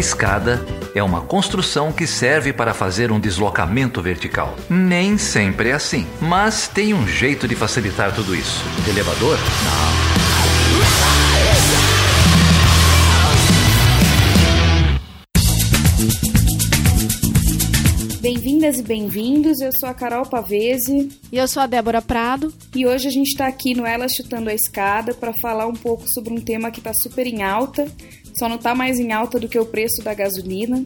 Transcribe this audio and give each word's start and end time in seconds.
escada 0.00 0.64
é 0.94 1.02
uma 1.02 1.20
construção 1.20 1.92
que 1.92 2.06
serve 2.06 2.52
para 2.52 2.74
fazer 2.74 3.12
um 3.12 3.20
deslocamento 3.20 4.02
vertical. 4.02 4.56
Nem 4.68 5.18
sempre 5.18 5.68
é 5.68 5.72
assim, 5.72 6.06
mas 6.20 6.66
tem 6.66 6.94
um 6.94 7.06
jeito 7.06 7.46
de 7.46 7.54
facilitar 7.54 8.12
tudo 8.12 8.34
isso. 8.34 8.64
elevador? 8.88 9.36
Não. 9.36 10.10
Bem-vindas 18.20 18.78
e 18.78 18.82
bem-vindos, 18.82 19.60
eu 19.60 19.70
sou 19.72 19.88
a 19.88 19.94
Carol 19.94 20.26
Pavese. 20.26 21.08
E 21.32 21.38
eu 21.38 21.48
sou 21.48 21.62
a 21.62 21.66
Débora 21.66 22.02
Prado. 22.02 22.52
E 22.74 22.86
hoje 22.86 23.08
a 23.08 23.10
gente 23.10 23.28
está 23.28 23.46
aqui 23.46 23.74
no 23.74 23.86
Ela 23.86 24.06
Chutando 24.08 24.50
a 24.50 24.54
Escada 24.54 25.14
para 25.14 25.32
falar 25.32 25.66
um 25.66 25.72
pouco 25.72 26.06
sobre 26.06 26.30
um 26.34 26.40
tema 26.40 26.70
que 26.70 26.80
está 26.80 26.92
super 26.92 27.26
em 27.26 27.42
alta, 27.42 27.90
só 28.40 28.48
não 28.48 28.56
está 28.56 28.74
mais 28.74 28.98
em 28.98 29.12
alta 29.12 29.38
do 29.38 29.48
que 29.48 29.58
o 29.58 29.66
preço 29.66 30.02
da 30.02 30.14
gasolina, 30.14 30.82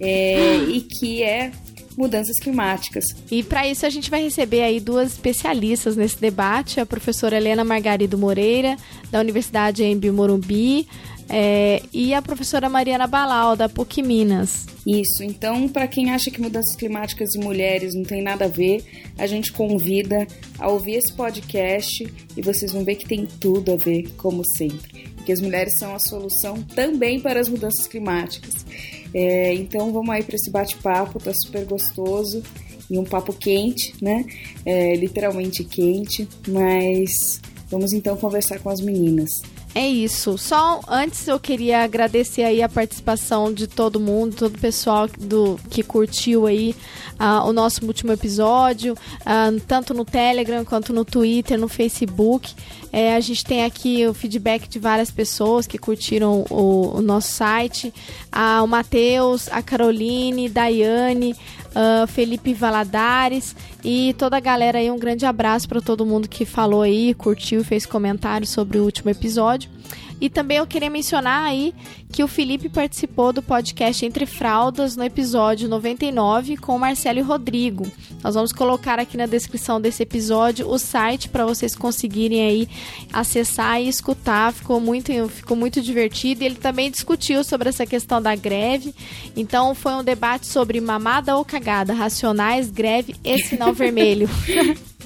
é, 0.00 0.56
e 0.68 0.80
que 0.80 1.22
é 1.22 1.52
mudanças 1.96 2.38
climáticas. 2.38 3.04
E 3.30 3.42
para 3.42 3.66
isso 3.66 3.86
a 3.86 3.90
gente 3.90 4.10
vai 4.10 4.22
receber 4.22 4.62
aí 4.62 4.78
duas 4.78 5.12
especialistas 5.12 5.96
nesse 5.96 6.20
debate, 6.20 6.78
a 6.78 6.84
professora 6.84 7.36
Helena 7.36 7.64
Margarido 7.64 8.18
Moreira, 8.18 8.76
da 9.10 9.20
Universidade 9.20 9.82
Embi 9.82 10.10
Morumbi, 10.10 10.86
é, 11.28 11.82
e 11.92 12.12
a 12.12 12.20
professora 12.20 12.68
Mariana 12.68 13.06
Balau, 13.06 13.56
da 13.56 13.68
PUC 13.68 14.02
Minas. 14.02 14.66
Isso, 14.86 15.24
então, 15.24 15.66
para 15.68 15.88
quem 15.88 16.10
acha 16.10 16.30
que 16.30 16.40
mudanças 16.40 16.76
climáticas 16.76 17.34
e 17.34 17.38
mulheres 17.38 17.94
não 17.94 18.04
tem 18.04 18.22
nada 18.22 18.44
a 18.44 18.48
ver, 18.48 18.84
a 19.18 19.26
gente 19.26 19.52
convida 19.52 20.26
a 20.58 20.68
ouvir 20.68 20.96
esse 20.96 21.12
podcast 21.14 22.06
e 22.36 22.42
vocês 22.42 22.72
vão 22.72 22.84
ver 22.84 22.96
que 22.96 23.06
tem 23.06 23.26
tudo 23.40 23.72
a 23.72 23.76
ver, 23.76 24.08
como 24.16 24.42
sempre. 24.56 25.15
Porque 25.26 25.32
as 25.32 25.40
mulheres 25.40 25.76
são 25.76 25.92
a 25.92 25.98
solução 25.98 26.62
também 26.62 27.18
para 27.18 27.40
as 27.40 27.48
mudanças 27.48 27.88
climáticas. 27.88 28.64
É, 29.12 29.52
então, 29.54 29.92
vamos 29.92 30.08
aí 30.10 30.22
para 30.22 30.36
esse 30.36 30.48
bate-papo, 30.52 31.18
tá 31.18 31.32
super 31.34 31.64
gostoso 31.64 32.44
e 32.88 32.96
um 32.96 33.02
papo 33.02 33.32
quente, 33.32 33.92
né? 34.00 34.24
É, 34.64 34.94
literalmente 34.94 35.64
quente, 35.64 36.28
mas 36.46 37.40
vamos 37.68 37.92
então 37.92 38.16
conversar 38.16 38.60
com 38.60 38.70
as 38.70 38.80
meninas. 38.80 39.28
É 39.76 39.86
isso. 39.86 40.38
Só 40.38 40.80
antes 40.88 41.28
eu 41.28 41.38
queria 41.38 41.84
agradecer 41.84 42.44
aí 42.44 42.62
a 42.62 42.68
participação 42.68 43.52
de 43.52 43.66
todo 43.66 44.00
mundo, 44.00 44.34
todo 44.34 44.54
o 44.56 44.58
pessoal 44.58 45.06
do, 45.06 45.60
que 45.68 45.82
curtiu 45.82 46.46
aí 46.46 46.74
uh, 47.20 47.46
o 47.46 47.52
nosso 47.52 47.84
último 47.84 48.10
episódio, 48.10 48.94
uh, 48.94 49.60
tanto 49.68 49.92
no 49.92 50.02
Telegram 50.02 50.64
quanto 50.64 50.94
no 50.94 51.04
Twitter, 51.04 51.58
no 51.58 51.68
Facebook. 51.68 52.54
É, 52.90 53.16
a 53.16 53.20
gente 53.20 53.44
tem 53.44 53.64
aqui 53.66 54.06
o 54.06 54.14
feedback 54.14 54.66
de 54.66 54.78
várias 54.78 55.10
pessoas 55.10 55.66
que 55.66 55.76
curtiram 55.76 56.46
o, 56.48 56.96
o 56.96 57.02
nosso 57.02 57.32
site. 57.32 57.92
Uh, 58.34 58.64
o 58.64 58.66
Matheus, 58.66 59.46
a 59.52 59.60
Caroline, 59.60 60.48
Daiane, 60.48 61.36
uh, 61.76 62.06
Felipe 62.06 62.54
Valadares 62.54 63.54
e 63.84 64.14
toda 64.14 64.36
a 64.38 64.40
galera 64.40 64.78
aí. 64.78 64.90
Um 64.90 64.98
grande 64.98 65.26
abraço 65.26 65.68
para 65.68 65.80
todo 65.80 66.06
mundo 66.06 66.28
que 66.28 66.44
falou 66.44 66.82
aí, 66.82 67.12
curtiu 67.14 67.62
fez 67.62 67.84
comentários 67.84 68.50
sobre 68.50 68.78
o 68.78 68.84
último 68.84 69.10
episódio. 69.10 69.70
E 70.18 70.30
também 70.30 70.56
eu 70.56 70.66
queria 70.66 70.88
mencionar 70.88 71.44
aí 71.44 71.74
que 72.16 72.24
o 72.24 72.28
Felipe 72.28 72.70
participou 72.70 73.30
do 73.30 73.42
podcast 73.42 74.06
Entre 74.06 74.24
Fraldas 74.24 74.96
no 74.96 75.04
episódio 75.04 75.68
99 75.68 76.56
com 76.56 76.74
o 76.74 76.78
Marcelo 76.78 77.18
e 77.18 77.22
Rodrigo. 77.22 77.86
Nós 78.24 78.34
vamos 78.34 78.52
colocar 78.52 78.98
aqui 78.98 79.18
na 79.18 79.26
descrição 79.26 79.78
desse 79.78 80.02
episódio 80.02 80.66
o 80.66 80.78
site 80.78 81.28
para 81.28 81.44
vocês 81.44 81.76
conseguirem 81.76 82.40
aí 82.40 82.68
acessar 83.12 83.82
e 83.82 83.88
escutar. 83.88 84.50
Ficou 84.54 84.80
muito, 84.80 85.12
ficou 85.28 85.58
muito 85.58 85.82
divertido. 85.82 86.42
E 86.42 86.46
ele 86.46 86.54
também 86.54 86.90
discutiu 86.90 87.44
sobre 87.44 87.68
essa 87.68 87.84
questão 87.84 88.22
da 88.22 88.34
greve. 88.34 88.94
Então 89.36 89.74
foi 89.74 89.92
um 89.92 90.02
debate 90.02 90.46
sobre 90.46 90.80
mamada 90.80 91.36
ou 91.36 91.44
cagada, 91.44 91.92
racionais, 91.92 92.70
greve 92.70 93.14
e 93.22 93.38
sinal 93.42 93.74
vermelho. 93.76 94.26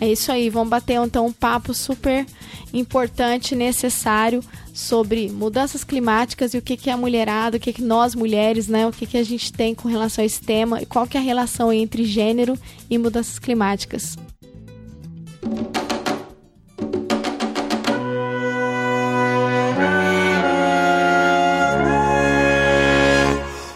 É 0.00 0.10
isso 0.10 0.32
aí, 0.32 0.48
vamos 0.48 0.70
bater 0.70 0.94
então 1.04 1.26
um 1.26 1.32
papo 1.32 1.74
super 1.74 2.26
importante, 2.72 3.54
necessário 3.54 4.42
sobre 4.72 5.28
mudanças 5.30 5.84
climáticas 5.84 6.54
e 6.54 6.58
o 6.58 6.62
que, 6.62 6.76
que 6.76 6.88
é 6.88 6.92
a 6.92 6.96
mulherada, 6.96 7.56
o 7.56 7.60
que, 7.60 7.72
que 7.72 7.82
nós 7.82 8.14
mulheres, 8.14 8.68
né, 8.68 8.86
o 8.86 8.92
que, 8.92 9.06
que 9.06 9.18
a 9.18 9.22
gente 9.22 9.52
tem 9.52 9.74
com 9.74 9.88
relação 9.88 10.22
a 10.22 10.26
esse 10.26 10.40
tema 10.40 10.80
e 10.80 10.86
qual 10.86 11.06
que 11.06 11.16
é 11.16 11.20
a 11.20 11.22
relação 11.22 11.72
entre 11.72 12.04
gênero 12.04 12.58
e 12.88 12.96
mudanças 12.96 13.38
climáticas. 13.38 14.16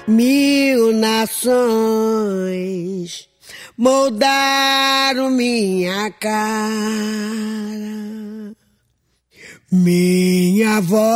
Mil 0.08 0.92
nações 0.92 2.46
moldaram 3.76 5.30
minha 5.30 6.10
cara, 6.12 6.36
minha 9.76 10.80
voz. 10.80 11.06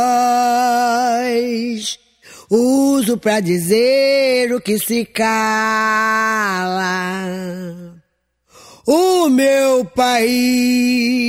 Uso 2.49 3.17
pra 3.17 3.39
dizer 3.39 4.53
o 4.53 4.61
que 4.61 4.77
se 4.77 5.05
cala. 5.05 6.11
O 8.85 9.29
meu 9.29 9.85
país 9.85 11.21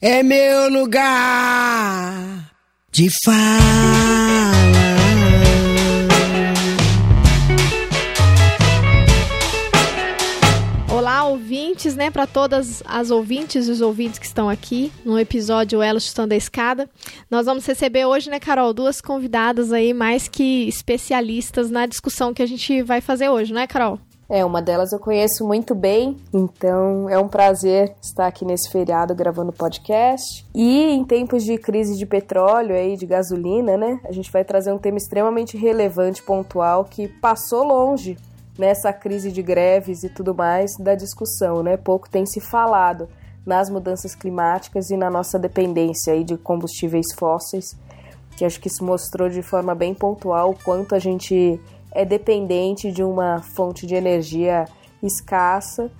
é 0.00 0.22
meu 0.22 0.68
lugar 0.68 2.50
de 2.90 3.08
fala. 3.24 4.71
Ouvintes, 11.52 11.94
né, 11.94 12.10
para 12.10 12.26
todas 12.26 12.82
as 12.86 13.10
ouvintes 13.10 13.68
e 13.68 13.70
os 13.70 13.82
ouvintes 13.82 14.18
que 14.18 14.24
estão 14.24 14.48
aqui 14.48 14.90
no 15.04 15.18
episódio 15.18 15.82
Ela 15.82 16.00
Chutando 16.00 16.32
a 16.32 16.36
Escada. 16.36 16.88
Nós 17.30 17.44
vamos 17.44 17.66
receber 17.66 18.06
hoje, 18.06 18.30
né, 18.30 18.40
Carol, 18.40 18.72
duas 18.72 19.02
convidadas 19.02 19.70
aí 19.70 19.92
mais 19.92 20.28
que 20.28 20.66
especialistas 20.66 21.70
na 21.70 21.84
discussão 21.84 22.32
que 22.32 22.42
a 22.42 22.46
gente 22.46 22.80
vai 22.80 23.02
fazer 23.02 23.28
hoje, 23.28 23.52
né, 23.52 23.66
Carol? 23.66 23.98
É, 24.30 24.42
uma 24.42 24.62
delas 24.62 24.92
eu 24.94 24.98
conheço 24.98 25.46
muito 25.46 25.74
bem, 25.74 26.16
então 26.32 27.06
é 27.10 27.18
um 27.18 27.28
prazer 27.28 27.94
estar 28.00 28.26
aqui 28.26 28.46
nesse 28.46 28.70
feriado 28.70 29.14
gravando 29.14 29.52
podcast. 29.52 30.46
E 30.54 30.84
em 30.84 31.04
tempos 31.04 31.44
de 31.44 31.58
crise 31.58 31.98
de 31.98 32.06
petróleo 32.06 32.74
aí, 32.74 32.96
de 32.96 33.04
gasolina, 33.04 33.76
né? 33.76 34.00
A 34.08 34.12
gente 34.12 34.32
vai 34.32 34.42
trazer 34.42 34.72
um 34.72 34.78
tema 34.78 34.96
extremamente 34.96 35.58
relevante, 35.58 36.22
pontual, 36.22 36.86
que 36.86 37.08
passou 37.08 37.62
longe 37.62 38.16
nessa 38.62 38.92
crise 38.92 39.32
de 39.32 39.42
greves 39.42 40.04
e 40.04 40.08
tudo 40.08 40.32
mais 40.32 40.76
da 40.78 40.94
discussão, 40.94 41.64
né? 41.64 41.76
Pouco 41.76 42.08
tem 42.08 42.24
se 42.24 42.40
falado 42.40 43.08
nas 43.44 43.68
mudanças 43.68 44.14
climáticas 44.14 44.88
e 44.88 44.96
na 44.96 45.10
nossa 45.10 45.36
dependência 45.36 46.12
aí 46.12 46.22
de 46.22 46.36
combustíveis 46.36 47.06
fósseis, 47.12 47.76
que 48.36 48.44
acho 48.44 48.60
que 48.60 48.68
isso 48.68 48.84
mostrou 48.84 49.28
de 49.28 49.42
forma 49.42 49.74
bem 49.74 49.92
pontual 49.92 50.50
o 50.50 50.56
quanto 50.62 50.94
a 50.94 51.00
gente 51.00 51.60
é 51.90 52.04
dependente 52.04 52.92
de 52.92 53.02
uma 53.02 53.42
fonte 53.42 53.84
de 53.84 53.96
energia 53.96 54.66
escassa 55.02 55.90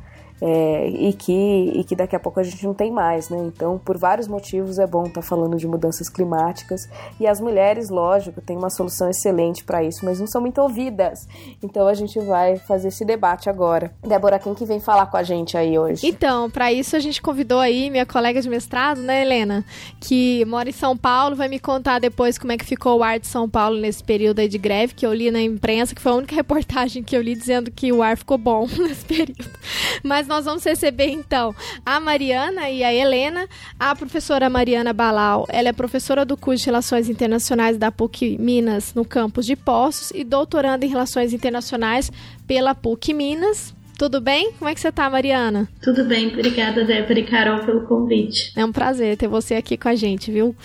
é, 0.45 0.89
e, 0.89 1.13
que, 1.13 1.73
e 1.73 1.85
que 1.85 1.95
daqui 1.95 2.17
a 2.17 2.21
pouco 2.21 2.41
a 2.41 2.43
gente 2.43 2.67
não 2.67 2.75
tem 2.75 2.91
mais, 2.91 3.29
né? 3.29 3.39
Então, 3.47 3.79
por 3.79 3.97
vários 3.97 4.27
motivos 4.27 4.81
é 4.81 4.87
bom 4.87 5.05
estar 5.05 5.21
tá 5.21 5.23
falando 5.23 5.57
de 5.57 5.69
mudanças 5.69 6.09
climáticas 6.09 6.89
e 7.21 7.29
as 7.29 7.41
mulheres, 7.41 7.91
lógico, 7.91 8.41
têm 8.41 8.57
uma 8.57 8.69
solução 8.69 9.09
excelente 9.09 9.63
para 9.63 9.85
isso, 9.85 10.05
mas 10.05 10.19
não 10.19 10.27
são 10.27 10.41
muito 10.41 10.61
ouvidas. 10.61 11.29
Então 11.63 11.87
a 11.87 11.95
gente 11.95 12.19
vai 12.19 12.57
fazer 12.57 12.89
esse 12.89 13.05
debate 13.05 13.49
agora. 13.49 13.93
Débora, 14.03 14.37
quem 14.41 14.53
que 14.53 14.65
vem 14.65 14.81
falar 14.81 15.07
com 15.07 15.17
a 15.17 15.23
gente 15.23 15.57
aí 15.57 15.79
hoje? 15.79 16.05
Então, 16.09 16.51
para 16.51 16.73
isso 16.73 16.97
a 16.97 16.99
gente 16.99 17.23
convidou 17.23 17.61
aí 17.61 17.89
minha 17.89 18.05
colega 18.05 18.43
de 18.43 18.49
mestrado, 18.49 19.01
né, 19.01 19.23
Helena, 19.23 19.65
que 20.01 20.45
mora 20.47 20.69
em 20.69 20.73
São 20.73 20.97
Paulo, 20.97 21.37
vai 21.37 21.47
me 21.47 21.61
contar 21.61 22.01
depois 22.01 22.37
como 22.37 22.51
é 22.51 22.57
que 22.57 22.65
ficou 22.65 22.99
o 22.99 23.05
ar 23.05 23.21
de 23.21 23.29
São 23.29 23.49
Paulo 23.49 23.79
nesse 23.79 24.03
período 24.03 24.41
aí 24.41 24.49
de 24.49 24.59
greve 24.59 24.95
que 24.95 25.07
eu 25.07 25.15
li 25.15 25.31
na 25.31 25.41
imprensa, 25.41 25.95
que 25.95 26.03
foi 26.03 26.11
a 26.11 26.17
única 26.17 26.35
reportagem 26.43 27.05
que 27.05 27.17
eu 27.17 27.23
li 27.23 27.37
dizendo 27.37 27.71
que 27.71 27.93
o 27.93 28.03
ar 28.03 28.17
ficou 28.17 28.37
bom 28.37 28.67
nesse 28.77 29.05
período. 29.05 29.49
Mas 30.03 30.32
nós 30.33 30.47
vamos 30.47 30.65
receber 30.65 31.11
então 31.11 31.55
a 31.85 32.01
Mariana 32.01 32.71
e 32.71 32.83
a 32.83 32.93
Helena. 32.93 33.47
A 33.79 33.95
professora 33.95 34.49
Mariana 34.49 34.91
Balau, 34.95 35.47
ela 35.51 35.69
é 35.69 35.73
professora 35.75 36.25
do 36.25 36.39
curso 36.39 36.65
de 36.65 36.71
Relações 36.71 37.11
Internacionais 37.11 37.77
da 37.77 37.93
PUC 37.93 38.39
Minas 38.39 38.95
no 38.95 39.05
campus 39.05 39.45
de 39.45 39.55
Poços 39.55 40.11
e 40.15 40.25
doutoranda 40.25 40.87
em 40.87 40.89
Relações 40.89 41.35
Internacionais 41.35 42.11
pela 42.47 42.75
PUC 42.75 43.13
Minas. 43.13 43.75
Tudo 43.99 44.23
bem? 44.23 44.53
Como 44.59 44.71
é 44.71 44.75
que 44.75 44.81
você 44.81 44.91
tá, 44.91 45.09
Mariana? 45.11 45.69
Tudo 45.83 46.03
bem, 46.03 46.29
obrigada, 46.29 46.83
Débora 46.83 47.21
e 47.21 47.25
Carol, 47.25 47.65
pelo 47.67 47.83
convite. 47.87 48.53
É 48.57 48.65
um 48.65 48.73
prazer 48.73 49.19
ter 49.19 49.29
você 49.29 49.55
aqui 49.55 49.77
com 49.77 49.89
a 49.89 49.95
gente, 49.95 50.33
viu? 50.33 50.57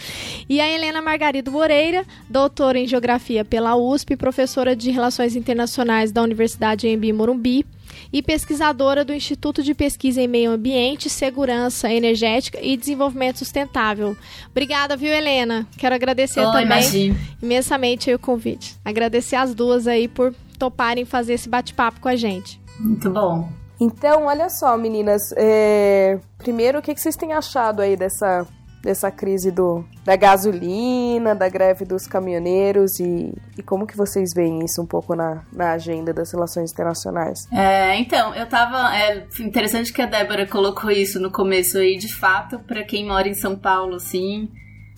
E 0.48 0.62
a 0.62 0.72
Helena 0.72 1.02
Margarido 1.02 1.52
Moreira, 1.52 2.06
doutora 2.30 2.80
em 2.80 2.88
Geografia 2.88 3.44
pela 3.44 3.76
USP, 3.76 4.16
professora 4.16 4.74
de 4.74 4.92
Relações 4.92 5.36
Internacionais 5.36 6.12
da 6.12 6.24
Universidade 6.24 6.88
Embi 6.88 7.12
Morumbi, 7.12 7.66
e 8.12 8.22
pesquisadora 8.22 9.04
do 9.04 9.14
Instituto 9.14 9.64
de 9.64 9.74
Pesquisa 9.74 10.22
em 10.22 10.28
Meio 10.28 10.52
Ambiente, 10.52 11.10
Segurança 11.10 11.92
Energética 11.92 12.60
e 12.62 12.78
Desenvolvimento 12.78 13.40
Sustentável. 13.40 14.16
Obrigada, 14.50 14.96
viu, 14.96 15.14
Helena? 15.14 15.68
Quero 15.78 15.96
agradecer 15.96 16.42
oh, 16.42 16.52
também 16.52 16.66
imagine. 16.66 17.18
imensamente 17.42 18.14
o 18.14 18.20
convite. 18.20 18.76
Agradecer 18.84 19.36
as 19.36 19.54
duas 19.54 19.88
aí 19.88 20.08
por 20.08 20.34
toparem 20.58 21.06
fazer 21.06 21.34
esse 21.34 21.48
bate-papo 21.48 22.00
com 22.00 22.08
a 22.08 22.16
gente. 22.16 22.60
Muito 22.80 23.10
bom. 23.10 23.50
Então, 23.80 24.26
olha 24.26 24.50
só, 24.50 24.76
meninas. 24.78 25.32
É... 25.36 26.20
Primeiro, 26.38 26.80
o 26.80 26.82
que 26.82 26.96
vocês 26.96 27.16
têm 27.16 27.34
achado 27.34 27.82
aí 27.82 27.96
dessa 27.96 28.46
dessa 28.88 29.12
crise 29.12 29.52
do, 29.52 29.84
da 30.06 30.16
gasolina, 30.16 31.36
da 31.36 31.50
greve 31.50 31.84
dos 31.84 32.08
caminhoneiros 32.08 33.02
e, 33.02 33.34
e 33.58 33.62
como 33.62 33.86
que 33.86 33.98
vocês 33.98 34.34
veem 34.34 34.64
isso 34.64 34.82
um 34.82 34.86
pouco 34.86 35.14
na, 35.14 35.44
na 35.52 35.74
agenda 35.74 36.14
das 36.14 36.32
relações 36.32 36.72
internacionais? 36.72 37.52
É, 37.52 37.98
então, 38.00 38.34
eu 38.34 38.48
tava. 38.48 38.96
É 38.96 39.28
interessante 39.42 39.92
que 39.92 40.02
a 40.02 40.06
Débora 40.06 40.48
colocou 40.48 40.90
isso 40.90 41.20
no 41.20 41.30
começo 41.30 41.78
aí, 41.78 41.98
de 41.98 42.14
fato, 42.14 42.60
para 42.60 42.82
quem 42.86 43.06
mora 43.06 43.28
em 43.28 43.34
São 43.34 43.58
Paulo, 43.58 43.96
assim, 43.96 44.50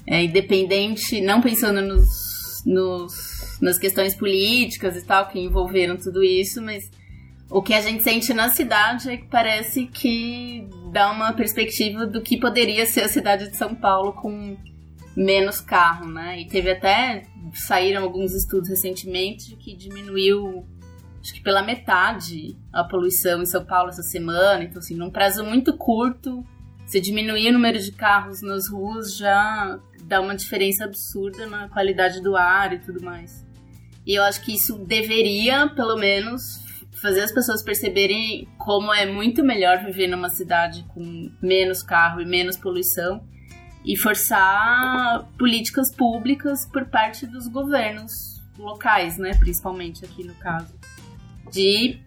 é, 0.06 0.24
independente, 0.24 1.20
não 1.20 1.42
pensando 1.42 1.82
nos, 1.82 2.64
nos, 2.68 3.58
nas 3.60 3.80
questões 3.80 4.14
políticas 4.14 4.96
e 4.98 5.04
tal, 5.04 5.28
que 5.30 5.40
envolveram 5.40 5.98
tudo 5.98 6.24
isso, 6.24 6.62
mas 6.62 6.84
o 7.50 7.64
que 7.64 7.74
a 7.74 7.82
gente 7.82 8.04
sente 8.04 8.36
na 8.36 8.50
cidade 8.50 9.10
é 9.10 9.18
que 9.18 9.26
parece 9.26 9.88
que 9.88 10.70
dá 10.92 11.12
uma 11.12 11.34
perspectiva 11.34 12.06
do 12.06 12.22
que 12.22 12.38
poderia 12.38 12.86
ser 12.86 13.02
a 13.02 13.08
cidade 13.08 13.50
de 13.50 13.56
São 13.56 13.76
Paulo 13.76 14.14
com 14.14 14.58
menos 15.16 15.60
carro, 15.60 16.08
né? 16.08 16.40
E 16.42 16.48
teve 16.48 16.72
até 16.72 17.24
saíram 17.54 18.04
alguns 18.04 18.34
estudos 18.34 18.70
recentemente 18.70 19.56
que 19.56 19.76
diminuiu 19.76 20.66
acho 21.22 21.34
que 21.34 21.42
pela 21.42 21.62
metade 21.62 22.58
a 22.72 22.84
poluição 22.84 23.42
em 23.42 23.46
São 23.46 23.66
Paulo 23.66 23.90
essa 23.90 24.04
semana. 24.04 24.64
Então 24.64 24.80
assim, 24.80 24.96
num 24.96 25.10
prazo 25.10 25.44
muito 25.44 25.76
curto, 25.78 26.46
se 26.86 27.00
diminuir 27.00 27.50
o 27.50 27.54
número 27.54 27.80
de 27.80 27.92
carros 27.92 28.42
nas 28.42 28.70
ruas 28.70 29.16
já 29.16 29.80
dá 30.04 30.22
uma 30.22 30.36
diferença 30.36 30.86
absurda 30.86 31.46
na 31.46 31.70
qualidade 31.70 32.22
do 32.22 32.36
ar 32.36 32.74
e 32.74 32.80
tudo 32.80 33.04
mais. 33.04 33.46
E 34.06 34.16
eu 34.16 34.24
acho 34.24 34.42
que 34.42 34.56
isso 34.56 34.76
deveria, 34.86 35.68
pelo 35.68 35.96
menos, 35.96 36.69
fazer 37.01 37.22
as 37.22 37.31
pessoas 37.31 37.63
perceberem 37.63 38.48
como 38.57 38.94
é 38.94 39.06
muito 39.06 39.44
melhor 39.44 39.84
viver 39.84 40.07
numa 40.07 40.30
cidade 40.30 40.86
com 40.94 41.31
menos 41.42 41.81
carro 41.81 42.22
e 42.22 42.25
menos 42.25 42.57
poluição 42.57 43.24
e 43.86 43.98
forçar 43.98 45.28
políticas 45.38 45.94
públicas 45.96 46.66
por 46.66 46.86
parte 46.86 47.25
dos 47.25 47.48
governos 47.48 48.42
locais, 48.57 49.18
né, 49.18 49.31
principalmente 49.40 50.04
aqui 50.04 50.24
no 50.24 50.36
caso, 50.36 50.74
de 51.51 52.00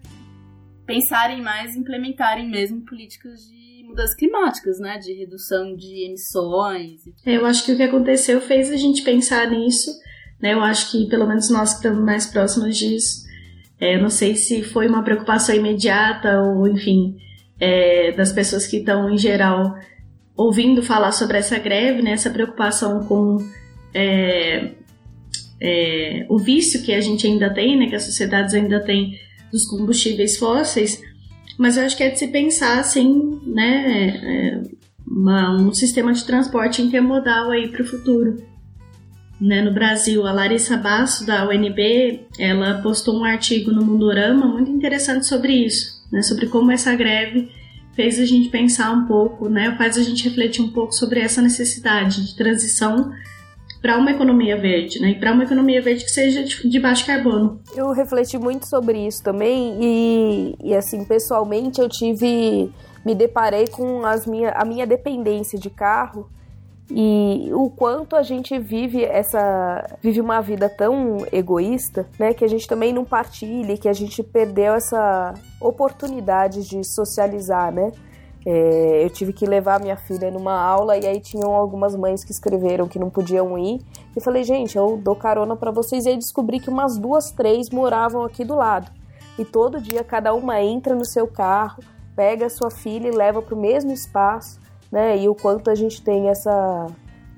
pensarem 0.85 1.41
mais, 1.41 1.75
implementarem 1.75 2.47
mesmo 2.47 2.81
políticas 2.81 3.39
de 3.49 3.83
mudanças 3.87 4.15
climáticas, 4.15 4.79
né, 4.79 4.99
de 4.99 5.13
redução 5.13 5.75
de 5.75 6.05
emissões. 6.05 7.01
Eu 7.25 7.45
acho 7.45 7.65
que 7.65 7.71
o 7.71 7.75
que 7.75 7.83
aconteceu 7.83 8.39
fez 8.39 8.71
a 8.71 8.77
gente 8.77 9.01
pensar 9.01 9.49
nisso, 9.49 9.91
né? 10.39 10.53
Eu 10.53 10.61
acho 10.61 10.91
que 10.91 11.07
pelo 11.07 11.27
menos 11.27 11.49
nós 11.49 11.71
que 11.71 11.75
estamos 11.77 12.03
mais 12.03 12.27
próximos 12.27 12.77
disso 12.77 13.23
é, 13.83 13.95
eu 13.97 14.01
não 14.01 14.09
sei 14.09 14.33
se 14.37 14.63
foi 14.63 14.87
uma 14.87 15.03
preocupação 15.03 15.53
imediata 15.53 16.39
ou, 16.39 16.65
enfim, 16.69 17.17
é, 17.59 18.13
das 18.13 18.31
pessoas 18.31 18.65
que 18.65 18.77
estão, 18.77 19.09
em 19.09 19.17
geral, 19.17 19.75
ouvindo 20.37 20.81
falar 20.81 21.11
sobre 21.11 21.37
essa 21.37 21.59
greve, 21.59 22.01
né, 22.01 22.11
essa 22.11 22.29
preocupação 22.29 23.03
com 23.03 23.45
é, 23.93 24.71
é, 25.61 26.25
o 26.29 26.39
vício 26.39 26.81
que 26.81 26.93
a 26.93 27.01
gente 27.01 27.27
ainda 27.27 27.53
tem, 27.53 27.77
né, 27.77 27.87
que 27.87 27.95
as 27.95 28.03
sociedades 28.03 28.53
ainda 28.53 28.79
têm 28.79 29.19
dos 29.51 29.65
combustíveis 29.65 30.37
fósseis, 30.37 31.03
mas 31.59 31.75
eu 31.75 31.83
acho 31.83 31.97
que 31.97 32.03
é 32.03 32.09
de 32.09 32.17
se 32.17 32.29
pensar, 32.29 32.79
assim, 32.79 33.37
né, 33.45 34.07
é, 34.23 34.61
uma, 35.05 35.61
um 35.61 35.73
sistema 35.73 36.13
de 36.13 36.23
transporte 36.23 36.81
intermodal 36.81 37.51
aí 37.51 37.67
para 37.67 37.81
o 37.81 37.85
futuro 37.85 38.52
né, 39.43 39.61
no 39.61 39.73
Brasil, 39.73 40.25
a 40.25 40.31
Larissa 40.31 40.77
Basso, 40.77 41.25
da 41.25 41.45
UNB, 41.45 42.27
ela 42.39 42.81
postou 42.81 43.19
um 43.19 43.25
artigo 43.25 43.71
no 43.71 43.83
Mundorama 43.83 44.47
muito 44.47 44.71
interessante 44.71 45.25
sobre 45.25 45.51
isso, 45.51 46.01
né, 46.09 46.21
sobre 46.21 46.47
como 46.47 46.71
essa 46.71 46.95
greve 46.95 47.51
fez 47.93 48.17
a 48.19 48.25
gente 48.25 48.47
pensar 48.47 48.91
um 48.91 49.05
pouco, 49.05 49.49
né, 49.49 49.75
faz 49.77 49.97
a 49.97 50.01
gente 50.01 50.23
refletir 50.23 50.63
um 50.63 50.71
pouco 50.71 50.93
sobre 50.93 51.19
essa 51.19 51.41
necessidade 51.41 52.25
de 52.25 52.37
transição 52.37 53.11
para 53.81 53.97
uma 53.97 54.11
economia 54.11 54.55
verde, 54.55 55.01
né, 55.01 55.09
e 55.09 55.15
para 55.19 55.33
uma 55.33 55.43
economia 55.43 55.81
verde 55.81 56.05
que 56.05 56.11
seja 56.11 56.41
de, 56.41 56.79
baixo 56.79 57.05
carbono. 57.05 57.59
Eu 57.75 57.91
refleti 57.91 58.37
muito 58.37 58.65
sobre 58.65 59.05
isso 59.05 59.21
também 59.21 59.77
e, 59.81 60.55
e 60.63 60.73
assim, 60.73 61.03
pessoalmente 61.03 61.81
eu 61.81 61.89
tive, 61.89 62.71
me 63.05 63.13
deparei 63.13 63.67
com 63.67 64.05
as 64.05 64.25
minha, 64.25 64.51
a 64.51 64.63
minha 64.63 64.87
dependência 64.87 65.59
de 65.59 65.69
carro 65.69 66.29
e 66.95 67.51
o 67.51 67.71
quanto 67.71 68.15
a 68.15 68.21
gente 68.21 68.59
vive 68.59 69.03
essa 69.03 69.97
vive 69.99 70.21
uma 70.21 70.39
vida 70.41 70.69
tão 70.69 71.25
egoísta, 71.31 72.07
né, 72.19 72.35
que 72.35 72.45
a 72.45 72.47
gente 72.47 72.67
também 72.67 72.93
não 72.93 73.03
partilha, 73.03 73.75
que 73.75 73.89
a 73.89 73.93
gente 73.93 74.21
perdeu 74.21 74.75
essa 74.75 75.33
oportunidade 75.59 76.61
de 76.69 76.83
socializar, 76.83 77.73
né? 77.73 77.91
É, 78.45 79.05
eu 79.05 79.09
tive 79.09 79.33
que 79.33 79.43
levar 79.43 79.79
minha 79.79 79.97
filha 79.97 80.29
numa 80.29 80.53
aula 80.53 80.95
e 80.95 81.07
aí 81.07 81.19
tinham 81.19 81.51
algumas 81.55 81.95
mães 81.95 82.23
que 82.23 82.31
escreveram 82.31 82.87
que 82.87 82.99
não 82.99 83.09
podiam 83.09 83.57
ir. 83.57 83.81
E 84.15 84.21
falei, 84.21 84.43
gente, 84.43 84.77
eu 84.77 84.95
dou 85.01 85.15
carona 85.15 85.55
para 85.55 85.71
vocês. 85.71 86.05
E 86.05 86.09
aí 86.09 86.17
descobri 86.17 86.59
que 86.59 86.69
umas 86.69 86.97
duas, 86.97 87.31
três 87.31 87.71
moravam 87.71 88.23
aqui 88.23 88.43
do 88.43 88.53
lado. 88.53 88.91
E 89.39 89.45
todo 89.45 89.81
dia 89.81 90.03
cada 90.03 90.33
uma 90.33 90.61
entra 90.61 90.93
no 90.93 91.05
seu 91.05 91.25
carro, 91.25 91.81
pega 92.15 92.45
a 92.45 92.49
sua 92.49 92.69
filha 92.69 93.07
e 93.07 93.11
leva 93.11 93.41
para 93.41 93.55
o 93.55 93.59
mesmo 93.59 93.91
espaço 93.91 94.61
né? 94.93 95.17
E 95.17 95.27
o 95.27 95.33
quanto 95.33 95.71
a 95.71 95.75
gente 95.75 96.03
tem 96.03 96.29
essa 96.29 96.85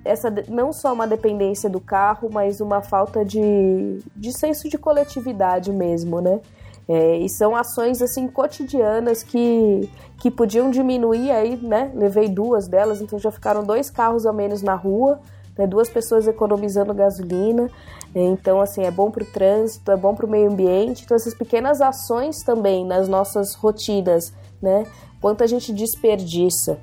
essa 0.03 0.29
não 0.49 0.71
só 0.71 0.93
uma 0.93 1.07
dependência 1.07 1.67
do 1.67 1.79
carro, 1.79 2.29
mas 2.31 2.59
uma 2.59 2.81
falta 2.81 3.25
de, 3.25 3.99
de 4.15 4.37
senso 4.37 4.69
de 4.69 4.77
coletividade 4.77 5.71
mesmo, 5.71 6.19
né? 6.21 6.41
É, 6.87 7.17
e 7.17 7.27
são 7.29 7.55
ações 7.55 8.01
assim 8.01 8.27
cotidianas 8.27 9.23
que, 9.23 9.89
que 10.19 10.29
podiam 10.29 10.69
diminuir 10.69 11.31
aí, 11.31 11.55
né? 11.55 11.91
Levei 11.95 12.27
duas 12.27 12.67
delas, 12.67 13.01
então 13.01 13.17
já 13.17 13.31
ficaram 13.31 13.63
dois 13.63 13.89
carros 13.89 14.27
a 14.27 14.33
menos 14.33 14.61
na 14.61 14.75
rua, 14.75 15.19
né? 15.57 15.65
duas 15.65 15.89
pessoas 15.89 16.27
economizando 16.27 16.93
gasolina. 16.93 17.71
É, 18.13 18.21
então, 18.21 18.61
assim, 18.61 18.83
é 18.83 18.91
bom 18.91 19.09
para 19.09 19.23
o 19.23 19.25
trânsito, 19.25 19.89
é 19.91 19.97
bom 19.97 20.13
para 20.13 20.25
o 20.25 20.29
meio 20.29 20.51
ambiente. 20.51 21.05
Então, 21.05 21.15
essas 21.15 21.33
pequenas 21.33 21.81
ações 21.81 22.43
também 22.43 22.85
nas 22.85 23.07
nossas 23.07 23.55
rotinas, 23.55 24.31
né? 24.61 24.85
Quanto 25.19 25.43
a 25.43 25.47
gente 25.47 25.73
desperdiça 25.73 26.77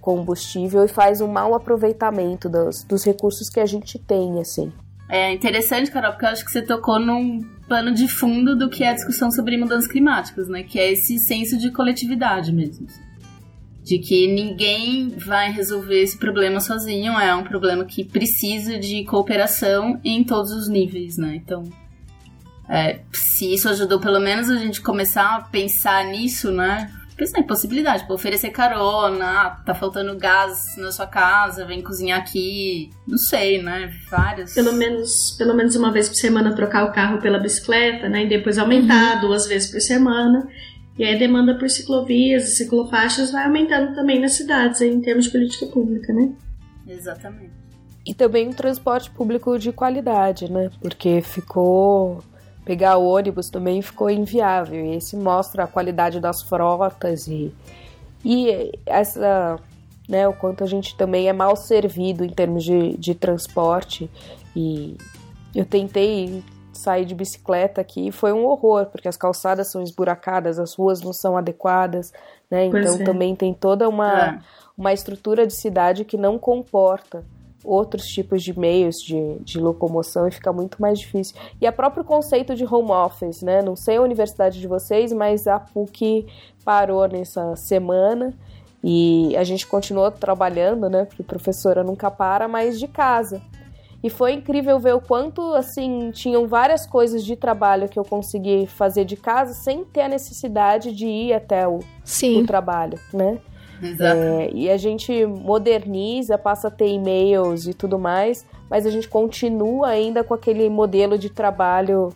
combustível 0.00 0.84
e 0.84 0.88
faz 0.88 1.20
um 1.20 1.28
mau 1.28 1.54
aproveitamento 1.54 2.48
dos, 2.48 2.84
dos 2.84 3.04
recursos 3.04 3.48
que 3.48 3.60
a 3.60 3.66
gente 3.66 3.98
tem, 3.98 4.40
assim. 4.40 4.72
É 5.08 5.32
interessante, 5.32 5.90
Carol, 5.90 6.12
porque 6.12 6.24
eu 6.24 6.30
acho 6.30 6.44
que 6.44 6.52
você 6.52 6.62
tocou 6.62 7.00
num 7.00 7.40
pano 7.68 7.92
de 7.92 8.06
fundo 8.06 8.56
do 8.56 8.70
que 8.70 8.84
é 8.84 8.90
a 8.90 8.94
discussão 8.94 9.30
sobre 9.30 9.56
mudanças 9.56 9.90
climáticas, 9.90 10.48
né? 10.48 10.62
Que 10.62 10.78
é 10.78 10.92
esse 10.92 11.18
senso 11.26 11.58
de 11.58 11.72
coletividade 11.72 12.52
mesmo. 12.52 12.86
De 13.82 13.98
que 13.98 14.28
ninguém 14.28 15.08
vai 15.08 15.50
resolver 15.50 16.00
esse 16.00 16.16
problema 16.16 16.60
sozinho, 16.60 17.18
é 17.18 17.34
um 17.34 17.42
problema 17.42 17.84
que 17.84 18.04
precisa 18.04 18.78
de 18.78 19.04
cooperação 19.04 20.00
em 20.04 20.22
todos 20.22 20.52
os 20.52 20.68
níveis, 20.68 21.16
né? 21.16 21.34
Então, 21.34 21.64
é, 22.68 23.00
se 23.12 23.52
isso 23.52 23.68
ajudou 23.68 23.98
pelo 23.98 24.20
menos 24.20 24.48
a 24.48 24.56
gente 24.56 24.80
começar 24.80 25.34
a 25.34 25.40
pensar 25.40 26.04
nisso, 26.04 26.52
né? 26.52 26.88
Pensar 27.20 27.38
em 27.38 27.46
possibilidade, 27.46 28.00
tipo, 28.00 28.14
oferecer 28.14 28.48
carona, 28.48 29.26
ah, 29.26 29.50
tá 29.50 29.74
faltando 29.74 30.16
gás 30.16 30.74
na 30.78 30.90
sua 30.90 31.06
casa, 31.06 31.66
vem 31.66 31.82
cozinhar 31.82 32.18
aqui, 32.18 32.88
não 33.06 33.18
sei, 33.18 33.62
né? 33.62 33.92
Várias. 34.10 34.54
Pelo 34.54 34.72
menos, 34.72 35.32
pelo 35.36 35.54
menos 35.54 35.76
uma 35.76 35.92
vez 35.92 36.08
por 36.08 36.14
semana 36.14 36.54
trocar 36.54 36.84
o 36.84 36.92
carro 36.92 37.20
pela 37.20 37.38
bicicleta, 37.38 38.08
né? 38.08 38.24
E 38.24 38.28
depois 38.28 38.56
aumentar 38.56 39.16
uhum. 39.16 39.20
duas 39.20 39.46
vezes 39.46 39.70
por 39.70 39.82
semana. 39.82 40.48
E 40.98 41.04
aí 41.04 41.14
a 41.14 41.18
demanda 41.18 41.58
por 41.58 41.68
ciclovias 41.68 42.44
e 42.48 42.56
ciclofaixas 42.56 43.30
vai 43.30 43.44
aumentando 43.44 43.94
também 43.94 44.18
nas 44.18 44.32
cidades, 44.32 44.80
em 44.80 44.98
termos 45.02 45.26
de 45.26 45.30
política 45.30 45.66
pública, 45.66 46.14
né? 46.14 46.32
Exatamente. 46.88 47.52
E 48.06 48.14
também 48.14 48.48
um 48.48 48.52
transporte 48.52 49.10
público 49.10 49.58
de 49.58 49.72
qualidade, 49.72 50.50
né? 50.50 50.70
Porque 50.80 51.20
ficou 51.20 52.22
pegar 52.64 52.96
o 52.96 53.06
ônibus 53.06 53.48
também 53.50 53.82
ficou 53.82 54.10
inviável. 54.10 54.84
E 54.84 54.96
esse 54.96 55.16
mostra 55.16 55.64
a 55.64 55.66
qualidade 55.66 56.20
das 56.20 56.42
frotas 56.42 57.26
e, 57.26 57.52
e 58.24 58.72
essa, 58.86 59.58
né, 60.08 60.28
o 60.28 60.32
quanto 60.32 60.64
a 60.64 60.66
gente 60.66 60.96
também 60.96 61.28
é 61.28 61.32
mal 61.32 61.56
servido 61.56 62.24
em 62.24 62.30
termos 62.30 62.64
de, 62.64 62.96
de 62.96 63.14
transporte. 63.14 64.10
E 64.54 64.96
eu 65.54 65.64
tentei 65.64 66.42
sair 66.72 67.04
de 67.04 67.14
bicicleta 67.14 67.80
aqui 67.80 68.08
e 68.08 68.12
foi 68.12 68.32
um 68.32 68.46
horror, 68.46 68.86
porque 68.86 69.08
as 69.08 69.16
calçadas 69.16 69.70
são 69.70 69.82
esburacadas, 69.82 70.58
as 70.58 70.74
ruas 70.74 71.02
não 71.02 71.12
são 71.12 71.36
adequadas, 71.36 72.12
né? 72.50 72.66
Então 72.66 72.94
é. 73.00 73.04
também 73.04 73.36
tem 73.36 73.52
toda 73.52 73.88
uma, 73.88 74.28
é. 74.28 74.38
uma 74.76 74.92
estrutura 74.92 75.46
de 75.46 75.54
cidade 75.54 76.04
que 76.04 76.16
não 76.16 76.38
comporta 76.38 77.22
outros 77.64 78.04
tipos 78.06 78.42
de 78.42 78.58
meios 78.58 78.96
de, 78.96 79.38
de 79.40 79.58
locomoção 79.58 80.26
e 80.26 80.30
fica 80.30 80.52
muito 80.52 80.80
mais 80.80 80.98
difícil. 80.98 81.36
E 81.60 81.66
a 81.66 81.72
próprio 81.72 82.04
conceito 82.04 82.54
de 82.54 82.64
home 82.64 82.90
office, 82.90 83.42
né? 83.42 83.62
Não 83.62 83.76
sei 83.76 83.96
a 83.96 84.02
universidade 84.02 84.60
de 84.60 84.66
vocês, 84.66 85.12
mas 85.12 85.46
a 85.46 85.58
PUC 85.58 86.26
parou 86.64 87.06
nessa 87.06 87.54
semana 87.56 88.34
e 88.82 89.36
a 89.36 89.44
gente 89.44 89.66
continuou 89.66 90.10
trabalhando, 90.10 90.88
né? 90.88 91.04
Porque 91.04 91.22
professora 91.22 91.84
nunca 91.84 92.10
para, 92.10 92.48
mas 92.48 92.78
de 92.78 92.88
casa. 92.88 93.42
E 94.02 94.08
foi 94.08 94.32
incrível 94.32 94.78
ver 94.78 94.94
o 94.94 95.00
quanto, 95.00 95.52
assim, 95.54 96.10
tinham 96.10 96.48
várias 96.48 96.86
coisas 96.86 97.22
de 97.22 97.36
trabalho 97.36 97.88
que 97.88 97.98
eu 97.98 98.04
consegui 98.04 98.66
fazer 98.66 99.04
de 99.04 99.16
casa 99.16 99.52
sem 99.52 99.84
ter 99.84 100.02
a 100.02 100.08
necessidade 100.08 100.92
de 100.92 101.06
ir 101.06 101.34
até 101.34 101.68
o, 101.68 101.80
o 102.40 102.46
trabalho, 102.46 102.98
né? 103.12 103.38
É, 103.82 104.50
e 104.52 104.70
a 104.70 104.76
gente 104.76 105.26
moderniza, 105.26 106.36
passa 106.36 106.68
a 106.68 106.70
ter 106.70 106.88
e-mails 106.88 107.66
e 107.66 107.74
tudo 107.74 107.98
mais, 107.98 108.46
mas 108.68 108.86
a 108.86 108.90
gente 108.90 109.08
continua 109.08 109.88
ainda 109.88 110.22
com 110.22 110.34
aquele 110.34 110.68
modelo 110.68 111.18
de 111.18 111.30
trabalho 111.30 112.12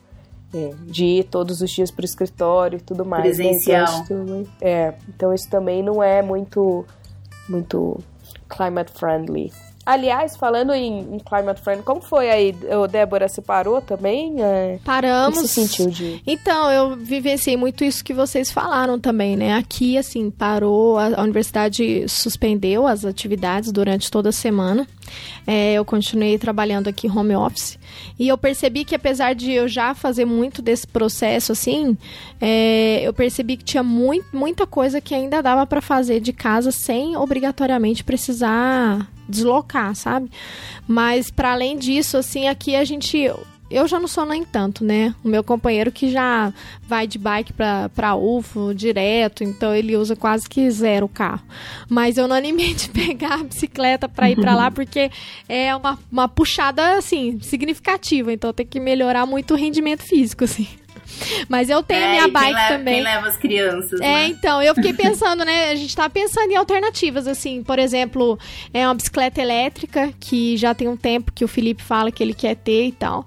é, 0.54 0.71
de 0.87 1.04
ir 1.04 1.25
todos 1.25 1.61
os 1.61 1.71
dias 1.71 1.90
para 1.90 2.02
o 2.02 2.04
escritório 2.04 2.76
e 2.76 2.80
tudo 2.80 3.04
mais. 3.04 3.23
Presencial. 3.23 3.87
Né? 3.87 4.04
Então, 4.04 4.40
isso, 4.42 4.50
é, 4.61 4.94
então 5.09 5.35
isso 5.35 5.50
também 5.50 5.83
não 5.83 6.02
é 6.02 6.23
muito, 6.23 6.85
muito 7.49 7.99
climate 8.49 8.92
friendly. 8.92 9.52
Aliás, 9.87 10.37
falando 10.37 10.73
em, 10.73 11.00
em, 11.00 11.19
climate 11.19 11.61
friend, 11.61 11.83
como 11.83 12.00
foi 12.00 12.31
aí? 12.31 12.55
O 12.83 12.87
Débora 12.87 13.29
se 13.29 13.43
parou 13.43 13.81
também? 13.83 14.37
É, 14.43 14.79
Paramos. 14.85 15.38
Se 15.41 15.49
sentiu 15.49 15.91
de... 15.91 16.23
Então, 16.26 16.71
eu 16.71 16.97
vivenciei 16.97 17.57
muito 17.57 17.85
isso 17.85 18.03
que 18.03 18.14
vocês 18.14 18.50
falaram 18.50 18.99
também, 18.99 19.37
né? 19.37 19.55
Aqui, 19.55 19.99
assim, 19.99 20.31
parou, 20.31 20.99
a, 20.99 21.21
a 21.21 21.23
universidade 21.23 22.09
suspendeu 22.09 22.87
as 22.87 23.05
atividades 23.05 23.71
durante 23.71 24.11
toda 24.11 24.31
a 24.31 24.33
semana. 24.33 24.87
É, 25.47 25.75
eu 25.75 25.85
continuei 25.85 26.38
trabalhando 26.38 26.88
aqui 26.88 27.07
home 27.07 27.37
office. 27.37 27.79
E 28.19 28.29
eu 28.29 28.38
percebi 28.38 28.85
que 28.85 28.95
apesar 28.95 29.35
de 29.35 29.53
eu 29.53 29.69
já 29.69 29.95
fazer 29.95 30.25
muito 30.25 30.62
desse 30.62 30.87
processo, 30.87 31.53
assim, 31.53 31.97
é, 32.41 33.03
eu 33.03 33.12
percebi 33.12 33.57
que 33.57 33.64
tinha 33.64 33.83
muito, 33.83 34.26
muita 34.33 34.67
coisa 34.67 35.00
que 35.00 35.14
ainda 35.14 35.43
dava 35.43 35.67
para 35.67 35.81
fazer 35.81 36.21
de 36.21 36.33
casa 36.33 36.73
sem 36.73 37.17
obrigatoriamente 37.17 38.03
precisar 38.03 39.09
deslocar, 39.28 39.95
sabe? 39.95 40.31
Mas 40.87 41.31
para 41.31 41.52
além 41.52 41.78
disso, 41.78 42.16
assim, 42.16 42.49
aqui 42.49 42.75
a 42.76 42.85
gente 42.85 43.31
eu 43.71 43.88
já 43.88 43.99
não 43.99 44.07
sou 44.07 44.26
nem 44.26 44.45
tanto, 44.45 44.85
né? 44.85 45.14
O 45.25 45.28
meu 45.28 45.43
companheiro 45.43 45.90
que 45.90 46.11
já 46.11 46.52
vai 46.87 47.07
de 47.07 47.19
bike 47.19 47.52
pra, 47.52 47.88
pra 47.88 48.14
UFO 48.14 48.75
direto, 48.75 49.43
então 49.43 49.75
ele 49.75 49.97
usa 49.97 50.14
quase 50.14 50.49
que 50.49 50.71
zero 50.71 51.07
o 51.07 51.09
carro. 51.09 51.43
Mas 51.88 52.16
eu 52.16 52.28
não 52.28 52.37
animei 52.37 52.75
de 52.75 52.88
pegar 52.95 53.40
a 53.40 53.45
bicicleta 53.45 54.09
pra 54.09 54.31
ir 54.31 54.37
pra 54.37 54.54
lá, 54.54 54.71
porque 54.73 55.11
é 55.49 55.75
uma, 55.75 55.99
uma 56.12 56.28
puxada, 56.28 56.99
assim, 56.99 57.40
significativa. 57.40 58.33
Então 58.33 58.52
tem 58.52 58.66
que 58.66 58.78
melhorar 58.78 59.26
muito 59.26 59.54
o 59.54 59.57
rendimento 59.57 60.02
físico, 60.02 60.45
assim. 60.45 60.69
Mas 61.49 61.71
eu 61.71 61.83
tenho 61.83 62.01
é, 62.01 62.05
a 62.05 62.11
minha 62.11 62.29
bike 62.29 62.55
leva, 62.55 62.69
também. 62.69 62.95
Quem 62.95 63.03
leva 63.05 63.29
as 63.29 63.37
crianças. 63.37 64.01
É, 64.01 64.05
né? 64.05 64.27
então, 64.29 64.63
eu 64.63 64.75
fiquei 64.75 64.93
pensando, 64.95 65.45
né? 65.45 65.71
A 65.71 65.75
gente 65.75 65.95
tá 65.95 66.09
pensando 66.09 66.51
em 66.51 66.57
alternativas, 66.57 67.27
assim, 67.27 67.63
por 67.63 67.79
exemplo, 67.79 68.39
é 68.73 68.87
uma 68.87 68.95
bicicleta 68.95 69.41
elétrica, 69.41 70.13
que 70.19 70.57
já 70.57 70.75
tem 70.75 70.89
um 70.89 70.97
tempo 70.97 71.33
que 71.33 71.45
o 71.45 71.49
Felipe 71.49 71.83
fala 71.83 72.11
que 72.11 72.23
ele 72.23 72.35
quer 72.35 72.57
ter 72.57 72.87
e 72.87 72.93
tal. 72.93 73.27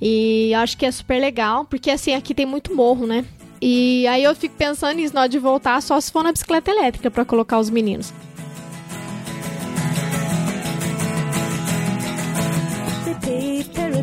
E 0.00 0.52
acho 0.54 0.76
que 0.76 0.86
é 0.86 0.90
super 0.90 1.20
legal, 1.20 1.64
porque 1.64 1.90
assim, 1.90 2.14
aqui 2.14 2.34
tem 2.34 2.46
muito 2.46 2.74
morro, 2.74 3.06
né? 3.06 3.24
E 3.60 4.06
aí 4.06 4.22
eu 4.22 4.34
fico 4.34 4.54
pensando 4.54 4.96
nisso, 4.96 5.14
na 5.14 5.22
hora 5.22 5.28
de 5.28 5.38
voltar, 5.38 5.80
só 5.80 6.00
se 6.00 6.12
for 6.12 6.22
na 6.22 6.32
bicicleta 6.32 6.70
elétrica 6.70 7.10
para 7.10 7.24
colocar 7.24 7.58
os 7.58 7.70
meninos. 7.70 8.12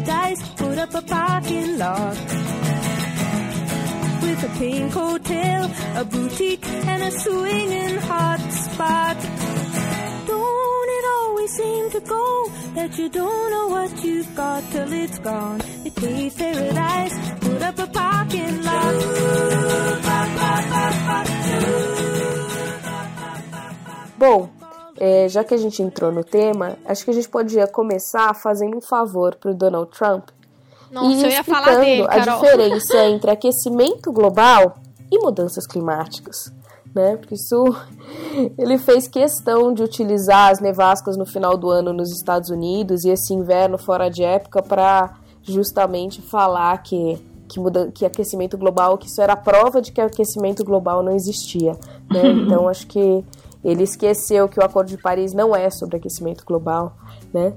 paradise, 0.03 0.41
put 0.57 0.77
up 0.77 0.93
a 0.95 1.01
parking 1.01 1.77
lot. 1.77 2.72
With 4.33 4.51
a 4.51 4.57
pink 4.57 4.91
hotel, 4.91 5.69
a 5.95 6.03
boutique, 6.03 6.65
and 6.65 7.03
a 7.03 7.11
swinging 7.11 7.97
hot 8.09 8.41
spot. 8.51 9.17
Don't 10.27 10.89
it 10.97 11.05
always 11.17 11.51
seem 11.51 11.91
to 11.91 11.99
go 11.99 12.49
that 12.73 12.97
you 12.97 13.09
don't 13.09 13.51
know 13.51 13.67
what 13.67 13.91
you've 14.03 14.35
got 14.35 14.63
till 14.71 14.91
it's 14.91 15.19
gone? 15.19 15.59
They 15.83 15.91
paved 15.91 16.37
paradise, 16.37 17.15
put 17.41 17.61
up 17.61 17.77
a 17.77 17.87
parking 17.87 18.63
lot. 18.63 18.95
Bom, 24.17 24.49
é, 24.99 25.27
já 25.27 25.43
que 25.43 25.53
a 25.53 25.57
gente 25.57 25.83
entrou 25.83 26.11
no 26.11 26.23
tema, 26.23 26.77
acho 26.85 27.03
que 27.05 27.11
a 27.11 27.13
gente 27.13 27.29
podia 27.29 27.67
começar 27.67 28.33
fazendo 28.33 28.77
um 28.77 28.81
favor 28.81 29.35
pro 29.35 29.53
Donald 29.53 29.91
Trump 29.91 30.29
nossa, 30.93 31.15
e 31.15 31.23
eu 31.23 31.29
ia 31.29 31.43
falar 31.43 31.75
dele, 31.79 32.05
a 32.07 32.19
diferença 32.19 33.05
entre 33.05 33.31
aquecimento 33.31 34.11
global 34.11 34.75
e 35.11 35.17
mudanças 35.19 35.65
climáticas. 35.65 36.53
Né? 36.93 37.17
Porque 37.17 37.33
isso 37.33 37.63
ele 38.57 38.77
fez 38.77 39.07
questão 39.07 39.73
de 39.73 39.81
utilizar 39.81 40.51
as 40.51 40.59
nevascas 40.59 41.17
no 41.17 41.25
final 41.25 41.57
do 41.57 41.69
ano 41.69 41.91
nos 41.91 42.11
Estados 42.11 42.49
Unidos 42.49 43.03
e 43.03 43.09
esse 43.09 43.33
inverno 43.33 43.79
fora 43.79 44.09
de 44.09 44.23
época 44.23 44.61
para 44.61 45.15
justamente 45.41 46.21
falar 46.21 46.77
que 46.83 47.19
que, 47.47 47.59
muda, 47.59 47.91
que 47.91 48.03
aquecimento 48.03 48.57
global, 48.57 48.97
que 48.97 49.07
isso 49.07 49.21
era 49.21 49.35
prova 49.35 49.79
de 49.79 49.91
que 49.91 50.01
aquecimento 50.01 50.63
global 50.63 51.03
não 51.03 51.15
existia. 51.15 51.73
Né? 52.09 52.23
Então 52.43 52.67
acho 52.67 52.87
que 52.87 53.23
ele 53.63 53.83
esqueceu 53.83 54.49
que 54.49 54.59
o 54.59 54.63
Acordo 54.63 54.89
de 54.89 54.97
Paris 54.97 55.33
não 55.33 55.55
é 55.55 55.69
sobre 55.69 55.97
aquecimento 55.97 56.43
global, 56.45 56.95
né? 57.33 57.53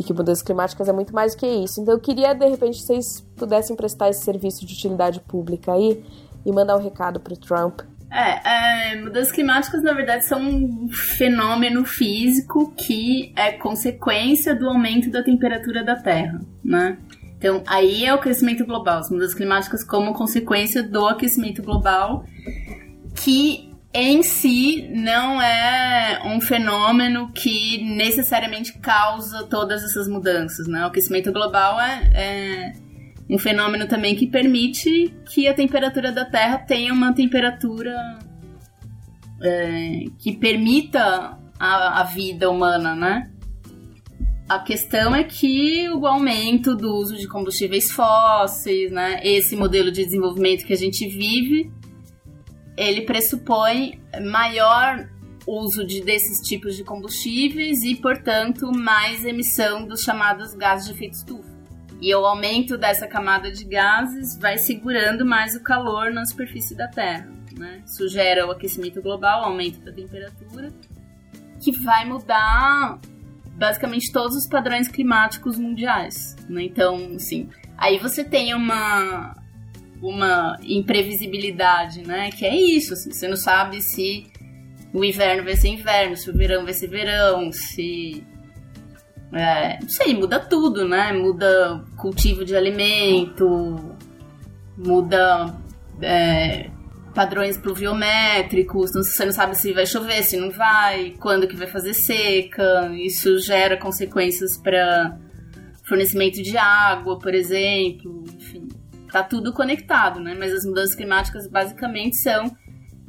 E 0.00 0.02
que 0.02 0.14
mudanças 0.14 0.42
climáticas 0.42 0.88
é 0.88 0.92
muito 0.94 1.14
mais 1.14 1.34
do 1.34 1.40
que 1.40 1.46
isso. 1.46 1.78
Então 1.78 1.92
eu 1.92 2.00
queria, 2.00 2.32
de 2.32 2.48
repente, 2.48 2.80
vocês 2.80 3.20
pudessem 3.36 3.76
prestar 3.76 4.08
esse 4.08 4.24
serviço 4.24 4.64
de 4.64 4.72
utilidade 4.72 5.20
pública 5.20 5.74
aí 5.74 6.02
e 6.44 6.50
mandar 6.50 6.78
um 6.78 6.82
recado 6.82 7.20
para 7.20 7.34
o 7.34 7.36
Trump. 7.36 7.82
É, 8.10 8.94
é, 8.94 9.00
mudanças 9.02 9.30
climáticas, 9.30 9.82
na 9.82 9.92
verdade, 9.92 10.24
são 10.24 10.40
um 10.40 10.88
fenômeno 10.90 11.84
físico 11.84 12.72
que 12.74 13.30
é 13.36 13.52
consequência 13.52 14.54
do 14.54 14.68
aumento 14.68 15.10
da 15.10 15.22
temperatura 15.22 15.84
da 15.84 15.96
Terra, 15.96 16.40
né? 16.64 16.96
Então, 17.36 17.62
aí 17.66 18.04
é 18.06 18.12
o 18.12 18.16
aquecimento 18.16 18.64
global, 18.64 18.98
as 18.98 19.10
mudanças 19.10 19.34
climáticas 19.34 19.84
como 19.84 20.14
consequência 20.14 20.82
do 20.82 21.06
aquecimento 21.06 21.62
global, 21.62 22.24
que 23.14 23.69
em 23.92 24.22
si 24.22 24.88
não 24.94 25.42
é 25.42 26.22
um 26.24 26.40
fenômeno 26.40 27.32
que 27.32 27.82
necessariamente 27.82 28.78
causa 28.78 29.44
todas 29.44 29.82
essas 29.82 30.06
mudanças, 30.06 30.68
né? 30.68 30.84
O 30.84 30.86
aquecimento 30.86 31.32
global 31.32 31.80
é, 31.80 32.10
é, 32.14 32.72
um 33.28 33.36
fenômeno 33.36 33.88
também 33.88 34.14
que 34.14 34.28
permite 34.28 35.12
que 35.28 35.48
a 35.48 35.54
temperatura 35.54 36.12
da 36.12 36.24
Terra 36.24 36.58
tenha 36.58 36.92
uma 36.92 37.12
temperatura 37.12 37.96
é, 39.42 40.04
que 40.20 40.36
permita 40.36 41.36
a, 41.58 42.00
a 42.00 42.04
vida 42.04 42.48
humana, 42.48 42.94
né? 42.94 43.28
A 44.48 44.60
questão 44.60 45.14
é 45.14 45.24
que 45.24 45.88
o 45.90 46.06
aumento 46.06 46.76
do 46.76 46.94
uso 46.94 47.16
de 47.16 47.26
combustíveis 47.26 47.90
fósseis, 47.90 48.92
né? 48.92 49.20
Esse 49.24 49.56
modelo 49.56 49.90
de 49.90 50.04
desenvolvimento 50.04 50.64
que 50.64 50.72
a 50.72 50.76
gente 50.76 51.08
vive 51.08 51.72
ele 52.80 53.02
pressupõe 53.02 54.00
maior 54.22 55.06
uso 55.46 55.86
de, 55.86 56.02
desses 56.02 56.40
tipos 56.40 56.74
de 56.76 56.82
combustíveis 56.82 57.82
e, 57.82 57.94
portanto, 57.96 58.72
mais 58.72 59.24
emissão 59.24 59.86
dos 59.86 60.00
chamados 60.00 60.54
gases 60.54 60.86
de 60.86 60.94
efeito 60.94 61.14
estufa. 61.14 61.50
E 62.00 62.14
o 62.14 62.24
aumento 62.24 62.78
dessa 62.78 63.06
camada 63.06 63.52
de 63.52 63.64
gases 63.64 64.38
vai 64.38 64.56
segurando 64.56 65.26
mais 65.26 65.54
o 65.54 65.62
calor 65.62 66.10
na 66.10 66.24
superfície 66.24 66.74
da 66.74 66.88
Terra. 66.88 67.30
Né? 67.54 67.82
Isso 67.84 68.08
gera 68.08 68.46
o 68.46 68.50
aquecimento 68.50 69.02
global, 69.02 69.42
o 69.42 69.44
aumento 69.44 69.80
da 69.80 69.92
temperatura, 69.92 70.72
que 71.60 71.72
vai 71.72 72.06
mudar 72.06 72.98
basicamente 73.56 74.10
todos 74.10 74.34
os 74.34 74.46
padrões 74.46 74.88
climáticos 74.88 75.58
mundiais. 75.58 76.34
Né? 76.48 76.62
Então, 76.62 77.12
assim, 77.14 77.50
aí 77.76 77.98
você 77.98 78.24
tem 78.24 78.54
uma, 78.54 79.34
uma 80.02 80.58
imprevisibilidade, 80.62 82.06
né? 82.06 82.30
Que 82.30 82.46
é 82.46 82.54
isso, 82.54 82.94
assim, 82.94 83.12
você 83.12 83.28
não 83.28 83.36
sabe 83.36 83.80
se 83.80 84.26
o 84.92 85.04
inverno 85.04 85.44
vai 85.44 85.56
ser 85.56 85.68
inverno, 85.68 86.16
se 86.16 86.30
o 86.30 86.36
verão 86.36 86.64
vai 86.64 86.72
ser 86.72 86.88
verão, 86.88 87.52
se. 87.52 88.24
É, 89.32 89.78
não 89.80 89.88
sei, 89.88 90.14
muda 90.14 90.40
tudo, 90.40 90.88
né? 90.88 91.12
Muda 91.12 91.84
cultivo 91.96 92.44
de 92.44 92.56
alimento, 92.56 93.96
muda 94.76 95.54
é, 96.02 96.70
padrões 97.14 97.56
pluviométricos, 97.56 98.92
você 98.92 99.24
não 99.24 99.32
sabe 99.32 99.56
se 99.56 99.72
vai 99.72 99.86
chover, 99.86 100.22
se 100.22 100.36
não 100.36 100.50
vai, 100.50 101.14
quando 101.20 101.46
que 101.46 101.56
vai 101.56 101.68
fazer 101.68 101.94
seca, 101.94 102.90
isso 102.94 103.38
gera 103.38 103.76
consequências 103.76 104.56
para 104.56 105.18
fornecimento 105.84 106.42
de 106.42 106.56
água, 106.56 107.18
por 107.18 107.34
exemplo, 107.34 108.24
enfim, 108.34 108.68
tá 109.10 109.22
tudo 109.22 109.52
conectado, 109.52 110.20
né? 110.20 110.34
Mas 110.38 110.52
as 110.52 110.64
mudanças 110.64 110.94
climáticas 110.94 111.48
basicamente 111.48 112.16
são 112.16 112.50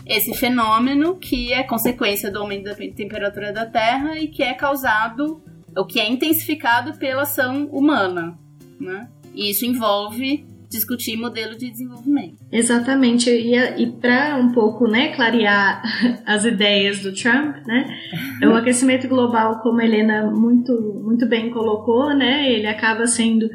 esse 0.06 0.34
fenômeno 0.34 1.16
que 1.18 1.54
é 1.54 1.64
consequência 1.64 2.32
do 2.32 2.40
aumento 2.40 2.64
da 2.64 2.76
temperatura 2.76 3.54
da 3.54 3.66
Terra 3.66 4.18
e 4.18 4.28
que 4.28 4.44
é 4.44 4.54
causado, 4.54 5.42
ou 5.76 5.86
que 5.86 6.00
é 6.00 6.10
intensificado 6.10 6.98
pela 6.98 7.22
ação 7.22 7.66
humana, 7.68 8.38
né? 8.80 9.08
E 9.34 9.50
isso 9.50 9.66
envolve 9.66 10.46
discutir 10.72 11.18
modelo 11.18 11.56
de 11.56 11.70
desenvolvimento. 11.70 12.38
Exatamente, 12.52 13.30
e, 13.30 13.56
e 13.56 13.92
para 13.92 14.38
um 14.38 14.52
pouco 14.54 14.88
né, 14.88 15.14
clarear 15.14 15.84
as 16.26 16.46
ideias 16.46 17.00
do 17.00 17.14
Trump, 17.14 17.58
né, 17.68 17.86
o 18.44 18.56
aquecimento 18.56 19.08
global, 19.08 19.60
como 19.60 19.82
a 19.82 19.86
Helena 19.86 20.32
muito, 20.32 20.72
muito 21.04 21.28
bem 21.28 21.52
colocou, 21.52 22.16
né, 22.16 22.50
ele 22.50 22.68
acaba 22.68 23.06
sendo 23.06 23.50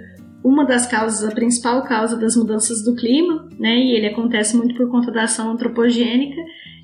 uma 0.44 0.64
das 0.64 0.86
causas, 0.86 1.28
a 1.28 1.34
principal 1.34 1.82
causa 1.82 2.16
das 2.16 2.36
mudanças 2.36 2.84
do 2.84 2.94
clima, 2.94 3.48
né, 3.58 3.76
e 3.76 3.92
ele 3.92 4.06
acontece 4.06 4.56
muito 4.56 4.74
por 4.76 4.90
conta 4.90 5.10
da 5.10 5.24
ação 5.24 5.50
antropogênica, 5.50 6.40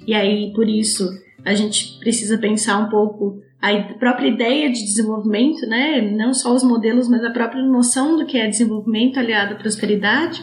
e 0.07 0.15
aí 0.15 0.53
por 0.53 0.69
isso 0.69 1.09
a 1.45 1.55
gente 1.55 1.99
precisa 1.99 2.39
pensar 2.39 2.79
um 2.79 2.89
pouco 2.89 3.41
a 3.63 3.81
própria 3.95 4.27
ideia 4.27 4.71
de 4.71 4.85
desenvolvimento, 4.85 5.67
né? 5.67 6.01
não 6.01 6.35
só 6.35 6.53
os 6.53 6.65
modelos, 6.65 7.09
mas 7.09 7.23
a 7.23 7.31
própria 7.31 7.63
noção 7.63 8.17
do 8.17 8.27
que 8.27 8.37
é 8.37 8.49
desenvolvimento 8.49 9.19
aliado 9.19 9.55
à 9.55 9.57
prosperidade. 9.57 10.43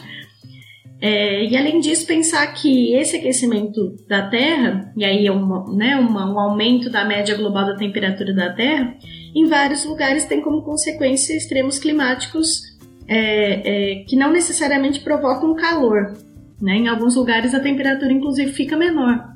É, 1.01 1.45
e 1.45 1.55
além 1.55 1.81
disso, 1.81 2.07
pensar 2.07 2.47
que 2.53 2.93
esse 2.93 3.17
aquecimento 3.17 3.95
da 4.07 4.29
Terra, 4.29 4.93
e 4.95 5.03
aí 5.03 5.27
é 5.27 5.31
uma, 5.31 5.65
né, 5.73 5.97
uma, 5.97 6.31
um 6.31 6.39
aumento 6.39 6.89
da 6.89 7.03
média 7.03 7.35
global 7.35 7.65
da 7.65 7.75
temperatura 7.75 8.33
da 8.33 8.53
Terra, 8.53 8.95
em 9.35 9.45
vários 9.45 9.83
lugares 9.85 10.25
tem 10.25 10.41
como 10.41 10.63
consequência 10.63 11.35
extremos 11.35 11.77
climáticos 11.77 12.68
é, 13.09 14.01
é, 14.01 14.03
que 14.03 14.15
não 14.15 14.31
necessariamente 14.31 15.01
provocam 15.01 15.55
calor. 15.55 16.13
Né? 16.61 16.75
Em 16.77 16.87
alguns 16.87 17.15
lugares 17.15 17.53
a 17.53 17.59
temperatura, 17.59 18.13
inclusive, 18.13 18.51
fica 18.51 18.77
menor 18.77 19.29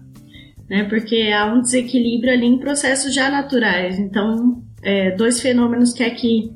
né? 0.74 0.86
Porque 0.86 1.32
há 1.32 1.54
um 1.54 1.62
desequilíbrio 1.62 2.34
ali 2.34 2.46
em 2.46 2.58
processos 2.58 3.14
já 3.14 3.30
naturais. 3.30 4.00
Então, 4.00 4.64
é, 4.82 5.12
dois 5.12 5.40
fenômenos 5.40 5.94
que 5.94 6.04
aqui 6.04 6.52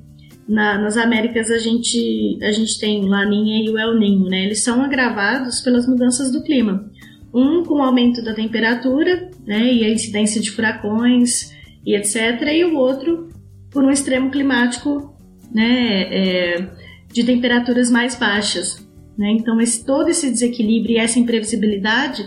na, 0.48 0.78
nas 0.80 0.98
Américas 0.98 1.52
a 1.52 1.58
gente, 1.58 2.40
a 2.42 2.52
gente 2.52 2.80
tem 2.80 3.04
o 3.04 3.08
Laninha 3.08 3.64
e 3.64 3.70
o 3.70 3.78
El 3.78 4.00
Ninho, 4.00 4.28
né? 4.30 4.46
Eles 4.46 4.64
são 4.64 4.82
agravados 4.82 5.62
pelas 5.62 5.88
mudanças 5.88 6.32
do 6.32 6.44
clima. 6.44 6.90
Um 7.34 7.64
com 7.64 7.76
o 7.76 7.84
aumento 7.84 8.24
da 8.24 8.34
temperatura, 8.34 9.30
né? 9.46 9.72
E 9.72 9.84
a 9.84 9.90
incidência 9.90 10.42
de 10.42 10.50
furacões 10.50 11.52
e 11.86 11.96
etc. 11.96 12.42
E 12.54 12.66
o 12.66 12.76
outro 12.76 13.30
por 13.70 13.84
um 13.84 13.92
extremo 13.92 14.32
climático, 14.32 15.16
né? 15.54 16.02
É, 16.10 16.70
de 17.18 17.24
temperaturas 17.24 17.90
mais 17.90 18.16
baixas, 18.16 18.88
né? 19.18 19.32
Então, 19.32 19.60
esse, 19.60 19.84
todo 19.84 20.08
esse 20.08 20.30
desequilíbrio 20.30 20.94
e 20.94 20.98
essa 21.00 21.18
imprevisibilidade 21.18 22.24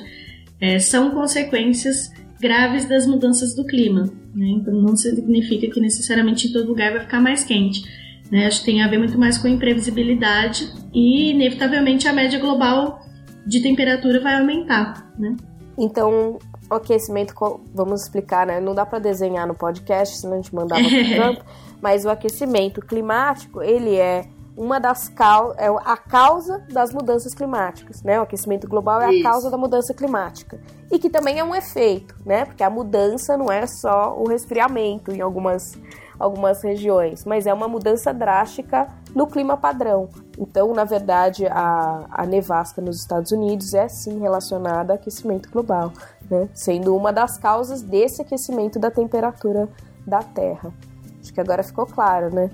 é, 0.60 0.80
são 0.80 1.12
consequências 1.12 2.10
graves 2.40 2.88
das 2.88 3.06
mudanças 3.06 3.54
do 3.54 3.64
clima. 3.64 4.10
Né? 4.34 4.48
Então 4.48 4.74
não 4.74 4.96
significa 4.96 5.72
que 5.72 5.80
necessariamente 5.80 6.48
em 6.48 6.52
todo 6.52 6.66
lugar 6.66 6.90
vai 6.90 7.02
ficar 7.02 7.20
mais 7.20 7.44
quente. 7.44 7.84
Né? 8.32 8.46
Acho 8.46 8.60
que 8.60 8.66
tem 8.66 8.82
a 8.82 8.88
ver 8.88 8.98
muito 8.98 9.16
mais 9.16 9.38
com 9.38 9.46
imprevisibilidade 9.46 10.68
e, 10.92 11.30
inevitavelmente, 11.30 12.08
a 12.08 12.12
média 12.12 12.40
global 12.40 13.00
de 13.46 13.62
temperatura 13.62 14.18
vai 14.18 14.40
aumentar. 14.40 15.12
Né? 15.16 15.36
Então, 15.78 16.36
o 16.68 16.74
aquecimento, 16.74 17.32
vamos 17.72 18.02
explicar, 18.02 18.44
né? 18.44 18.60
Não 18.60 18.74
dá 18.74 18.84
para 18.84 18.98
desenhar 18.98 19.46
no 19.46 19.54
podcast, 19.54 20.16
senão 20.16 20.34
a 20.34 20.36
gente 20.36 20.52
mandava 20.52 20.82
pro 20.82 20.90
campo, 21.16 21.44
mas 21.80 22.04
o 22.04 22.10
aquecimento 22.10 22.80
climático, 22.80 23.62
ele 23.62 23.94
é 23.94 24.24
uma 24.60 24.78
das 24.78 25.08
causas, 25.08 25.56
é 25.56 25.68
a 25.68 25.96
causa 25.96 26.62
das 26.70 26.92
mudanças 26.92 27.32
climáticas, 27.32 28.02
né? 28.02 28.20
O 28.20 28.24
aquecimento 28.24 28.68
global 28.68 29.00
é 29.00 29.10
Isso. 29.10 29.26
a 29.26 29.30
causa 29.30 29.50
da 29.50 29.56
mudança 29.56 29.94
climática. 29.94 30.60
E 30.92 30.98
que 30.98 31.08
também 31.08 31.38
é 31.38 31.44
um 31.44 31.54
efeito, 31.54 32.14
né? 32.26 32.44
Porque 32.44 32.62
a 32.62 32.68
mudança 32.68 33.38
não 33.38 33.50
é 33.50 33.66
só 33.66 34.14
o 34.14 34.28
resfriamento 34.28 35.12
em 35.12 35.22
algumas, 35.22 35.78
algumas 36.18 36.62
regiões, 36.62 37.24
mas 37.24 37.46
é 37.46 37.54
uma 37.54 37.66
mudança 37.66 38.12
drástica 38.12 38.86
no 39.14 39.26
clima 39.26 39.56
padrão. 39.56 40.10
Então, 40.38 40.74
na 40.74 40.84
verdade, 40.84 41.46
a, 41.46 42.04
a 42.10 42.26
nevasca 42.26 42.82
nos 42.82 43.00
Estados 43.00 43.32
Unidos 43.32 43.72
é 43.72 43.88
sim 43.88 44.18
relacionada 44.18 44.92
ao 44.92 44.98
aquecimento 44.98 45.50
global, 45.50 45.90
né? 46.30 46.50
Sendo 46.52 46.94
uma 46.94 47.14
das 47.14 47.38
causas 47.38 47.80
desse 47.80 48.20
aquecimento 48.20 48.78
da 48.78 48.90
temperatura 48.90 49.70
da 50.06 50.22
Terra. 50.22 50.70
Acho 51.18 51.32
que 51.32 51.40
agora 51.40 51.62
ficou 51.62 51.86
claro, 51.86 52.34
né? 52.34 52.50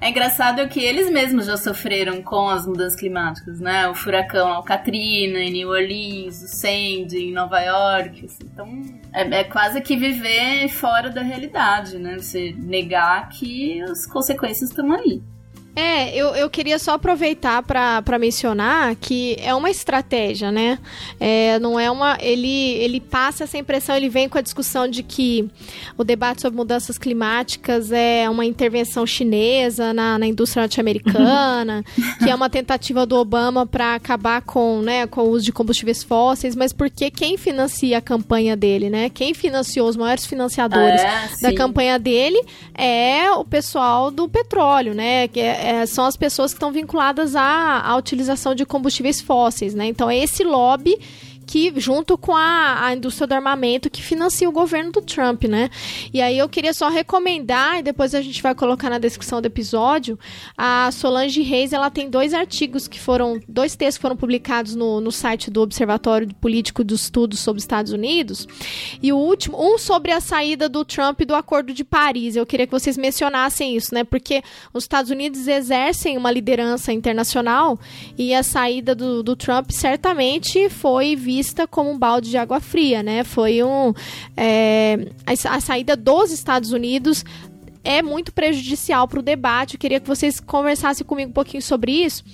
É 0.00 0.10
engraçado 0.10 0.66
que 0.68 0.78
eles 0.78 1.10
mesmos 1.10 1.46
já 1.46 1.56
sofreram 1.56 2.22
com 2.22 2.48
as 2.48 2.66
mudanças 2.66 2.98
climáticas, 2.98 3.58
né? 3.58 3.88
O 3.88 3.94
furacão 3.94 4.48
Al-Katrina 4.48 5.40
em 5.40 5.50
New 5.50 5.70
Orleans, 5.70 6.40
o 6.40 6.46
Sandy 6.46 7.18
em 7.18 7.32
Nova 7.32 7.60
York. 7.60 8.26
Assim. 8.26 8.44
Então, 8.44 8.68
é, 9.12 9.40
é, 9.40 9.44
quase 9.44 9.80
que 9.80 9.96
viver 9.96 10.68
fora 10.68 11.10
da 11.10 11.20
realidade, 11.20 11.98
né? 11.98 12.16
Você 12.16 12.54
negar 12.56 13.28
que 13.28 13.82
as 13.82 14.06
consequências 14.06 14.70
estão 14.70 14.92
ali. 14.92 15.20
É, 15.78 16.12
eu, 16.12 16.34
eu 16.34 16.50
queria 16.50 16.76
só 16.76 16.94
aproveitar 16.94 17.62
para 17.62 18.18
mencionar 18.18 18.96
que 18.96 19.36
é 19.38 19.54
uma 19.54 19.70
estratégia, 19.70 20.50
né? 20.50 20.76
É, 21.20 21.56
não 21.60 21.78
é 21.78 21.88
uma. 21.88 22.18
Ele, 22.20 22.72
ele 22.72 23.00
passa 23.00 23.44
essa 23.44 23.56
impressão, 23.56 23.94
ele 23.94 24.08
vem 24.08 24.28
com 24.28 24.36
a 24.36 24.40
discussão 24.40 24.88
de 24.88 25.04
que 25.04 25.48
o 25.96 26.02
debate 26.02 26.42
sobre 26.42 26.56
mudanças 26.56 26.98
climáticas 26.98 27.92
é 27.92 28.28
uma 28.28 28.44
intervenção 28.44 29.06
chinesa 29.06 29.92
na, 29.92 30.18
na 30.18 30.26
indústria 30.26 30.62
norte-americana, 30.62 31.84
que 32.18 32.28
é 32.28 32.34
uma 32.34 32.50
tentativa 32.50 33.06
do 33.06 33.14
Obama 33.14 33.64
para 33.64 33.94
acabar 33.94 34.42
com, 34.42 34.82
né, 34.82 35.06
com 35.06 35.20
o 35.20 35.30
uso 35.30 35.44
de 35.44 35.52
combustíveis 35.52 36.02
fósseis, 36.02 36.56
mas 36.56 36.72
porque 36.72 37.08
quem 37.08 37.38
financia 37.38 37.98
a 37.98 38.00
campanha 38.00 38.56
dele, 38.56 38.90
né? 38.90 39.10
Quem 39.10 39.32
financiou 39.32 39.88
os 39.88 39.96
maiores 39.96 40.26
financiadores 40.26 41.00
é, 41.00 41.28
da 41.40 41.54
campanha 41.54 42.00
dele 42.00 42.42
é 42.74 43.30
o 43.30 43.44
pessoal 43.44 44.10
do 44.10 44.28
petróleo, 44.28 44.92
né? 44.92 45.28
Que 45.28 45.38
é, 45.38 45.67
é, 45.68 45.84
são 45.84 46.06
as 46.06 46.16
pessoas 46.16 46.52
que 46.52 46.56
estão 46.56 46.72
vinculadas 46.72 47.36
à, 47.36 47.82
à 47.82 47.94
utilização 47.94 48.54
de 48.54 48.64
combustíveis 48.64 49.20
fósseis, 49.20 49.74
né? 49.74 49.84
Então 49.84 50.08
é 50.08 50.16
esse 50.16 50.42
lobby 50.42 50.98
que, 51.48 51.72
junto 51.80 52.18
com 52.18 52.36
a, 52.36 52.84
a 52.84 52.94
indústria 52.94 53.26
do 53.26 53.32
armamento, 53.32 53.88
que 53.88 54.02
financia 54.02 54.46
o 54.46 54.52
governo 54.52 54.92
do 54.92 55.00
Trump, 55.00 55.44
né? 55.44 55.70
E 56.12 56.20
aí 56.20 56.36
eu 56.36 56.46
queria 56.46 56.74
só 56.74 56.90
recomendar, 56.90 57.78
e 57.78 57.82
depois 57.82 58.14
a 58.14 58.20
gente 58.20 58.42
vai 58.42 58.54
colocar 58.54 58.90
na 58.90 58.98
descrição 58.98 59.40
do 59.40 59.46
episódio, 59.46 60.18
a 60.58 60.90
Solange 60.92 61.40
Reis, 61.40 61.72
ela 61.72 61.88
tem 61.88 62.10
dois 62.10 62.34
artigos 62.34 62.86
que 62.86 63.00
foram, 63.00 63.40
dois 63.48 63.74
textos 63.74 63.96
que 63.96 64.02
foram 64.02 64.16
publicados 64.16 64.74
no, 64.74 65.00
no 65.00 65.10
site 65.10 65.50
do 65.50 65.62
Observatório 65.62 66.28
Político 66.34 66.84
dos 66.84 67.04
Estudos 67.04 67.40
sobre 67.40 67.58
os 67.58 67.64
Estados 67.64 67.92
Unidos, 67.92 68.46
e 69.02 69.10
o 69.10 69.16
último, 69.16 69.56
um 69.58 69.78
sobre 69.78 70.12
a 70.12 70.20
saída 70.20 70.68
do 70.68 70.84
Trump 70.84 71.22
do 71.22 71.34
Acordo 71.34 71.72
de 71.72 71.82
Paris. 71.82 72.36
Eu 72.36 72.44
queria 72.44 72.66
que 72.66 72.72
vocês 72.72 72.98
mencionassem 72.98 73.74
isso, 73.74 73.94
né? 73.94 74.04
Porque 74.04 74.42
os 74.74 74.84
Estados 74.84 75.10
Unidos 75.10 75.48
exercem 75.48 76.18
uma 76.18 76.30
liderança 76.30 76.92
internacional 76.92 77.80
e 78.18 78.34
a 78.34 78.42
saída 78.42 78.94
do, 78.94 79.22
do 79.22 79.34
Trump 79.34 79.70
certamente 79.70 80.68
foi 80.68 81.16
vista 81.16 81.37
vista 81.38 81.68
como 81.68 81.90
um 81.90 81.98
balde 81.98 82.30
de 82.30 82.36
água 82.36 82.58
fria, 82.60 83.02
né? 83.02 83.22
Foi 83.22 83.62
um 83.62 83.94
é, 84.36 85.08
a, 85.24 85.60
saída 85.60 85.96
dos 85.96 86.32
Estados 86.32 86.72
Unidos 86.72 87.24
é 87.84 88.02
muito 88.02 88.32
prejudicial 88.32 89.06
para 89.06 89.20
o 89.20 89.22
debate. 89.22 89.74
Eu 89.74 89.80
queria 89.80 90.00
que 90.00 90.06
vocês 90.06 90.40
conversassem 90.40 91.06
comigo 91.06 91.30
um 91.30 91.32
pouquinho 91.32 91.62
sobre 91.62 91.92
isso. 91.92 92.24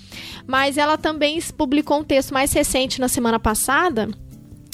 Mas 0.47 0.77
ela 0.77 0.97
também 0.97 1.39
publicou 1.55 1.99
um 1.99 2.03
texto 2.03 2.33
mais 2.33 2.51
recente 2.51 2.99
na 2.99 3.07
semana 3.07 3.39
passada. 3.39 4.09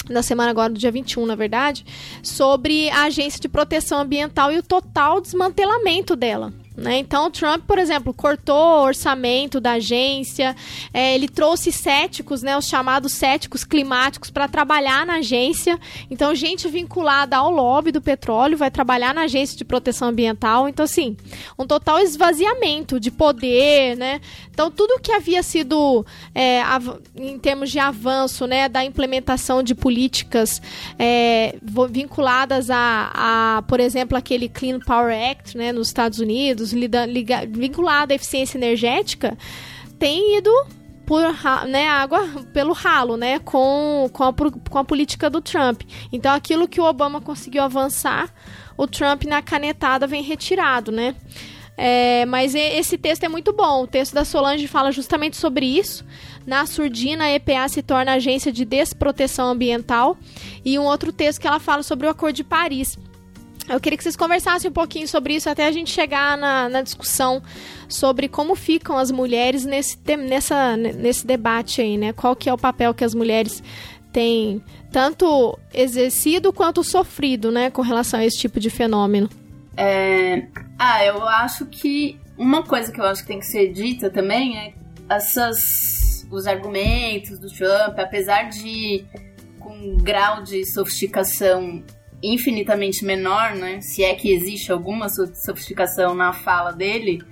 Na 0.08 0.22
semana 0.22 0.50
agora, 0.50 0.72
do 0.72 0.78
dia 0.78 0.90
21, 0.90 1.26
na 1.26 1.36
verdade, 1.36 1.84
sobre 2.22 2.90
a 2.90 3.04
Agência 3.04 3.38
de 3.38 3.48
Proteção 3.48 4.00
Ambiental 4.00 4.50
e 4.50 4.58
o 4.58 4.62
total 4.62 5.20
desmantelamento 5.20 6.16
dela 6.16 6.52
Né? 6.76 6.98
Então, 6.98 7.30
Trump, 7.30 7.64
por 7.66 7.78
exemplo, 7.78 8.14
cortou 8.14 8.56
o 8.56 8.82
orçamento 8.82 9.60
da 9.60 9.72
agência, 9.72 10.56
é, 10.92 11.14
ele 11.14 11.28
trouxe 11.28 11.70
céticos, 11.70 12.42
né, 12.42 12.56
os 12.56 12.66
chamados 12.66 13.12
céticos 13.12 13.64
climáticos, 13.64 14.30
para 14.30 14.48
trabalhar 14.48 15.04
na 15.06 15.16
agência. 15.16 15.78
Então, 16.10 16.34
gente 16.34 16.68
vinculada 16.68 17.36
ao 17.36 17.50
lobby 17.50 17.92
do 17.92 18.00
petróleo 18.00 18.56
vai 18.56 18.70
trabalhar 18.70 19.14
na 19.14 19.22
agência 19.22 19.56
de 19.56 19.64
proteção 19.64 20.08
ambiental. 20.08 20.68
Então, 20.68 20.84
assim, 20.84 21.16
um 21.58 21.66
total 21.66 22.00
esvaziamento 22.00 22.98
de 22.98 23.10
poder, 23.10 23.96
né? 23.96 24.20
Então, 24.50 24.70
tudo 24.70 25.00
que 25.00 25.10
havia 25.10 25.42
sido, 25.42 26.04
é, 26.34 26.62
em 27.16 27.38
termos 27.38 27.70
de 27.70 27.78
avanço, 27.78 28.46
né, 28.46 28.68
da 28.68 28.84
implementação 28.84 29.62
de 29.62 29.74
políticas 29.74 30.60
é, 30.98 31.56
vinculadas 31.90 32.70
a, 32.70 33.10
a, 33.58 33.62
por 33.62 33.80
exemplo, 33.80 34.16
aquele 34.16 34.48
Clean 34.48 34.78
Power 34.78 35.16
Act, 35.30 35.56
né, 35.56 35.72
nos 35.72 35.88
Estados 35.88 36.18
Unidos, 36.18 36.61
vinculado 37.50 38.12
à 38.12 38.16
eficiência 38.16 38.58
energética, 38.58 39.36
tem 39.98 40.38
ido 40.38 40.50
por 41.06 41.22
né, 41.68 41.88
água 41.88 42.26
pelo 42.52 42.72
ralo, 42.72 43.16
né, 43.16 43.38
com, 43.40 44.08
com, 44.12 44.24
a, 44.24 44.32
com 44.32 44.78
a 44.78 44.84
política 44.84 45.28
do 45.28 45.40
Trump. 45.40 45.82
Então, 46.12 46.32
aquilo 46.34 46.68
que 46.68 46.80
o 46.80 46.84
Obama 46.84 47.20
conseguiu 47.20 47.62
avançar, 47.62 48.32
o 48.76 48.86
Trump 48.86 49.24
na 49.24 49.42
canetada 49.42 50.06
vem 50.06 50.22
retirado, 50.22 50.90
né? 50.90 51.14
É, 51.76 52.26
mas 52.26 52.54
esse 52.54 52.98
texto 52.98 53.24
é 53.24 53.28
muito 53.28 53.52
bom. 53.52 53.82
O 53.82 53.86
texto 53.86 54.12
da 54.14 54.24
Solange 54.24 54.68
fala 54.68 54.92
justamente 54.92 55.36
sobre 55.36 55.66
isso. 55.66 56.04
Na 56.46 56.66
surdina, 56.66 57.24
a 57.24 57.32
EPA 57.32 57.68
se 57.68 57.82
torna 57.82 58.12
agência 58.12 58.52
de 58.52 58.64
desproteção 58.64 59.50
ambiental. 59.50 60.16
E 60.64 60.78
um 60.78 60.84
outro 60.84 61.12
texto 61.12 61.40
que 61.40 61.46
ela 61.46 61.58
fala 61.58 61.82
sobre 61.82 62.06
o 62.06 62.10
Acordo 62.10 62.36
de 62.36 62.44
Paris. 62.44 62.98
Eu 63.68 63.80
queria 63.80 63.96
que 63.96 64.02
vocês 64.02 64.16
conversassem 64.16 64.70
um 64.70 64.74
pouquinho 64.74 65.06
sobre 65.06 65.34
isso 65.34 65.48
até 65.48 65.66
a 65.66 65.72
gente 65.72 65.90
chegar 65.90 66.36
na, 66.36 66.68
na 66.68 66.82
discussão 66.82 67.42
sobre 67.88 68.28
como 68.28 68.54
ficam 68.54 68.98
as 68.98 69.10
mulheres 69.10 69.64
nesse, 69.64 69.96
nessa, 70.16 70.76
nesse 70.76 71.26
debate 71.26 71.80
aí, 71.80 71.96
né? 71.96 72.12
Qual 72.12 72.34
que 72.34 72.48
é 72.48 72.52
o 72.52 72.58
papel 72.58 72.92
que 72.92 73.04
as 73.04 73.14
mulheres 73.14 73.62
têm 74.12 74.62
tanto 74.92 75.58
exercido 75.72 76.52
quanto 76.52 76.84
sofrido, 76.84 77.50
né, 77.50 77.70
com 77.70 77.80
relação 77.80 78.20
a 78.20 78.24
esse 78.24 78.38
tipo 78.38 78.60
de 78.60 78.68
fenômeno. 78.68 79.28
É... 79.76 80.46
Ah, 80.78 81.04
eu 81.04 81.26
acho 81.26 81.64
que 81.66 82.20
uma 82.36 82.62
coisa 82.62 82.92
que 82.92 83.00
eu 83.00 83.04
acho 83.04 83.22
que 83.22 83.28
tem 83.28 83.38
que 83.38 83.46
ser 83.46 83.72
dita 83.72 84.10
também 84.10 84.58
é 84.58 84.74
essas 85.08 86.26
os 86.30 86.46
argumentos 86.46 87.38
do 87.38 87.48
Trump, 87.48 87.98
apesar 87.98 88.48
de 88.48 89.04
com 89.58 89.70
um 89.70 89.96
grau 89.98 90.42
de 90.42 90.64
sofisticação 90.64 91.82
infinitamente 92.22 93.04
menor, 93.04 93.54
né? 93.54 93.80
Se 93.80 94.04
é 94.04 94.14
que 94.14 94.32
existe 94.32 94.70
alguma 94.70 95.08
sofisticação 95.08 96.14
na 96.14 96.32
fala 96.32 96.72
dele, 96.72 97.22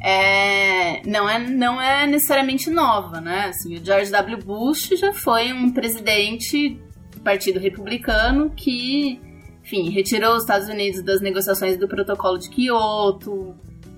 é, 0.00 1.02
não, 1.06 1.28
é, 1.28 1.38
não 1.38 1.80
é 1.80 2.06
necessariamente 2.06 2.70
nova, 2.70 3.20
né? 3.20 3.46
Assim, 3.46 3.76
o 3.76 3.84
George 3.84 4.10
W. 4.10 4.38
Bush 4.38 4.90
já 4.98 5.12
foi 5.12 5.52
um 5.52 5.70
presidente 5.72 6.78
do 7.12 7.20
Partido 7.20 7.58
Republicano 7.58 8.50
que, 8.50 9.20
enfim, 9.62 9.90
retirou 9.90 10.34
os 10.34 10.42
Estados 10.42 10.68
Unidos 10.68 11.02
das 11.02 11.20
negociações 11.20 11.78
do 11.78 11.88
Protocolo 11.88 12.38
de 12.38 12.50
Kyoto, 12.50 13.54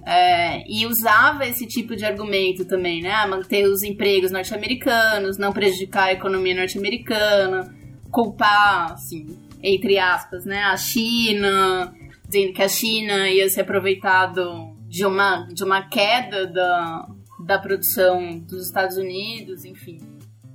é, 0.06 0.62
e 0.70 0.86
usava 0.86 1.44
esse 1.44 1.66
tipo 1.66 1.96
de 1.96 2.04
argumento 2.04 2.64
também, 2.64 3.02
né? 3.02 3.26
Manter 3.26 3.66
os 3.66 3.82
empregos 3.82 4.30
norte-americanos, 4.30 5.36
não 5.36 5.52
prejudicar 5.52 6.04
a 6.04 6.12
economia 6.12 6.54
norte-americana, 6.54 7.74
culpar, 8.12 8.92
assim, 8.92 9.26
entre 9.62 9.98
aspas, 9.98 10.44
né, 10.44 10.62
a 10.64 10.76
China, 10.76 11.94
dizendo 12.28 12.52
que 12.52 12.62
a 12.62 12.68
China 12.68 13.28
ia 13.28 13.48
ser 13.48 13.62
aproveitado 13.62 14.76
de 14.88 15.04
uma, 15.04 15.46
de 15.46 15.64
uma 15.64 15.88
queda 15.88 16.46
da, 16.46 17.08
da 17.44 17.58
produção 17.58 18.38
dos 18.38 18.66
Estados 18.66 18.96
Unidos, 18.96 19.64
enfim. 19.64 19.98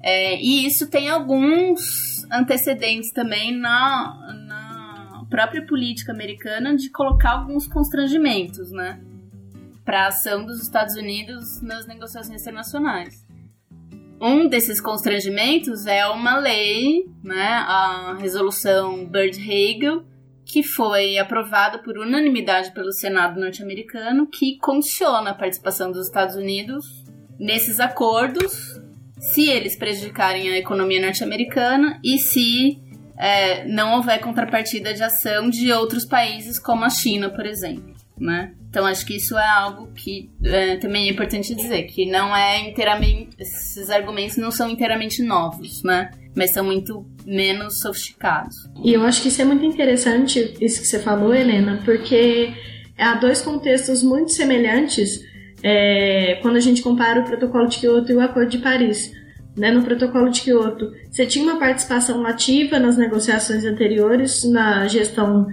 É, 0.03 0.41
e 0.41 0.65
isso 0.65 0.89
tem 0.89 1.09
alguns 1.09 2.25
antecedentes 2.31 3.11
também 3.11 3.55
na, 3.55 4.33
na 4.47 5.25
própria 5.29 5.65
política 5.65 6.11
americana 6.11 6.75
de 6.75 6.89
colocar 6.89 7.31
alguns 7.31 7.67
constrangimentos, 7.67 8.71
né? 8.71 8.99
Para 9.85 10.05
a 10.05 10.07
ação 10.07 10.45
dos 10.45 10.61
Estados 10.61 10.95
Unidos 10.95 11.61
nas 11.61 11.85
negociações 11.87 12.41
internacionais. 12.41 13.20
Um 14.21 14.47
desses 14.47 14.79
constrangimentos 14.79 15.87
é 15.87 16.05
uma 16.05 16.37
lei, 16.37 17.05
né, 17.23 17.65
a 17.67 18.15
resolução 18.19 19.05
Bird-Hagel, 19.07 20.03
que 20.45 20.61
foi 20.61 21.17
aprovada 21.17 21.79
por 21.79 21.97
unanimidade 21.97 22.71
pelo 22.71 22.91
Senado 22.91 23.39
norte-americano, 23.39 24.27
que 24.27 24.57
condiciona 24.59 25.31
a 25.31 25.33
participação 25.33 25.91
dos 25.91 26.05
Estados 26.05 26.35
Unidos 26.35 26.85
nesses 27.39 27.79
acordos, 27.79 28.79
se 29.17 29.49
eles 29.49 29.75
prejudicarem 29.75 30.51
a 30.51 30.57
economia 30.57 31.01
norte-americana 31.01 31.99
e 32.03 32.19
se 32.19 32.79
é, 33.17 33.65
não 33.67 33.95
houver 33.95 34.19
contrapartida 34.19 34.93
de 34.93 35.01
ação 35.01 35.49
de 35.49 35.71
outros 35.71 36.05
países, 36.05 36.59
como 36.59 36.83
a 36.85 36.89
China, 36.89 37.29
por 37.29 37.45
exemplo 37.45 37.91
né? 38.21 38.53
Então 38.71 38.85
acho 38.85 39.05
que 39.05 39.17
isso 39.17 39.37
é 39.37 39.47
algo 39.49 39.91
que 39.93 40.31
é, 40.41 40.77
também 40.77 41.09
é 41.09 41.11
importante 41.11 41.53
dizer, 41.53 41.83
que 41.83 42.09
não 42.09 42.33
é 42.33 42.69
inteiramente. 42.69 43.35
Esses 43.37 43.89
argumentos 43.89 44.37
não 44.37 44.49
são 44.49 44.69
inteiramente 44.69 45.21
novos, 45.21 45.83
né? 45.83 46.09
Mas 46.33 46.53
são 46.53 46.63
muito 46.63 47.05
menos 47.25 47.81
sofisticados. 47.81 48.55
E 48.81 48.93
eu 48.93 49.03
acho 49.03 49.21
que 49.21 49.27
isso 49.27 49.41
é 49.41 49.45
muito 49.45 49.65
interessante, 49.65 50.55
isso 50.61 50.79
que 50.79 50.87
você 50.87 50.99
falou, 50.99 51.35
Helena, 51.35 51.81
porque 51.83 52.53
há 52.97 53.15
dois 53.15 53.41
contextos 53.41 54.01
muito 54.01 54.31
semelhantes 54.31 55.19
é, 55.61 56.39
quando 56.41 56.55
a 56.55 56.61
gente 56.61 56.81
compara 56.81 57.19
o 57.19 57.25
protocolo 57.25 57.67
de 57.67 57.77
Kyoto 57.77 58.09
e 58.09 58.15
o 58.15 58.21
Acordo 58.21 58.51
de 58.51 58.59
Paris. 58.59 59.11
Né, 59.53 59.69
no 59.69 59.83
protocolo 59.83 60.29
de 60.29 60.39
Kyoto, 60.43 60.93
você 61.09 61.25
tinha 61.25 61.43
uma 61.43 61.59
participação 61.59 62.25
ativa 62.25 62.79
nas 62.79 62.95
negociações 62.95 63.65
anteriores, 63.65 64.49
na 64.49 64.87
gestão 64.87 65.45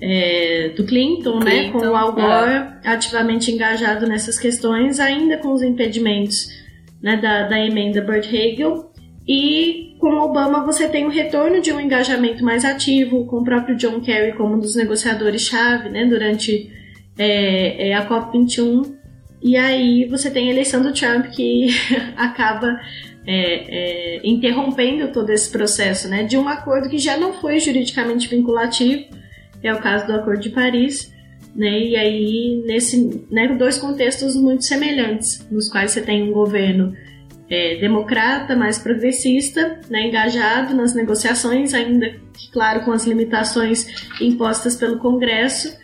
é, 0.00 0.72
do 0.74 0.84
Clinton, 0.84 1.40
Clinton, 1.40 1.44
né, 1.44 1.70
com 1.70 1.78
o 1.78 1.94
Al 1.94 2.12
Gore 2.12 2.50
é. 2.50 2.78
ativamente 2.84 3.50
engajado 3.50 4.06
nessas 4.06 4.38
questões, 4.38 4.98
ainda 4.98 5.36
com 5.36 5.52
os 5.52 5.62
impedimentos 5.62 6.48
né, 7.02 7.16
da, 7.16 7.48
da 7.48 7.58
emenda 7.58 8.00
Burt-Hagel. 8.00 8.90
E 9.28 9.96
com 9.98 10.16
Obama 10.16 10.64
você 10.64 10.88
tem 10.88 11.04
o 11.06 11.10
retorno 11.10 11.60
de 11.60 11.72
um 11.72 11.80
engajamento 11.80 12.42
mais 12.42 12.64
ativo, 12.64 13.26
com 13.26 13.38
o 13.38 13.44
próprio 13.44 13.76
John 13.76 14.00
Kerry 14.00 14.32
como 14.36 14.54
um 14.54 14.58
dos 14.58 14.74
negociadores-chave 14.74 15.90
né, 15.90 16.06
durante 16.06 16.72
é, 17.18 17.90
é 17.90 17.94
a 17.94 18.08
COP21. 18.08 18.94
E 19.42 19.56
aí 19.56 20.06
você 20.06 20.30
tem 20.30 20.48
a 20.48 20.52
eleição 20.52 20.82
do 20.82 20.92
Trump 20.92 21.26
que 21.26 21.68
acaba 22.16 22.80
é, 23.26 24.16
é, 24.16 24.20
interrompendo 24.24 25.12
todo 25.12 25.30
esse 25.30 25.50
processo 25.50 26.08
né, 26.08 26.24
de 26.24 26.36
um 26.36 26.48
acordo 26.48 26.88
que 26.88 26.98
já 26.98 27.16
não 27.16 27.34
foi 27.34 27.60
juridicamente 27.60 28.28
vinculativo, 28.28 29.04
é 29.62 29.72
o 29.72 29.80
caso 29.80 30.06
do 30.06 30.14
Acordo 30.14 30.40
de 30.40 30.50
Paris, 30.50 31.12
né? 31.54 31.80
E 31.80 31.96
aí, 31.96 32.62
nesse, 32.66 33.26
né, 33.30 33.48
dois 33.56 33.78
contextos 33.78 34.36
muito 34.36 34.64
semelhantes, 34.64 35.46
nos 35.50 35.68
quais 35.68 35.92
você 35.92 36.00
tem 36.00 36.22
um 36.22 36.32
governo 36.32 36.94
é, 37.48 37.76
democrata, 37.76 38.54
mais 38.54 38.78
progressista, 38.78 39.80
né, 39.90 40.06
engajado 40.06 40.74
nas 40.74 40.94
negociações, 40.94 41.74
ainda 41.74 42.08
que, 42.32 42.50
claro, 42.52 42.84
com 42.84 42.92
as 42.92 43.06
limitações 43.06 43.86
impostas 44.20 44.76
pelo 44.76 44.98
Congresso, 44.98 45.76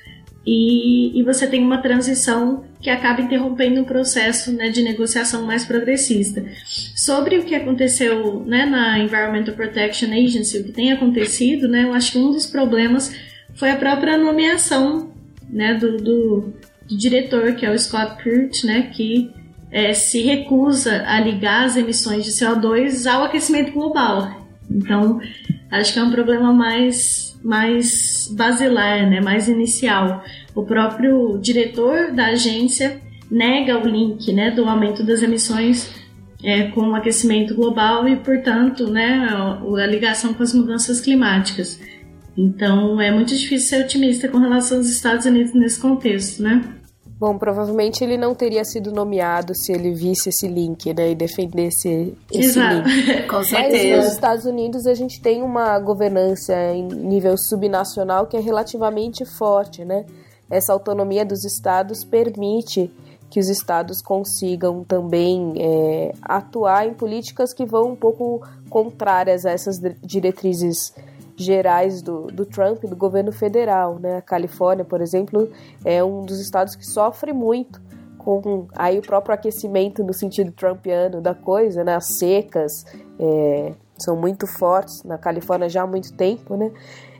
e, 0.46 1.18
e 1.18 1.24
você 1.24 1.44
tem 1.48 1.60
uma 1.60 1.82
transição 1.82 2.64
que 2.80 2.88
acaba 2.88 3.20
interrompendo 3.20 3.80
um 3.80 3.84
processo 3.84 4.52
né, 4.52 4.68
de 4.68 4.80
negociação 4.80 5.44
mais 5.44 5.64
progressista. 5.64 6.44
Sobre 6.94 7.36
o 7.38 7.42
que 7.42 7.56
aconteceu 7.56 8.44
né, 8.46 8.64
na 8.64 9.00
Environmental 9.00 9.56
Protection 9.56 10.12
Agency, 10.12 10.58
o 10.58 10.64
que 10.64 10.70
tem 10.70 10.92
acontecido, 10.92 11.66
né, 11.66 11.82
eu 11.82 11.92
acho 11.92 12.12
que 12.12 12.18
um 12.18 12.30
dos 12.30 12.46
problemas 12.46 13.12
foi 13.56 13.70
a 13.70 13.76
própria 13.76 14.16
nomeação 14.16 15.10
né, 15.48 15.74
do, 15.74 15.96
do, 15.96 16.54
do 16.88 16.96
diretor, 16.96 17.54
que 17.54 17.66
é 17.66 17.70
o 17.70 17.78
Scott 17.78 18.22
Pruitt, 18.22 18.66
né, 18.66 18.90
que 18.94 19.30
é, 19.70 19.92
se 19.92 20.22
recusa 20.22 21.04
a 21.06 21.20
ligar 21.20 21.64
as 21.64 21.76
emissões 21.76 22.24
de 22.24 22.30
CO2 22.30 23.10
ao 23.10 23.24
aquecimento 23.24 23.72
global. 23.72 24.46
Então, 24.70 25.20
acho 25.70 25.92
que 25.92 25.98
é 25.98 26.02
um 26.02 26.10
problema 26.10 26.52
mais, 26.52 27.38
mais 27.42 28.28
basilar, 28.32 29.08
né, 29.08 29.20
mais 29.20 29.48
inicial. 29.48 30.24
O 30.54 30.64
próprio 30.64 31.38
diretor 31.38 32.12
da 32.12 32.26
agência 32.26 33.00
nega 33.30 33.78
o 33.78 33.86
link 33.86 34.32
né, 34.32 34.50
do 34.50 34.64
aumento 34.68 35.02
das 35.02 35.22
emissões 35.22 35.92
é, 36.42 36.64
com 36.68 36.90
o 36.90 36.94
aquecimento 36.94 37.54
global 37.54 38.06
e, 38.08 38.16
portanto, 38.16 38.88
né, 38.90 39.28
a 39.28 39.86
ligação 39.86 40.34
com 40.34 40.42
as 40.42 40.54
mudanças 40.54 41.00
climáticas. 41.00 41.80
Então 42.36 43.00
é 43.00 43.10
muito 43.10 43.34
difícil 43.34 43.68
ser 43.68 43.84
otimista 43.84 44.28
com 44.28 44.38
relação 44.38 44.78
aos 44.78 44.88
Estados 44.88 45.24
Unidos 45.26 45.54
nesse 45.54 45.78
contexto, 45.78 46.42
né? 46.42 46.62
Bom, 47.18 47.38
provavelmente 47.38 48.04
ele 48.04 48.18
não 48.18 48.34
teria 48.34 48.62
sido 48.62 48.92
nomeado 48.92 49.54
se 49.54 49.72
ele 49.72 49.94
visse 49.94 50.28
esse 50.28 50.46
link, 50.46 50.92
né, 50.92 51.12
e 51.12 51.14
defendesse 51.14 52.14
esse 52.30 52.50
Exato. 52.50 52.86
link. 52.86 53.22
Com 53.26 53.42
certeza. 53.42 53.96
Mas 53.96 54.04
nos 54.04 54.14
Estados 54.14 54.44
Unidos 54.44 54.86
a 54.86 54.92
gente 54.92 55.18
tem 55.22 55.42
uma 55.42 55.78
governança 55.78 56.54
em 56.74 56.86
nível 56.86 57.34
subnacional 57.38 58.26
que 58.26 58.36
é 58.36 58.40
relativamente 58.40 59.24
forte, 59.24 59.82
né? 59.82 60.04
essa 60.50 60.72
autonomia 60.72 61.24
dos 61.24 61.44
estados 61.44 62.04
permite 62.04 62.90
que 63.28 63.40
os 63.40 63.48
estados 63.48 64.00
consigam 64.00 64.84
também 64.84 65.54
é, 65.58 66.12
atuar 66.22 66.86
em 66.86 66.94
políticas 66.94 67.52
que 67.52 67.66
vão 67.66 67.92
um 67.92 67.96
pouco 67.96 68.40
contrárias 68.70 69.44
a 69.44 69.50
essas 69.50 69.80
diretrizes 70.02 70.94
gerais 71.36 72.02
do, 72.02 72.26
do 72.28 72.44
Trump 72.44 72.82
do 72.84 72.96
governo 72.96 73.32
federal. 73.32 73.98
Né? 73.98 74.16
A 74.16 74.22
Califórnia, 74.22 74.84
por 74.84 75.00
exemplo, 75.00 75.50
é 75.84 76.02
um 76.02 76.24
dos 76.24 76.40
estados 76.40 76.74
que 76.74 76.86
sofre 76.86 77.32
muito 77.32 77.80
com 78.18 78.66
aí 78.74 78.98
o 78.98 79.02
próprio 79.02 79.34
aquecimento 79.34 80.02
no 80.02 80.12
sentido 80.12 80.50
trumpiano 80.50 81.20
da 81.20 81.32
coisa, 81.32 81.84
né? 81.84 81.94
As 81.94 82.18
secas 82.18 82.84
é, 83.20 83.72
são 83.96 84.16
muito 84.16 84.48
fortes 84.48 85.04
na 85.04 85.16
Califórnia 85.16 85.68
já 85.68 85.82
há 85.82 85.86
muito 85.86 86.12
tempo, 86.12 86.56
né? 86.56 86.72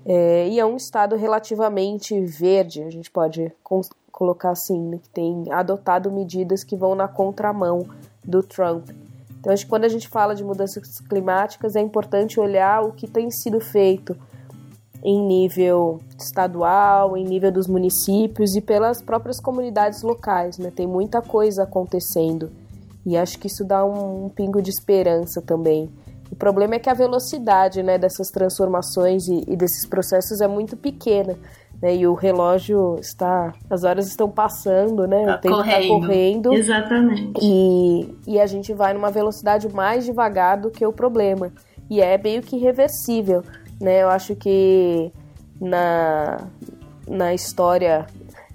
É, 0.05 0.49
e 0.49 0.59
é 0.59 0.67
um 0.67 0.77
estado 0.77 1.15
relativamente 1.15 2.19
verde, 2.25 2.83
a 2.83 2.91
gente 2.91 3.09
pode 3.11 3.53
colocar 4.11 4.51
assim, 4.51 4.81
né? 4.81 4.99
que 4.99 5.09
tem 5.09 5.45
adotado 5.53 6.11
medidas 6.11 6.65
que 6.65 6.75
vão 6.75 6.95
na 6.95 7.07
contramão 7.07 7.87
do 8.25 8.43
Trump. 8.43 8.89
Então, 9.47 9.55
acho 9.55 9.63
que 9.63 9.71
quando 9.71 9.85
a 9.85 9.89
gente 9.89 10.09
fala 10.09 10.35
de 10.35 10.43
mudanças 10.43 10.99
climáticas, 11.09 11.77
é 11.77 11.81
importante 11.81 12.41
olhar 12.41 12.83
o 12.83 12.91
que 12.91 13.07
tem 13.07 13.31
sido 13.31 13.61
feito 13.61 14.17
em 15.05 15.25
nível 15.25 16.01
estadual, 16.19 17.17
em 17.17 17.23
nível 17.23 17.53
dos 17.53 17.69
municípios 17.69 18.57
e 18.57 18.61
pelas 18.61 19.01
próprias 19.01 19.39
comunidades 19.39 20.03
locais. 20.03 20.59
Né? 20.59 20.73
Tem 20.75 20.85
muita 20.85 21.23
coisa 21.23 21.63
acontecendo 21.63 22.51
e 23.07 23.17
acho 23.17 23.39
que 23.39 23.47
isso 23.47 23.65
dá 23.65 23.85
um, 23.85 24.25
um 24.25 24.29
pingo 24.29 24.61
de 24.61 24.71
esperança 24.71 25.41
também. 25.41 25.89
O 26.29 26.35
problema 26.35 26.75
é 26.75 26.81
que 26.81 26.91
a 26.91 26.95
velocidade 26.95 27.85
né, 27.85 27.99
dessas 27.99 28.31
transformações 28.33 29.29
e, 29.29 29.45
e 29.47 29.55
desses 29.55 29.87
processos 29.87 30.41
é 30.41 30.49
muito 30.49 30.77
pequena. 30.77 31.39
Né, 31.81 31.97
e 31.97 32.07
o 32.07 32.15
relógio 32.15 32.97
está. 32.99 33.53
As 33.69 33.85
horas 33.85 34.07
estão 34.07 34.31
passando, 34.31 35.07
né? 35.07 35.25
Tá 35.25 35.35
o 35.35 35.39
tempo 35.39 35.57
correndo. 35.57 35.83
está 35.83 35.89
correndo. 35.89 36.55
Exatamente. 36.55 37.41
E, 37.43 38.15
e 38.27 38.41
a 38.41 38.47
gente 38.47 38.73
vai 38.73 38.95
numa 38.95 39.11
velocidade 39.11 39.69
mais 39.69 40.05
devagar 40.05 40.59
do 40.59 40.71
que 40.71 40.87
o 40.87 40.93
problema. 40.93 41.53
E 41.91 42.01
é 42.01 42.17
meio 42.17 42.41
que 42.43 42.57
irreversível. 42.57 43.43
Né? 43.81 44.03
Eu 44.03 44.09
acho 44.09 44.35
que 44.35 45.13
na, 45.61 46.47
na 47.07 47.35
história 47.35 48.07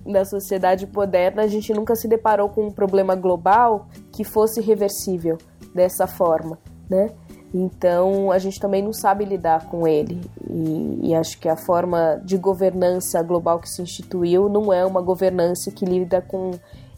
da 0.06 0.26
sociedade 0.26 0.88
moderna 0.92 1.44
a 1.44 1.48
gente 1.48 1.74
nunca 1.74 1.96
se 1.96 2.08
deparou 2.08 2.50
com 2.50 2.68
um 2.68 2.72
problema 2.72 3.16
global 3.16 3.88
que 4.12 4.24
fosse 4.24 4.62
reversível 4.62 5.38
dessa 5.74 6.08
forma, 6.08 6.58
né? 6.90 7.12
Então 7.54 8.32
a 8.32 8.40
gente 8.40 8.60
também 8.60 8.82
não 8.82 8.94
sabe 8.94 9.26
lidar 9.26 9.68
com 9.68 9.86
ele 9.86 10.22
e, 10.50 11.10
e, 11.10 11.16
acho 11.16 11.38
que 11.38 11.50
a 11.50 11.58
forma 11.58 12.22
de 12.24 12.38
governança 12.38 13.22
global 13.22 13.60
que 13.60 13.70
se 13.70 13.82
instituiu 13.82 14.48
não 14.48 14.72
é 14.72 14.86
uma 14.86 15.02
governança 15.02 15.70
que 15.70 15.86
lida 15.86 16.22
com 16.22 16.52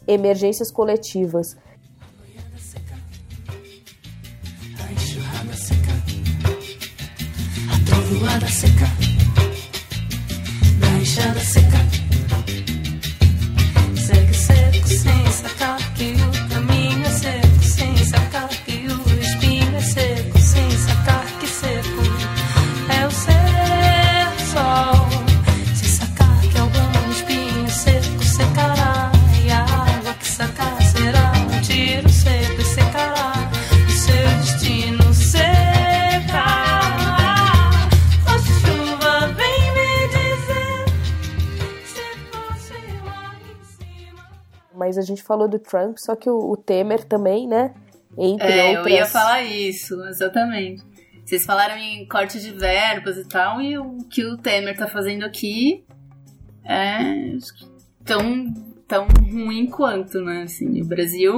emergências 0.06 0.70
coletivas. 0.70 1.56
seca, 8.54 8.86
enxada 11.00 11.40
seca. 11.40 11.78
Segue 13.96 14.34
seco 14.34 14.86
sem 14.86 15.26
sacar 15.32 15.94
que 15.94 16.43
Mas 44.84 44.98
a 44.98 45.02
gente 45.02 45.22
falou 45.22 45.48
do 45.48 45.58
Trump, 45.58 45.96
só 45.98 46.14
que 46.14 46.28
o, 46.28 46.36
o 46.50 46.56
Temer 46.58 47.04
também, 47.04 47.48
né? 47.48 47.72
Entre 48.18 48.46
É, 48.46 48.74
eu 48.74 48.78
outras. 48.80 48.94
ia 48.94 49.06
falar 49.06 49.42
isso, 49.42 49.94
exatamente. 50.04 50.82
Vocês 51.24 51.46
falaram 51.46 51.78
em 51.78 52.06
corte 52.06 52.38
de 52.38 52.50
verbas 52.50 53.16
e 53.16 53.26
tal, 53.26 53.62
e 53.62 53.78
o 53.78 53.96
que 54.10 54.22
o 54.26 54.36
Temer 54.36 54.76
tá 54.76 54.86
fazendo 54.86 55.24
aqui 55.24 55.82
é 56.62 57.34
tão, 58.04 58.52
tão 58.86 59.06
ruim 59.06 59.66
quanto, 59.70 60.20
né? 60.20 60.42
Assim, 60.42 60.82
o 60.82 60.84
Brasil 60.84 61.32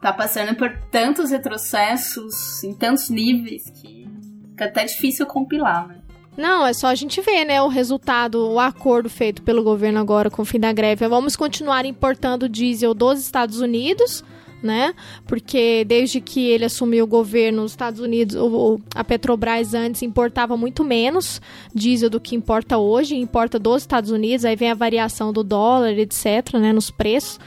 tá 0.00 0.10
passando 0.10 0.54
por 0.56 0.70
tantos 0.90 1.30
retrocessos 1.30 2.64
em 2.64 2.72
tantos 2.72 3.10
níveis 3.10 3.68
que 3.68 4.08
fica 4.52 4.64
até 4.64 4.86
difícil 4.86 5.26
compilar, 5.26 5.86
né? 5.86 5.95
Não, 6.36 6.66
é 6.66 6.72
só 6.74 6.88
a 6.88 6.94
gente 6.94 7.20
ver, 7.20 7.44
né, 7.46 7.62
o 7.62 7.68
resultado, 7.68 8.50
o 8.50 8.60
acordo 8.60 9.08
feito 9.08 9.42
pelo 9.42 9.62
governo 9.62 9.98
agora 9.98 10.30
com 10.30 10.42
o 10.42 10.44
fim 10.44 10.60
da 10.60 10.72
greve. 10.72 11.08
Vamos 11.08 11.34
continuar 11.34 11.86
importando 11.86 12.48
diesel 12.48 12.92
dos 12.92 13.18
Estados 13.20 13.60
Unidos, 13.60 14.22
né? 14.62 14.94
Porque 15.26 15.82
desde 15.86 16.20
que 16.20 16.46
ele 16.48 16.64
assumiu 16.66 17.04
o 17.04 17.06
governo, 17.08 17.62
os 17.62 17.72
Estados 17.72 18.00
Unidos, 18.00 18.36
o- 18.36 18.78
a 18.94 19.02
Petrobras 19.02 19.72
antes 19.74 20.02
importava 20.02 20.56
muito 20.58 20.84
menos 20.84 21.40
diesel 21.74 22.10
do 22.10 22.20
que 22.20 22.34
importa 22.36 22.76
hoje, 22.76 23.16
importa 23.16 23.58
dos 23.58 23.82
Estados 23.82 24.10
Unidos, 24.10 24.44
aí 24.44 24.56
vem 24.56 24.70
a 24.70 24.74
variação 24.74 25.32
do 25.32 25.42
dólar, 25.42 25.92
etc, 25.98 26.54
né, 26.54 26.72
nos 26.72 26.90
preços. 26.90 27.38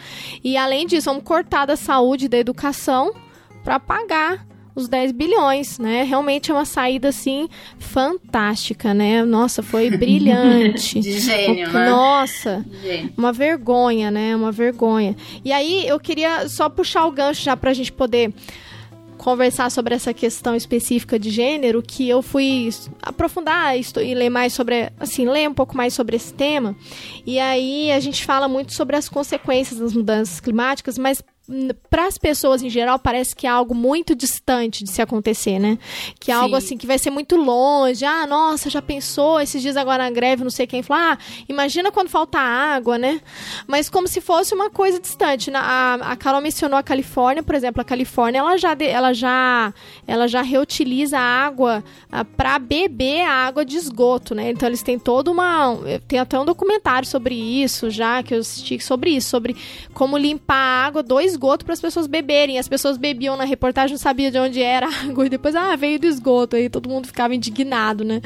E 0.44 0.58
além 0.58 0.88
disso, 0.88 1.06
vamos 1.06 1.24
cortar 1.24 1.66
da 1.68 1.76
saúde 1.76 2.28
da 2.28 2.38
educação 2.38 3.14
para 3.64 3.80
pagar 3.80 4.48
os 4.76 4.88
10 4.88 5.12
bilhões, 5.12 5.80
né? 5.80 6.04
Realmente 6.04 6.52
é 6.52 6.54
uma 6.54 6.66
saída 6.66 7.10
assim 7.10 7.48
fantástica, 7.78 8.94
né? 8.94 9.24
Nossa, 9.24 9.62
foi 9.62 9.90
brilhante. 9.98 11.00
De 11.00 11.20
gênio, 11.20 11.72
né? 11.72 11.90
Nossa, 11.90 12.66
Gente, 12.82 13.14
uma 13.18 13.32
vergonha, 13.32 14.10
né? 14.12 14.36
Uma 14.36 14.52
vergonha. 14.52 15.16
E 15.44 15.52
aí 15.52 15.88
eu 15.88 16.00
queria 16.00 16.48
só 16.48 16.70
puxar 16.70 17.06
o 17.06 17.12
gancho 17.12 17.44
já 17.44 17.58
pra 17.58 17.74
gente 17.74 17.92
poder 17.92 18.34
conversar 19.20 19.70
sobre 19.70 19.94
essa 19.94 20.14
questão 20.14 20.56
específica 20.56 21.20
de 21.20 21.30
gênero, 21.30 21.84
que 21.84 22.08
eu 22.08 22.22
fui 22.22 22.70
aprofundar 23.02 23.78
e 23.78 24.16
ler 24.16 24.30
mais 24.30 24.54
sobre, 24.54 24.90
assim, 24.98 25.28
ler 25.28 25.48
um 25.50 25.54
pouco 25.54 25.76
mais 25.76 25.94
sobre 25.94 26.16
esse 26.16 26.34
tema. 26.34 26.74
E 27.26 27.38
aí 27.38 27.92
a 27.92 28.00
gente 28.00 28.26
fala 28.26 28.48
muito 28.48 28.74
sobre 28.74 28.96
as 28.96 29.10
consequências 29.10 29.78
das 29.78 29.94
mudanças 29.94 30.40
climáticas, 30.40 30.98
mas 30.98 31.22
para 31.90 32.06
as 32.08 32.18
pessoas 32.18 32.62
em 32.62 32.70
geral 32.70 33.00
parece 33.00 33.36
que 33.36 33.48
é 33.48 33.50
algo 33.50 33.74
muito 33.74 34.16
distante 34.16 34.84
de 34.84 34.90
se 34.92 35.02
acontecer, 35.02 35.58
né? 35.60 35.78
Que 36.20 36.32
é 36.32 36.36
Sim. 36.36 36.42
algo 36.42 36.56
assim 36.56 36.78
que 36.78 36.86
vai 36.88 36.98
ser 37.00 37.10
muito 37.10 37.36
longe. 37.36 38.06
Ah, 38.06 38.28
nossa, 38.28 38.70
já 38.70 38.82
pensou 38.82 39.40
esses 39.42 39.62
dias 39.62 39.76
agora 39.78 40.04
na 40.04 40.12
greve, 40.12 40.44
não 40.44 40.52
sei 40.52 40.68
quem 40.68 40.84
falou. 40.84 41.04
Ah, 41.04 41.18
imagina 41.48 41.92
quando 41.92 42.10
falta 42.10 42.40
água, 42.40 42.98
né? 42.98 43.22
Mas 43.68 43.90
como 43.90 44.08
se 44.08 44.22
fosse 44.22 44.54
uma 44.54 44.70
coisa 44.70 45.00
distante. 45.00 45.50
Na- 45.50 45.60
A, 45.62 45.94
a 46.12 46.16
Carol 46.16 46.42
mencionou 46.42 46.78
a 46.78 46.84
Califórnia, 46.84 47.42
por 47.44 47.56
exemplo, 47.56 47.82
a 47.82 47.86
Califórnia 47.86 48.40
ela 48.40 48.58
já 48.58 48.76
ela 48.80 49.14
já 49.14 49.74
ela 50.08 50.28
já 50.28 50.42
reutiliza 50.42 51.18
a 51.18 51.22
água 51.46 51.84
para 52.38 52.60
beber 52.60 53.22
a 53.24 53.32
água 53.48 53.66
de 53.66 53.78
esgoto, 53.78 54.34
né? 54.36 54.50
Então 54.52 54.68
eles 54.68 54.82
têm 54.84 54.98
toda 55.00 55.32
uma 55.32 55.78
tem 56.08 56.20
até 56.20 56.40
um 56.40 56.46
documentário 56.46 57.08
sobre 57.08 57.36
isso 57.36 57.90
já 57.90 58.22
que 58.24 58.34
eu 58.36 58.40
assisti 58.40 58.80
sobre 58.80 59.12
isso, 59.12 59.30
sobre 59.30 59.56
como 59.94 60.18
limpar 60.18 60.56
a 60.56 60.86
água 60.86 61.04
do 61.04 61.20
esgoto 61.40 61.64
para 61.64 61.74
as 61.74 61.80
pessoas 61.82 62.06
beberem. 62.06 62.60
As 62.60 62.68
pessoas 62.68 62.98
bebiam 62.98 63.38
na 63.38 63.46
reportagem, 63.46 63.94
não 63.94 63.98
sabia 64.00 64.30
de 64.30 64.38
onde 64.38 64.62
era 64.62 64.88
a 64.88 65.02
água 65.10 65.26
e 65.26 65.30
depois 65.30 65.56
ah, 65.56 65.76
veio 65.76 65.98
do 65.98 66.06
esgoto, 66.06 66.56
aí 66.58 66.70
todo 66.70 66.90
mundo 66.90 67.08
ficava 67.08 67.34
indignado, 67.34 68.04
né? 68.04 68.22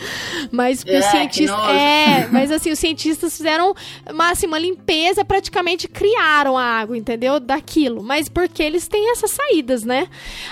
Mas 0.52 0.84
É, 0.86 0.98
os 1.00 1.06
cientistas 1.06 1.60
é, 1.70 2.28
mas 2.34 2.52
assim, 2.52 2.72
os 2.72 2.80
cientistas 2.80 3.38
fizeram 3.38 3.74
uma, 4.10 4.32
assim, 4.32 4.48
uma 4.48 4.58
limpeza, 4.58 5.24
praticamente 5.24 5.88
criaram 5.88 6.58
a 6.58 6.64
água, 6.64 6.98
entendeu? 6.98 7.40
Daquilo. 7.40 8.02
Mas 8.04 8.28
porque 8.28 8.64
eles 8.64 8.88
têm 8.88 9.12
essas 9.12 9.32
saídas, 9.32 9.84
né? 9.84 10.08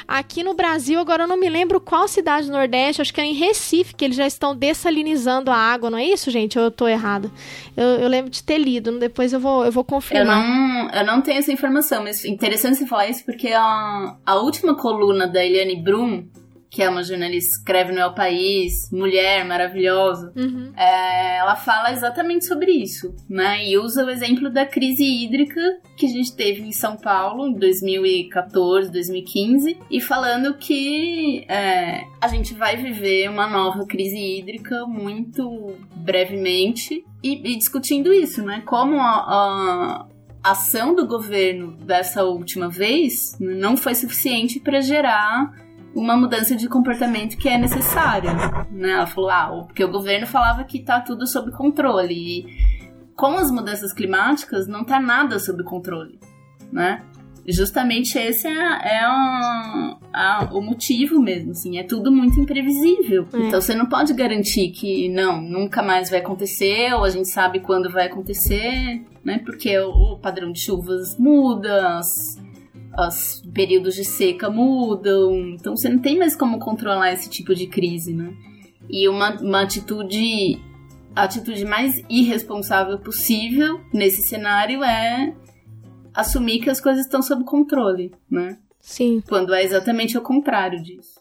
Aqui 0.08 0.44
no 0.44 0.54
Brasil, 0.54 1.00
agora 1.00 1.24
eu 1.24 1.28
não 1.28 1.38
me 1.38 1.50
lembro 1.50 1.82
qual 1.82 2.08
cidade 2.08 2.46
do 2.48 2.54
Nordeste, 2.54 3.02
acho 3.02 3.14
que 3.14 3.22
é 3.22 3.26
em 3.26 3.34
Recife, 3.34 3.96
que 3.96 4.06
eles 4.06 4.18
já 4.18 4.28
estão 4.28 4.56
dessalinizando 4.56 5.50
a 5.50 5.56
água, 5.56 5.90
não 5.90 5.98
é 5.98 6.06
isso, 6.06 6.30
gente? 6.30 6.58
Ou 6.60 6.66
eu 6.66 6.72
tô 6.72 6.88
errada? 6.88 7.32
Eu, 7.76 7.86
eu 8.02 8.08
lembro 8.08 8.30
de 8.30 8.44
ter 8.44 8.58
lido, 8.58 8.92
depois 9.00 9.34
eu 9.34 9.40
vou, 9.40 9.66
eu 9.66 9.72
vou 9.72 9.82
Eu 9.82 9.86
confirmar. 9.86 10.26
não, 10.26 10.90
eu 10.92 11.06
não 11.06 11.22
tenho 11.22 11.40
essa 11.40 11.52
informação, 11.52 12.04
mas 12.04 12.24
interessante 12.26 12.51
você 12.58 12.86
falar 12.88 13.08
isso 13.10 13.26
porque 13.26 13.50
a, 13.50 14.18
a 14.26 14.36
última 14.38 14.76
coluna 14.76 15.28
da 15.28 15.44
Eliane 15.46 15.82
Brum, 15.82 16.26
que 16.70 16.82
é 16.82 16.90
uma 16.90 17.04
jornalista 17.04 17.50
que 17.50 17.60
escreve 17.60 17.92
no 17.92 18.00
El 18.00 18.14
País, 18.14 18.90
mulher 18.94 19.44
maravilhosa, 19.44 20.32
Uhum. 20.38 20.72
é, 20.78 21.38
ela 21.40 21.56
fala 21.58 21.92
exatamente 21.92 22.46
sobre 22.46 22.72
isso, 22.72 23.14
né? 23.30 23.66
E 23.68 23.78
usa 23.78 24.06
o 24.06 24.10
exemplo 24.10 24.50
da 24.50 24.66
crise 24.66 25.04
hídrica 25.04 25.60
que 25.98 26.06
a 26.06 26.10
gente 26.10 26.34
teve 26.34 26.62
em 26.62 26.72
São 26.72 26.96
Paulo 26.96 27.46
em 27.46 27.54
2014, 27.56 28.90
2015, 28.90 29.78
e 29.90 30.00
falando 30.00 30.54
que 30.54 31.44
é, 31.50 32.04
a 32.22 32.30
gente 32.30 32.54
vai 32.54 32.78
viver 32.78 33.30
uma 33.30 33.48
nova 33.50 33.86
crise 33.86 34.18
hídrica 34.18 34.86
muito 34.88 35.76
brevemente 35.94 37.04
e, 37.22 37.34
e 37.54 37.56
discutindo 37.58 38.14
isso, 38.14 38.44
né? 38.44 38.62
Como 38.66 38.96
a, 39.00 39.10
a 39.10 40.06
ação 40.44 40.96
do 40.96 41.08
governo 41.08 41.74
dessa 41.78 42.24
última 42.24 42.70
vez 42.70 43.38
não 43.40 43.78
foi 43.78 43.94
suficiente 43.96 44.60
para 44.60 44.82
gerar 44.82 45.54
uma 45.94 46.16
mudança 46.16 46.56
de 46.56 46.68
comportamento 46.70 47.38
que 47.38 47.50
é 47.50 47.58
necessária, 47.58 48.34
né? 48.72 48.92
Ela 48.92 49.08
falou, 49.08 49.30
ah, 49.30 49.64
porque 49.66 49.84
o 49.84 49.92
governo 49.92 50.26
falava 50.26 50.64
que 50.64 50.80
tá 50.80 51.02
tudo 51.02 51.28
sob 51.28 51.52
controle 51.52 52.14
e 52.14 52.46
com 53.16 53.38
as 53.38 53.52
mudanças 53.52 53.94
climáticas 53.94 54.68
não 54.68 54.84
tá 54.84 55.00
nada 55.00 55.38
sob 55.38 55.64
controle, 55.64 56.20
né? 56.72 57.04
Justamente 57.48 58.18
esse 58.18 58.48
é, 58.48 58.52
é 58.52 59.00
a- 59.04 59.98
a- 60.14 60.50
o 60.54 60.62
motivo 60.62 61.20
mesmo, 61.22 61.52
assim, 61.52 61.78
é 61.78 61.84
tudo 61.84 62.12
muito 62.12 62.40
imprevisível. 62.40 63.26
É. 63.34 63.38
Então 63.48 63.60
você 63.62 63.74
não 63.74 63.88
pode 63.88 64.14
garantir 64.14 64.70
que 64.70 65.10
não, 65.10 65.42
nunca 65.42 65.82
mais 65.82 66.10
vai 66.10 66.20
acontecer, 66.20 66.94
ou 66.94 67.04
a 67.04 67.10
gente 67.10 67.30
sabe 67.30 67.60
quando 67.60 67.90
vai 67.92 68.06
acontecer, 68.08 69.02
né? 69.24 69.40
Porque 69.46 69.78
o, 69.80 69.90
o 70.14 70.20
padrão 70.20 70.52
de 70.52 70.60
chuvas 70.60 71.18
muda, 71.18 71.98
as, 71.98 72.38
os 73.08 73.42
períodos 73.54 73.96
de 73.96 74.04
seca 74.06 74.50
mudam, 74.50 75.34
então 75.56 75.76
você 75.76 75.90
não 75.90 76.00
tem 76.00 76.18
mais 76.20 76.36
como 76.36 76.60
controlar 76.60 77.12
esse 77.14 77.30
tipo 77.30 77.56
de 77.56 77.66
crise, 77.68 78.14
né? 78.14 78.32
E 78.90 79.08
uma, 79.10 79.32
uma 79.42 79.62
atitude, 79.62 80.60
a 81.16 81.24
atitude 81.24 81.66
mais 81.66 82.04
irresponsável 82.10 83.00
possível 83.00 83.80
nesse 83.94 84.22
cenário 84.28 84.84
é 84.84 85.34
assumir 86.14 86.60
que 86.60 86.70
as 86.70 86.82
coisas 86.82 87.06
estão 87.06 87.22
sob 87.22 87.44
controle, 87.44 88.14
né? 88.30 88.58
Sim. 88.80 89.22
Quando 89.28 89.54
é 89.54 89.64
exatamente 89.64 90.18
o 90.18 90.22
contrário 90.22 90.82
disso. 90.82 91.20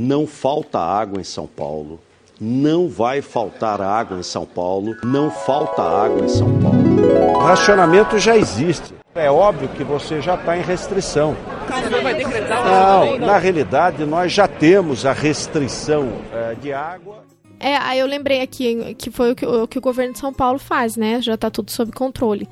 Não 0.00 0.26
falta 0.26 0.78
água 0.78 1.20
em 1.20 1.24
São 1.24 1.46
Paulo. 1.46 2.00
Não 2.40 2.88
vai 2.88 3.20
faltar 3.20 3.82
água 3.82 4.18
em 4.18 4.22
São 4.22 4.46
Paulo. 4.46 4.96
Não 5.04 5.30
falta 5.30 5.82
água 5.82 6.24
em 6.24 6.28
São 6.28 6.48
Paulo. 6.60 6.78
O 7.34 7.38
racionamento 7.38 8.18
já 8.18 8.36
existe. 8.36 8.94
É 9.14 9.30
óbvio 9.30 9.68
que 9.70 9.82
você 9.82 10.20
já 10.20 10.36
está 10.36 10.56
em 10.56 10.62
restrição. 10.62 11.36
Não, 12.64 13.18
na 13.18 13.38
realidade 13.38 14.04
nós 14.04 14.32
já 14.32 14.46
temos 14.46 15.04
a 15.04 15.12
restrição 15.12 16.12
eh, 16.32 16.56
de 16.62 16.72
água. 16.72 17.24
É, 17.60 17.76
aí 17.76 17.98
eu 17.98 18.06
lembrei 18.06 18.40
aqui 18.40 18.94
que 18.94 19.10
foi 19.10 19.32
o 19.32 19.36
que, 19.36 19.44
o 19.46 19.68
que 19.68 19.76
o 19.78 19.80
governo 19.82 20.14
de 20.14 20.18
São 20.18 20.32
Paulo 20.32 20.58
faz, 20.58 20.96
né? 20.96 21.20
Já 21.20 21.36
tá 21.36 21.50
tudo 21.50 21.70
sob 21.70 21.92
controle. 21.92 22.48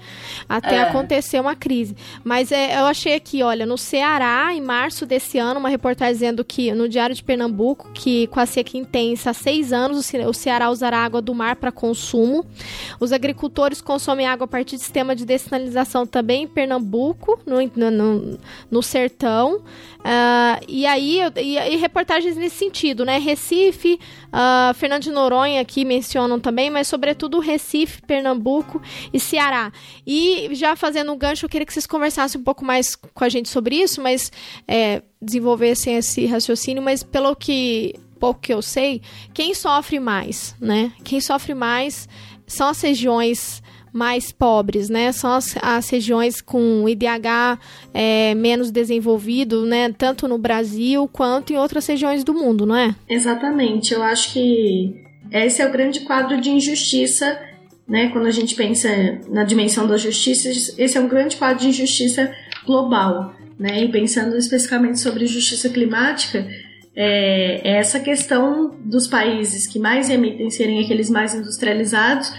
Até 0.47 0.77
É. 0.77 0.83
acontecer 0.83 1.41
uma 1.41 1.57
crise. 1.57 1.97
Mas 2.23 2.53
é, 2.53 2.79
eu 2.79 2.85
achei 2.85 3.15
aqui, 3.15 3.43
olha, 3.43 3.65
no 3.65 3.79
Ceará, 3.79 4.51
em 4.53 4.61
março 4.61 5.07
desse 5.07 5.39
ano, 5.39 5.59
uma 5.59 5.71
reportagem 5.71 6.13
dizendo 6.13 6.45
que 6.45 6.71
no 6.73 6.89
Diário 6.89 7.15
de 7.15 7.25
Pernambuco, 7.25 7.89
que 7.95 8.27
com 8.27 8.39
a 8.39 8.45
seca 8.47 8.77
intensa 8.77 9.31
há 9.31 9.33
seis 9.33 9.73
anos, 9.73 9.99
o 9.99 10.03
Ce- 10.03 10.19
o 10.27 10.33
Ceará 10.35 10.69
usará 10.71 10.99
água 10.99 11.23
do 11.23 11.35
mar 11.35 11.57
para 11.57 11.73
consumo. 11.73 12.45
Os 13.01 13.11
agricultores 13.11 13.81
consomem 13.81 14.27
água 14.27 14.45
a 14.45 14.49
partir 14.49 14.77
de 14.77 14.83
sistema 14.83 15.17
de 15.17 15.25
dessalinização 15.25 16.07
também 16.07 16.43
em 16.43 16.47
Pernambuco, 16.47 17.41
no, 17.47 17.57
no, 17.75 18.39
no- 18.71 18.83
sertão. 18.83 19.63
Ah, 20.05 20.61
e 20.69 20.87
aí, 20.87 21.21
e, 21.37 21.57
e 21.57 21.77
reportagens 21.77 22.37
nesse 22.37 22.57
sentido, 22.57 23.05
né? 23.05 23.19
Recife, 23.19 23.99
ah, 24.33 24.73
Fernando 24.77 24.98
de 24.99 25.11
Noronha 25.11 25.61
aqui 25.61 25.85
mencionam 25.85 26.39
também, 26.41 26.71
mas 26.71 26.89
sobretudo 26.89 27.41
Recife, 27.41 28.03
Pernambuco 28.03 28.81
e 29.13 29.21
Ceará. 29.21 29.73
E 30.07 30.51
já 30.53 30.77
fazendo 30.77 31.13
um 31.13 31.17
gancho, 31.17 31.47
eu 31.47 31.49
queria 31.49 31.67
que 31.67 31.73
vocês 31.73 31.87
conversassem 31.87 32.41
um 32.41 32.45
pouco 32.45 32.65
mais 32.65 32.97
com 32.97 33.25
a 33.25 33.29
gente 33.29 33.49
sobre 33.49 33.77
isso, 33.77 34.01
mas 34.03 34.31
é, 34.67 35.03
desenvolvessem 35.21 35.97
esse 35.97 36.27
raciocínio, 36.27 36.83
mas 36.83 37.03
pelo 37.03 37.35
que 37.35 37.95
pouco 38.19 38.41
que 38.41 38.53
eu 38.53 38.61
sei, 38.61 39.01
quem 39.33 39.55
sofre 39.55 40.01
mais, 40.01 40.55
né? 40.61 40.93
Quem 41.05 41.21
sofre 41.21 41.55
mais 41.55 42.09
são 42.47 42.69
as 42.69 42.81
regiões 42.81 43.63
mais 43.93 44.33
pobres, 44.33 44.89
né? 44.89 45.13
São 45.13 45.33
as, 45.33 45.57
as 45.63 45.89
regiões 45.89 46.41
com 46.41 46.89
IDH 46.89 47.59
é, 47.93 48.35
menos 48.35 48.71
desenvolvido, 48.71 49.67
né? 49.67 49.93
Tanto 49.97 50.29
no 50.29 50.39
Brasil 50.39 51.09
quanto 51.13 51.53
em 51.53 51.57
outras 51.57 51.87
regiões 51.87 52.25
do 52.25 52.35
mundo, 52.35 52.67
não 52.67 52.77
é? 52.77 52.95
Exatamente. 53.09 53.93
Eu 53.93 54.03
acho 54.03 54.33
que 54.33 54.95
esse 55.31 55.61
é 55.61 55.67
o 55.67 55.73
grande 55.73 56.01
quadro 56.01 56.41
de 56.41 56.51
injustiça, 56.51 57.39
né? 57.87 58.09
Quando 58.11 58.27
a 58.27 58.31
gente 58.31 58.55
pensa 58.55 58.89
na 59.29 59.45
dimensão 59.45 59.87
da 59.87 59.97
justiça, 59.97 60.49
esse 60.51 60.97
é 60.97 61.01
um 61.01 61.09
grande 61.09 61.37
quadro 61.37 61.61
de 61.61 61.69
injustiça 61.69 62.33
global, 62.67 63.35
né? 63.59 63.83
E 63.83 63.91
pensando 63.91 64.37
especificamente 64.37 65.01
sobre 65.01 65.27
justiça 65.27 65.69
climática, 65.69 66.47
é, 67.01 67.61
é 67.63 67.77
essa 67.79 68.01
questão 68.01 68.75
dos 68.85 69.07
países 69.07 69.67
que 69.69 69.79
mais 69.79 70.11
emitem 70.11 70.51
serem 70.51 70.83
aqueles 70.83 71.09
mais 71.09 71.33
industrializados 71.33 72.33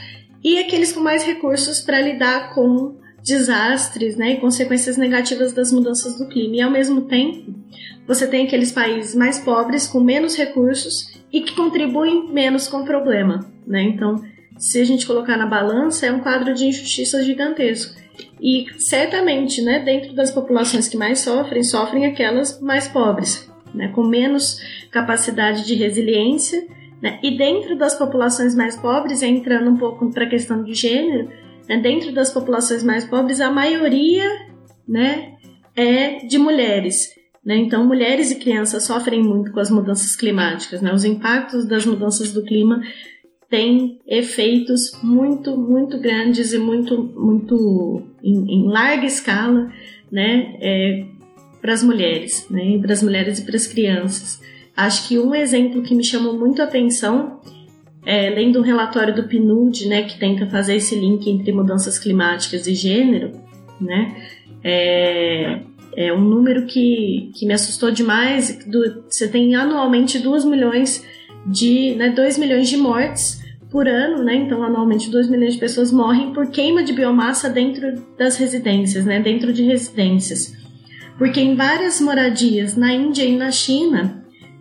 e 0.43 0.60
aqueles 0.60 0.91
com 0.91 1.02
mais 1.02 1.23
recursos 1.23 1.82
para 1.82 2.02
lidar 2.02 2.54
com 2.54 2.95
desastres 3.23 4.15
né, 4.15 4.34
e 4.34 4.38
consequências 4.38 4.97
negativas 4.97 5.54
das 5.54 5.71
mudanças 5.71 6.17
do 6.17 6.28
clima. 6.28 6.56
E 6.56 6.62
ao 6.62 6.71
mesmo 6.71 7.02
tempo, 7.02 7.54
você 8.08 8.25
tem 8.25 8.45
aqueles 8.45 8.71
países 8.71 9.13
mais 9.13 9.39
pobres, 9.39 9.88
com 9.88 9.99
menos 9.99 10.36
recursos 10.36 11.13
e 11.32 11.41
que 11.41 11.56
contribuem 11.56 12.32
menos 12.32 12.67
com 12.67 12.78
o 12.78 12.86
problema. 12.86 13.45
Né? 13.67 13.84
Então, 13.84 14.23
se 14.58 14.80
a 14.80 14.86
gente 14.86 15.06
colocar 15.06 15.38
na 15.38 15.45
balança, 15.45 16.06
é 16.06 16.12
um 16.12 16.19
quadro 16.19 16.54
de 16.54 16.65
injustiça 16.65 17.23
gigantesco. 17.23 17.99
E 18.41 18.65
certamente, 18.78 19.62
né, 19.62 19.80
dentro 19.80 20.13
das 20.13 20.32
populações 20.32 20.88
que 20.88 20.97
mais 20.97 21.19
sofrem, 21.19 21.63
sofrem 21.63 22.06
aquelas 22.06 22.60
mais 22.60 22.88
pobres, 22.88 23.49
né, 23.73 23.89
com 23.89 24.04
menos 24.04 24.60
capacidade 24.91 25.65
de 25.65 25.75
resiliência 25.75 26.65
né? 27.01 27.19
E 27.23 27.38
dentro 27.38 27.77
das 27.77 27.95
populações 27.95 28.55
mais 28.55 28.75
pobres, 28.75 29.21
entrando 29.21 29.69
um 29.69 29.77
pouco 29.77 30.12
para 30.12 30.25
a 30.25 30.29
questão 30.29 30.63
de 30.63 30.73
gênero, 30.73 31.29
né? 31.67 31.77
dentro 31.77 32.12
das 32.12 32.31
populações 32.31 32.83
mais 32.83 33.05
pobres, 33.05 33.39
a 33.39 33.51
maioria 33.51 34.27
né, 34.88 35.33
é 35.75 36.25
de 36.25 36.38
mulheres. 36.38 37.09
Né? 37.45 37.57
Então, 37.57 37.85
mulheres 37.85 38.31
e 38.31 38.35
crianças 38.35 38.83
sofrem 38.83 39.23
muito 39.23 39.51
com 39.51 39.59
as 39.59 39.69
mudanças 39.69 40.15
climáticas. 40.15 40.81
Né? 40.81 40.93
Os 40.93 41.05
impactos 41.05 41.65
das 41.65 41.85
mudanças 41.85 42.33
do 42.33 42.43
clima 42.43 42.81
têm 43.49 43.99
efeitos 44.05 44.91
muito, 45.01 45.57
muito 45.57 45.99
grandes 45.99 46.53
e 46.53 46.57
muito, 46.57 47.01
muito 47.15 48.03
em, 48.21 48.62
em 48.62 48.67
larga 48.67 49.05
escala 49.05 49.71
né? 50.12 50.55
É, 50.59 51.05
para 51.62 51.73
as 51.73 51.83
mulheres, 51.83 52.47
né? 52.49 52.77
para 52.81 52.93
as 52.93 53.03
mulheres 53.03 53.39
e 53.39 53.45
para 53.45 53.55
as 53.55 53.67
crianças. 53.67 54.41
Acho 54.79 55.09
que 55.09 55.19
um 55.19 55.35
exemplo 55.35 55.83
que 55.83 55.93
me 55.93 56.05
chamou 56.05 56.39
muito 56.39 56.61
a 56.61 56.65
atenção, 56.65 57.41
é, 58.05 58.29
lendo 58.29 58.59
um 58.59 58.61
relatório 58.61 59.13
do 59.13 59.27
PNUD, 59.27 59.89
né, 59.89 60.03
que 60.03 60.17
tenta 60.17 60.47
fazer 60.47 60.77
esse 60.77 60.95
link 60.95 61.29
entre 61.29 61.51
mudanças 61.51 61.99
climáticas 61.99 62.65
e 62.65 62.73
gênero, 62.73 63.33
né, 63.81 64.15
é, 64.63 65.59
é 65.97 66.13
um 66.13 66.21
número 66.21 66.65
que, 66.65 67.29
que 67.35 67.45
me 67.45 67.53
assustou 67.53 67.91
demais. 67.91 68.57
Do, 68.65 69.03
você 69.09 69.27
tem 69.27 69.53
anualmente 69.53 70.17
2 70.17 70.45
milhões 70.45 71.05
de, 71.45 71.95
né, 71.95 72.11
2 72.11 72.37
milhões 72.37 72.69
de 72.69 72.77
mortes 72.77 73.43
por 73.69 73.85
ano, 73.85 74.23
né, 74.23 74.33
então 74.33 74.63
anualmente 74.63 75.09
2 75.09 75.29
milhões 75.29 75.55
de 75.55 75.59
pessoas 75.59 75.91
morrem 75.91 76.31
por 76.31 76.51
queima 76.51 76.85
de 76.85 76.93
biomassa 76.93 77.49
dentro 77.49 78.01
das 78.17 78.37
residências, 78.37 79.03
né, 79.03 79.19
dentro 79.19 79.51
de 79.51 79.61
residências. 79.61 80.55
Porque 81.17 81.41
em 81.41 81.53
várias 81.53 81.99
moradias 81.99 82.77
na 82.77 82.93
Índia 82.93 83.25
e 83.25 83.35
na 83.35 83.51
China, 83.51 84.18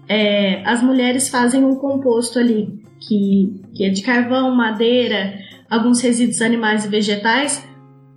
é, 0.09 0.63
as 0.65 0.83
mulheres 0.83 1.29
fazem 1.29 1.65
um 1.65 1.77
composto 1.77 2.39
ali, 2.39 2.83
que, 3.01 3.63
que 3.75 3.85
é 3.85 3.91
de 3.91 4.03
carvão, 4.03 4.55
madeira, 4.55 5.39
alguns 5.69 6.01
resíduos 6.01 6.41
animais 6.41 6.85
e 6.85 6.89
vegetais, 6.89 7.67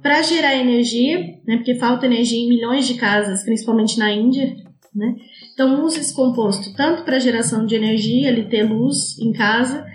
para 0.01 0.21
gerar 0.23 0.55
energia, 0.55 1.19
né, 1.45 1.57
porque 1.57 1.75
falta 1.75 2.05
energia 2.05 2.39
em 2.39 2.49
milhões 2.49 2.87
de 2.87 2.95
casas, 2.95 3.43
principalmente 3.43 3.99
na 3.99 4.11
Índia. 4.11 4.55
Né? 4.95 5.15
Então, 5.53 5.85
usa 5.85 5.99
esse 5.99 6.13
composto 6.13 6.73
tanto 6.75 7.03
para 7.03 7.19
geração 7.19 7.65
de 7.65 7.75
energia, 7.75 8.29
ali 8.29 8.49
ter 8.49 8.63
luz 8.63 9.19
em 9.19 9.31
casa, 9.31 9.85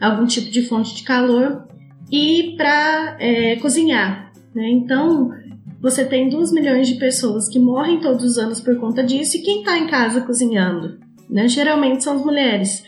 algum 0.00 0.26
tipo 0.26 0.50
de 0.50 0.62
fonte 0.62 0.94
de 0.94 1.02
calor, 1.02 1.66
e 2.12 2.54
para 2.56 3.16
é, 3.18 3.56
cozinhar. 3.56 4.32
Né? 4.54 4.70
Então, 4.70 5.30
você 5.80 6.04
tem 6.04 6.28
2 6.28 6.52
milhões 6.52 6.86
de 6.86 6.94
pessoas 6.94 7.48
que 7.48 7.58
morrem 7.58 8.00
todos 8.00 8.24
os 8.24 8.38
anos 8.38 8.60
por 8.60 8.78
conta 8.78 9.02
disso, 9.02 9.36
e 9.36 9.42
quem 9.42 9.60
está 9.60 9.76
em 9.76 9.88
casa 9.88 10.20
cozinhando? 10.20 11.05
Né? 11.28 11.48
Geralmente 11.48 12.04
são 12.04 12.16
as 12.16 12.24
mulheres, 12.24 12.84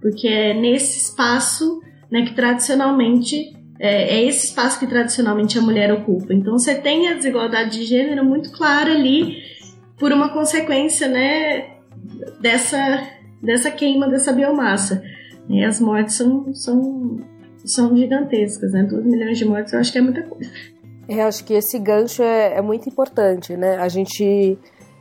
porque 0.00 0.28
é 0.28 0.54
nesse 0.54 0.98
espaço 0.98 1.80
né, 2.10 2.22
que 2.22 2.34
tradicionalmente 2.34 3.54
é, 3.78 4.16
é, 4.16 4.24
esse 4.24 4.46
espaço 4.46 4.78
que 4.78 4.86
tradicionalmente 4.86 5.58
a 5.58 5.62
mulher 5.62 5.92
ocupa. 5.92 6.32
Então 6.32 6.58
você 6.58 6.74
tem 6.74 7.08
a 7.08 7.14
desigualdade 7.14 7.78
de 7.78 7.84
gênero 7.84 8.24
muito 8.24 8.52
clara 8.52 8.92
ali 8.92 9.42
por 9.98 10.12
uma 10.12 10.28
consequência 10.28 11.08
né, 11.08 11.76
dessa 12.40 13.08
dessa 13.42 13.70
queima 13.70 14.08
dessa 14.08 14.32
biomassa. 14.32 15.02
E 15.48 15.64
as 15.64 15.80
mortes 15.80 16.14
são, 16.14 16.54
são, 16.54 17.16
são 17.64 17.96
gigantescas, 17.96 18.72
né? 18.72 18.84
2 18.84 19.04
milhões 19.04 19.36
de 19.36 19.44
mortes 19.44 19.72
eu 19.72 19.80
acho 19.80 19.90
que 19.90 19.98
é 19.98 20.00
muita 20.00 20.22
coisa. 20.22 20.50
Eu 21.08 21.26
acho 21.26 21.44
que 21.44 21.54
esse 21.54 21.78
gancho 21.78 22.22
é, 22.22 22.58
é 22.58 22.62
muito 22.62 22.88
importante, 22.88 23.56
né? 23.56 23.76
A 23.76 23.88
gente 23.88 24.56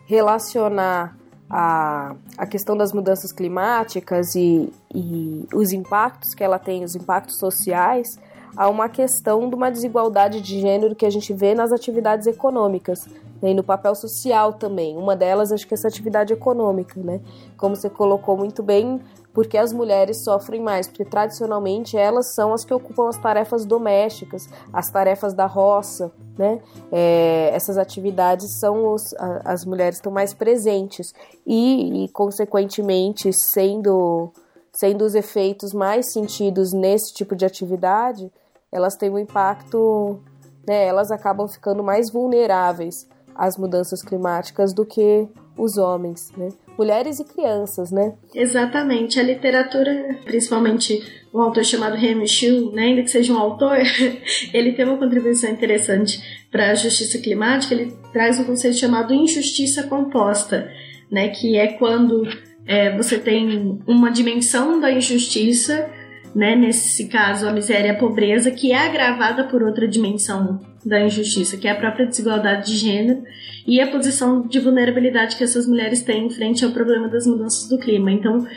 relacionar 0.08 1.16
a, 1.52 2.16
a 2.38 2.48
questão 2.48 2.78
das 2.78 2.94
mudanças 2.94 3.34
climáticas 3.34 4.36
e, 4.36 4.72
e 4.96 5.46
os 5.54 5.74
impactos 5.74 6.34
que 6.34 6.42
ela 6.42 6.58
tem, 6.58 6.86
os 6.86 6.96
impactos 6.96 7.38
sociais, 7.38 8.18
a 8.56 8.70
uma 8.70 8.88
questão 8.88 9.50
de 9.50 9.56
uma 9.56 9.70
desigualdade 9.70 10.40
de 10.40 10.62
gênero 10.62 10.96
que 10.96 11.06
a 11.06 11.10
gente 11.10 11.34
vê 11.34 11.54
nas 11.54 11.74
atividades 11.74 12.26
econômicas 12.26 13.06
né, 13.42 13.52
e 13.52 13.54
no 13.54 13.64
papel 13.64 13.94
social 13.96 14.54
também. 14.54 14.96
Uma 14.96 15.14
delas, 15.14 15.52
acho 15.52 15.68
que 15.68 15.74
é 15.74 15.76
essa 15.76 15.90
atividade 15.90 16.32
econômica, 16.32 17.02
né? 17.02 17.20
Como 17.58 17.76
você 17.76 17.90
colocou 17.90 18.38
muito 18.38 18.64
bem, 18.64 19.02
porque 19.34 19.58
as 19.58 19.72
mulheres 19.72 20.24
sofrem 20.24 20.62
mais, 20.62 20.88
porque 20.88 21.06
tradicionalmente 21.06 21.98
elas 21.98 22.34
são 22.34 22.54
as 22.54 22.66
que 22.66 22.74
ocupam 22.74 23.08
as 23.08 23.18
tarefas 23.18 23.66
domésticas, 23.66 24.50
as 24.74 24.90
tarefas 24.90 25.34
da 25.34 25.46
roça, 25.46 26.12
né? 26.38 26.60
É, 26.92 27.50
essas 27.54 27.78
atividades 27.78 28.60
são 28.60 28.94
os, 28.94 29.14
as 29.46 29.64
mulheres 29.64 29.98
estão 29.98 30.12
mais 30.12 30.34
presentes 30.34 31.14
e, 31.46 32.06
e, 32.06 32.10
consequentemente, 32.10 33.32
sendo 33.34 34.32
sendo 34.74 35.04
os 35.04 35.16
efeitos 35.16 35.74
mais 35.74 36.14
sentidos 36.14 36.72
nesse 36.72 37.14
tipo 37.14 37.36
de 37.36 37.46
atividade, 37.46 38.32
elas 38.72 38.96
têm 38.96 39.10
um 39.10 39.20
impacto, 39.20 40.20
né? 40.66 40.86
Elas 40.86 41.12
acabam 41.12 41.48
ficando 41.48 41.84
mais 41.84 42.10
vulneráveis 42.10 43.08
às 43.36 43.58
mudanças 43.58 44.02
climáticas 44.02 44.74
do 44.74 44.86
que 44.86 45.28
os 45.58 45.78
homens, 45.78 46.32
né? 46.38 46.50
Mulheres 46.78 47.20
e 47.20 47.24
crianças, 47.24 47.92
né? 47.92 48.14
Exatamente. 48.34 49.20
A 49.20 49.24
literatura, 49.24 50.18
principalmente 50.24 51.02
um 51.34 51.40
autor 51.42 51.64
chamado 51.64 51.96
Remy 51.96 52.28
Schill, 52.28 52.72
né, 52.72 52.84
ainda 52.84 53.04
que 53.04 53.10
seja 53.12 53.34
um 53.34 53.38
autor, 53.38 53.78
ele 54.54 54.74
tem 54.74 54.86
uma 54.86 54.98
contribuição 54.98 55.50
interessante 55.50 56.22
para 56.52 56.72
a 56.72 56.76
justiça 56.76 57.18
climática. 57.20 57.74
Ele 57.74 57.94
traz 58.12 58.40
um 58.40 58.44
conceito 58.44 58.78
chamado 58.78 59.14
injustiça 59.14 59.84
composta, 59.84 60.70
né, 61.10 61.30
que 61.30 61.58
é 61.58 61.68
quando 61.74 62.24
é, 62.66 62.96
você 62.96 63.18
tem 63.18 63.82
uma 63.88 64.12
dimensão 64.12 64.80
da 64.80 64.92
injustiça 64.92 65.90
né, 66.34 66.56
nesse 66.56 67.08
caso 67.08 67.48
a 67.48 67.52
miséria 67.52 67.88
e 67.88 67.92
a 67.92 67.98
pobreza, 67.98 68.52
que 68.52 68.72
é 68.72 68.78
agravada 68.78 69.44
por 69.46 69.62
outra 69.64 69.88
dimensão 69.88 70.60
da 70.86 71.02
injustiça, 71.02 71.58
que 71.58 71.68
é 71.68 71.72
a 71.72 71.76
própria 71.76 72.08
desigualdade 72.08 72.72
de 72.72 72.78
gênero 72.78 73.24
e 73.68 73.80
a 73.80 73.88
posição 73.88 74.42
de 74.42 74.60
vulnerabilidade 74.60 75.36
que 75.36 75.44
essas 75.44 75.68
mulheres 75.68 76.02
têm 76.04 76.30
frente 76.30 76.66
ao 76.66 76.72
problema 76.72 77.08
das 77.08 77.28
mudanças 77.28 77.68
do 77.70 77.78
clima. 77.78 78.12
Então, 78.12 78.48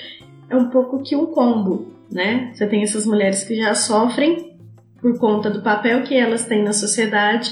é 0.48 0.56
um 0.56 0.70
pouco 0.70 1.02
que 1.02 1.16
um 1.16 1.26
combo, 1.26 1.92
né? 2.10 2.52
Você 2.54 2.66
tem 2.66 2.82
essas 2.82 3.06
mulheres 3.06 3.44
que 3.44 3.56
já 3.56 3.74
sofrem 3.74 4.54
por 5.00 5.18
conta 5.18 5.50
do 5.50 5.62
papel 5.62 6.02
que 6.02 6.14
elas 6.14 6.46
têm 6.46 6.62
na 6.62 6.72
sociedade 6.72 7.50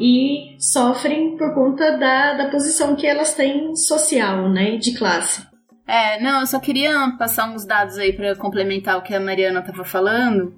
e 0.00 0.56
sofrem 0.58 1.36
por 1.36 1.54
conta 1.54 1.96
da, 1.98 2.34
da 2.34 2.48
posição 2.48 2.96
que 2.96 3.06
elas 3.06 3.34
têm 3.34 3.74
social, 3.74 4.48
né, 4.48 4.76
de 4.76 4.92
classe. 4.96 5.46
É, 5.86 6.20
não, 6.20 6.40
eu 6.40 6.46
só 6.46 6.58
queria 6.58 7.14
passar 7.16 7.48
uns 7.48 7.64
dados 7.64 7.96
aí 7.96 8.12
para 8.12 8.34
complementar 8.34 8.98
o 8.98 9.02
que 9.02 9.14
a 9.14 9.20
Mariana 9.20 9.60
estava 9.60 9.84
falando, 9.84 10.54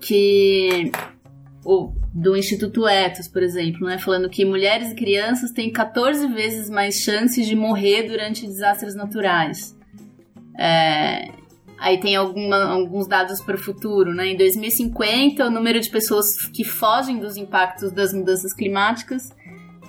que 0.00 0.90
o 1.64 1.92
do 2.12 2.36
Instituto 2.36 2.88
Etos, 2.88 3.28
por 3.28 3.42
exemplo, 3.42 3.86
né, 3.86 3.98
falando 3.98 4.28
que 4.28 4.44
mulheres 4.44 4.90
e 4.90 4.94
crianças 4.94 5.52
têm 5.52 5.70
14 5.70 6.26
vezes 6.28 6.68
mais 6.68 6.96
chances 6.96 7.46
de 7.46 7.54
morrer 7.54 8.04
durante 8.08 8.46
desastres 8.46 8.94
naturais. 8.94 9.76
É, 10.58 11.28
aí 11.78 12.00
tem 12.00 12.16
alguma, 12.16 12.64
alguns 12.64 13.06
dados 13.06 13.40
para 13.40 13.54
o 13.54 13.58
futuro, 13.58 14.12
né? 14.12 14.28
Em 14.28 14.36
2050, 14.36 15.46
o 15.46 15.50
número 15.50 15.80
de 15.80 15.88
pessoas 15.88 16.46
que 16.46 16.64
fogem 16.64 17.18
dos 17.18 17.36
impactos 17.36 17.92
das 17.92 18.12
mudanças 18.12 18.52
climáticas 18.52 19.30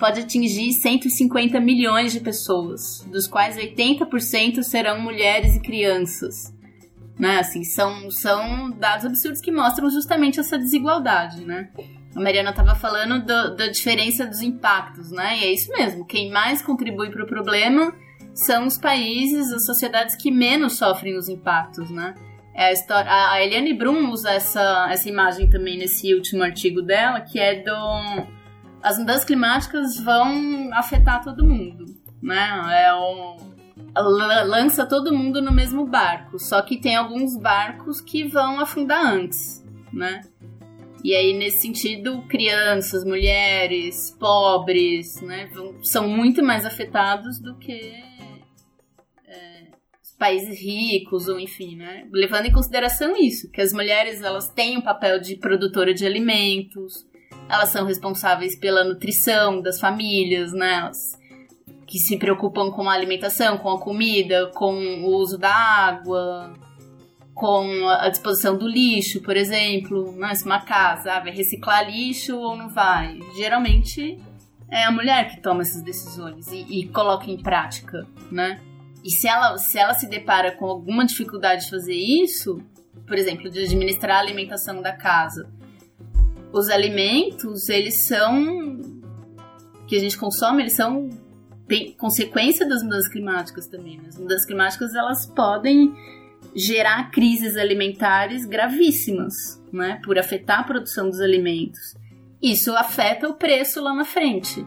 pode 0.00 0.20
atingir 0.20 0.72
150 0.72 1.60
milhões 1.60 2.10
de 2.12 2.20
pessoas, 2.20 3.06
dos 3.12 3.28
quais 3.28 3.56
80% 3.56 4.62
serão 4.62 4.98
mulheres 4.98 5.54
e 5.54 5.60
crianças. 5.60 6.52
Né? 7.18 7.38
Assim, 7.38 7.62
são, 7.62 8.10
são 8.10 8.70
dados 8.70 9.04
absurdos 9.04 9.42
que 9.42 9.52
mostram 9.52 9.90
justamente 9.90 10.40
essa 10.40 10.58
desigualdade, 10.58 11.44
né? 11.44 11.68
A 12.16 12.20
Mariana 12.20 12.50
estava 12.50 12.74
falando 12.74 13.20
do, 13.20 13.54
da 13.54 13.68
diferença 13.68 14.26
dos 14.26 14.40
impactos, 14.40 15.12
né? 15.12 15.38
E 15.38 15.44
é 15.44 15.52
isso 15.52 15.70
mesmo. 15.70 16.06
Quem 16.06 16.30
mais 16.30 16.62
contribui 16.62 17.10
para 17.10 17.22
o 17.22 17.26
problema 17.26 17.94
são 18.34 18.66
os 18.66 18.78
países, 18.78 19.52
as 19.52 19.66
sociedades 19.66 20.16
que 20.16 20.30
menos 20.30 20.78
sofrem 20.78 21.16
os 21.16 21.28
impactos, 21.28 21.90
né? 21.90 22.14
É 22.54 22.64
a, 22.64 22.72
história, 22.72 23.10
a 23.10 23.44
Eliane 23.44 23.74
Brum 23.74 24.10
usa 24.10 24.30
essa, 24.30 24.88
essa 24.90 25.08
imagem 25.08 25.48
também 25.48 25.78
nesse 25.78 26.12
último 26.14 26.42
artigo 26.42 26.80
dela, 26.80 27.20
que 27.20 27.38
é 27.38 27.62
do 27.62 28.39
as 28.82 28.98
mudanças 28.98 29.24
climáticas 29.24 29.98
vão 29.98 30.70
afetar 30.72 31.22
todo 31.22 31.44
mundo, 31.44 31.84
né? 32.22 32.84
É 32.84 32.94
um, 32.94 33.36
lança 34.46 34.86
todo 34.86 35.14
mundo 35.14 35.42
no 35.42 35.52
mesmo 35.52 35.86
barco, 35.86 36.38
só 36.38 36.62
que 36.62 36.78
tem 36.78 36.96
alguns 36.96 37.36
barcos 37.36 38.00
que 38.00 38.24
vão 38.24 38.60
afundar 38.60 39.04
antes, 39.04 39.64
né? 39.92 40.22
E 41.02 41.14
aí, 41.14 41.32
nesse 41.32 41.62
sentido, 41.62 42.22
crianças, 42.28 43.04
mulheres, 43.04 44.14
pobres, 44.20 45.20
né, 45.22 45.48
são 45.82 46.06
muito 46.06 46.42
mais 46.44 46.66
afetados 46.66 47.40
do 47.40 47.56
que 47.56 47.72
é, 49.26 49.68
os 50.02 50.12
países 50.18 50.60
ricos, 50.60 51.26
ou 51.26 51.40
enfim, 51.40 51.76
né? 51.76 52.06
Levando 52.12 52.46
em 52.46 52.52
consideração 52.52 53.16
isso, 53.16 53.50
que 53.50 53.62
as 53.62 53.72
mulheres 53.72 54.22
elas 54.22 54.50
têm 54.50 54.76
um 54.76 54.82
papel 54.82 55.18
de 55.18 55.36
produtora 55.36 55.94
de 55.94 56.04
alimentos, 56.04 57.06
elas 57.50 57.70
são 57.70 57.84
responsáveis 57.84 58.54
pela 58.56 58.84
nutrição 58.84 59.60
das 59.60 59.80
famílias, 59.80 60.52
né? 60.52 60.74
Elas 60.74 61.18
que 61.86 61.98
se 61.98 62.16
preocupam 62.16 62.70
com 62.70 62.88
a 62.88 62.92
alimentação, 62.92 63.58
com 63.58 63.68
a 63.68 63.80
comida, 63.80 64.46
com 64.54 64.72
o 65.02 65.06
uso 65.16 65.36
da 65.36 65.52
água, 65.52 66.54
com 67.34 67.88
a 67.88 68.08
disposição 68.08 68.56
do 68.56 68.68
lixo, 68.68 69.20
por 69.22 69.36
exemplo. 69.36 70.12
Né? 70.12 70.32
Se 70.36 70.44
uma 70.44 70.60
casa 70.60 71.14
ah, 71.14 71.20
vai 71.20 71.32
reciclar 71.32 71.90
lixo 71.90 72.38
ou 72.38 72.56
não 72.56 72.68
vai. 72.68 73.18
Geralmente 73.34 74.22
é 74.70 74.84
a 74.84 74.90
mulher 74.92 75.30
que 75.30 75.42
toma 75.42 75.62
essas 75.62 75.82
decisões 75.82 76.46
e, 76.52 76.80
e 76.80 76.88
coloca 76.90 77.28
em 77.28 77.42
prática, 77.42 78.06
né? 78.30 78.60
E 79.02 79.10
se 79.10 79.26
ela, 79.26 79.58
se 79.58 79.76
ela 79.76 79.94
se 79.94 80.08
depara 80.08 80.52
com 80.52 80.66
alguma 80.66 81.04
dificuldade 81.04 81.64
de 81.64 81.70
fazer 81.70 81.96
isso, 81.96 82.62
por 83.04 83.18
exemplo, 83.18 83.50
de 83.50 83.64
administrar 83.64 84.18
a 84.18 84.20
alimentação 84.20 84.80
da 84.80 84.92
casa, 84.92 85.50
os 86.52 86.68
alimentos, 86.68 87.68
eles 87.68 88.06
são 88.06 88.80
que 89.86 89.96
a 89.96 89.98
gente 89.98 90.16
consome, 90.16 90.62
eles 90.62 90.76
são 90.76 91.08
tem 91.66 91.92
consequência 91.92 92.68
das 92.68 92.82
mudanças 92.82 93.08
climáticas 93.08 93.68
também. 93.68 93.98
Né? 93.98 94.04
As 94.08 94.18
mudanças 94.18 94.44
climáticas 94.44 94.94
elas 94.94 95.26
podem 95.26 95.94
gerar 96.54 97.10
crises 97.12 97.56
alimentares 97.56 98.44
gravíssimas, 98.44 99.62
né? 99.72 100.00
Por 100.04 100.18
afetar 100.18 100.60
a 100.60 100.64
produção 100.64 101.08
dos 101.08 101.20
alimentos. 101.20 101.94
Isso 102.42 102.74
afeta 102.74 103.28
o 103.28 103.34
preço 103.34 103.80
lá 103.80 103.94
na 103.94 104.04
frente 104.04 104.66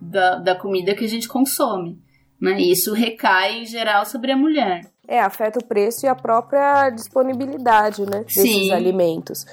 da, 0.00 0.36
da 0.36 0.54
comida 0.54 0.94
que 0.94 1.04
a 1.04 1.08
gente 1.08 1.26
consome. 1.26 1.98
Né? 2.40 2.60
Isso 2.60 2.92
recai 2.92 3.62
em 3.62 3.66
geral 3.66 4.04
sobre 4.04 4.30
a 4.30 4.36
mulher. 4.36 4.82
É, 5.08 5.20
afeta 5.20 5.58
o 5.58 5.64
preço 5.64 6.06
e 6.06 6.08
a 6.08 6.14
própria 6.14 6.88
disponibilidade 6.90 8.02
né, 8.02 8.22
desses 8.24 8.42
Sim. 8.42 8.72
alimentos. 8.72 9.44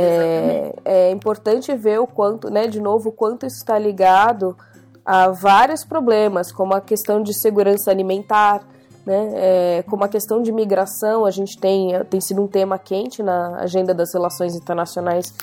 É, 0.00 0.74
é, 0.84 1.10
importante 1.10 1.74
ver 1.74 1.98
o 1.98 2.06
quanto, 2.06 2.50
né, 2.50 2.68
de 2.68 2.80
novo, 2.80 3.08
o 3.08 3.12
quanto 3.12 3.44
isso 3.44 3.56
está 3.56 3.76
ligado 3.78 4.56
a 5.04 5.28
vários 5.28 5.84
problemas, 5.84 6.52
como 6.52 6.72
a 6.74 6.80
questão 6.80 7.20
de 7.20 7.34
segurança 7.34 7.90
alimentar, 7.90 8.62
né, 9.04 9.32
é, 9.34 9.84
como 9.88 10.04
a 10.04 10.08
questão 10.08 10.40
de 10.40 10.52
migração, 10.52 11.24
a 11.24 11.30
gente 11.30 11.58
tem, 11.58 11.92
tem 12.04 12.20
sido 12.20 12.42
um 12.42 12.46
tema 12.46 12.78
quente 12.78 13.22
na 13.22 13.56
agenda 13.56 13.92
das 13.92 14.12
relações 14.12 14.54
internacionais 14.54 15.34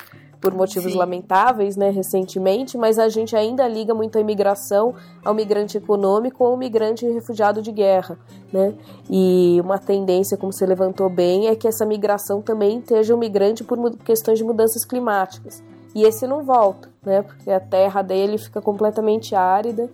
por 0.45 0.53
motivos 0.53 0.91
Sim. 0.91 0.97
lamentáveis, 0.99 1.75
né, 1.75 1.89
recentemente, 1.89 2.77
mas 2.77 2.99
a 2.99 3.09
gente 3.09 3.35
ainda 3.35 3.67
liga 3.67 3.95
muito 3.95 4.15
a 4.15 4.21
imigração 4.21 4.93
ao 5.23 5.33
migrante 5.33 5.75
econômico 5.75 6.43
ou 6.43 6.51
ao 6.51 6.57
migrante 6.57 7.03
refugiado 7.03 7.63
de 7.63 7.71
guerra, 7.71 8.15
né? 8.53 8.75
E 9.09 9.59
uma 9.59 9.79
tendência, 9.79 10.37
como 10.37 10.53
você 10.53 10.63
levantou 10.63 11.09
bem, 11.09 11.47
é 11.47 11.55
que 11.55 11.67
essa 11.67 11.83
migração 11.83 12.43
também 12.43 12.77
esteja 12.77 13.15
um 13.15 13.17
migrante 13.17 13.63
por 13.63 13.97
questões 13.97 14.37
de 14.37 14.43
mudanças 14.43 14.85
climáticas. 14.85 15.63
E 15.95 16.03
esse 16.03 16.27
não 16.27 16.43
volta, 16.43 16.91
né? 17.03 17.23
Porque 17.23 17.49
a 17.49 17.59
terra 17.59 18.03
dele 18.03 18.37
fica 18.37 18.61
completamente 18.61 19.33
árida 19.33 19.89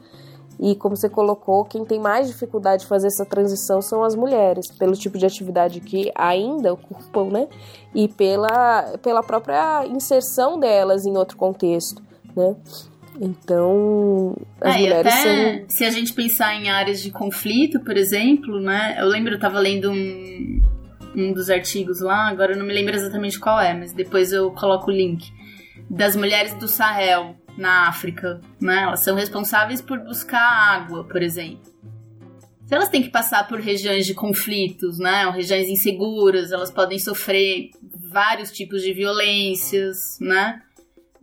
e 0.61 0.75
como 0.75 0.95
você 0.95 1.09
colocou, 1.09 1.65
quem 1.65 1.83
tem 1.83 1.99
mais 1.99 2.27
dificuldade 2.27 2.83
de 2.83 2.87
fazer 2.87 3.07
essa 3.07 3.25
transição 3.25 3.81
são 3.81 4.03
as 4.03 4.15
mulheres, 4.15 4.67
pelo 4.67 4.93
tipo 4.93 5.17
de 5.17 5.25
atividade 5.25 5.79
que 5.81 6.11
ainda 6.13 6.71
ocupam, 6.73 7.25
né? 7.31 7.47
E 7.95 8.07
pela, 8.07 8.95
pela 9.01 9.23
própria 9.23 9.87
inserção 9.87 10.59
delas 10.59 11.03
em 11.05 11.17
outro 11.17 11.35
contexto, 11.35 12.01
né? 12.35 12.55
Então, 13.19 14.35
as 14.61 14.75
É, 14.75 14.79
mulheres 14.79 15.13
até 15.13 15.59
são. 15.59 15.69
se 15.69 15.83
a 15.83 15.89
gente 15.89 16.13
pensar 16.13 16.53
em 16.55 16.69
áreas 16.69 17.01
de 17.01 17.11
conflito, 17.11 17.79
por 17.83 17.97
exemplo, 17.97 18.59
né? 18.59 18.95
Eu 18.99 19.07
lembro, 19.07 19.33
eu 19.33 19.39
tava 19.39 19.59
lendo 19.59 19.91
um, 19.91 20.61
um 21.15 21.33
dos 21.33 21.49
artigos 21.49 22.01
lá, 22.01 22.29
agora 22.29 22.53
eu 22.53 22.57
não 22.57 22.65
me 22.65 22.73
lembro 22.73 22.95
exatamente 22.95 23.39
qual 23.39 23.59
é, 23.59 23.73
mas 23.73 23.93
depois 23.93 24.31
eu 24.31 24.51
coloco 24.51 24.89
o 24.89 24.93
link. 24.93 25.25
Das 25.89 26.15
mulheres 26.15 26.53
do 26.53 26.67
Sahel, 26.67 27.35
na 27.57 27.87
África, 27.87 28.41
né? 28.59 28.83
Elas 28.83 29.03
são 29.03 29.15
responsáveis 29.15 29.81
por 29.81 29.99
buscar 29.99 30.41
água, 30.41 31.03
por 31.03 31.21
exemplo. 31.21 31.71
Se 32.65 32.75
elas 32.75 32.89
têm 32.89 33.03
que 33.03 33.09
passar 33.09 33.47
por 33.47 33.59
regiões 33.59 34.05
de 34.05 34.13
conflitos, 34.13 34.97
né? 34.97 35.27
Ou 35.27 35.33
regiões 35.33 35.67
inseguras, 35.67 36.51
elas 36.51 36.71
podem 36.71 36.97
sofrer 36.97 37.71
vários 38.09 38.51
tipos 38.51 38.81
de 38.81 38.93
violências, 38.93 40.17
né? 40.19 40.61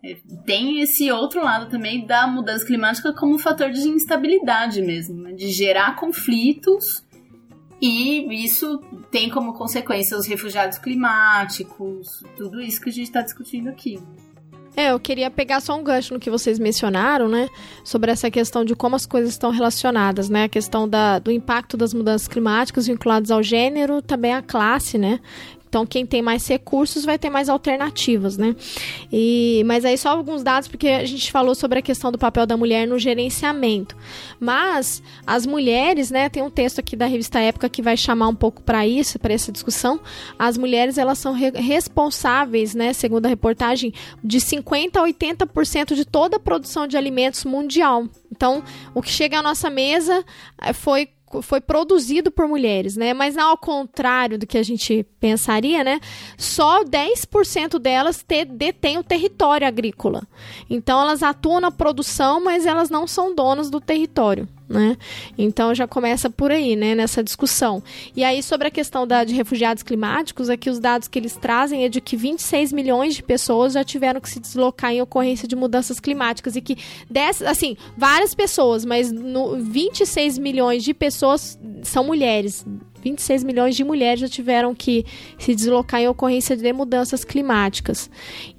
É, 0.05 0.17
Tem 0.47 0.81
esse 0.81 1.11
outro 1.11 1.43
lado 1.43 1.69
também 1.69 2.07
da 2.07 2.27
mudança 2.27 2.65
climática 2.65 3.13
como 3.13 3.35
um 3.35 3.39
fator 3.39 3.71
de 3.71 3.81
instabilidade 3.81 4.81
mesmo, 4.81 5.23
né? 5.23 5.33
de 5.33 5.49
gerar 5.49 5.97
conflitos 5.97 7.03
e 7.81 8.45
isso 8.45 8.79
tem 9.11 9.29
como 9.29 9.55
consequência 9.55 10.17
os 10.17 10.27
refugiados 10.27 10.79
climáticos, 10.79 12.23
tudo 12.37 12.61
isso 12.61 12.81
que 12.81 12.91
a 12.91 12.93
gente 12.93 13.07
está 13.07 13.23
discutindo 13.23 13.69
aqui. 13.69 13.99
É, 14.77 14.93
eu 14.93 15.01
queria 15.01 15.31
pegar 15.31 15.61
só 15.61 15.77
um 15.77 15.83
gancho 15.83 16.15
no 16.15 16.21
que 16.21 16.31
vocês 16.31 16.59
mencionaram, 16.59 17.29
né? 17.29 17.49
Sobre 17.83 18.13
essa 18.13 18.31
questão 18.31 18.65
de 18.65 18.77
como 18.77 18.95
as 18.95 19.07
coisas 19.07 19.31
estão 19.31 19.51
relacionadas, 19.51 20.29
né? 20.29 20.45
A 20.45 20.49
questão 20.49 20.89
da, 20.89 21.19
do 21.19 21.33
impacto 21.33 21.77
das 21.77 21.93
mudanças 21.93 22.29
climáticas 22.29 22.87
vinculadas 22.87 23.31
ao 23.31 23.43
gênero, 23.43 24.01
também 24.01 24.33
à 24.33 24.41
classe, 24.41 24.97
né? 24.97 25.19
Então, 25.69 25.85
quem 25.87 26.07
tem 26.07 26.23
mais 26.23 26.47
recursos 26.49 27.05
vai 27.05 27.19
ter 27.19 27.29
mais 27.31 27.49
alternativas, 27.49 28.37
né? 28.39 28.57
E, 29.13 29.63
mas 29.67 29.85
aí 29.85 29.99
só 29.99 30.11
alguns 30.11 30.43
dados, 30.43 30.69
porque 30.69 30.89
a 30.89 31.05
gente 31.05 31.31
falou 31.31 31.55
sobre 31.55 31.79
a 31.79 31.83
questão 31.83 32.11
do 32.11 32.19
papel 32.19 32.47
da 32.47 32.57
mulher 32.57 32.87
no 32.87 32.99
gerenciamento. 32.99 33.97
Mas 34.41 35.03
as 35.27 35.45
mulheres, 35.47 36.11
né? 36.11 36.29
Tem 36.29 36.43
um 36.43 36.51
texto 36.51 36.79
aqui 36.79 36.97
da 36.97 37.07
revista 37.07 37.39
Época 37.39 37.69
que 37.69 37.83
vai 37.83 37.97
chamar 37.97 38.29
um 38.29 38.35
pouco 38.35 38.63
para 38.63 38.87
isso, 38.87 39.19
para 39.19 39.35
essa 39.35 39.53
discussão. 39.53 40.01
As 40.39 40.57
mulheres, 40.57 40.97
elas 40.99 41.19
são 41.19 41.33
re- 41.33 41.51
responsáveis, 41.51 42.75
né? 42.75 42.93
Segundo 42.93 43.27
a 43.27 43.29
reportagem, 43.29 43.93
de 44.25 44.39
50% 44.39 44.97
a 44.97 45.03
80% 45.03 45.95
de 45.95 46.05
toda 46.05 46.37
a 46.37 46.41
produção 46.41 46.87
de 46.87 46.97
alimentos 46.97 47.45
mundial. 47.45 48.07
Então, 48.31 48.63
o 48.95 49.03
que 49.03 49.11
chega 49.11 49.39
à 49.39 49.43
nossa 49.43 49.69
mesa 49.69 50.25
eh, 50.63 50.73
foi 50.73 51.09
foi 51.43 51.61
produzido 51.61 52.31
por 52.31 52.49
mulheres, 52.49 52.97
né? 52.97 53.15
Mas 53.15 53.37
ao 53.37 53.57
contrário 53.57 54.39
do 54.39 54.47
que 54.47 54.59
a 54.59 54.63
gente 54.63 55.05
pensaria, 55.21 55.85
né? 55.85 56.01
Só 56.37 56.85
10% 56.85 57.79
delas 57.79 58.23
te, 58.23 58.45
detêm 58.45 58.99
o 58.99 59.05
território 59.05 59.67
agrícola. 59.67 60.23
Então 60.69 61.01
elas 61.01 61.23
atuam 61.23 61.61
na 61.61 61.71
produção, 61.71 62.43
mas 62.43 62.67
elas 62.67 62.91
não 62.91 63.07
são 63.07 63.35
donas 63.35 63.71
do 63.71 63.81
território. 63.81 64.49
Né? 64.69 64.99
Então 65.39 65.75
já 65.75 65.89
começa 65.89 66.29
por 66.29 66.51
aí, 66.51 66.77
né, 66.77 66.95
nessa 66.95 67.25
discussão. 67.25 67.83
E 68.15 68.23
aí 68.23 68.43
sobre 68.43 68.69
a 68.69 68.71
questão 68.71 69.07
da, 69.07 69.25
de 69.25 69.35
refugiados 69.35 69.83
climáticos, 69.83 70.51
aqui 70.51 70.69
os 70.69 70.79
dados 70.79 71.09
que 71.09 71.19
eles 71.19 71.35
trazem 71.37 71.85
é 71.85 71.89
de 71.89 72.03
que 72.03 72.17
26 72.17 72.73
milhões 72.73 73.15
de 73.15 73.23
pessoas 73.23 73.73
já 73.73 73.83
tiveram 73.83 74.21
que 74.21 74.29
se 74.29 74.39
deslocar 74.39 74.93
em 74.93 75.01
ocorrência 75.01 75.49
de 75.49 75.57
mudanças 75.57 75.99
climáticas 75.99 76.55
e 76.55 76.61
que 76.61 76.77
dessas, 77.11 77.49
assim, 77.49 77.79
várias 77.97 78.35
pessoas, 78.35 78.85
mas 78.85 79.11
no, 79.11 79.57
26 79.57 80.37
milhões 80.37 80.85
de 80.85 80.93
pessoas 80.93 81.59
são 81.83 82.05
mulheres. 82.05 82.67
26 83.03 83.45
milhões 83.45 83.77
de 83.77 83.85
mulheres 83.85 84.21
já 84.21 84.29
tiveram 84.29 84.75
que 84.75 85.05
se 85.39 85.55
deslocar 85.55 86.01
em 86.01 86.09
ocorrência 86.09 86.57
de 86.57 86.73
mudanças 86.73 87.25
climáticas. 87.25 88.11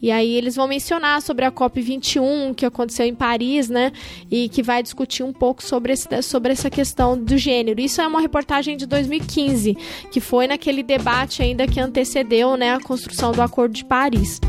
E 0.02 0.12
aí 0.12 0.36
eles 0.36 0.56
vão 0.56 0.68
mencionar 0.68 1.22
sobre 1.22 1.46
a 1.46 1.52
COP21 1.52 2.56
que 2.56 2.66
aconteceu 2.66 3.06
em 3.06 3.16
Paris, 3.16 3.70
né? 3.70 3.92
E 4.30 4.50
que 4.50 4.64
vai 4.64 4.82
discutir 4.82 5.24
um 5.24 5.34
pouco 5.34 5.64
sobre, 5.64 5.94
esse, 5.94 6.22
sobre 6.22 6.54
essa 6.54 6.70
questão 6.70 7.18
do 7.18 7.38
gênero. 7.38 7.80
Isso 7.80 8.02
é 8.02 8.08
uma 8.08 8.22
reportagem 8.22 8.78
de 8.78 8.86
2015, 8.86 9.78
que 10.12 10.20
foi 10.20 10.48
naquele 10.48 10.84
debate 10.84 11.42
ainda 11.42 11.68
que 11.68 11.80
antecedeu 11.80 12.56
né, 12.58 12.74
a 12.74 12.80
construção 12.80 13.32
do 13.32 13.42
Acordo 13.42 13.74
de 13.74 13.86
Paris. 13.86 14.40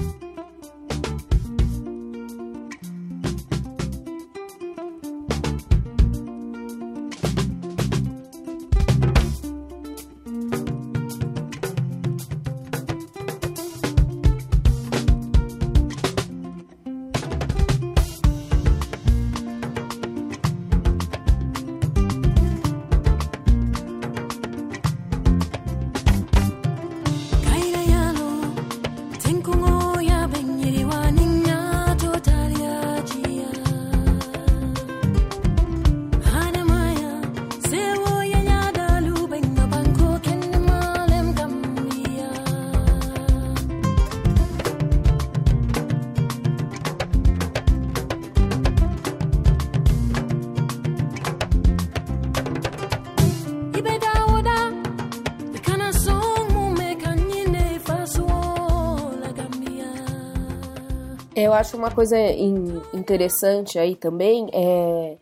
Acho 61.61 61.76
uma 61.76 61.90
coisa 61.90 62.18
in- 62.18 62.80
interessante 62.92 63.78
aí 63.78 63.94
também 63.94 64.48
é, 64.52 65.16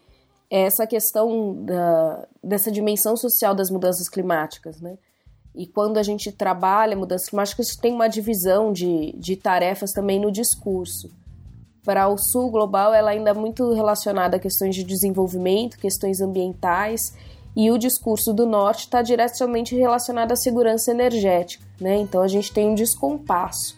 é 0.50 0.60
essa 0.62 0.86
questão 0.86 1.54
da, 1.64 2.26
dessa 2.42 2.70
dimensão 2.70 3.16
social 3.16 3.54
das 3.54 3.70
mudanças 3.70 4.08
climáticas, 4.08 4.80
né? 4.80 4.96
E 5.54 5.66
quando 5.66 5.98
a 5.98 6.02
gente 6.02 6.30
trabalha 6.30 6.96
mudanças 6.96 7.28
climáticas, 7.28 7.74
tem 7.74 7.92
uma 7.92 8.08
divisão 8.08 8.72
de, 8.72 9.12
de 9.18 9.34
tarefas 9.34 9.92
também 9.92 10.20
no 10.20 10.30
discurso. 10.30 11.10
Para 11.84 12.06
o 12.06 12.16
sul 12.16 12.50
global, 12.50 12.94
ela 12.94 13.10
ainda 13.10 13.30
é 13.30 13.34
muito 13.34 13.72
relacionada 13.72 14.36
a 14.36 14.40
questões 14.40 14.76
de 14.76 14.84
desenvolvimento, 14.84 15.78
questões 15.78 16.20
ambientais, 16.20 17.12
e 17.56 17.70
o 17.72 17.78
discurso 17.78 18.32
do 18.32 18.46
norte 18.46 18.80
está 18.80 19.02
diretamente 19.02 19.74
relacionado 19.74 20.30
à 20.30 20.36
segurança 20.36 20.92
energética, 20.92 21.64
né? 21.80 21.96
Então 21.96 22.22
a 22.22 22.28
gente 22.28 22.52
tem 22.52 22.68
um 22.68 22.74
descompasso 22.74 23.76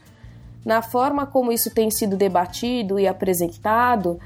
na 0.64 0.82
forma 0.82 1.26
como 1.26 1.52
isso 1.52 1.70
tem 1.70 1.90
sido 1.90 2.16
debatido 2.16 2.98
e 2.98 3.06
apresentado, 3.06 4.18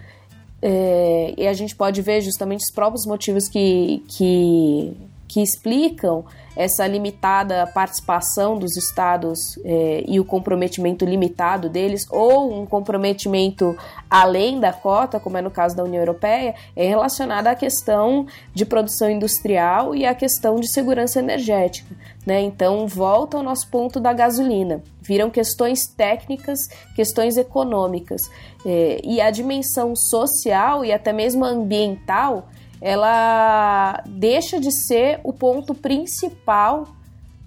é, 0.60 1.34
e 1.36 1.46
a 1.46 1.52
gente 1.52 1.76
pode 1.76 2.00
ver 2.00 2.22
justamente 2.22 2.62
os 2.62 2.72
próprios 2.72 3.06
motivos 3.06 3.48
que, 3.48 4.02
que, 4.08 4.96
que 5.34 5.42
explicam 5.42 6.24
essa 6.54 6.86
limitada 6.86 7.66
participação 7.66 8.56
dos 8.56 8.76
estados 8.76 9.58
é, 9.64 10.04
e 10.06 10.20
o 10.20 10.24
comprometimento 10.24 11.04
limitado 11.04 11.68
deles, 11.68 12.06
ou 12.08 12.56
um 12.56 12.64
comprometimento 12.64 13.76
além 14.08 14.60
da 14.60 14.72
cota, 14.72 15.18
como 15.18 15.36
é 15.36 15.42
no 15.42 15.50
caso 15.50 15.74
da 15.74 15.82
União 15.82 16.00
Europeia, 16.00 16.54
é 16.76 16.86
relacionada 16.86 17.50
à 17.50 17.56
questão 17.56 18.28
de 18.52 18.64
produção 18.64 19.10
industrial 19.10 19.92
e 19.92 20.06
à 20.06 20.14
questão 20.14 20.60
de 20.60 20.72
segurança 20.72 21.18
energética. 21.18 21.96
Né? 22.24 22.40
Então, 22.42 22.86
volta 22.86 23.36
ao 23.36 23.42
nosso 23.42 23.68
ponto 23.68 23.98
da 23.98 24.12
gasolina. 24.12 24.84
Viram 25.02 25.30
questões 25.30 25.88
técnicas, 25.88 26.60
questões 26.94 27.36
econômicas. 27.36 28.22
É, 28.64 29.00
e 29.02 29.20
a 29.20 29.32
dimensão 29.32 29.96
social 29.96 30.84
e 30.84 30.92
até 30.92 31.12
mesmo 31.12 31.44
ambiental 31.44 32.46
ela 32.80 34.02
deixa 34.06 34.60
de 34.60 34.70
ser 34.70 35.20
o 35.22 35.32
ponto 35.32 35.74
principal 35.74 36.88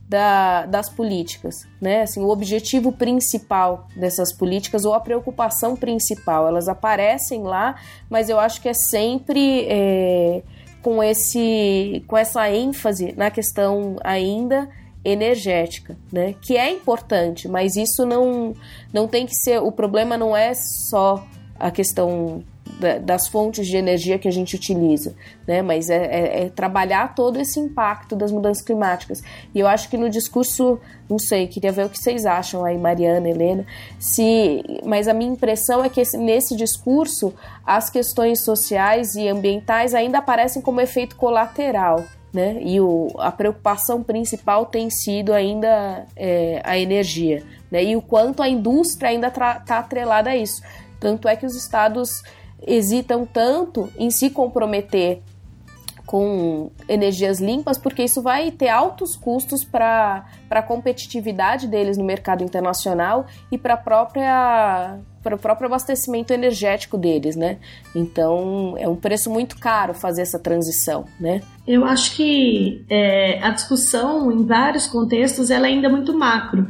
da, 0.07 0.65
das 0.65 0.89
políticas, 0.89 1.67
né? 1.81 2.03
Assim, 2.03 2.21
o 2.21 2.29
objetivo 2.29 2.91
principal 2.91 3.87
dessas 3.95 4.31
políticas 4.31 4.85
ou 4.85 4.93
a 4.93 4.99
preocupação 4.99 5.75
principal, 5.75 6.47
elas 6.47 6.69
aparecem 6.69 7.43
lá, 7.43 7.75
mas 8.09 8.29
eu 8.29 8.39
acho 8.39 8.61
que 8.61 8.69
é 8.69 8.73
sempre 8.73 9.65
é, 9.67 10.41
com 10.81 11.03
esse, 11.03 12.03
com 12.07 12.17
essa 12.17 12.49
ênfase 12.49 13.13
na 13.17 13.29
questão 13.29 13.97
ainda 14.01 14.69
energética, 15.03 15.97
né? 16.11 16.35
Que 16.41 16.55
é 16.55 16.71
importante, 16.71 17.47
mas 17.47 17.75
isso 17.75 18.05
não 18.05 18.53
não 18.93 19.07
tem 19.07 19.25
que 19.25 19.35
ser. 19.35 19.61
O 19.61 19.71
problema 19.71 20.17
não 20.17 20.35
é 20.35 20.53
só 20.53 21.23
a 21.59 21.69
questão 21.69 22.43
da, 22.79 22.97
das 22.97 23.27
fontes 23.27 23.67
de 23.67 23.77
energia 23.77 24.19
que 24.19 24.27
a 24.27 24.31
gente 24.31 24.55
utiliza, 24.55 25.15
né? 25.47 25.61
Mas 25.61 25.89
é, 25.89 26.05
é, 26.05 26.43
é, 26.43 26.49
trabalhar 26.49 27.15
todo 27.15 27.39
esse 27.39 27.59
impacto 27.59 28.15
das 28.15 28.31
mudanças 28.31 28.63
climáticas. 28.63 29.23
E 29.53 29.59
eu 29.59 29.67
acho 29.67 29.89
que 29.89 29.97
no 29.97 30.09
discurso, 30.09 30.79
não 31.09 31.17
sei, 31.17 31.47
queria 31.47 31.71
ver 31.71 31.85
o 31.85 31.89
que 31.89 31.97
vocês 31.97 32.25
acham 32.25 32.65
aí, 32.65 32.77
Mariana, 32.77 33.29
Helena, 33.29 33.65
se, 33.99 34.63
mas 34.85 35.07
a 35.07 35.13
minha 35.13 35.31
impressão 35.31 35.83
é 35.83 35.89
que 35.89 36.01
esse, 36.01 36.17
nesse 36.17 36.55
discurso 36.55 37.33
as 37.65 37.89
questões 37.89 38.43
sociais 38.43 39.15
e 39.15 39.27
ambientais 39.27 39.93
ainda 39.93 40.19
aparecem 40.19 40.61
como 40.61 40.81
efeito 40.81 41.15
colateral. 41.15 42.03
Né? 42.33 42.57
E 42.61 42.79
o, 42.79 43.07
a 43.17 43.31
preocupação 43.31 44.03
principal 44.03 44.65
tem 44.65 44.89
sido 44.89 45.33
ainda 45.33 46.05
é, 46.15 46.61
a 46.63 46.77
energia, 46.77 47.41
né? 47.71 47.83
E 47.83 47.95
o 47.95 48.01
quanto 48.01 48.43
a 48.43 48.49
indústria 48.49 49.09
ainda 49.09 49.27
está 49.27 49.63
atrelada 49.69 50.29
a 50.29 50.35
isso. 50.35 50.61
Tanto 50.99 51.27
é 51.27 51.35
que 51.35 51.45
os 51.45 51.55
estados 51.55 52.21
hesitam 52.65 53.25
tanto 53.25 53.89
em 53.97 54.09
se 54.09 54.29
comprometer 54.29 55.21
com 56.07 56.71
energias 56.87 57.41
limpas, 57.41 57.77
porque 57.77 58.01
isso 58.01 58.21
vai 58.21 58.49
ter 58.49 58.69
altos 58.69 59.17
custos 59.17 59.65
para 59.65 60.25
a 60.49 60.61
competitividade 60.61 61.67
deles 61.67 61.97
no 61.97 62.05
mercado 62.05 62.43
internacional 62.43 63.27
e 63.51 63.57
para 63.57 63.75
própria 63.75 64.97
para 65.21 65.35
o 65.35 65.37
próprio 65.37 65.67
abastecimento 65.67 66.31
energético 66.31 66.97
deles, 66.97 67.35
né? 67.35 67.57
Então 67.93 68.75
é 68.77 68.87
um 68.87 68.95
preço 68.95 69.29
muito 69.29 69.59
caro 69.59 69.93
fazer 69.93 70.21
essa 70.21 70.39
transição, 70.39 71.03
né? 71.19 71.41
Eu 71.67 71.83
acho 71.83 72.15
que 72.15 72.85
é, 72.89 73.43
a 73.43 73.49
discussão 73.49 74.31
em 74.31 74.45
vários 74.45 74.87
contextos 74.87 75.51
ela 75.51 75.67
é 75.67 75.71
ainda 75.71 75.89
muito 75.89 76.17
macro, 76.17 76.65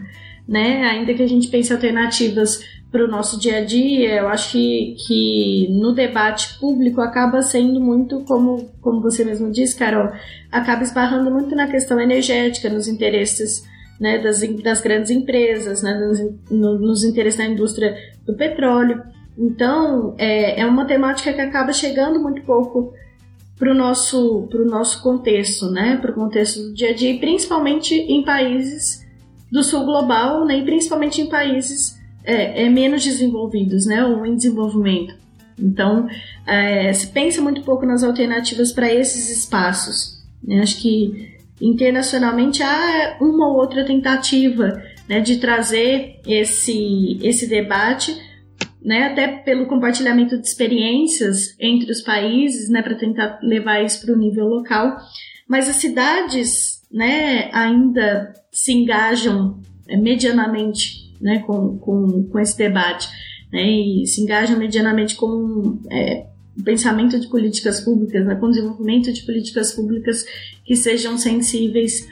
né? 0.48 0.84
Ainda 0.86 1.14
que 1.14 1.22
a 1.22 1.28
gente 1.28 1.48
pense 1.50 1.72
alternativas 1.72 2.60
para 2.92 3.04
o 3.04 3.08
nosso 3.08 3.40
dia 3.40 3.58
a 3.58 3.66
dia, 3.66 4.16
eu 4.16 4.30
acho 4.30 4.54
que, 4.54 4.96
que 5.06 5.68
no 5.72 5.94
debate 5.94 6.58
público 6.58 7.02
acaba 7.02 7.42
sendo 7.42 7.82
muito, 7.82 8.22
como, 8.22 8.70
como 8.82 9.02
você 9.02 9.26
mesmo 9.26 9.52
disse, 9.52 9.78
Carol, 9.78 10.12
acaba 10.52 10.84
esbarrando 10.84 11.30
muito 11.30 11.54
na 11.56 11.68
questão 11.68 12.00
energética, 12.00 12.70
nos 12.70 12.88
interesses 12.88 13.64
né, 14.00 14.20
das, 14.20 14.42
das 14.64 14.80
grandes 14.80 15.12
empresas, 15.12 15.82
né, 15.82 15.94
nos, 15.96 16.20
no, 16.50 16.80
nos 16.80 17.04
interesses 17.04 17.38
da 17.38 17.46
indústria 17.46 17.96
do 18.26 18.34
petróleo. 18.36 19.04
Então, 19.38 20.16
é, 20.18 20.62
é 20.62 20.66
uma 20.66 20.86
temática 20.86 21.34
que 21.34 21.42
acaba 21.42 21.74
chegando 21.74 22.22
muito 22.22 22.42
pouco 22.44 22.94
para 23.60 23.72
o 23.72 23.76
nosso, 23.76 24.48
nosso 24.66 25.02
contexto, 25.02 25.70
né, 25.72 25.98
para 25.98 26.12
o 26.12 26.14
contexto 26.14 26.62
do 26.62 26.74
dia 26.74 26.92
a 26.92 26.94
dia, 26.94 27.12
e 27.12 27.20
principalmente 27.20 27.94
em 27.96 28.24
países 28.24 29.06
do 29.52 29.62
sul 29.64 29.84
global, 29.84 30.46
né, 30.46 30.60
e 30.60 30.64
principalmente 30.64 31.22
em 31.22 31.28
países 31.28 31.97
é, 32.28 32.66
é 32.66 32.70
menos 32.70 33.04
desenvolvidos, 33.04 33.86
né, 33.86 34.04
ou 34.04 34.26
em 34.26 34.36
desenvolvimento. 34.36 35.16
Então, 35.58 36.08
é, 36.46 36.92
se 36.94 37.08
pensa 37.08 37.42
muito 37.42 37.62
pouco 37.62 37.86
nas 37.86 38.04
alternativas 38.04 38.72
para 38.72 38.94
esses 38.94 39.30
espaços. 39.36 40.22
Né? 40.44 40.60
Acho 40.62 40.80
que 40.80 41.36
internacionalmente 41.60 42.62
há 42.62 43.18
uma 43.20 43.48
ou 43.48 43.56
outra 43.56 43.84
tentativa 43.84 44.84
né, 45.10 45.20
de 45.20 45.38
trazer 45.38 46.20
esse, 46.28 47.18
esse 47.24 47.48
debate, 47.48 48.16
né, 48.84 49.08
até 49.08 49.28
pelo 49.28 49.66
compartilhamento 49.66 50.38
de 50.38 50.48
experiências 50.48 51.56
entre 51.60 51.90
os 51.92 52.02
países, 52.02 52.70
né, 52.70 52.84
para 52.84 52.96
tentar 52.96 53.40
levar 53.42 53.84
isso 53.84 54.06
para 54.06 54.14
o 54.14 54.18
nível 54.18 54.46
local. 54.46 54.98
Mas 55.48 55.68
as 55.68 55.78
cidades 55.78 56.84
né, 56.92 57.50
ainda 57.52 58.34
se 58.52 58.74
engajam 58.74 59.60
é, 59.88 59.98
medianamente 59.98 61.07
né, 61.20 61.40
com, 61.40 61.78
com, 61.78 62.24
com 62.24 62.40
esse 62.40 62.58
debate, 62.58 63.10
né, 63.52 63.64
e 63.64 64.06
se 64.06 64.22
engaja 64.22 64.56
medianamente 64.56 65.16
com 65.16 65.80
é, 65.92 66.26
o 66.58 66.64
pensamento 66.64 67.20
de 67.20 67.28
políticas 67.28 67.82
públicas, 67.82 68.26
né, 68.26 68.36
com 68.36 68.48
o 68.48 68.52
desenvolvimento 68.52 69.12
de 69.12 69.24
políticas 69.24 69.74
públicas 69.74 70.26
que 70.66 70.76
sejam 70.76 71.18
sensíveis 71.18 72.08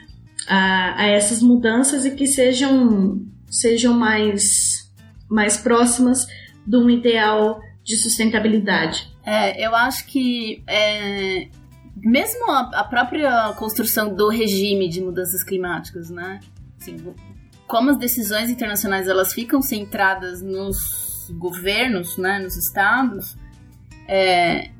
a, 0.48 1.02
a 1.02 1.06
essas 1.06 1.42
mudanças 1.42 2.04
e 2.04 2.12
que 2.12 2.26
sejam, 2.26 3.20
sejam 3.50 3.94
mais, 3.94 4.90
mais 5.28 5.56
próximas 5.56 6.26
de 6.66 6.76
um 6.76 6.88
ideal 6.88 7.60
de 7.84 7.96
sustentabilidade. 7.96 9.08
É, 9.24 9.64
eu 9.64 9.74
acho 9.74 10.06
que 10.06 10.62
é, 10.66 11.48
mesmo 11.96 12.50
a, 12.50 12.80
a, 12.80 12.84
própria 12.84 13.52
construção 13.58 14.14
do 14.14 14.28
regime 14.28 14.88
de 14.88 15.00
mudanças 15.00 15.42
climáticas, 15.42 16.10
né? 16.10 16.40
Assim, 16.80 16.96
como 17.66 17.90
as 17.90 17.98
decisões 17.98 18.50
internacionais 18.50 19.08
elas 19.08 19.32
ficam 19.32 19.60
centradas 19.60 20.40
nos 20.40 21.30
governos, 21.38 22.16
né, 22.16 22.38
nos 22.38 22.56
estados, 22.56 23.36
é, 24.08 24.70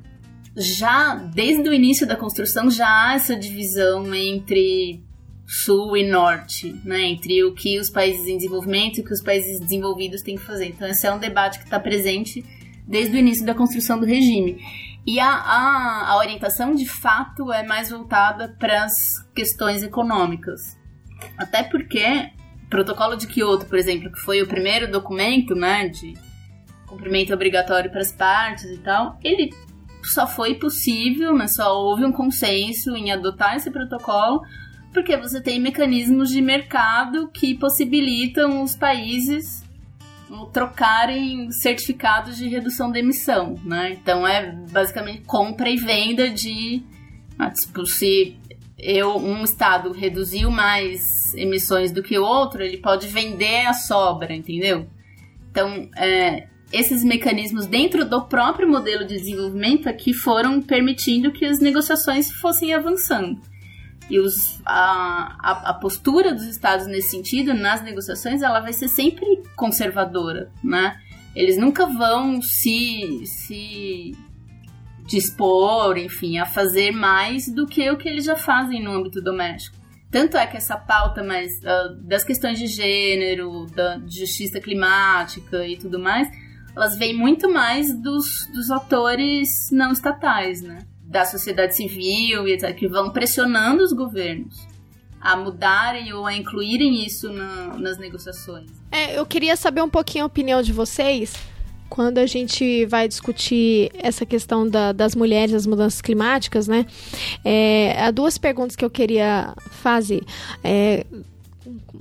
já 0.57 1.15
desde 1.15 1.69
o 1.69 1.75
início 1.75 2.07
da 2.07 2.17
construção 2.17 2.71
já 2.71 2.87
há 2.89 3.15
essa 3.15 3.37
divisão 3.37 4.15
entre 4.15 5.03
sul 5.47 5.97
e 5.97 6.09
norte, 6.09 6.81
né, 6.85 7.03
entre 7.03 7.45
o 7.45 7.55
que 7.55 7.79
os 7.79 7.91
países 7.91 8.27
em 8.27 8.37
desenvolvimento 8.37 8.99
e 8.99 9.01
o 9.01 9.05
que 9.05 9.13
os 9.13 9.23
países 9.23 9.61
desenvolvidos 9.61 10.23
têm 10.23 10.37
que 10.37 10.45
fazer. 10.45 10.67
Então 10.67 10.89
esse 10.89 11.07
é 11.07 11.13
um 11.13 11.19
debate 11.19 11.59
que 11.59 11.65
está 11.65 11.79
presente 11.79 12.45
desde 12.87 13.17
o 13.17 13.19
início 13.19 13.45
da 13.45 13.55
construção 13.55 13.99
do 13.99 14.07
regime. 14.07 14.59
E 15.07 15.21
a, 15.21 15.29
a, 15.29 16.11
a 16.11 16.19
orientação 16.19 16.75
de 16.75 16.87
fato 16.87 17.53
é 17.53 17.65
mais 17.65 17.91
voltada 17.91 18.57
para 18.59 18.85
as 18.85 18.93
questões 19.35 19.83
econômicas. 19.83 20.77
Até 21.39 21.63
porque 21.63 22.31
Protocolo 22.69 23.17
de 23.17 23.27
Kyoto, 23.27 23.67
por 23.67 23.79
exemplo, 23.79 24.11
que 24.11 24.21
foi 24.21 24.43
o 24.43 24.47
primeiro 24.47 24.91
documento, 24.91 25.55
né, 25.55 25.89
de 25.89 26.15
cumprimento 26.87 27.33
obrigatório 27.33 27.91
para 27.91 28.01
as 28.01 28.13
partes 28.13 28.65
e 28.65 28.79
tal, 28.79 29.19
ele 29.23 29.53
só 30.03 30.27
foi 30.27 30.55
possível, 30.55 31.37
né, 31.37 31.49
só 31.49 31.75
houve 31.81 32.05
um 32.05 32.13
consenso 32.13 32.97
em 32.97 33.11
adotar 33.11 33.57
esse 33.57 33.71
protocolo 33.71 34.43
porque 34.97 35.15
você 35.15 35.43
tem 35.43 35.61
mecanismos 35.61 36.31
de 36.31 36.41
mercado 36.41 37.29
que 37.29 37.55
possibilitam 37.55 38.63
os 38.63 38.75
países 38.75 39.63
trocarem 40.55 41.51
certificados 41.51 42.39
de 42.39 42.49
redução 42.49 42.91
de 42.91 43.01
emissão, 43.01 43.57
né? 43.63 43.93
Então 43.93 44.27
é 44.27 44.53
basicamente 44.71 45.21
compra 45.27 45.69
e 45.69 45.77
venda 45.77 46.31
de, 46.31 46.83
ah, 47.39 47.51
tipo, 47.51 47.85
se 47.85 48.39
eu 48.79 49.19
um 49.19 49.45
estado 49.45 49.93
reduziu 49.93 50.51
mais 50.51 51.03
emissões 51.35 51.93
do 51.93 52.03
que 52.03 52.19
o 52.19 52.25
outro, 52.25 52.63
ele 52.63 52.79
pode 52.79 53.07
vender 53.09 53.67
a 53.67 53.73
sobra, 53.73 54.35
entendeu? 54.35 54.89
Então, 55.51 55.89
é, 55.97 56.49
esses 56.73 57.05
mecanismos 57.05 57.67
dentro 57.67 58.05
do 58.05 58.23
próprio 58.27 58.69
modelo 58.69 59.07
de 59.07 59.17
desenvolvimento 59.17 59.89
aqui 59.89 60.13
foram 60.13 60.61
permitindo 60.61 61.33
que 61.33 61.45
as 61.45 61.61
negociações 61.61 62.31
fossem 62.31 62.75
avançando. 62.75 63.41
E 64.09 64.19
os, 64.19 64.61
a, 64.65 65.37
a, 65.41 65.71
a, 65.71 65.75
postura 65.75 66.33
dos 66.33 66.45
estados 66.45 66.87
nesse 66.87 67.11
sentido, 67.11 67.53
nas 67.53 67.83
negociações, 67.83 68.41
ela 68.41 68.61
vai 68.61 68.73
ser 68.73 68.89
sempre 68.89 69.43
conservadora, 69.57 70.51
né? 70.63 71.01
Eles 71.35 71.59
nunca 71.59 71.87
vão 71.87 72.41
se, 72.41 73.23
se 73.25 74.13
dispor, 75.07 75.99
enfim, 75.99 76.39
a 76.39 76.47
fazer 76.47 76.93
mais 76.93 77.53
do 77.53 77.67
que 77.67 77.91
o 77.91 77.97
que 77.97 78.09
eles 78.09 78.25
já 78.25 78.37
fazem 78.37 78.83
no 78.83 78.93
âmbito 78.93 79.21
doméstico. 79.21 79.77
Tanto 80.11 80.37
é 80.37 80.47
que 80.47 80.57
essa 80.57 80.77
pauta 80.77 81.23
mais 81.23 81.53
uh, 81.59 81.95
das 82.03 82.25
questões 82.25 82.59
de 82.59 82.67
gênero, 82.67 83.67
da 83.67 84.01
justiça 84.07 84.61
climática 84.61 85.67
e 85.67 85.77
tudo 85.77 85.99
mais, 85.99 86.29
elas 86.75 86.97
vêm 86.97 87.15
muito 87.15 87.53
mais 87.53 87.93
dos, 88.01 88.47
dos 88.53 88.71
atores 88.71 89.71
não 89.73 89.93
estatais, 89.93 90.63
né? 90.63 90.79
Da 91.03 91.25
sociedade 91.25 91.77
civil 91.77 92.47
e 92.47 92.53
etc., 92.53 92.75
que 92.75 92.89
vão 92.89 93.11
pressionando 93.11 93.83
os 93.83 93.93
governos 93.93 94.67
a 95.21 95.37
mudarem 95.37 96.13
ou 96.13 96.25
a 96.25 96.35
incluírem 96.35 97.05
isso 97.05 97.33
na, 97.33 97.77
nas 97.79 97.99
negociações. 97.99 98.71
É, 98.93 99.19
eu 99.19 99.27
queria 99.27 99.57
saber 99.57 99.83
um 99.83 99.91
pouquinho 99.91 100.25
a 100.25 100.27
opinião 100.27 100.63
de 100.63 100.73
vocês 100.73 101.35
quando 101.89 102.19
a 102.19 102.27
gente 102.27 102.85
vai 102.87 103.09
discutir 103.09 103.91
essa 103.95 104.27
questão 104.27 104.69
da, 104.69 104.93
das 104.93 105.15
mulheres, 105.15 105.53
das 105.53 105.67
mudanças 105.67 106.01
climáticas, 106.01 106.67
né? 106.69 106.87
É, 107.45 107.97
há 108.01 108.11
duas 108.11 108.39
perguntas 108.39 108.77
que 108.77 108.85
eu 108.85 108.91
queria 108.91 109.55
fazer. 109.71 110.23
É, 110.63 111.05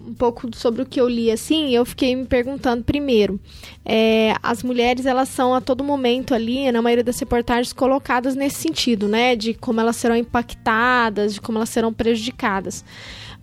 um 0.07 0.13
pouco 0.13 0.55
sobre 0.55 0.83
o 0.83 0.85
que 0.85 1.01
eu 1.01 1.09
li 1.09 1.31
assim, 1.31 1.71
eu 1.71 1.83
fiquei 1.83 2.15
me 2.15 2.25
perguntando 2.25 2.83
primeiro, 2.83 3.39
é, 3.83 4.35
as 4.41 4.61
mulheres 4.61 5.05
elas 5.05 5.29
são 5.29 5.53
a 5.53 5.61
todo 5.61 5.83
momento 5.83 6.35
ali, 6.35 6.71
na 6.71 6.81
maioria 6.81 7.03
das 7.03 7.19
reportagens, 7.19 7.73
colocadas 7.73 8.35
nesse 8.35 8.57
sentido, 8.57 9.07
né, 9.07 9.35
de 9.35 9.53
como 9.55 9.81
elas 9.81 9.95
serão 9.95 10.15
impactadas, 10.15 11.33
de 11.33 11.41
como 11.41 11.57
elas 11.57 11.69
serão 11.69 11.91
prejudicadas. 11.91 12.85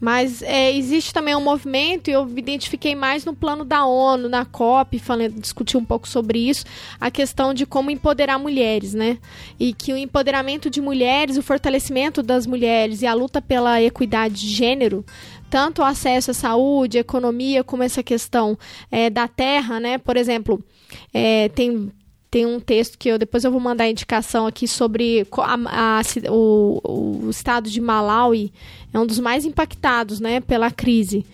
Mas 0.03 0.42
é, 0.42 0.72
existe 0.72 1.14
também 1.14 1.36
um 1.36 1.40
movimento, 1.40 2.11
e 2.11 2.12
eu 2.12 2.28
identifiquei 2.36 2.92
mais 2.92 3.24
no 3.24 3.32
plano 3.32 3.64
da 3.64 3.86
ONU, 3.86 4.28
na 4.28 4.44
COP, 4.44 4.98
falando, 4.98 5.40
discutir 5.40 5.76
um 5.76 5.84
pouco 5.84 6.09
sobre 6.09 6.40
isso, 6.40 6.64
a 7.00 7.09
questão 7.09 7.55
de 7.55 7.64
como 7.64 7.88
empoderar 7.88 8.36
mulheres, 8.36 8.94
né? 8.94 9.18
E 9.61 9.72
que 9.72 9.92
o 9.92 9.96
empoderamento 9.96 10.68
de 10.68 10.80
mulheres, 10.80 11.36
o 11.36 11.42
fortalecimento 11.42 12.20
das 12.20 12.48
mulheres 12.48 13.00
e 13.00 13.07
a 13.07 13.14
luta 13.14 13.40
pela 13.40 13.80
equidade 13.80 14.34
de 14.34 14.48
gênero 14.48 15.05
tanto 15.48 15.82
o 15.82 15.84
acesso 15.84 16.30
à 16.30 16.34
saúde, 16.34 16.96
economia, 16.96 17.62
como 17.62 17.82
essa 17.82 18.03
questão 18.03 18.59
é, 18.90 19.11
da 19.11 19.28
terra, 19.28 19.78
né? 19.78 19.98
Por 19.98 20.16
exemplo, 20.16 20.64
é, 21.12 21.50
tem 21.50 21.92
tem 22.32 22.46
um 22.46 22.58
texto 22.58 22.96
que 22.96 23.10
eu 23.10 23.18
depois 23.18 23.44
eu 23.44 23.50
vou 23.50 23.60
mandar 23.60 23.86
indicação 23.90 24.46
aqui 24.46 24.66
sobre 24.66 25.26
a, 25.36 25.98
a, 25.98 26.30
o, 26.30 27.26
o 27.26 27.28
estado 27.30 27.68
de 27.68 27.78
Malawi 27.78 28.50
é 28.90 28.98
um 28.98 29.04
dos 29.04 29.18
mais 29.18 29.44
impactados, 29.44 30.18
né, 30.18 30.40
pela 30.40 30.70
crise. 30.70 31.26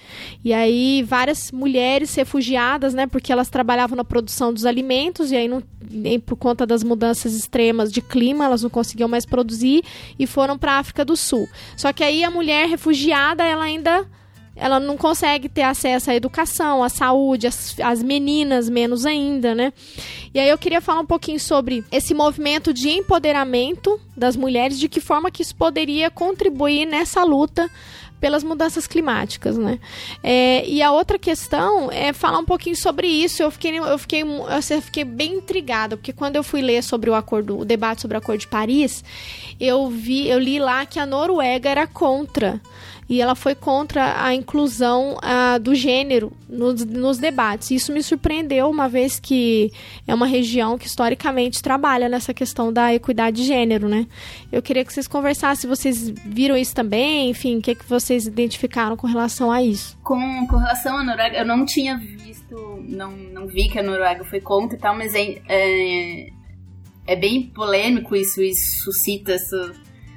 E 0.44 0.52
aí 0.52 1.04
várias 1.04 1.52
mulheres 1.52 2.12
refugiadas, 2.16 2.94
né, 2.94 3.06
porque 3.06 3.30
elas 3.30 3.48
trabalhavam 3.48 3.96
na 3.96 4.02
produção 4.02 4.52
dos 4.52 4.66
alimentos 4.66 5.30
e 5.30 5.36
aí 5.36 5.46
não, 5.46 5.62
por 6.26 6.34
conta 6.34 6.66
das 6.66 6.82
mudanças 6.82 7.32
extremas 7.32 7.92
de 7.92 8.02
clima, 8.02 8.44
elas 8.44 8.64
não 8.64 8.70
conseguiam 8.70 9.08
mais 9.08 9.24
produzir 9.24 9.84
e 10.18 10.26
foram 10.26 10.58
para 10.58 10.72
a 10.72 10.78
África 10.78 11.04
do 11.04 11.16
Sul. 11.16 11.48
Só 11.76 11.92
que 11.92 12.02
aí 12.02 12.24
a 12.24 12.30
mulher 12.30 12.68
refugiada, 12.68 13.44
ela 13.44 13.62
ainda 13.62 14.04
ela 14.58 14.80
não 14.80 14.96
consegue 14.96 15.48
ter 15.48 15.62
acesso 15.62 16.10
à 16.10 16.14
educação, 16.14 16.82
à 16.82 16.88
saúde, 16.88 17.46
as, 17.46 17.76
as 17.80 18.02
meninas 18.02 18.68
menos 18.68 19.06
ainda, 19.06 19.54
né? 19.54 19.72
E 20.34 20.40
aí 20.40 20.48
eu 20.48 20.58
queria 20.58 20.80
falar 20.80 21.00
um 21.00 21.06
pouquinho 21.06 21.38
sobre 21.38 21.84
esse 21.92 22.12
movimento 22.12 22.74
de 22.74 22.90
empoderamento 22.90 24.00
das 24.16 24.36
mulheres, 24.36 24.78
de 24.78 24.88
que 24.88 25.00
forma 25.00 25.30
que 25.30 25.42
isso 25.42 25.54
poderia 25.54 26.10
contribuir 26.10 26.86
nessa 26.86 27.22
luta 27.22 27.70
pelas 28.20 28.42
mudanças 28.42 28.86
climáticas, 28.86 29.56
né? 29.56 29.78
É, 30.22 30.68
e 30.68 30.82
a 30.82 30.90
outra 30.90 31.18
questão 31.18 31.90
é 31.92 32.12
falar 32.12 32.38
um 32.38 32.44
pouquinho 32.44 32.76
sobre 32.76 33.06
isso. 33.06 33.42
Eu 33.42 33.50
fiquei, 33.50 33.78
eu 33.78 33.98
fiquei, 33.98 34.22
eu 34.22 34.82
fiquei 34.82 35.04
bem 35.04 35.34
intrigada, 35.34 35.96
porque 35.96 36.12
quando 36.12 36.36
eu 36.36 36.42
fui 36.42 36.60
ler 36.60 36.82
sobre 36.82 37.08
o 37.08 37.14
acordo, 37.14 37.60
o 37.60 37.64
debate 37.64 38.02
sobre 38.02 38.16
o 38.16 38.18
Acordo 38.18 38.40
de 38.40 38.48
Paris, 38.48 39.04
eu 39.60 39.88
vi, 39.88 40.28
eu 40.28 40.38
li 40.38 40.58
lá 40.58 40.84
que 40.84 40.98
a 40.98 41.06
Noruega 41.06 41.70
era 41.70 41.86
contra 41.86 42.60
e 43.08 43.22
ela 43.22 43.34
foi 43.34 43.54
contra 43.54 44.22
a 44.22 44.34
inclusão 44.34 45.16
uh, 45.16 45.58
do 45.58 45.74
gênero 45.74 46.30
nos, 46.46 46.84
nos, 46.84 47.16
debates. 47.16 47.70
Isso 47.70 47.90
me 47.90 48.02
surpreendeu, 48.02 48.68
uma 48.68 48.86
vez 48.86 49.18
que 49.18 49.72
é 50.06 50.14
uma 50.14 50.26
região 50.26 50.76
que 50.76 50.86
historicamente 50.86 51.62
trabalha 51.62 52.06
nessa 52.06 52.34
questão 52.34 52.70
da 52.70 52.92
equidade 52.92 53.38
de 53.38 53.44
gênero, 53.44 53.88
né? 53.88 54.06
Eu 54.52 54.60
queria 54.60 54.84
que 54.84 54.92
vocês 54.92 55.08
conversassem, 55.08 55.62
se 55.62 55.66
vocês 55.66 56.10
viram 56.10 56.54
isso 56.54 56.74
também, 56.74 57.30
enfim, 57.30 57.58
o 57.58 57.62
que, 57.62 57.70
é 57.70 57.74
que 57.74 57.88
vocês 57.88 58.26
identificaram 58.26 58.94
com 58.94 59.06
relação 59.06 59.50
a 59.50 59.62
isso. 59.62 59.96
Com, 60.02 60.46
com 60.46 60.56
relação 60.56 60.98
à 60.98 61.02
Noruega, 61.02 61.38
eu 61.38 61.46
não 61.46 61.64
tinha 61.64 61.96
visto, 61.96 62.84
não, 62.86 63.12
não 63.12 63.46
vi 63.46 63.68
que 63.70 63.78
a 63.78 63.82
Noruega 63.82 64.22
foi 64.24 64.40
contra 64.40 64.76
e 64.76 64.80
tal, 64.80 64.94
mas 64.94 65.14
é, 65.14 65.40
é, 65.48 66.28
é 67.06 67.16
bem 67.16 67.46
polêmico 67.46 68.14
isso, 68.14 68.42
isso 68.42 68.82
suscita 68.82 69.32
essa 69.32 69.72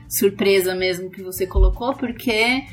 surpresa 0.09 0.75
mesmo 0.75 1.09
que 1.09 1.23
você 1.23 1.47
colocou, 1.47 1.93
porque 1.95 2.65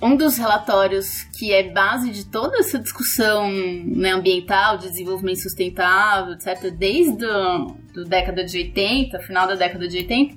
um 0.00 0.16
dos 0.16 0.36
relatórios 0.36 1.24
que 1.36 1.52
é 1.52 1.72
base 1.72 2.10
de 2.10 2.26
toda 2.26 2.58
essa 2.58 2.78
discussão 2.78 3.50
né, 3.50 4.12
ambiental, 4.12 4.78
de 4.78 4.88
desenvolvimento 4.88 5.42
sustentável, 5.42 6.34
etc., 6.34 6.72
desde 6.72 7.24
a 7.26 7.66
década 8.06 8.44
de 8.44 8.58
80, 8.58 9.18
final 9.20 9.46
da 9.46 9.54
década 9.54 9.88
de 9.88 9.96
80, 9.98 10.36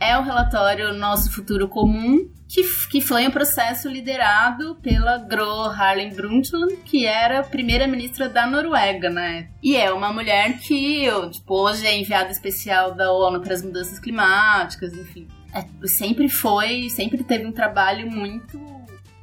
é 0.00 0.18
o 0.18 0.22
relatório 0.22 0.92
Nosso 0.94 1.32
Futuro 1.32 1.68
Comum, 1.68 2.28
que, 2.48 2.62
que 2.88 3.00
foi 3.00 3.26
um 3.26 3.30
processo 3.30 3.88
liderado 3.88 4.76
pela 4.76 5.18
Gro 5.18 5.64
Harlem 5.64 6.14
Brundtland, 6.14 6.76
que 6.84 7.06
era 7.06 7.42
primeira-ministra 7.42 8.28
da 8.28 8.46
Noruega, 8.46 9.10
né? 9.10 9.48
E 9.62 9.76
é 9.76 9.92
uma 9.92 10.12
mulher 10.12 10.58
que 10.58 11.08
tipo, 11.30 11.54
hoje 11.54 11.86
é 11.86 11.98
enviada 11.98 12.30
especial 12.30 12.94
da 12.94 13.12
ONU 13.12 13.40
para 13.40 13.54
as 13.54 13.62
mudanças 13.62 13.98
climáticas, 13.98 14.92
enfim. 14.92 15.26
É, 15.52 15.64
sempre 15.86 16.28
foi, 16.28 16.88
sempre 16.90 17.22
teve 17.22 17.46
um 17.46 17.52
trabalho 17.52 18.10
muito 18.10 18.58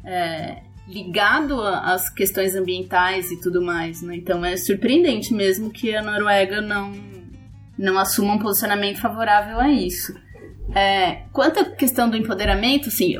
é, 0.03 0.61
ligado 0.87 1.61
às 1.61 2.09
questões 2.09 2.55
ambientais 2.55 3.31
e 3.31 3.39
tudo 3.39 3.61
mais, 3.61 4.01
né? 4.01 4.15
Então 4.15 4.43
é 4.43 4.57
surpreendente 4.57 5.33
mesmo 5.33 5.71
que 5.71 5.95
a 5.95 6.01
Noruega 6.01 6.61
não, 6.61 6.91
não 7.77 7.97
assuma 7.97 8.33
um 8.33 8.39
posicionamento 8.39 8.99
favorável 8.99 9.59
a 9.59 9.69
isso. 9.69 10.13
É, 10.73 11.23
quanto 11.33 11.59
à 11.59 11.65
questão 11.65 12.09
do 12.09 12.15
empoderamento, 12.15 12.89
sim, 12.89 13.15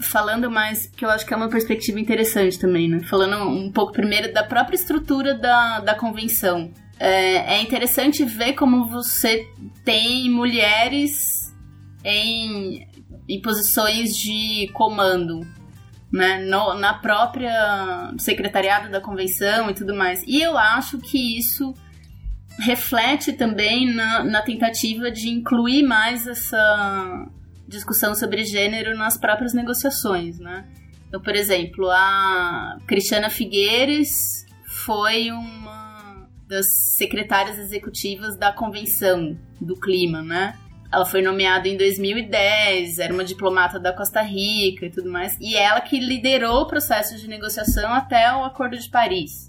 falando 0.00 0.50
mais, 0.50 0.86
que 0.86 1.04
eu 1.04 1.10
acho 1.10 1.24
que 1.24 1.32
é 1.32 1.36
uma 1.36 1.48
perspectiva 1.48 2.00
interessante 2.00 2.58
também, 2.58 2.88
né? 2.88 3.00
Falando 3.04 3.36
um 3.48 3.70
pouco 3.70 3.92
primeiro 3.92 4.32
da 4.32 4.42
própria 4.42 4.74
estrutura 4.74 5.34
da, 5.34 5.80
da 5.80 5.94
convenção. 5.94 6.72
É, 6.98 7.56
é 7.56 7.62
interessante 7.62 8.24
ver 8.24 8.54
como 8.54 8.88
você 8.88 9.46
tem 9.84 10.28
mulheres 10.28 11.52
em, 12.04 12.86
em 13.28 13.40
posições 13.40 14.16
de 14.16 14.68
comando, 14.72 15.40
né, 16.12 16.44
no, 16.44 16.74
na 16.74 16.94
própria 16.94 18.12
secretariado 18.18 18.90
da 18.90 19.00
convenção 19.00 19.70
e 19.70 19.74
tudo 19.74 19.94
mais. 19.94 20.22
E 20.26 20.40
eu 20.40 20.58
acho 20.58 20.98
que 20.98 21.38
isso 21.38 21.72
reflete 22.58 23.32
também 23.32 23.92
na, 23.92 24.22
na 24.22 24.42
tentativa 24.42 25.10
de 25.10 25.30
incluir 25.30 25.82
mais 25.82 26.26
essa 26.26 27.26
discussão 27.66 28.14
sobre 28.14 28.44
gênero 28.44 28.96
nas 28.96 29.16
próprias 29.16 29.54
negociações, 29.54 30.38
né? 30.38 30.68
Então, 31.08 31.20
por 31.20 31.34
exemplo, 31.34 31.90
a 31.90 32.76
Cristiana 32.86 33.30
Figueires 33.30 34.44
foi 34.66 35.30
uma 35.30 36.28
das 36.46 36.66
secretárias 36.96 37.58
executivas 37.58 38.36
da 38.36 38.52
Convenção 38.52 39.38
do 39.60 39.74
Clima, 39.74 40.22
né? 40.22 40.58
Ela 40.92 41.06
foi 41.06 41.22
nomeada 41.22 41.66
em 41.66 41.76
2010, 41.78 42.98
era 42.98 43.14
uma 43.14 43.24
diplomata 43.24 43.80
da 43.80 43.94
Costa 43.94 44.20
Rica 44.20 44.84
e 44.84 44.90
tudo 44.90 45.10
mais, 45.10 45.38
e 45.40 45.56
ela 45.56 45.80
que 45.80 45.98
liderou 45.98 46.60
o 46.60 46.66
processo 46.66 47.16
de 47.16 47.26
negociação 47.26 47.94
até 47.94 48.30
o 48.34 48.44
Acordo 48.44 48.76
de 48.76 48.90
Paris. 48.90 49.48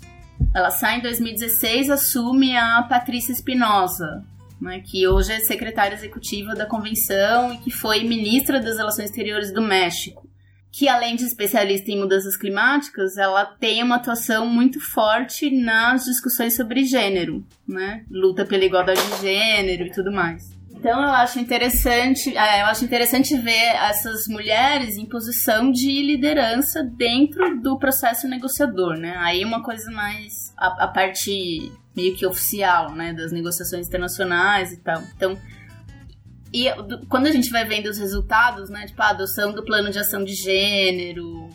Ela 0.56 0.70
sai 0.70 1.00
em 1.00 1.02
2016, 1.02 1.90
assume 1.90 2.56
a 2.56 2.84
Patrícia 2.84 3.34
Espinosa, 3.34 4.24
né, 4.62 4.80
que 4.80 5.06
hoje 5.06 5.34
é 5.34 5.40
secretária 5.42 5.96
executiva 5.96 6.56
da 6.56 6.66
convenção 6.66 7.54
e 7.54 7.58
que 7.58 7.72
foi 7.72 8.06
ministra 8.06 8.62
das 8.62 8.78
Relações 8.78 9.10
Exteriores 9.10 9.52
do 9.52 9.62
México. 9.62 10.26
Que 10.72 10.88
além 10.88 11.18
de 11.18 11.26
especialista 11.26 11.92
em 11.92 12.00
mudanças 12.00 12.38
climáticas, 12.38 13.18
ela 13.18 13.46
tem 13.46 13.84
uma 13.84 13.98
atuação 13.98 14.48
muito 14.48 14.80
forte 14.80 15.52
nas 15.52 16.06
discussões 16.06 16.56
sobre 16.56 16.86
gênero, 16.86 17.46
né? 17.68 18.06
Luta 18.10 18.46
pela 18.46 18.64
igualdade 18.64 19.02
de 19.02 19.22
gênero 19.22 19.86
e 19.86 19.92
tudo 19.92 20.12
mais. 20.12 20.53
Então 20.84 21.02
eu 21.02 21.12
acho 21.12 21.40
interessante, 21.40 22.36
é, 22.38 22.62
eu 22.62 22.66
acho 22.66 22.84
interessante 22.84 23.38
ver 23.38 23.54
essas 23.54 24.28
mulheres 24.28 24.98
em 24.98 25.06
posição 25.06 25.72
de 25.72 26.02
liderança 26.02 26.84
dentro 26.84 27.58
do 27.62 27.80
processo 27.80 28.28
negociador, 28.28 28.98
né? 28.98 29.16
Aí 29.20 29.46
uma 29.46 29.64
coisa 29.64 29.90
mais 29.92 30.54
a, 30.58 30.84
a 30.84 30.88
parte 30.90 31.72
meio 31.96 32.14
que 32.18 32.26
oficial, 32.26 32.92
né, 32.92 33.14
das 33.14 33.32
negociações 33.32 33.88
internacionais 33.88 34.74
e 34.74 34.82
tal. 34.82 35.02
Então, 35.16 35.40
e 36.54 36.66
quando 37.08 37.28
a 37.28 37.32
gente 37.32 37.50
vai 37.50 37.64
vendo 37.64 37.86
os 37.86 37.98
resultados, 37.98 38.70
né, 38.70 38.86
tipo 38.86 39.02
a 39.02 39.12
adoção 39.12 39.54
do 39.54 39.64
plano 39.64 39.90
de 39.90 40.00
ação 40.00 40.22
de 40.22 40.34
gênero, 40.34 41.48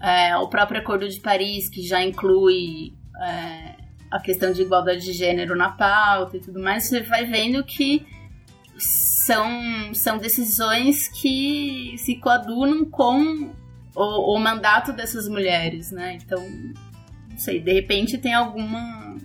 é, 0.00 0.34
o 0.38 0.48
próprio 0.48 0.80
Acordo 0.80 1.06
de 1.06 1.20
Paris, 1.20 1.68
que 1.68 1.82
já 1.82 2.02
inclui 2.02 2.94
é, 3.22 3.74
a 4.10 4.18
questão 4.20 4.52
de 4.52 4.62
igualdade 4.62 5.04
de 5.04 5.12
gênero 5.12 5.54
na 5.54 5.68
pauta 5.68 6.38
e 6.38 6.40
tudo 6.40 6.58
mais, 6.58 6.86
você 6.86 7.02
vai 7.02 7.26
vendo 7.26 7.62
que 7.62 8.06
são, 8.84 9.94
são 9.94 10.18
decisões 10.18 11.08
que 11.08 11.94
se 11.98 12.16
coadunam 12.16 12.84
com 12.84 13.50
o, 13.94 14.36
o 14.36 14.38
mandato 14.38 14.92
dessas 14.92 15.28
mulheres, 15.28 15.90
né? 15.90 16.18
Então, 16.22 16.42
não 17.30 17.38
sei, 17.38 17.60
de 17.60 17.72
repente 17.72 18.18
tem 18.18 18.34
alguma 18.34 19.16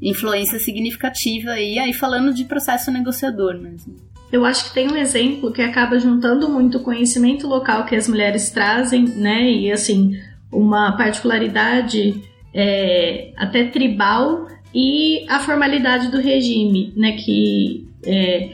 influência 0.00 0.58
significativa 0.58 1.50
aí, 1.50 1.78
aí 1.78 1.92
falando 1.92 2.32
de 2.32 2.44
processo 2.44 2.90
negociador 2.90 3.58
mesmo. 3.58 3.96
Eu 4.32 4.44
acho 4.44 4.68
que 4.68 4.74
tem 4.74 4.88
um 4.90 4.96
exemplo 4.96 5.52
que 5.52 5.60
acaba 5.60 5.98
juntando 5.98 6.48
muito 6.48 6.78
o 6.78 6.82
conhecimento 6.82 7.48
local 7.48 7.84
que 7.84 7.96
as 7.96 8.08
mulheres 8.08 8.50
trazem, 8.50 9.04
né? 9.04 9.50
E 9.50 9.72
assim, 9.72 10.16
uma 10.52 10.96
particularidade 10.96 12.22
é, 12.54 13.32
até 13.36 13.64
tribal 13.64 14.46
e 14.72 15.26
a 15.28 15.40
formalidade 15.40 16.10
do 16.10 16.20
regime, 16.20 16.92
né? 16.96 17.12
Que 17.12 17.88
é, 18.06 18.50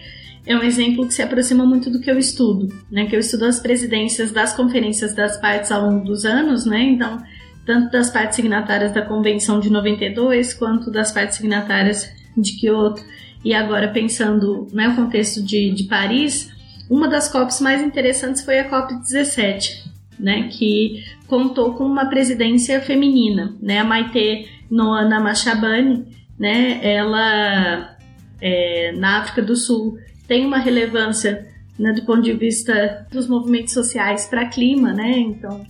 é 0.46 0.56
um 0.56 0.62
exemplo 0.62 1.06
que 1.06 1.12
se 1.12 1.22
aproxima 1.22 1.66
muito 1.66 1.90
do 1.90 2.00
que 2.00 2.10
eu 2.10 2.16
estudo, 2.16 2.72
né? 2.90 3.06
Que 3.06 3.16
eu 3.16 3.20
estudo 3.20 3.44
as 3.46 3.58
presidências 3.58 4.30
das 4.30 4.54
conferências 4.54 5.12
das 5.14 5.40
partes 5.40 5.72
ao 5.72 5.90
longo 5.90 6.04
dos 6.04 6.24
anos, 6.24 6.64
né? 6.64 6.80
Então, 6.82 7.20
tanto 7.66 7.90
das 7.90 8.10
partes 8.10 8.36
signatárias 8.36 8.92
da 8.92 9.02
Convenção 9.02 9.58
de 9.58 9.68
92 9.68 10.54
quanto 10.54 10.88
das 10.88 11.10
partes 11.10 11.36
signatárias 11.36 12.08
de 12.36 12.52
Kyoto 12.52 13.02
e 13.44 13.52
agora 13.52 13.88
pensando 13.88 14.68
no 14.70 14.76
né, 14.76 14.94
contexto 14.94 15.42
de, 15.42 15.72
de 15.72 15.84
Paris, 15.84 16.52
uma 16.88 17.08
das 17.08 17.28
COPs 17.28 17.60
mais 17.60 17.82
interessantes 17.82 18.44
foi 18.44 18.60
a 18.60 18.68
COP 18.68 18.94
17, 19.00 19.84
né? 20.20 20.48
Que 20.52 21.02
contou 21.26 21.74
com 21.74 21.84
uma 21.84 22.06
presidência 22.06 22.80
feminina, 22.80 23.56
né? 23.60 23.80
A 23.80 23.84
Maite 23.84 24.48
Noana 24.70 25.18
Machabane, 25.18 26.06
né? 26.38 26.78
Ela 26.82 27.96
é, 28.40 28.92
na 28.92 29.18
África 29.18 29.42
do 29.42 29.56
Sul 29.56 29.98
tem 30.26 30.44
uma 30.44 30.58
relevância 30.58 31.46
né, 31.78 31.92
do 31.92 32.04
ponto 32.04 32.22
de 32.22 32.32
vista 32.32 33.06
dos 33.10 33.28
movimentos 33.28 33.72
sociais 33.72 34.26
para 34.26 34.46
clima, 34.46 34.92
né? 34.92 35.18
Então, 35.18 35.64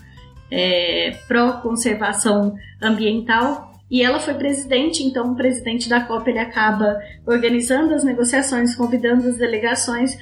é, 0.51 1.19
pró-conservação 1.27 2.55
ambiental 2.81 3.73
e 3.91 4.03
ela 4.03 4.19
foi 4.19 4.35
presidente, 4.35 5.03
então 5.03 5.33
o 5.33 5.37
presidente 5.37 5.89
da 5.89 6.01
COP 6.01 6.31
ele 6.31 6.39
acaba 6.39 6.99
organizando 7.25 7.95
as 7.95 8.03
negociações, 8.03 8.75
convidando 8.75 9.29
as 9.29 9.37
delegações, 9.37 10.19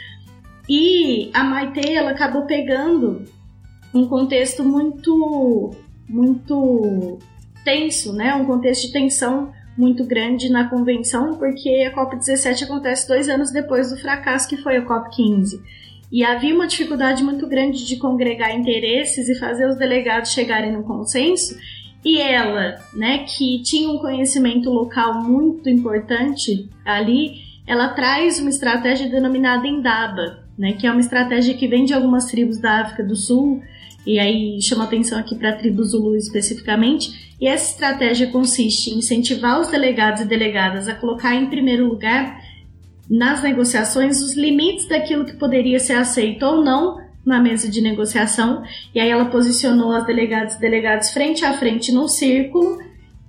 e 0.69 1.31
a 1.33 1.43
Maite 1.43 1.81
ela 1.93 2.11
acabou 2.11 2.47
pegando 2.47 3.25
um 3.93 4.07
contexto 4.07 4.65
muito 4.65 5.71
muito 6.09 7.19
tenso, 7.65 8.13
né? 8.13 8.35
Um 8.35 8.45
contexto 8.45 8.87
de 8.87 8.93
tensão 8.93 9.53
muito 9.77 10.05
grande 10.05 10.49
na 10.51 10.69
convenção, 10.69 11.37
porque 11.37 11.89
a 11.89 11.95
COP17 11.95 12.65
acontece 12.65 13.09
dois 13.09 13.29
anos 13.29 13.51
depois 13.51 13.91
do 13.91 13.97
fracasso 13.97 14.49
que 14.49 14.57
foi 14.57 14.77
a 14.77 14.87
COP15. 14.87 15.61
E 16.13 16.23
havia 16.25 16.55
uma 16.55 16.67
dificuldade 16.67 17.25
muito 17.25 17.47
grande 17.49 17.85
de 17.85 17.97
congregar 17.97 18.55
interesses 18.55 19.29
e 19.29 19.39
fazer 19.39 19.67
os 19.67 19.77
delegados 19.77 20.33
chegarem 20.33 20.73
no 20.73 20.85
consenso. 20.85 21.59
E 22.05 22.21
ela, 22.21 22.77
né, 22.93 23.25
que 23.27 23.63
tinha 23.63 23.89
um 23.89 23.99
conhecimento 23.99 24.71
local 24.71 25.23
muito 25.23 25.69
importante 25.69 26.69
ali, 26.85 27.43
ela 27.67 27.89
traz 27.89 28.39
uma 28.39 28.51
estratégia 28.51 29.09
denominada 29.09 29.67
Indaba, 29.67 30.45
né, 30.57 30.75
que 30.75 30.87
é 30.87 30.91
uma 30.91 31.01
estratégia 31.01 31.55
que 31.55 31.67
vem 31.67 31.85
de 31.85 31.95
algumas 31.95 32.27
tribos 32.27 32.61
da 32.61 32.83
África 32.83 33.03
do 33.03 33.17
Sul, 33.17 33.63
e 34.07 34.19
aí 34.19 34.61
chama 34.61 34.85
atenção 34.85 35.19
aqui 35.19 35.35
para 35.35 35.51
a 35.51 35.57
tribo 35.57 35.83
Zulu 35.83 36.17
especificamente. 36.17 37.35
E 37.41 37.47
essa 37.47 37.73
estratégia 37.73 38.29
consiste 38.29 38.91
em 38.91 38.99
incentivar 38.99 39.61
os 39.61 39.69
delegados 39.69 40.23
e 40.23 40.25
delegadas 40.25 40.89
a 40.89 40.95
colocar 40.95 41.35
em 41.35 41.47
primeiro 41.47 41.87
lugar 41.87 42.43
nas 43.09 43.43
negociações 43.43 44.23
os 44.23 44.35
limites 44.35 44.89
daquilo 44.89 45.25
que 45.25 45.35
poderia 45.35 45.79
ser 45.79 45.95
aceito 45.95 46.43
ou 46.45 46.65
não 46.65 47.03
na 47.25 47.41
mesa 47.41 47.71
de 47.71 47.81
negociação. 47.81 48.63
E 48.95 49.01
aí 49.01 49.11
ela 49.11 49.27
posicionou 49.27 49.93
as 49.93 50.07
delegadas 50.07 50.55
e 50.57 50.61
delegados 50.61 51.11
frente 51.11 51.45
a 51.45 51.55
frente 51.55 51.93
no 51.93 52.09
círculo. 52.09 52.79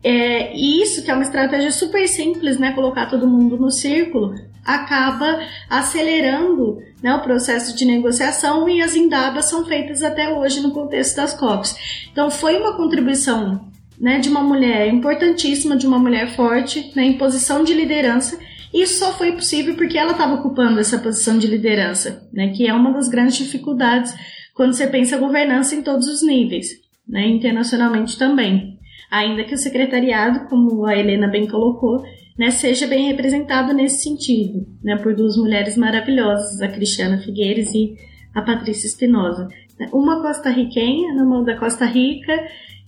É, 0.08 0.56
e 0.56 0.84
isso, 0.84 1.04
que 1.04 1.10
é 1.10 1.16
uma 1.16 1.24
estratégia 1.24 1.72
super 1.72 2.08
simples, 2.08 2.60
né? 2.60 2.74
Colocar 2.74 3.08
todo 3.08 3.28
mundo 3.28 3.58
no 3.58 3.72
círculo, 3.72 4.36
acaba 4.64 5.40
acelerando 5.68 6.78
né, 7.02 7.12
o 7.16 7.22
processo 7.22 7.76
de 7.76 7.86
negociação 7.86 8.70
e 8.70 8.84
as 8.84 8.96
indabas 8.96 9.46
são 9.46 9.66
feitas 9.66 10.04
até 10.04 10.30
hoje 10.30 10.62
no 10.62 10.70
contexto 10.70 11.16
das 11.16 11.34
COPs. 11.34 12.08
Então 12.12 12.30
foi 12.30 12.56
uma 12.60 12.78
contribuição 12.78 13.68
né, 14.00 14.20
de 14.20 14.30
uma 14.30 14.44
mulher 14.44 14.88
importantíssima, 14.94 15.76
de 15.76 15.88
uma 15.88 15.98
mulher 15.98 16.36
forte, 16.36 16.92
né, 16.96 17.04
em 17.06 17.18
posição 17.18 17.64
de 17.64 17.74
liderança. 17.74 18.38
Isso 18.72 19.00
só 19.00 19.12
foi 19.12 19.32
possível 19.32 19.74
porque 19.74 19.98
ela 19.98 20.12
estava 20.12 20.36
ocupando 20.36 20.80
essa 20.80 21.00
posição 21.00 21.40
de 21.40 21.48
liderança, 21.48 22.28
né, 22.32 22.50
que 22.50 22.68
é 22.68 22.74
uma 22.76 22.94
das 22.94 23.08
grandes 23.08 23.38
dificuldades 23.38 24.14
quando 24.54 24.74
você 24.74 24.86
pensa 24.86 25.18
governança 25.18 25.74
em 25.74 25.82
todos 25.82 26.08
os 26.08 26.22
níveis, 26.22 26.68
né, 27.08 27.28
internacionalmente 27.28 28.20
também. 28.20 28.75
Ainda 29.16 29.46
que 29.46 29.56
o 29.56 29.58
secretariado, 29.58 30.50
como 30.50 30.86
a 30.86 30.94
Helena 30.94 31.30
bem 31.30 31.48
colocou, 31.48 32.04
né, 32.38 32.52
seja 32.52 32.86
bem 32.86 33.08
representado 33.08 33.74
nesse 33.74 34.04
sentido, 34.04 34.68
né, 34.84 34.98
por 34.98 35.16
duas 35.16 35.38
mulheres 35.38 35.78
maravilhosas, 35.78 36.62
a 36.62 36.68
Cristiana 36.68 37.18
Figueiredo 37.20 37.70
e 37.74 37.96
a 38.36 38.42
Patrícia 38.42 38.88
Espinosa. 38.88 39.48
Uma 39.94 40.22
costarriquenha 40.22 41.14
na 41.14 41.24
mão 41.24 41.46
da 41.46 41.56
Costa 41.58 41.86
Rica 41.86 42.34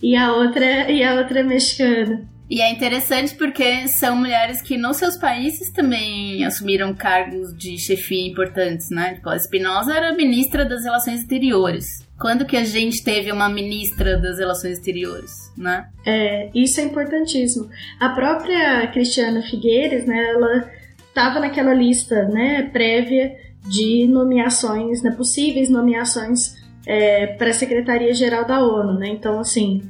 e 0.02 0.14
a 0.14 0.34
outra 0.34 0.90
e 0.90 1.02
a 1.02 1.14
outra 1.14 1.42
mexicana. 1.42 2.28
E 2.50 2.60
é 2.60 2.70
interessante 2.70 3.34
porque 3.34 3.88
são 3.88 4.16
mulheres 4.16 4.60
que 4.60 4.76
nos 4.76 4.98
seus 4.98 5.16
países 5.16 5.70
também 5.70 6.44
assumiram 6.44 6.94
cargos 6.94 7.56
de 7.56 7.78
chefia 7.78 8.28
importantes, 8.28 8.90
né? 8.90 9.14
Tipo, 9.14 9.30
a 9.30 9.36
Espinosa 9.36 9.94
era 9.94 10.14
ministra 10.14 10.66
das 10.66 10.84
Relações 10.84 11.20
Exteriores. 11.20 12.07
Quando 12.20 12.44
que 12.44 12.56
a 12.56 12.64
gente 12.64 13.04
teve 13.04 13.30
uma 13.30 13.48
ministra 13.48 14.18
das 14.18 14.38
Relações 14.38 14.78
Exteriores, 14.78 15.52
né? 15.56 15.88
É, 16.04 16.50
isso 16.54 16.80
é 16.80 16.84
importantíssimo. 16.84 17.68
A 18.00 18.08
própria 18.08 18.86
Cristiana 18.88 19.40
Figueiredo, 19.42 20.06
né, 20.06 20.30
ela 20.30 20.70
estava 21.08 21.38
naquela 21.38 21.72
lista, 21.72 22.24
né, 22.24 22.68
prévia 22.72 23.36
de 23.68 24.06
nomeações, 24.08 25.02
né, 25.02 25.10
possíveis 25.12 25.70
nomeações 25.70 26.56
é, 26.86 27.28
para 27.28 27.50
a 27.50 27.52
Secretaria-Geral 27.52 28.44
da 28.46 28.66
ONU, 28.66 28.98
né? 28.98 29.08
Então, 29.08 29.38
assim, 29.38 29.82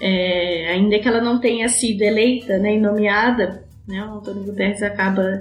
é, 0.00 0.70
ainda 0.70 0.98
que 0.98 1.08
ela 1.08 1.20
não 1.20 1.40
tenha 1.40 1.68
sido 1.68 2.02
eleita 2.02 2.58
né, 2.58 2.76
e 2.76 2.80
nomeada, 2.80 3.64
né, 3.86 4.04
o 4.04 4.18
Antônio 4.18 4.44
Guterres 4.44 4.82
acaba 4.82 5.40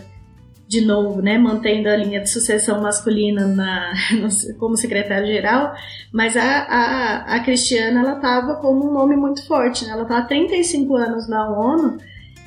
de 0.68 0.82
novo, 0.82 1.22
né, 1.22 1.38
mantendo 1.38 1.88
a 1.88 1.96
linha 1.96 2.20
de 2.20 2.30
sucessão 2.30 2.82
masculina 2.82 3.48
na, 3.48 3.94
como 4.60 4.76
secretário-geral, 4.76 5.74
mas 6.12 6.36
a, 6.36 6.44
a, 6.44 7.36
a 7.36 7.40
Cristiana 7.40 8.02
ela 8.02 8.16
estava 8.16 8.56
como 8.56 8.90
um 8.90 8.94
nome 8.94 9.16
muito 9.16 9.46
forte, 9.48 9.86
né? 9.86 9.92
ela 9.92 10.04
está 10.04 10.18
há 10.18 10.24
35 10.24 10.96
anos 10.96 11.30
na 11.30 11.50
ONU 11.50 11.98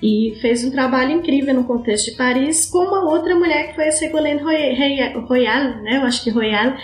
e 0.03 0.37
fez 0.41 0.65
um 0.65 0.71
trabalho 0.71 1.13
incrível 1.13 1.55
no 1.55 1.65
contexto 1.65 2.11
de 2.11 2.17
Paris 2.17 2.67
com 2.67 2.79
uma 2.79 3.11
outra 3.11 3.35
mulher 3.35 3.69
que 3.69 3.75
foi 3.75 3.89
a 3.89 3.93
Ségolène 3.93 4.41
Royal, 4.43 5.83
né, 5.83 5.97
eu 5.97 6.03
acho 6.03 6.23
que 6.23 6.31
Royal, 6.31 6.75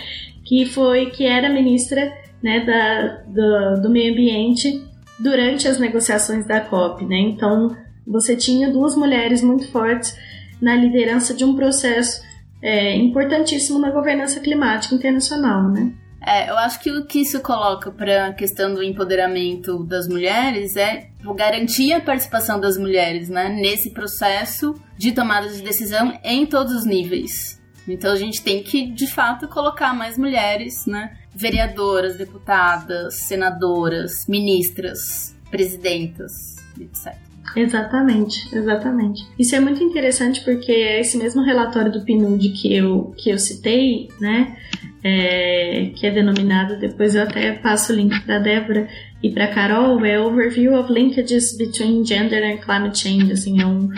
que 0.43 0.65
foi 0.65 1.11
que 1.11 1.25
era 1.25 1.49
ministra 1.49 2.11
né, 2.41 2.61
da, 2.61 3.23
do, 3.27 3.81
do 3.83 3.89
meio 3.89 4.11
ambiente 4.11 4.83
durante 5.19 5.67
as 5.67 5.79
negociações 5.79 6.45
da 6.47 6.61
COP, 6.61 7.05
né? 7.05 7.17
Então 7.17 7.75
você 8.05 8.35
tinha 8.35 8.71
duas 8.71 8.95
mulheres 8.95 9.43
muito 9.43 9.69
fortes 9.71 10.15
na 10.61 10.75
liderança 10.75 11.33
de 11.33 11.43
um 11.43 11.55
processo 11.55 12.21
é, 12.61 12.95
importantíssimo 12.95 13.79
na 13.79 13.91
governança 13.91 14.39
climática 14.39 14.95
internacional, 14.95 15.69
né? 15.69 15.93
É, 16.25 16.49
eu 16.49 16.57
acho 16.57 16.81
que 16.81 16.91
o 16.91 17.05
que 17.05 17.19
isso 17.19 17.39
coloca 17.41 17.89
para 17.89 18.27
a 18.27 18.33
questão 18.33 18.73
do 18.73 18.83
empoderamento 18.83 19.83
das 19.85 20.07
mulheres 20.09 20.75
é 20.75 21.09
garantir 21.35 21.93
a 21.93 22.01
participação 22.01 22.59
das 22.59 22.77
mulheres 22.77 23.29
né, 23.29 23.47
nesse 23.47 23.91
processo 23.91 24.75
de 24.97 25.13
tomada 25.13 25.47
de 25.47 25.61
decisão 25.61 26.19
em 26.23 26.45
todos 26.45 26.73
os 26.73 26.85
níveis. 26.85 27.61
Então 27.87 28.11
a 28.11 28.17
gente 28.17 28.43
tem 28.43 28.61
que, 28.61 28.91
de 28.91 29.07
fato, 29.07 29.47
colocar 29.47 29.93
mais 29.93 30.17
mulheres, 30.17 30.85
né? 30.85 31.17
Vereadoras, 31.33 32.17
deputadas, 32.17 33.15
senadoras, 33.15 34.27
ministras, 34.27 35.33
presidentas, 35.49 36.57
etc. 36.77 37.26
Exatamente, 37.55 38.55
exatamente. 38.55 39.25
Isso 39.37 39.55
é 39.55 39.59
muito 39.59 39.83
interessante 39.83 40.43
porque 40.43 40.71
é 40.71 40.99
esse 40.99 41.17
mesmo 41.17 41.41
relatório 41.41 41.91
do 41.91 42.03
PNUD 42.03 42.49
que 42.49 42.75
eu, 42.75 43.13
que 43.17 43.29
eu 43.29 43.37
citei, 43.37 44.09
né, 44.19 44.55
é, 45.03 45.91
que 45.95 46.05
é 46.05 46.11
denominado, 46.11 46.79
depois 46.79 47.15
eu 47.15 47.23
até 47.23 47.53
passo 47.53 47.93
o 47.93 47.95
link 47.95 48.19
para 48.21 48.39
Débora 48.39 48.87
e 49.23 49.31
para 49.31 49.47
Carol, 49.47 50.03
é 50.05 50.19
Overview 50.19 50.77
of 50.77 50.91
Linkages 50.91 51.57
Between 51.57 52.05
Gender 52.05 52.43
and 52.43 52.57
Climate 52.57 52.99
Change, 52.99 53.31
assim, 53.31 53.61
é 53.61 53.65
um 53.65 53.89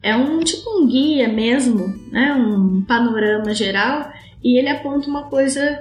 é 0.00 0.14
um 0.14 0.38
tipo 0.40 0.78
um 0.78 0.86
guia 0.86 1.28
mesmo, 1.28 1.88
né, 2.12 2.32
um 2.32 2.82
panorama 2.82 3.52
geral, 3.54 4.12
e 4.42 4.58
ele 4.58 4.68
aponta 4.68 5.08
uma 5.08 5.24
coisa 5.24 5.78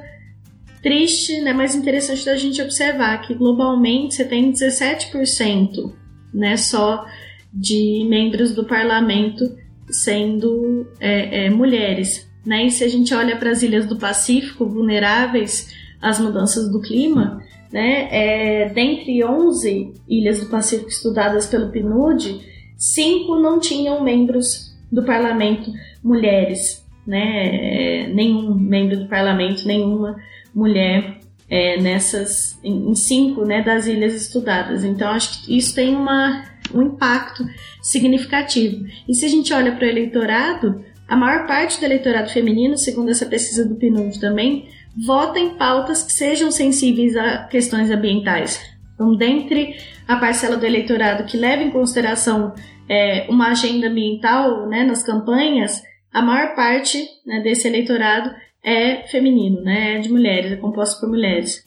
triste, 0.82 1.40
né, 1.42 1.54
mas 1.54 1.76
interessante 1.76 2.26
da 2.26 2.36
gente 2.36 2.62
observar 2.62 3.22
que 3.22 3.36
globalmente 3.36 4.16
você 4.16 4.26
tem 4.26 4.52
17%, 4.52 5.92
né, 6.34 6.58
só 6.58 7.06
de 7.54 8.06
membros 8.10 8.54
do 8.54 8.66
parlamento 8.66 9.56
sendo 9.90 10.86
é, 11.00 11.46
é, 11.46 11.50
mulheres, 11.50 12.30
né? 12.46 12.66
E 12.66 12.72
se 12.72 12.84
a 12.84 12.88
gente 12.88 13.14
olha 13.14 13.36
para 13.38 13.52
as 13.52 13.64
ilhas 13.64 13.86
do 13.86 13.98
Pacífico 13.98 14.66
vulneráveis 14.66 15.74
às 16.02 16.20
mudanças 16.20 16.72
do 16.72 16.82
clima, 16.82 17.42
né, 17.72 18.08
é, 18.12 18.70
dentre 18.70 19.24
11 19.24 19.94
ilhas 20.08 20.42
do 20.42 20.48
Pacífico 20.48 20.90
estudadas 20.90 21.48
pelo 21.48 21.72
PNUD, 21.72 22.42
cinco 22.78 23.40
não 23.40 23.60
tinham 23.60 24.04
membros 24.04 24.76
do 24.92 25.04
parlamento 25.04 25.72
mulheres, 26.04 26.86
né? 27.06 28.06
É, 28.06 28.08
nenhum 28.08 28.54
membro 28.54 28.98
do 28.98 29.08
parlamento, 29.08 29.68
nenhuma 29.68 30.16
mulher 30.54 31.20
é, 31.50 31.80
nessas 31.80 32.60
em, 32.64 32.94
cinco 32.94 33.46
né, 33.46 33.62
das 33.62 33.88
ilhas 33.88 34.14
estudadas. 34.14 34.84
Então 34.84 35.10
acho 35.10 35.46
que 35.46 35.58
isso 35.58 35.74
tem 35.74 35.96
uma, 35.96 36.44
um 36.74 36.82
impacto 36.84 37.46
significativo. 37.82 38.86
E 39.08 39.14
se 39.14 39.26
a 39.26 39.30
gente 39.30 39.54
olha 39.54 39.72
para 39.72 39.86
o 39.86 39.90
eleitorado, 39.90 40.84
a 41.08 41.16
maior 41.16 41.48
parte 41.48 41.80
do 41.80 41.86
eleitorado 41.86 42.30
feminino, 42.30 42.78
segundo 42.78 43.10
essa 43.10 43.26
pesquisa 43.26 43.66
do 43.66 43.76
PNUD 43.76 44.20
também, 44.20 44.68
vota 45.06 45.40
em 45.40 45.56
pautas 45.56 46.04
que 46.04 46.12
sejam 46.12 46.52
sensíveis 46.52 47.16
a 47.16 47.46
questões 47.46 47.90
ambientais. 47.90 48.62
Então, 48.94 49.16
dentre 49.16 49.78
a 50.08 50.16
parcela 50.16 50.58
do 50.58 50.66
eleitorado 50.66 51.26
que 51.26 51.38
leva 51.38 51.62
em 51.62 51.72
consideração 51.72 52.54
é, 52.90 53.28
uma 53.30 53.50
agenda 53.50 53.88
ambiental 53.88 54.68
né, 54.68 54.84
nas 54.84 55.04
campanhas, 55.04 55.84
a 56.12 56.22
maior 56.22 56.56
parte 56.56 57.08
né, 57.26 57.42
desse 57.42 57.68
eleitorado 57.68 58.34
é 58.68 59.08
feminino, 59.08 59.62
né, 59.62 59.96
é 59.96 60.00
de 60.00 60.10
mulheres, 60.10 60.52
é 60.52 60.58
composto 60.58 61.00
por 61.00 61.08
mulheres. 61.08 61.66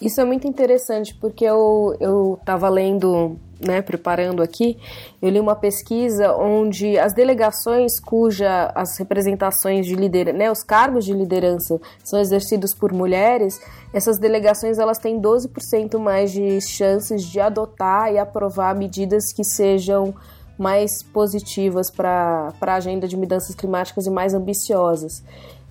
Isso 0.00 0.20
é 0.20 0.24
muito 0.24 0.46
interessante 0.46 1.14
porque 1.14 1.44
eu 1.44 1.96
eu 2.00 2.36
estava 2.38 2.68
lendo, 2.68 3.38
né, 3.60 3.80
preparando 3.80 4.42
aqui, 4.42 4.76
eu 5.22 5.30
li 5.30 5.38
uma 5.38 5.54
pesquisa 5.54 6.34
onde 6.34 6.98
as 6.98 7.14
delegações 7.14 8.00
cuja 8.00 8.72
as 8.74 8.98
representações 8.98 9.86
de 9.86 9.94
liderança, 9.94 10.36
né, 10.36 10.50
os 10.50 10.64
cargos 10.64 11.04
de 11.04 11.14
liderança 11.14 11.80
são 12.02 12.20
exercidos 12.20 12.74
por 12.74 12.92
mulheres, 12.92 13.58
essas 13.94 14.18
delegações 14.18 14.78
elas 14.78 14.98
têm 14.98 15.20
12% 15.20 15.96
mais 15.98 16.32
de 16.32 16.60
chances 16.60 17.22
de 17.24 17.38
adotar 17.40 18.12
e 18.12 18.18
aprovar 18.18 18.74
medidas 18.74 19.32
que 19.32 19.44
sejam 19.44 20.12
mais 20.58 21.02
positivas 21.02 21.90
para 21.90 22.52
a 22.60 22.74
agenda 22.74 23.06
de 23.06 23.16
mudanças 23.16 23.54
climáticas 23.54 24.06
e 24.06 24.10
mais 24.10 24.34
ambiciosas. 24.34 25.22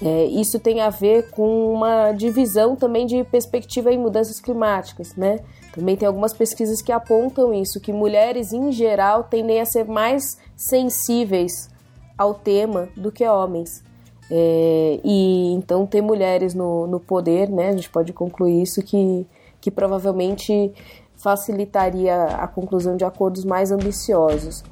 É, 0.01 0.25
isso 0.25 0.59
tem 0.59 0.81
a 0.81 0.89
ver 0.89 1.29
com 1.29 1.73
uma 1.73 2.11
divisão 2.11 2.75
também 2.75 3.05
de 3.05 3.23
perspectiva 3.23 3.91
em 3.91 3.97
mudanças 3.97 4.41
climáticas, 4.41 5.15
né? 5.15 5.39
Também 5.73 5.95
tem 5.95 6.07
algumas 6.07 6.33
pesquisas 6.33 6.81
que 6.81 6.91
apontam 6.91 7.53
isso, 7.53 7.79
que 7.79 7.93
mulheres 7.93 8.51
em 8.51 8.71
geral 8.71 9.23
tendem 9.23 9.61
a 9.61 9.65
ser 9.65 9.85
mais 9.85 10.37
sensíveis 10.55 11.69
ao 12.17 12.33
tema 12.33 12.89
do 12.95 13.11
que 13.11 13.25
homens. 13.25 13.83
É, 14.29 14.99
e 15.03 15.53
então 15.53 15.85
ter 15.85 16.01
mulheres 16.01 16.53
no, 16.53 16.87
no 16.87 16.99
poder, 16.99 17.49
né? 17.49 17.69
A 17.69 17.73
gente 17.73 17.89
pode 17.89 18.11
concluir 18.11 18.61
isso 18.61 18.81
que, 18.81 19.25
que 19.61 19.71
provavelmente 19.71 20.73
facilitaria 21.15 22.25
a 22.25 22.47
conclusão 22.47 22.97
de 22.97 23.05
acordos 23.05 23.45
mais 23.45 23.71
ambiciosos. 23.71 24.63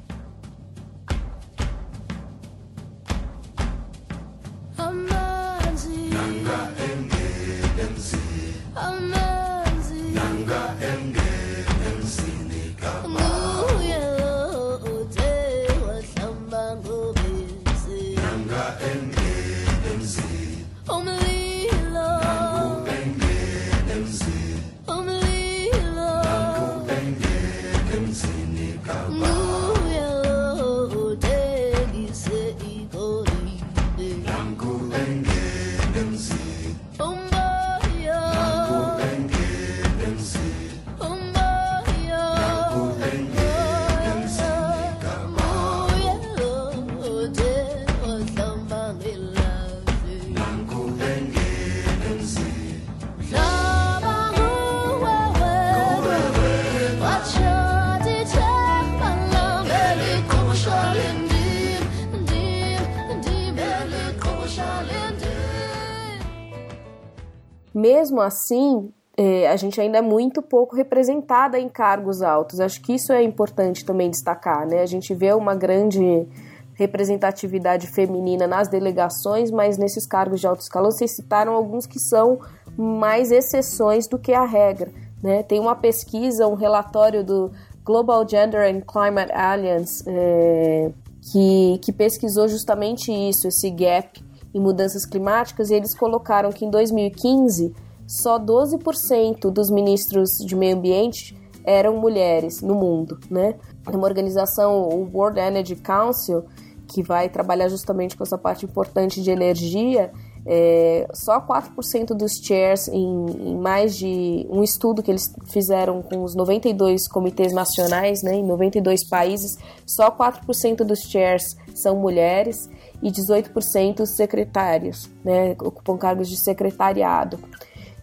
Mesmo 67.84 68.22
assim, 68.22 68.90
é, 69.14 69.46
a 69.46 69.56
gente 69.56 69.78
ainda 69.78 69.98
é 69.98 70.00
muito 70.00 70.40
pouco 70.40 70.74
representada 70.74 71.58
em 71.58 71.68
cargos 71.68 72.22
altos. 72.22 72.58
Acho 72.58 72.80
que 72.80 72.94
isso 72.94 73.12
é 73.12 73.22
importante 73.22 73.84
também 73.84 74.08
destacar, 74.08 74.66
né? 74.66 74.80
A 74.80 74.86
gente 74.86 75.12
vê 75.12 75.34
uma 75.34 75.54
grande 75.54 76.26
representatividade 76.72 77.86
feminina 77.88 78.46
nas 78.46 78.68
delegações, 78.68 79.50
mas 79.50 79.76
nesses 79.76 80.06
cargos 80.06 80.40
de 80.40 80.46
alto 80.46 80.62
escalão, 80.62 80.90
vocês 80.90 81.14
citaram 81.14 81.52
alguns 81.52 81.86
que 81.86 82.00
são 82.00 82.40
mais 82.74 83.30
exceções 83.30 84.08
do 84.08 84.18
que 84.18 84.32
a 84.32 84.46
regra. 84.46 84.90
Né? 85.22 85.42
Tem 85.42 85.60
uma 85.60 85.76
pesquisa, 85.76 86.48
um 86.48 86.54
relatório 86.54 87.22
do 87.22 87.52
Global 87.84 88.26
Gender 88.26 88.62
and 88.62 88.80
Climate 88.80 89.30
Alliance, 89.30 90.02
é, 90.06 90.90
que, 91.30 91.78
que 91.82 91.92
pesquisou 91.92 92.48
justamente 92.48 93.12
isso, 93.12 93.46
esse 93.46 93.70
gap 93.70 94.24
em 94.54 94.60
mudanças 94.60 95.04
climáticas, 95.04 95.70
e 95.70 95.74
eles 95.74 95.94
colocaram 95.94 96.50
que 96.50 96.64
em 96.64 96.70
2015 96.70 97.74
só 98.06 98.38
12% 98.38 99.50
dos 99.50 99.70
ministros 99.70 100.30
de 100.38 100.54
meio 100.54 100.76
ambiente 100.76 101.36
eram 101.64 101.96
mulheres 101.96 102.60
no 102.60 102.74
mundo, 102.74 103.18
né? 103.30 103.54
Uma 103.86 104.06
organização, 104.06 104.88
o 104.88 105.10
World 105.12 105.40
Energy 105.40 105.76
Council, 105.76 106.44
que 106.86 107.02
vai 107.02 107.28
trabalhar 107.28 107.68
justamente 107.68 108.16
com 108.16 108.22
essa 108.22 108.36
parte 108.36 108.66
importante 108.66 109.22
de 109.22 109.30
energia, 109.30 110.12
é, 110.46 111.06
só 111.14 111.40
4% 111.40 112.08
dos 112.08 112.32
chairs 112.42 112.88
em, 112.88 113.26
em, 113.30 113.56
mais 113.56 113.96
de 113.96 114.46
um 114.50 114.62
estudo 114.62 115.02
que 115.02 115.10
eles 115.10 115.34
fizeram 115.46 116.02
com 116.02 116.22
os 116.22 116.34
92 116.34 117.08
comitês 117.08 117.52
nacionais, 117.52 118.22
né, 118.22 118.34
em 118.34 118.44
92 118.44 119.08
países, 119.08 119.56
só 119.86 120.10
4% 120.10 120.84
dos 120.84 121.00
chairs 121.00 121.56
são 121.74 121.96
mulheres 121.96 122.68
e 123.02 123.10
18% 123.10 124.04
secretários, 124.04 125.10
né, 125.24 125.52
ocupam 125.52 125.96
cargos 125.96 126.28
de 126.28 126.36
secretariado. 126.36 127.38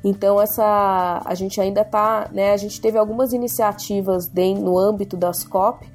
Então 0.03 0.41
essa 0.41 1.21
a 1.23 1.35
gente 1.35 1.61
ainda 1.61 1.81
está, 1.81 2.27
né, 2.31 2.53
a 2.53 2.57
gente 2.57 2.81
teve 2.81 2.97
algumas 2.97 3.33
iniciativas 3.33 4.27
de, 4.27 4.55
no 4.55 4.79
âmbito 4.79 5.15
das 5.15 5.43
COP, 5.43 5.87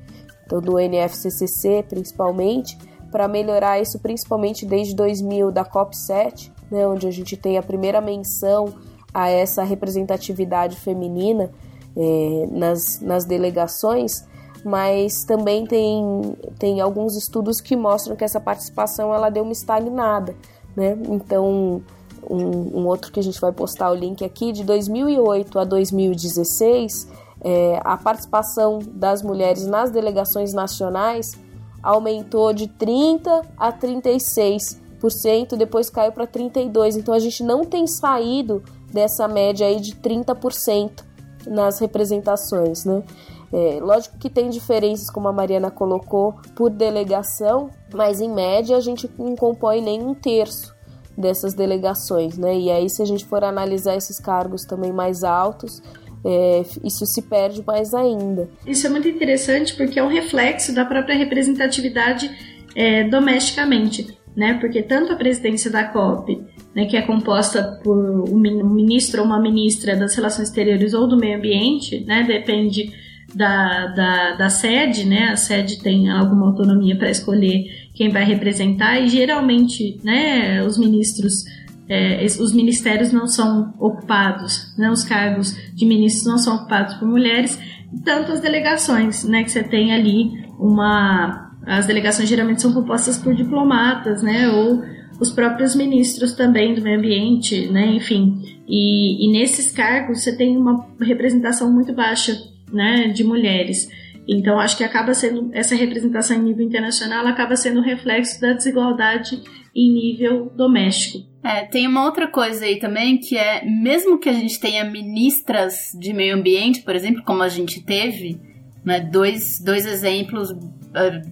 então 0.44 0.60
do 0.60 0.78
NFCCC 0.78 1.84
principalmente, 1.88 2.78
para 3.10 3.28
melhorar 3.28 3.80
isso 3.80 3.98
principalmente 3.98 4.66
desde 4.66 4.94
2000 4.94 5.50
da 5.50 5.64
COP 5.64 5.96
7, 5.96 6.52
né, 6.70 6.86
onde 6.86 7.06
a 7.06 7.10
gente 7.10 7.36
tem 7.36 7.58
a 7.58 7.62
primeira 7.62 8.00
menção 8.00 8.74
a 9.12 9.28
essa 9.28 9.62
representatividade 9.62 10.76
feminina 10.76 11.50
é, 11.96 12.46
nas, 12.50 13.00
nas 13.00 13.24
delegações, 13.24 14.26
mas 14.64 15.24
também 15.24 15.64
tem, 15.66 16.36
tem 16.58 16.80
alguns 16.80 17.16
estudos 17.16 17.60
que 17.60 17.76
mostram 17.76 18.16
que 18.16 18.24
essa 18.24 18.40
participação 18.40 19.14
ela 19.14 19.30
deu 19.30 19.42
uma 19.42 19.52
estagnada, 19.52 20.34
né? 20.76 20.98
Então 21.08 21.82
um, 22.28 22.80
um, 22.80 22.86
outro 22.86 23.12
que 23.12 23.20
a 23.20 23.22
gente 23.22 23.40
vai 23.40 23.52
postar 23.52 23.90
o 23.90 23.94
link 23.94 24.24
aqui, 24.24 24.52
de 24.52 24.64
2008 24.64 25.58
a 25.58 25.64
2016, 25.64 27.08
é, 27.42 27.80
a 27.84 27.96
participação 27.96 28.80
das 28.86 29.22
mulheres 29.22 29.66
nas 29.66 29.90
delegações 29.90 30.52
nacionais 30.52 31.38
aumentou 31.86 32.52
de 32.52 32.66
30% 32.66 33.46
a 33.56 33.72
36%, 33.72 35.56
depois 35.56 35.88
caiu 35.88 36.10
para 36.10 36.26
32%. 36.26 36.96
Então 36.96 37.14
a 37.14 37.18
gente 37.20 37.44
não 37.44 37.64
tem 37.64 37.86
saído 37.86 38.62
dessa 38.92 39.28
média 39.28 39.66
aí 39.66 39.80
de 39.80 39.94
30% 39.94 41.04
nas 41.46 41.78
representações, 41.78 42.84
né? 42.84 43.04
É, 43.52 43.78
lógico 43.80 44.18
que 44.18 44.28
tem 44.28 44.50
diferenças, 44.50 45.08
como 45.08 45.28
a 45.28 45.32
Mariana 45.32 45.70
colocou, 45.70 46.34
por 46.56 46.68
delegação, 46.68 47.70
mas 47.94 48.20
em 48.20 48.28
média 48.28 48.76
a 48.76 48.80
gente 48.80 49.08
não 49.16 49.36
compõe 49.36 49.80
nem 49.80 50.02
um 50.02 50.12
terço 50.12 50.74
dessas 51.16 51.54
delegações, 51.54 52.36
né? 52.36 52.58
E 52.58 52.68
aí, 52.68 52.90
se 52.90 53.00
a 53.00 53.06
gente 53.06 53.24
for 53.24 53.44
analisar 53.44 53.94
esses 53.94 54.18
cargos 54.18 54.64
também 54.64 54.92
mais 54.92 55.22
altos, 55.22 55.80
é, 56.26 56.64
isso 56.82 57.06
se 57.06 57.22
perde 57.22 57.62
mais 57.64 57.94
ainda. 57.94 58.50
Isso 58.66 58.84
é 58.86 58.90
muito 58.90 59.08
interessante 59.08 59.74
porque 59.76 59.98
é 59.98 60.02
um 60.02 60.08
reflexo 60.08 60.74
da 60.74 60.84
própria 60.84 61.16
representatividade 61.16 62.28
é, 62.74 63.04
domesticamente, 63.04 64.08
né? 64.36 64.54
Porque 64.60 64.82
tanto 64.82 65.12
a 65.12 65.16
presidência 65.16 65.70
da 65.70 65.84
COP, 65.84 66.42
né, 66.74 66.86
que 66.86 66.96
é 66.96 67.02
composta 67.02 67.80
por 67.84 67.96
um 68.28 68.38
ministro 68.38 69.20
ou 69.20 69.26
uma 69.26 69.40
ministra 69.40 69.94
das 69.94 70.16
relações 70.16 70.48
exteriores 70.48 70.92
ou 70.92 71.06
do 71.06 71.16
meio 71.16 71.38
ambiente, 71.38 72.04
né? 72.04 72.24
Depende 72.24 72.92
da, 73.32 73.86
da, 73.88 74.32
da 74.34 74.50
sede, 74.50 75.04
né? 75.04 75.28
A 75.28 75.36
sede 75.36 75.80
tem 75.80 76.10
alguma 76.10 76.46
autonomia 76.46 76.96
para 76.96 77.10
escolher 77.10 77.64
quem 77.94 78.10
vai 78.10 78.24
representar 78.24 78.98
e 79.00 79.08
geralmente, 79.08 79.98
né, 80.02 80.62
os 80.64 80.76
ministros, 80.76 81.44
é, 81.88 82.24
os 82.24 82.52
ministérios 82.52 83.12
não 83.12 83.26
são 83.26 83.74
ocupados, 83.78 84.74
né, 84.76 84.90
os 84.90 85.04
cargos 85.04 85.56
de 85.74 85.86
ministros 85.86 86.26
não 86.26 86.38
são 86.38 86.56
ocupados 86.56 86.94
por 86.94 87.06
mulheres, 87.06 87.58
tanto 88.04 88.32
as 88.32 88.40
delegações, 88.40 89.24
né, 89.24 89.44
que 89.44 89.50
você 89.50 89.62
tem 89.62 89.92
ali 89.92 90.30
uma, 90.58 91.52
as 91.64 91.86
delegações 91.86 92.28
geralmente 92.28 92.62
são 92.62 92.72
compostas 92.72 93.18
por 93.18 93.34
diplomatas, 93.34 94.22
né, 94.22 94.48
ou 94.48 94.82
os 95.20 95.30
próprios 95.30 95.74
ministros 95.74 96.32
também 96.32 96.74
do 96.74 96.82
meio 96.82 96.98
ambiente, 96.98 97.68
né, 97.68 97.86
enfim, 97.86 98.40
e, 98.68 99.24
e 99.24 99.32
nesses 99.32 99.70
cargos 99.70 100.22
você 100.22 100.36
tem 100.36 100.56
uma 100.56 100.86
representação 101.00 101.72
muito 101.72 101.92
baixa, 101.92 102.36
né, 102.72 103.08
de 103.08 103.22
mulheres. 103.22 103.88
Então, 104.28 104.58
acho 104.58 104.76
que 104.76 104.82
acaba 104.82 105.14
sendo 105.14 105.50
essa 105.52 105.76
representação 105.76 106.36
em 106.36 106.42
nível 106.42 106.66
internacional 106.66 107.24
acaba 107.28 107.54
sendo 107.54 107.80
reflexo 107.80 108.40
da 108.40 108.54
desigualdade 108.54 109.40
em 109.74 109.92
nível 109.92 110.50
doméstico. 110.56 111.24
É, 111.46 111.64
tem 111.64 111.86
uma 111.86 112.04
outra 112.04 112.26
coisa 112.26 112.64
aí 112.64 112.80
também 112.80 113.18
que 113.18 113.38
é, 113.38 113.64
mesmo 113.64 114.18
que 114.18 114.28
a 114.28 114.32
gente 114.32 114.58
tenha 114.58 114.82
ministras 114.82 115.92
de 115.96 116.12
meio 116.12 116.34
ambiente, 116.34 116.82
por 116.82 116.96
exemplo, 116.96 117.22
como 117.22 117.40
a 117.40 117.48
gente 117.48 117.80
teve, 117.84 118.40
né, 118.84 118.98
dois, 118.98 119.60
dois 119.60 119.86
exemplos 119.86 120.50
uh, 120.50 121.30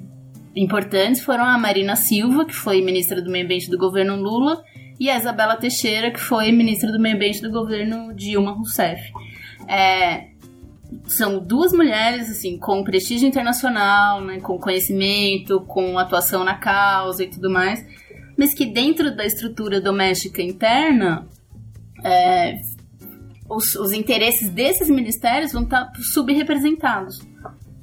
importantes 0.54 1.20
foram 1.20 1.42
a 1.42 1.58
Marina 1.58 1.96
Silva, 1.96 2.44
que 2.44 2.54
foi 2.54 2.80
ministra 2.80 3.20
do 3.20 3.28
meio 3.28 3.44
ambiente 3.44 3.68
do 3.68 3.76
governo 3.76 4.14
Lula, 4.14 4.62
e 5.00 5.10
a 5.10 5.16
Isabela 5.16 5.56
Teixeira, 5.56 6.12
que 6.12 6.20
foi 6.20 6.52
ministra 6.52 6.92
do 6.92 7.00
meio 7.00 7.16
ambiente 7.16 7.42
do 7.42 7.50
governo 7.50 8.14
Dilma 8.14 8.52
Rousseff. 8.52 9.02
É, 9.66 10.28
são 11.08 11.40
duas 11.40 11.72
mulheres 11.72 12.30
assim 12.30 12.56
com 12.56 12.84
prestígio 12.84 13.26
internacional, 13.26 14.20
né, 14.20 14.38
com 14.38 14.60
conhecimento, 14.60 15.62
com 15.62 15.98
atuação 15.98 16.44
na 16.44 16.54
causa 16.54 17.24
e 17.24 17.26
tudo 17.26 17.50
mais 17.50 17.84
mas 18.36 18.54
que 18.54 18.66
dentro 18.66 19.14
da 19.14 19.24
estrutura 19.24 19.80
doméstica 19.80 20.42
interna, 20.42 21.26
é, 22.02 22.56
os, 23.48 23.74
os, 23.76 23.92
interesses 23.92 24.48
desses 24.50 24.88
ministérios 24.90 25.52
vão 25.52 25.62
estar 25.62 25.90
subrepresentados. 25.96 27.20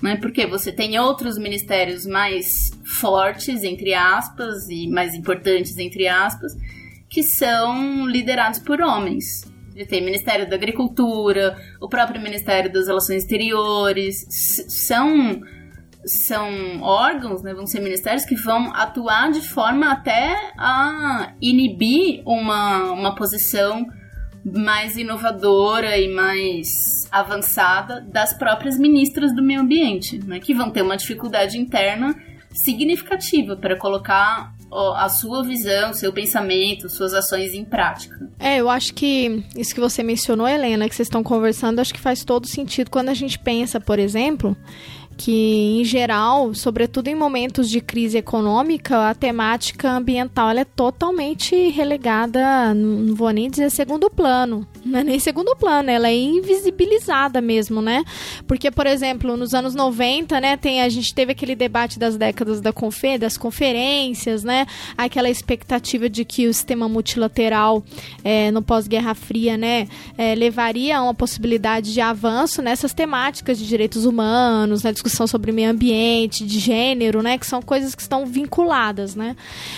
Né? 0.01 0.17
Porque 0.17 0.47
você 0.47 0.71
tem 0.71 0.97
outros 0.99 1.37
ministérios 1.37 2.05
mais 2.05 2.71
fortes, 2.83 3.63
entre 3.63 3.93
aspas, 3.93 4.67
e 4.69 4.87
mais 4.87 5.13
importantes, 5.13 5.77
entre 5.77 6.07
aspas, 6.07 6.53
que 7.07 7.23
são 7.23 8.07
liderados 8.07 8.59
por 8.59 8.81
homens. 8.81 9.51
Você 9.71 9.85
tem 9.85 10.01
o 10.01 10.05
Ministério 10.05 10.49
da 10.49 10.55
Agricultura, 10.55 11.57
o 11.79 11.87
próprio 11.87 12.21
Ministério 12.21 12.71
das 12.71 12.87
Relações 12.87 13.23
Exteriores, 13.23 14.25
são 14.67 15.41
são 16.05 16.81
órgãos, 16.81 17.43
né, 17.43 17.53
vão 17.53 17.67
ser 17.67 17.79
ministérios 17.79 18.25
que 18.25 18.35
vão 18.35 18.73
atuar 18.73 19.31
de 19.31 19.41
forma 19.41 19.91
até 19.91 20.35
a 20.57 21.33
inibir 21.41 22.21
uma, 22.25 22.91
uma 22.91 23.15
posição 23.15 23.85
mais 24.43 24.97
inovadora 24.97 25.97
e 25.97 26.11
mais 26.11 27.07
avançada 27.11 28.01
das 28.01 28.33
próprias 28.33 28.77
ministras 28.79 29.33
do 29.35 29.43
meio 29.43 29.61
ambiente, 29.61 30.19
né, 30.25 30.39
que 30.39 30.53
vão 30.53 30.71
ter 30.71 30.81
uma 30.81 30.97
dificuldade 30.97 31.57
interna 31.57 32.15
significativa 32.51 33.55
para 33.55 33.77
colocar 33.77 34.53
a 34.95 35.09
sua 35.09 35.43
visão, 35.43 35.93
seu 35.93 36.13
pensamento, 36.13 36.87
suas 36.87 37.13
ações 37.13 37.53
em 37.53 37.65
prática. 37.65 38.15
É, 38.39 38.57
eu 38.57 38.69
acho 38.69 38.93
que 38.93 39.43
isso 39.55 39.75
que 39.75 39.81
você 39.81 40.01
mencionou, 40.01 40.47
Helena, 40.47 40.87
que 40.87 40.95
vocês 40.95 41.07
estão 41.07 41.21
conversando, 41.21 41.79
acho 41.79 41.93
que 41.93 41.99
faz 41.99 42.23
todo 42.23 42.47
sentido 42.47 42.89
quando 42.89 43.09
a 43.09 43.13
gente 43.13 43.37
pensa, 43.37 43.81
por 43.81 43.99
exemplo, 43.99 44.55
que, 45.23 45.79
em 45.79 45.85
geral, 45.85 46.51
sobretudo 46.55 47.07
em 47.07 47.13
momentos 47.13 47.69
de 47.69 47.79
crise 47.79 48.17
econômica, 48.17 49.07
a 49.07 49.13
temática 49.13 49.91
ambiental 49.91 50.49
é 50.49 50.65
totalmente 50.65 51.69
relegada, 51.69 52.73
não 52.73 53.13
vou 53.13 53.29
nem 53.29 53.47
dizer 53.47 53.69
segundo 53.69 54.09
plano, 54.09 54.67
não 54.83 54.99
é 54.99 55.03
nem 55.03 55.19
segundo 55.19 55.55
plano, 55.55 55.89
ela 55.89 56.07
é 56.07 56.15
invisibilizada 56.15 57.39
mesmo, 57.39 57.81
né? 57.81 58.03
Porque, 58.47 58.71
por 58.71 58.87
exemplo, 58.87 59.37
nos 59.37 59.53
anos 59.53 59.75
90, 59.75 60.39
né, 60.41 60.57
tem, 60.57 60.81
a 60.81 60.89
gente 60.89 61.13
teve 61.13 61.33
aquele 61.33 61.55
debate 61.55 61.99
das 61.99 62.17
décadas 62.17 62.59
da 62.59 62.73
confer, 62.73 63.19
das 63.19 63.37
conferências, 63.37 64.43
né? 64.43 64.65
Aquela 64.97 65.29
expectativa 65.29 66.09
de 66.09 66.25
que 66.25 66.47
o 66.47 66.53
sistema 66.53 66.89
multilateral 66.89 67.83
é, 68.23 68.49
no 68.51 68.61
pós-Guerra 68.61 69.13
Fria, 69.13 69.55
né, 69.57 69.87
é, 70.17 70.33
levaria 70.35 70.97
a 70.97 71.03
uma 71.03 71.13
possibilidade 71.13 71.93
de 71.93 72.01
avanço 72.01 72.61
nessas 72.61 72.93
temáticas 72.93 73.57
de 73.59 73.67
direitos 73.67 74.05
humanos, 74.05 74.83
né, 74.83 74.91
discussão 74.91 75.27
sobre 75.27 75.51
meio 75.51 75.69
ambiente, 75.69 76.45
de 76.45 76.59
gênero, 76.59 77.21
né? 77.21 77.37
Que 77.37 77.45
são 77.45 77.61
coisas 77.61 77.93
que 77.93 78.01
estão 78.01 78.25
vinculadas, 78.25 79.15
né? 79.15 79.35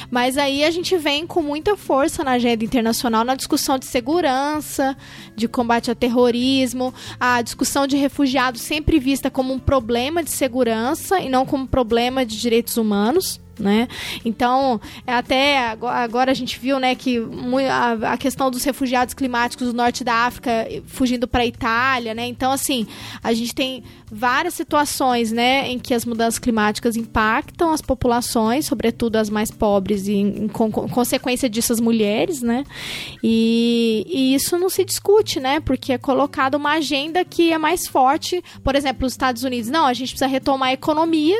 Mas 0.09 0.37
aí 0.37 0.63
a 0.63 0.71
gente 0.71 0.95
vem 0.97 1.27
com 1.27 1.41
muita 1.41 1.75
força 1.75 2.23
na 2.23 2.31
agenda 2.31 2.63
internacional 2.63 3.23
na 3.23 3.35
discussão 3.35 3.77
de 3.77 3.85
segurança, 3.85 4.92
de 5.35 5.47
combate 5.47 5.89
ao 5.89 5.95
terrorismo, 5.95 6.93
a 7.19 7.41
discussão 7.41 7.87
de 7.87 7.97
refugiados 7.97 8.61
sempre 8.61 8.99
vista 8.99 9.29
como 9.29 9.53
um 9.53 9.59
problema 9.59 10.23
de 10.23 10.31
segurança 10.31 11.19
e 11.19 11.29
não 11.29 11.45
como 11.45 11.63
um 11.63 11.67
problema 11.67 12.25
de 12.25 12.39
direitos 12.39 12.77
humanos 12.77 13.41
né? 13.59 13.87
Então, 14.25 14.81
até 15.05 15.75
agora 15.81 16.31
a 16.31 16.33
gente 16.33 16.59
viu, 16.59 16.79
né, 16.79 16.95
que 16.95 17.19
a 18.01 18.17
questão 18.17 18.49
dos 18.49 18.63
refugiados 18.63 19.13
climáticos 19.13 19.67
do 19.67 19.73
norte 19.73 20.03
da 20.03 20.13
África 20.25 20.67
fugindo 20.87 21.27
para 21.27 21.43
a 21.43 21.45
Itália, 21.45 22.13
né? 22.13 22.25
Então, 22.25 22.51
assim, 22.51 22.87
a 23.23 23.33
gente 23.33 23.53
tem 23.53 23.83
várias 24.13 24.53
situações, 24.53 25.31
né, 25.31 25.67
em 25.67 25.79
que 25.79 25.93
as 25.93 26.05
mudanças 26.05 26.37
climáticas 26.37 26.95
impactam 26.95 27.73
as 27.73 27.81
populações, 27.81 28.67
sobretudo 28.67 29.15
as 29.15 29.29
mais 29.29 29.49
pobres 29.49 30.07
e 30.07 30.13
em, 30.13 30.47
com, 30.47 30.71
consequência 30.71 31.49
disso 31.49 31.73
as 31.73 31.79
mulheres, 31.79 32.41
né? 32.41 32.63
E, 33.23 34.05
e 34.07 34.35
isso 34.35 34.57
não 34.57 34.69
se 34.69 34.85
discute, 34.85 35.39
né? 35.39 35.59
Porque 35.59 35.93
é 35.93 35.97
colocada 35.97 36.57
uma 36.57 36.73
agenda 36.73 37.25
que 37.25 37.51
é 37.51 37.57
mais 37.57 37.87
forte, 37.87 38.43
por 38.63 38.75
exemplo, 38.75 39.07
os 39.07 39.13
Estados 39.13 39.43
Unidos, 39.43 39.69
não, 39.69 39.85
a 39.85 39.93
gente 39.93 40.09
precisa 40.09 40.27
retomar 40.27 40.69
a 40.69 40.73
economia, 40.73 41.37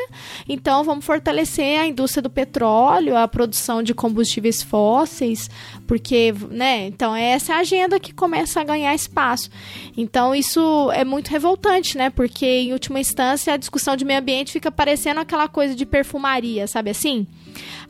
então 0.50 0.84
vamos 0.84 1.06
fortalecer 1.06 1.80
a 1.80 1.86
indústria 1.86 2.22
do 2.22 2.30
petróleo, 2.30 3.16
a 3.16 3.28
produção 3.28 3.84
de 3.84 3.94
combustíveis 3.94 4.64
fósseis, 4.64 5.50
porque, 5.86 6.34
né, 6.50 6.88
então 6.88 7.16
essa 7.16 7.54
é 7.54 7.56
a 7.56 7.60
agenda 7.60 8.00
que 8.00 8.14
começa 8.14 8.62
a 8.62 8.64
ganhar 8.64 8.96
espaço. 8.96 9.50
Então 9.96 10.34
isso 10.34 10.92
é 10.92 11.06
muito 11.06 11.28
revoltante, 11.28 11.98
né, 11.98 12.10
porque 12.10 12.63
em 12.64 12.74
última 12.74 13.00
instância 13.00 13.54
a 13.54 13.58
discussão 13.58 13.96
de 13.96 14.06
meio 14.06 14.20
ambiente 14.20 14.52
fica 14.52 14.72
parecendo 14.72 15.20
aquela 15.20 15.48
coisa 15.48 15.76
de 15.76 15.86
perfumaria, 15.86 16.68
sabe 16.68 16.90
assim? 16.90 17.28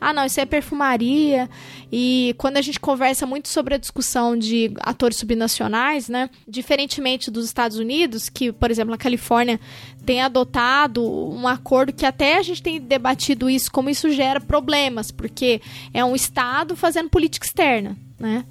Ah, 0.00 0.12
não, 0.12 0.24
isso 0.24 0.40
é 0.40 0.44
perfumaria. 0.44 1.48
E 1.90 2.34
quando 2.38 2.56
a 2.56 2.62
gente 2.62 2.78
conversa 2.78 3.26
muito 3.26 3.48
sobre 3.48 3.74
a 3.74 3.78
discussão 3.78 4.36
de 4.36 4.72
atores 4.80 5.16
subnacionais, 5.16 6.08
né, 6.08 6.28
diferentemente 6.46 7.30
dos 7.30 7.44
Estados 7.44 7.78
Unidos, 7.78 8.28
que, 8.28 8.52
por 8.52 8.70
exemplo, 8.70 8.94
a 8.94 8.98
Califórnia 8.98 9.58
tem 10.04 10.20
adotado 10.20 11.02
um 11.04 11.48
acordo 11.48 11.92
que 11.92 12.04
até 12.04 12.36
a 12.36 12.42
gente 12.42 12.62
tem 12.62 12.80
debatido 12.80 13.48
isso, 13.48 13.70
como 13.70 13.88
isso 13.88 14.10
gera 14.10 14.40
problemas, 14.40 15.10
porque 15.10 15.60
é 15.92 16.04
um 16.04 16.14
Estado 16.14 16.76
fazendo 16.76 17.08
política 17.08 17.46
externa, 17.46 17.96
né? 18.18 18.44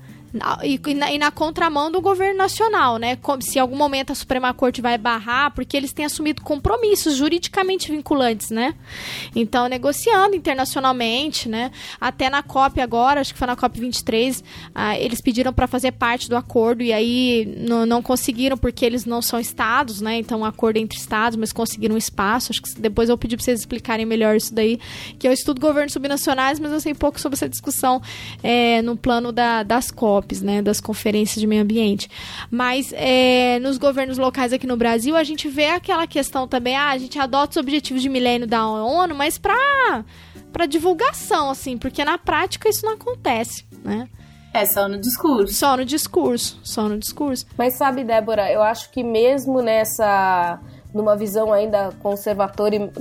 E, 0.64 0.94
na, 0.96 1.12
e, 1.12 1.20
na, 1.20 1.30
contramão 1.30 1.92
do 1.92 2.02
governo 2.02 2.38
nacional, 2.38 2.98
né? 2.98 3.16
Como, 3.18 3.40
se 3.42 3.60
em 3.60 3.62
algum 3.62 3.76
momento 3.76 4.12
a 4.12 4.16
Suprema 4.16 4.52
Corte 4.52 4.82
vai 4.82 4.98
barrar, 4.98 5.52
porque 5.54 5.78
eles 5.78 5.94
têm 5.94 6.06
assumido 6.06 6.42
compromissos 6.42 7.16
juridicamente 7.16 7.92
vinculantes, 7.92 8.50
né? 8.50 8.74
Então, 9.36 9.68
negociando 9.68 10.36
internacionalmente, 10.36 11.48
né? 11.48 11.72
Até 12.02 12.32
na 12.32 12.42
COP 12.42 12.82
agora, 12.82 13.22
acho 13.22 13.32
que 13.32 13.38
foi 13.38 13.46
na 13.46 13.56
COP 13.56 13.80
23, 13.80 14.44
ah, 14.74 14.98
eles 14.98 15.22
pediram 15.22 15.54
para 15.54 15.68
fazer 15.68 15.92
parte 15.92 16.28
do 16.28 16.36
acordo 16.36 16.82
e 16.82 16.92
aí 16.92 17.46
não 17.86 18.02
conseguiram 18.02 18.58
porque 18.58 18.84
eles 18.84 19.06
não 19.06 19.22
são 19.22 19.40
estados, 19.40 20.02
né? 20.02 20.18
Então, 20.18 20.40
um 20.40 20.46
acordo 20.46 20.78
entre 20.78 20.98
estados, 20.98 21.38
mas 21.38 21.54
conseguiram 21.54 21.94
um 21.94 21.98
espaço. 21.98 22.52
Acho 22.52 22.62
que 22.62 22.82
depois 22.82 23.08
eu 23.08 23.18
pedi 23.20 23.36
para 23.36 23.46
vocês 23.46 23.60
explicarem 23.60 24.06
melhor 24.06 24.36
isso 24.36 24.54
daí, 24.54 24.80
que 25.20 25.28
eu 25.28 25.32
estudo 25.32 25.62
governos 25.62 25.94
subnacionais, 25.94 26.60
mas 26.60 26.72
eu 26.72 26.80
sei 26.80 26.96
pouco 26.96 27.20
sobre 27.20 27.36
essa 27.36 27.48
discussão 27.48 28.02
é, 28.42 28.82
no 28.82 28.98
plano 28.98 29.32
da, 29.32 29.62
das 29.62 29.92
COP. 29.92 30.23
COPs, 30.24 30.42
né, 30.42 30.62
das 30.62 30.80
conferências 30.80 31.40
de 31.40 31.48
meio 31.48 31.62
ambiente. 31.62 32.10
Mas 32.50 32.94
é, 32.96 33.60
nos 33.60 33.78
governos 33.78 34.18
locais 34.18 34.54
aqui 34.54 34.66
no 34.66 34.78
Brasil, 34.78 35.16
a 35.16 35.24
gente 35.24 35.48
vê 35.48 35.68
aquela 35.68 36.08
questão 36.08 36.48
também, 36.48 36.76
ah, 36.76 36.90
a 36.90 36.98
gente 36.98 37.20
adota 37.20 37.52
os 37.52 37.58
objetivos 37.58 38.02
de 38.02 38.10
milênio 38.10 38.48
da 38.48 38.66
ONU, 38.66 39.14
mas 39.14 39.38
para 39.38 40.04
para 40.52 40.68
divulgação, 40.68 41.50
assim, 41.50 41.80
porque 41.80 42.06
na 42.06 42.16
prática 42.16 42.70
isso 42.70 42.86
não 42.86 42.94
acontece, 42.94 43.66
né? 43.84 44.08
É 44.54 44.66
só 44.68 44.88
no 44.88 45.00
discurso. 45.00 45.52
Só 45.52 45.76
no 45.76 45.84
discurso, 45.84 46.60
só 46.64 46.88
no 46.88 47.00
discurso. 47.00 47.48
Mas 47.58 47.76
sabe, 47.76 48.04
Débora, 48.04 48.52
eu 48.52 48.62
acho 48.62 48.92
que 48.92 49.04
mesmo 49.04 49.64
nessa 49.64 50.60
numa 50.94 51.16
visão 51.16 51.52
ainda 51.52 51.91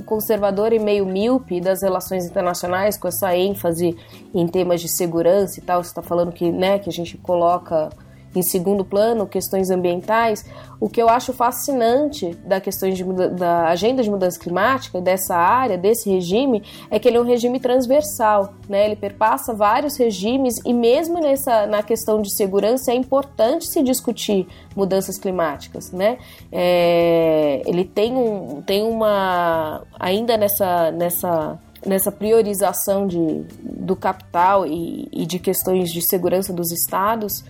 conservadora 0.05 0.73
e, 0.75 0.79
meio 0.79 1.05
míope 1.05 1.61
das 1.61 1.81
relações 1.81 2.25
internacionais, 2.25 2.97
com 2.97 3.07
essa 3.07 3.35
ênfase 3.35 3.95
em 4.33 4.47
temas 4.47 4.81
de 4.81 4.89
segurança 4.89 5.59
e 5.59 5.61
tal. 5.61 5.83
Você 5.83 5.89
está 5.89 6.01
falando 6.01 6.31
que, 6.31 6.51
né, 6.51 6.79
que 6.79 6.89
a 6.89 6.93
gente 6.93 7.17
coloca 7.17 7.89
em 8.35 8.41
segundo 8.41 8.83
plano 8.83 9.27
questões 9.27 9.69
ambientais, 9.69 10.45
o 10.79 10.89
que 10.89 11.01
eu 11.01 11.07
acho 11.07 11.31
fascinante 11.33 12.35
da 12.45 12.59
questões 12.59 12.97
de, 12.97 13.03
da 13.29 13.67
agenda 13.67 14.03
de 14.03 14.09
mudança 14.09 14.39
climática, 14.39 14.99
dessa 14.99 15.35
área, 15.35 15.77
desse 15.77 16.09
regime, 16.09 16.63
é 16.89 16.99
que 16.99 17.07
ele 17.07 17.17
é 17.17 17.21
um 17.21 17.25
regime 17.25 17.59
transversal, 17.59 18.53
né? 18.67 18.85
Ele 18.85 18.95
perpassa 18.95 19.53
vários 19.53 19.97
regimes 19.97 20.55
e 20.65 20.73
mesmo 20.73 21.19
nessa 21.19 21.65
na 21.67 21.81
questão 21.83 22.21
de 22.21 22.35
segurança 22.35 22.91
é 22.91 22.95
importante 22.95 23.67
se 23.67 23.81
discutir 23.81 24.47
mudanças 24.75 25.17
climáticas, 25.17 25.91
né? 25.91 26.17
É, 26.51 27.61
ele 27.65 27.85
tem 27.85 28.15
um 28.15 28.61
tem 28.61 28.83
uma 28.83 29.83
ainda 29.99 30.35
nessa 30.35 30.91
nessa 30.91 31.59
nessa 31.85 32.11
priorização 32.11 33.05
de, 33.05 33.45
do 33.61 33.95
capital 33.95 34.65
e, 34.65 35.07
e 35.11 35.25
de 35.25 35.39
questões 35.39 35.91
de 35.91 36.01
segurança 36.01 36.53
dos 36.53 36.71
estados 36.71 37.43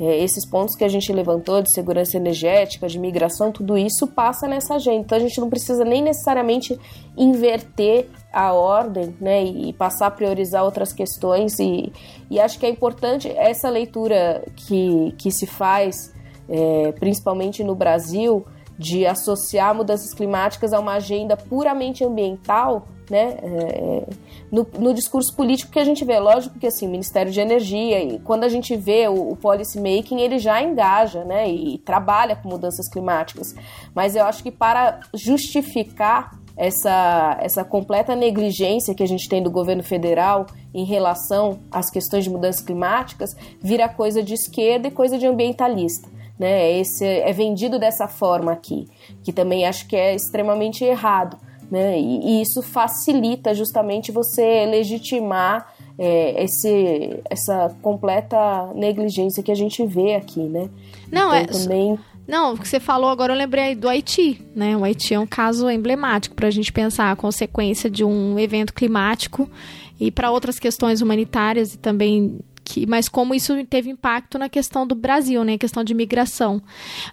é, 0.00 0.24
esses 0.24 0.46
pontos 0.46 0.74
que 0.74 0.82
a 0.82 0.88
gente 0.88 1.12
levantou 1.12 1.60
de 1.60 1.70
segurança 1.70 2.16
energética, 2.16 2.88
de 2.88 2.98
migração, 2.98 3.52
tudo 3.52 3.76
isso 3.76 4.06
passa 4.06 4.48
nessa 4.48 4.76
agenda. 4.76 5.00
Então 5.00 5.18
a 5.18 5.20
gente 5.20 5.38
não 5.38 5.50
precisa 5.50 5.84
nem 5.84 6.02
necessariamente 6.02 6.80
inverter 7.14 8.08
a 8.32 8.54
ordem 8.54 9.14
né, 9.20 9.44
e 9.44 9.74
passar 9.74 10.06
a 10.06 10.10
priorizar 10.10 10.64
outras 10.64 10.90
questões. 10.90 11.58
E, 11.58 11.92
e 12.30 12.40
acho 12.40 12.58
que 12.58 12.64
é 12.64 12.70
importante 12.70 13.28
essa 13.28 13.68
leitura 13.68 14.42
que, 14.56 15.12
que 15.18 15.30
se 15.30 15.46
faz, 15.46 16.14
é, 16.48 16.92
principalmente 16.92 17.62
no 17.62 17.74
Brasil, 17.74 18.46
de 18.78 19.04
associar 19.04 19.74
mudanças 19.74 20.14
climáticas 20.14 20.72
a 20.72 20.80
uma 20.80 20.94
agenda 20.94 21.36
puramente 21.36 22.02
ambiental, 22.02 22.88
né? 23.10 23.36
É, 23.42 24.04
no, 24.50 24.66
no, 24.78 24.94
discurso 24.94 25.34
político 25.34 25.72
que 25.72 25.78
a 25.78 25.84
gente 25.84 26.04
vê, 26.04 26.18
lógico 26.18 26.58
que 26.58 26.66
assim, 26.66 26.86
o 26.86 26.90
Ministério 26.90 27.32
de 27.32 27.40
Energia, 27.40 28.02
e 28.02 28.18
quando 28.20 28.44
a 28.44 28.48
gente 28.48 28.76
vê 28.76 29.08
o, 29.08 29.32
o 29.32 29.36
policy 29.36 29.78
making, 29.78 30.20
ele 30.20 30.38
já 30.38 30.62
engaja, 30.62 31.24
né? 31.24 31.50
E, 31.50 31.78
trabalha 31.78 32.36
com 32.36 32.48
mudanças 32.48 32.88
climáticas. 32.88 33.54
Mas 33.94 34.14
eu 34.14 34.24
acho 34.24 34.42
que 34.42 34.50
para 34.50 35.00
justificar 35.12 36.38
essa, 36.56 37.38
essa 37.40 37.64
completa 37.64 38.14
negligência 38.14 38.94
que 38.94 39.02
a 39.02 39.08
gente 39.08 39.28
tem 39.28 39.42
do 39.42 39.50
governo 39.50 39.82
federal 39.82 40.46
em 40.72 40.84
relação 40.84 41.58
às 41.70 41.90
questões 41.90 42.24
de 42.24 42.30
mudanças 42.30 42.62
climáticas, 42.62 43.30
vira 43.60 43.88
coisa 43.88 44.22
de 44.22 44.34
esquerda 44.34 44.88
e 44.88 44.90
coisa 44.90 45.18
de 45.18 45.26
ambientalista. 45.26 46.08
Né? 46.38 46.78
Esse 46.78 47.04
é 47.04 47.32
vendido 47.32 47.78
dessa 47.78 48.06
forma 48.06 48.52
aqui, 48.52 48.88
que 49.22 49.32
também 49.32 49.66
acho 49.66 49.86
que 49.86 49.96
é 49.96 50.14
extremamente 50.14 50.84
errado. 50.84 51.36
Né? 51.70 52.00
E, 52.00 52.20
e 52.24 52.42
isso 52.42 52.62
facilita 52.62 53.54
justamente 53.54 54.10
você 54.10 54.66
legitimar 54.66 55.72
é, 55.96 56.42
esse, 56.42 57.20
essa 57.30 57.76
completa 57.80 58.72
negligência 58.74 59.42
que 59.42 59.52
a 59.52 59.54
gente 59.54 59.86
vê 59.86 60.14
aqui, 60.14 60.40
né? 60.40 60.68
Não, 61.12 61.34
então, 61.34 61.34
é. 61.34 61.44
Também... 61.46 61.98
Não, 62.26 62.54
o 62.54 62.58
que 62.58 62.66
você 62.66 62.80
falou 62.80 63.10
agora 63.10 63.32
eu 63.32 63.36
lembrei 63.36 63.74
do 63.74 63.88
Haiti, 63.88 64.40
né? 64.54 64.76
O 64.76 64.84
Haiti 64.84 65.14
é 65.14 65.18
um 65.18 65.26
caso 65.26 65.68
emblemático 65.68 66.34
para 66.34 66.48
a 66.48 66.50
gente 66.50 66.72
pensar 66.72 67.10
a 67.10 67.16
consequência 67.16 67.90
de 67.90 68.04
um 68.04 68.38
evento 68.38 68.72
climático 68.72 69.50
e 69.98 70.10
para 70.10 70.30
outras 70.30 70.58
questões 70.58 71.02
humanitárias 71.02 71.74
e 71.74 71.78
também 71.78 72.38
que, 72.64 72.86
mas 72.86 73.08
como 73.08 73.34
isso 73.34 73.54
teve 73.66 73.90
impacto 73.90 74.38
na 74.38 74.48
questão 74.48 74.86
do 74.86 74.94
Brasil, 74.94 75.42
né, 75.44 75.54
a 75.54 75.58
questão 75.58 75.82
de 75.82 75.94
migração. 75.94 76.62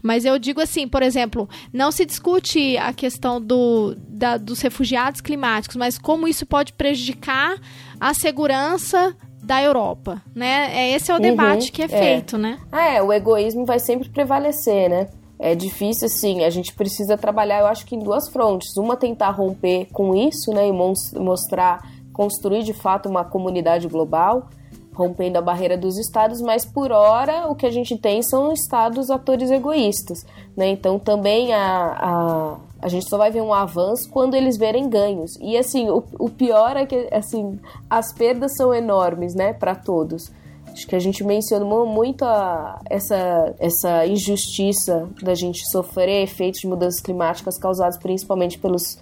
Mas 0.01 0.25
eu 0.25 0.37
digo 0.37 0.61
assim, 0.61 0.87
por 0.87 1.01
exemplo, 1.01 1.49
não 1.73 1.91
se 1.91 2.05
discute 2.05 2.77
a 2.77 2.93
questão 2.93 3.41
do, 3.41 3.95
da, 4.07 4.37
dos 4.37 4.61
refugiados 4.61 5.21
climáticos, 5.21 5.75
mas 5.75 5.97
como 5.97 6.27
isso 6.27 6.45
pode 6.45 6.73
prejudicar 6.73 7.55
a 7.99 8.13
segurança 8.13 9.15
da 9.41 9.63
Europa, 9.63 10.21
né? 10.35 10.69
É, 10.73 10.91
esse 10.91 11.09
é 11.09 11.13
o 11.13 11.17
uhum, 11.17 11.21
debate 11.21 11.71
que 11.71 11.81
é, 11.81 11.85
é, 11.85 11.87
feito, 11.87 12.37
né? 12.37 12.59
Ah, 12.71 12.89
é, 12.89 13.01
o 13.01 13.13
egoísmo 13.13 13.65
vai 13.65 13.79
sempre 13.79 14.09
prevalecer, 14.09 14.89
né? 14.89 15.07
É 15.39 15.53
difícil, 15.53 16.07
assim, 16.07 16.43
a 16.43 16.49
gente 16.49 16.73
precisa 16.73 17.17
trabalhar, 17.17 17.59
eu 17.59 17.67
acho 17.67 17.85
que 17.85 17.95
em 17.95 17.99
duas 17.99 18.27
frontes. 18.27 18.75
Uma, 18.75 18.97
tentar 18.97 19.29
romper 19.29 19.87
com 19.93 20.15
isso, 20.15 20.51
né, 20.51 20.67
e 20.67 20.71
mostrar, 20.71 21.79
construir 22.11 22.63
de 22.63 22.73
fato 22.73 23.07
uma 23.07 23.23
comunidade 23.23 23.87
global, 23.87 24.49
rompendo 24.97 25.37
a 25.37 25.41
barreira 25.41 25.77
dos 25.77 25.95
estados, 25.99 26.41
mas 26.41 26.65
por 26.65 26.91
hora 26.91 27.47
o 27.47 27.55
que 27.55 27.67
a 27.67 27.71
gente 27.71 27.95
tem 27.95 28.23
são 28.23 28.51
estados 28.51 29.11
atores 29.11 29.51
egoístas, 29.51 30.25
né? 30.55 30.69
Então 30.69 30.97
também 30.97 31.53
a, 31.53 31.97
a, 31.99 32.57
a 32.81 32.87
gente 32.87 33.07
só 33.07 33.15
vai 33.15 33.29
ver 33.29 33.43
um 33.43 33.53
avanço 33.53 34.09
quando 34.09 34.33
eles 34.33 34.57
verem 34.57 34.89
ganhos. 34.89 35.37
E 35.39 35.55
assim, 35.55 35.87
o, 35.87 36.03
o 36.17 36.29
pior 36.29 36.75
é 36.75 36.87
que 36.87 37.07
assim, 37.11 37.59
as 37.87 38.11
perdas 38.11 38.55
são 38.57 38.73
enormes, 38.73 39.35
né, 39.35 39.53
para 39.53 39.75
todos. 39.75 40.31
Acho 40.73 40.87
que 40.87 40.95
a 40.95 40.99
gente 40.99 41.23
mencionou 41.23 41.85
muito 41.85 42.25
a, 42.25 42.81
essa, 42.89 43.53
essa 43.59 44.05
injustiça 44.07 45.07
da 45.21 45.35
gente 45.35 45.61
sofrer 45.69 46.23
efeitos 46.23 46.61
de 46.61 46.67
mudanças 46.67 46.99
climáticas 46.99 47.59
causados 47.59 47.99
principalmente 47.99 48.57
pelos 48.57 48.97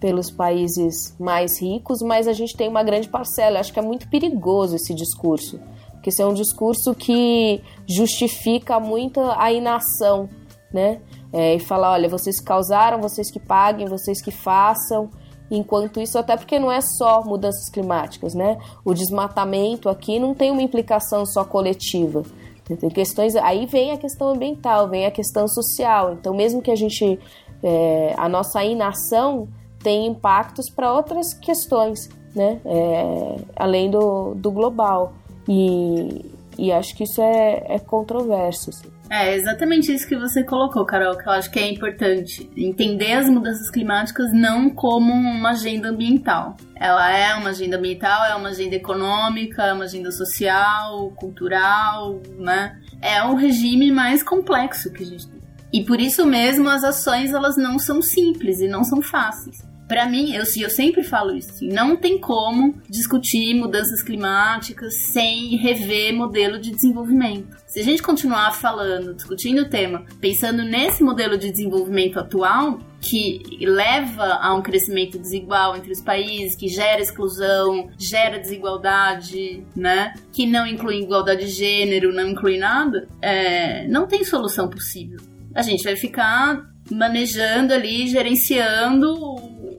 pelos 0.00 0.30
países 0.30 1.14
mais 1.20 1.60
ricos, 1.60 2.00
mas 2.00 2.26
a 2.26 2.32
gente 2.32 2.56
tem 2.56 2.68
uma 2.68 2.82
grande 2.82 3.08
parcela. 3.08 3.60
Acho 3.60 3.72
que 3.72 3.78
é 3.78 3.82
muito 3.82 4.08
perigoso 4.08 4.74
esse 4.74 4.94
discurso, 4.94 5.60
porque 5.92 6.08
esse 6.08 6.22
é 6.22 6.26
um 6.26 6.32
discurso 6.32 6.94
que 6.94 7.62
justifica 7.86 8.80
muito 8.80 9.20
a 9.20 9.52
inação, 9.52 10.28
né? 10.72 11.00
É, 11.32 11.54
e 11.54 11.60
falar, 11.60 11.92
olha, 11.92 12.08
vocês 12.08 12.40
causaram, 12.40 13.00
vocês 13.00 13.30
que 13.30 13.38
paguem, 13.38 13.86
vocês 13.86 14.20
que 14.20 14.30
façam. 14.30 15.10
Enquanto 15.50 16.00
isso, 16.00 16.16
até 16.16 16.36
porque 16.36 16.58
não 16.58 16.70
é 16.70 16.80
só 16.80 17.22
mudanças 17.24 17.68
climáticas, 17.70 18.34
né? 18.34 18.58
O 18.84 18.94
desmatamento 18.94 19.88
aqui 19.88 20.18
não 20.18 20.34
tem 20.34 20.50
uma 20.50 20.62
implicação 20.62 21.26
só 21.26 21.44
coletiva. 21.44 22.22
Tem 22.64 22.88
questões. 22.88 23.34
Aí 23.36 23.66
vem 23.66 23.90
a 23.90 23.96
questão 23.96 24.28
ambiental, 24.28 24.88
vem 24.88 25.06
a 25.06 25.10
questão 25.10 25.48
social. 25.48 26.14
Então, 26.14 26.34
mesmo 26.34 26.62
que 26.62 26.70
a 26.70 26.76
gente. 26.76 27.18
É, 27.62 28.14
a 28.16 28.26
nossa 28.26 28.64
inação 28.64 29.48
tem 29.82 30.06
impactos 30.06 30.70
para 30.70 30.92
outras 30.92 31.34
questões, 31.34 32.08
né? 32.34 32.60
É, 32.64 33.36
além 33.56 33.90
do, 33.90 34.34
do 34.34 34.50
global. 34.50 35.14
E, 35.48 36.24
e 36.58 36.70
acho 36.70 36.94
que 36.94 37.04
isso 37.04 37.20
é, 37.20 37.64
é 37.68 37.78
controverso. 37.78 38.70
Assim. 38.70 38.88
É 39.10 39.34
exatamente 39.34 39.92
isso 39.92 40.06
que 40.06 40.16
você 40.16 40.44
colocou, 40.44 40.84
Carol, 40.84 41.16
que 41.16 41.26
eu 41.26 41.32
acho 41.32 41.50
que 41.50 41.58
é 41.58 41.68
importante. 41.68 42.48
Entender 42.56 43.14
as 43.14 43.28
mudanças 43.28 43.70
climáticas 43.70 44.32
não 44.32 44.70
como 44.70 45.12
uma 45.12 45.50
agenda 45.50 45.88
ambiental. 45.88 46.56
Ela 46.76 47.10
é 47.10 47.34
uma 47.34 47.50
agenda 47.50 47.76
ambiental, 47.76 48.24
é 48.24 48.34
uma 48.34 48.50
agenda 48.50 48.76
econômica, 48.76 49.64
é 49.64 49.72
uma 49.72 49.84
agenda 49.84 50.12
social, 50.12 51.10
cultural, 51.16 52.20
né? 52.38 52.78
É 53.02 53.22
um 53.24 53.34
regime 53.34 53.90
mais 53.90 54.22
complexo 54.22 54.92
que 54.92 55.02
a 55.02 55.06
gente 55.06 55.26
tem. 55.26 55.40
E 55.72 55.84
por 55.84 56.00
isso 56.00 56.26
mesmo 56.26 56.68
as 56.68 56.84
ações 56.84 57.32
elas 57.32 57.56
não 57.56 57.78
são 57.78 58.02
simples 58.02 58.60
e 58.60 58.68
não 58.68 58.84
são 58.84 59.00
fáceis 59.00 59.69
para 59.90 60.08
mim, 60.08 60.32
eu, 60.36 60.44
eu 60.44 60.70
sempre 60.70 61.02
falo 61.02 61.36
isso, 61.36 61.50
assim, 61.50 61.66
não 61.66 61.96
tem 61.96 62.16
como 62.16 62.80
discutir 62.88 63.52
mudanças 63.54 64.04
climáticas 64.04 64.94
sem 65.12 65.56
rever 65.56 66.14
modelo 66.14 66.60
de 66.60 66.70
desenvolvimento. 66.70 67.56
Se 67.66 67.80
a 67.80 67.82
gente 67.82 68.00
continuar 68.00 68.52
falando, 68.52 69.12
discutindo 69.12 69.62
o 69.62 69.68
tema, 69.68 70.04
pensando 70.20 70.62
nesse 70.62 71.02
modelo 71.02 71.36
de 71.36 71.50
desenvolvimento 71.50 72.20
atual, 72.20 72.78
que 73.00 73.42
leva 73.62 74.38
a 74.40 74.54
um 74.54 74.62
crescimento 74.62 75.18
desigual 75.18 75.76
entre 75.76 75.90
os 75.90 76.00
países, 76.00 76.54
que 76.54 76.68
gera 76.68 77.00
exclusão, 77.00 77.90
gera 77.98 78.38
desigualdade, 78.38 79.66
né? 79.74 80.14
Que 80.32 80.46
não 80.46 80.68
inclui 80.68 81.00
igualdade 81.00 81.46
de 81.46 81.50
gênero, 81.50 82.14
não 82.14 82.28
inclui 82.28 82.58
nada, 82.58 83.08
é, 83.20 83.88
não 83.88 84.06
tem 84.06 84.22
solução 84.22 84.70
possível. 84.70 85.18
A 85.52 85.62
gente 85.62 85.82
vai 85.82 85.96
ficar 85.96 86.70
manejando 86.90 87.72
ali, 87.72 88.08
gerenciando 88.08 89.14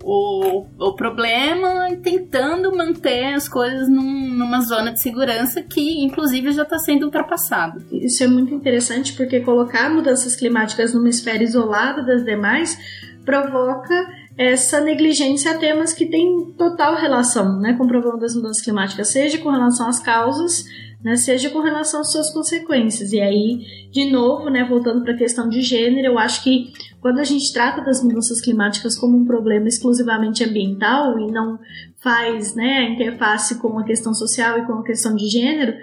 o, 0.04 0.66
o 0.80 0.96
problema 0.96 1.90
e 1.92 1.98
tentando 1.98 2.76
manter 2.76 3.34
as 3.34 3.48
coisas 3.48 3.88
num, 3.90 4.30
numa 4.30 4.62
zona 4.62 4.92
de 4.92 5.02
segurança 5.02 5.62
que, 5.62 6.04
inclusive, 6.04 6.52
já 6.52 6.64
está 6.64 6.78
sendo 6.80 7.06
ultrapassada. 7.06 7.82
Isso 7.92 8.24
é 8.24 8.28
muito 8.28 8.54
interessante 8.54 9.14
porque 9.14 9.42
colocar 9.42 9.90
mudanças 9.90 10.36
climáticas 10.36 10.94
numa 10.94 11.10
esfera 11.10 11.44
isolada 11.44 12.04
das 12.04 12.24
demais 12.24 12.78
provoca 13.26 13.94
essa 14.38 14.82
negligência 14.82 15.52
a 15.52 15.58
temas 15.58 15.94
que 15.94 16.06
têm 16.06 16.54
total 16.58 16.96
relação 16.96 17.60
né, 17.60 17.74
com 17.74 17.84
o 17.84 17.88
problema 17.88 18.18
das 18.18 18.36
mudanças 18.36 18.64
climáticas, 18.64 19.10
seja 19.10 19.38
com 19.38 19.50
relação 19.50 19.88
às 19.88 20.00
causas, 20.00 20.66
né, 21.04 21.16
seja 21.16 21.50
com 21.50 21.60
relação 21.60 22.02
às 22.02 22.12
suas 22.12 22.32
consequências. 22.32 23.12
E 23.12 23.20
aí, 23.20 23.90
de 23.92 24.10
novo, 24.10 24.50
né, 24.50 24.64
voltando 24.64 25.04
para 25.04 25.14
a 25.14 25.18
questão 25.18 25.50
de 25.50 25.62
gênero, 25.62 26.08
eu 26.08 26.20
acho 26.20 26.44
que 26.44 26.72
quando 27.02 27.20
a 27.20 27.24
gente 27.24 27.52
trata 27.52 27.82
das 27.82 28.04
mudanças 28.04 28.40
climáticas 28.40 28.98
como 28.98 29.18
um 29.18 29.26
problema 29.26 29.68
exclusivamente 29.68 30.44
ambiental 30.44 31.20
e 31.20 31.32
não 31.32 31.60
faz 31.98 32.56
né, 32.56 32.80
a 32.80 32.90
interface 32.90 33.60
com 33.60 33.80
a 33.80 33.84
questão 33.84 34.14
social 34.14 34.60
e 34.60 34.66
com 34.66 34.74
a 34.74 34.84
questão 34.84 35.16
de 35.16 35.28
gênero, 35.28 35.74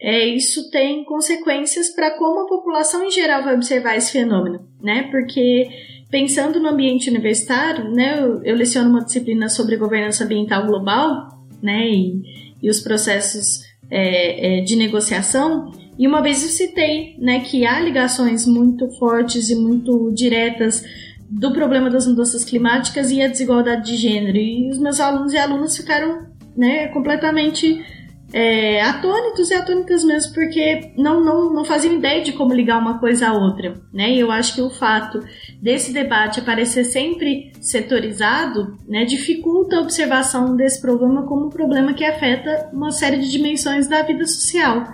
é, 0.00 0.26
isso 0.26 0.70
tem 0.70 1.04
consequências 1.04 1.90
para 1.90 2.16
como 2.18 2.40
a 2.40 2.48
população 2.48 3.04
em 3.04 3.10
geral 3.10 3.44
vai 3.44 3.54
observar 3.54 3.96
esse 3.96 4.12
fenômeno, 4.12 4.66
né? 4.82 5.04
Porque 5.10 5.68
pensando 6.10 6.60
no 6.60 6.68
ambiente 6.68 7.08
universitário, 7.10 7.90
né, 7.90 8.18
eu, 8.20 8.42
eu 8.44 8.56
leciono 8.56 8.90
uma 8.90 9.04
disciplina 9.04 9.48
sobre 9.48 9.76
governança 9.76 10.24
ambiental 10.24 10.66
global, 10.66 11.28
né, 11.62 11.88
e, 11.88 12.22
e 12.62 12.70
os 12.70 12.80
processos 12.80 13.62
é, 13.90 14.58
é, 14.58 14.60
de 14.62 14.76
negociação. 14.76 15.72
E 15.98 16.06
uma 16.06 16.22
vez 16.22 16.42
eu 16.42 16.48
citei 16.48 17.16
né, 17.18 17.40
que 17.40 17.66
há 17.66 17.80
ligações 17.80 18.46
muito 18.46 18.88
fortes 18.98 19.48
e 19.50 19.54
muito 19.54 20.12
diretas 20.12 20.84
do 21.28 21.52
problema 21.52 21.90
das 21.90 22.06
mudanças 22.06 22.44
climáticas 22.44 23.10
e 23.10 23.20
a 23.20 23.28
desigualdade 23.28 23.86
de 23.86 23.96
gênero. 23.96 24.36
E 24.36 24.70
os 24.70 24.78
meus 24.78 25.00
alunos 25.00 25.32
e 25.32 25.38
alunas 25.38 25.76
ficaram 25.76 26.26
né, 26.56 26.88
completamente 26.88 27.84
é, 28.32 28.82
atônitos 28.82 29.50
e 29.50 29.54
atônitas 29.54 30.04
mesmo, 30.04 30.34
porque 30.34 30.92
não, 30.96 31.24
não, 31.24 31.52
não 31.52 31.64
faziam 31.64 31.94
ideia 31.94 32.22
de 32.22 32.32
como 32.32 32.52
ligar 32.52 32.78
uma 32.78 32.98
coisa 32.98 33.28
à 33.28 33.32
outra. 33.32 33.80
Né? 33.92 34.12
E 34.12 34.20
eu 34.20 34.30
acho 34.30 34.54
que 34.54 34.60
o 34.60 34.70
fato 34.70 35.20
desse 35.60 35.92
debate 35.92 36.40
aparecer 36.40 36.84
sempre 36.84 37.52
setorizado 37.60 38.76
né, 38.88 39.04
dificulta 39.04 39.76
a 39.76 39.80
observação 39.80 40.56
desse 40.56 40.80
problema 40.80 41.26
como 41.26 41.46
um 41.46 41.50
problema 41.50 41.94
que 41.94 42.04
afeta 42.04 42.68
uma 42.72 42.90
série 42.90 43.18
de 43.18 43.30
dimensões 43.30 43.88
da 43.88 44.02
vida 44.02 44.26
social. 44.26 44.84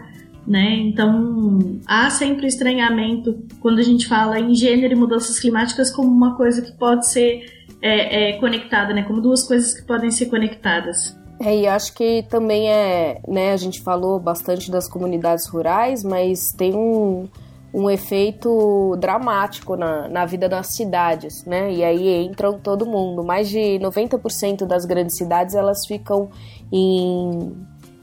Né? 0.46 0.74
Então 0.76 1.80
há 1.86 2.10
sempre 2.10 2.46
estranhamento 2.46 3.38
quando 3.60 3.78
a 3.78 3.82
gente 3.82 4.06
fala 4.08 4.38
em 4.38 4.54
gênero 4.54 4.92
e 4.92 4.96
mudanças 4.96 5.38
climáticas 5.38 5.90
como 5.90 6.08
uma 6.10 6.36
coisa 6.36 6.62
que 6.62 6.72
pode 6.72 7.08
ser 7.08 7.44
é, 7.80 8.30
é, 8.30 8.32
conectada, 8.38 8.92
né? 8.92 9.02
Como 9.02 9.20
duas 9.20 9.46
coisas 9.46 9.74
que 9.74 9.86
podem 9.86 10.10
ser 10.10 10.26
conectadas. 10.26 11.16
É, 11.40 11.56
e 11.56 11.66
acho 11.66 11.92
que 11.94 12.24
também 12.28 12.70
é, 12.70 13.20
né, 13.26 13.52
a 13.52 13.56
gente 13.56 13.80
falou 13.80 14.20
bastante 14.20 14.70
das 14.70 14.88
comunidades 14.88 15.46
rurais, 15.48 16.04
mas 16.04 16.52
tem 16.52 16.72
um, 16.72 17.28
um 17.74 17.90
efeito 17.90 18.96
dramático 19.00 19.74
na, 19.74 20.08
na 20.08 20.24
vida 20.24 20.48
das 20.48 20.68
cidades, 20.68 21.44
né? 21.44 21.72
E 21.72 21.82
aí 21.82 22.24
entram 22.24 22.58
todo 22.58 22.86
mundo. 22.86 23.24
Mais 23.24 23.48
de 23.48 23.78
90% 23.80 24.66
das 24.66 24.84
grandes 24.84 25.16
cidades, 25.16 25.56
elas 25.56 25.84
ficam 25.84 26.30
em, 26.70 27.52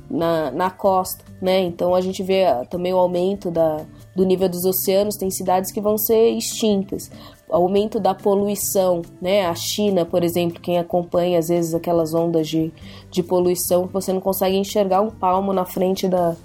na, 0.10 0.52
na 0.52 0.70
costa, 0.70 1.24
né? 1.42 1.60
Então 1.62 1.94
a 1.94 2.02
gente 2.02 2.24
vê 2.24 2.46
também 2.70 2.94
o 2.94 2.98
aumento 2.98 3.52
da, 3.52 3.86
do 4.16 4.26
nível 4.26 4.50
dos 4.50 4.66
oceanos, 4.66 5.16
tem 5.16 5.30
cidades 5.30 5.72
que 5.72 5.82
vão 5.82 5.98
ser 5.98 6.30
extintas 6.32 7.10
aumento 7.50 8.00
da 8.00 8.14
poluição, 8.14 9.02
né? 9.22 9.46
A 9.46 9.56
China, 9.56 10.06
por 10.06 10.24
exemplo, 10.24 10.62
quem 10.62 10.78
acompanha 10.78 11.40
às 11.40 11.48
vezes 11.48 11.74
aquelas 11.74 12.14
ondas 12.14 12.48
de, 12.48 12.72
de 13.10 13.24
poluição, 13.24 13.90
você 13.92 14.14
não 14.14 14.22
consegue 14.22 14.56
enxergar 14.56 15.02
um 15.02 15.10
palmo 15.10 15.52
na 15.52 15.66
frente 15.66 16.08
da. 16.08 16.36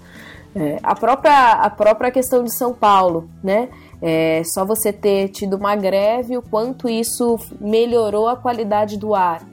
É, 0.55 0.79
a, 0.81 0.95
própria, 0.95 1.51
a 1.51 1.69
própria 1.69 2.11
questão 2.11 2.43
de 2.43 2.53
São 2.53 2.73
Paulo, 2.73 3.29
né? 3.43 3.69
É 4.01 4.41
só 4.43 4.65
você 4.65 4.91
ter 4.91 5.29
tido 5.29 5.55
uma 5.55 5.75
greve, 5.75 6.37
o 6.37 6.41
quanto 6.41 6.89
isso 6.89 7.37
melhorou 7.59 8.27
a 8.27 8.35
qualidade 8.35 8.97
do 8.97 9.13
ar. 9.13 9.45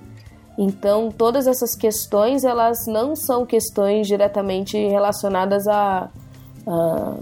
Então, 0.57 1.11
todas 1.11 1.47
essas 1.47 1.75
questões, 1.75 2.45
elas 2.45 2.87
não 2.87 3.17
são 3.17 3.47
questões 3.47 4.07
diretamente 4.07 4.77
relacionadas 4.77 5.67
a, 5.67 6.11
a, 6.67 7.17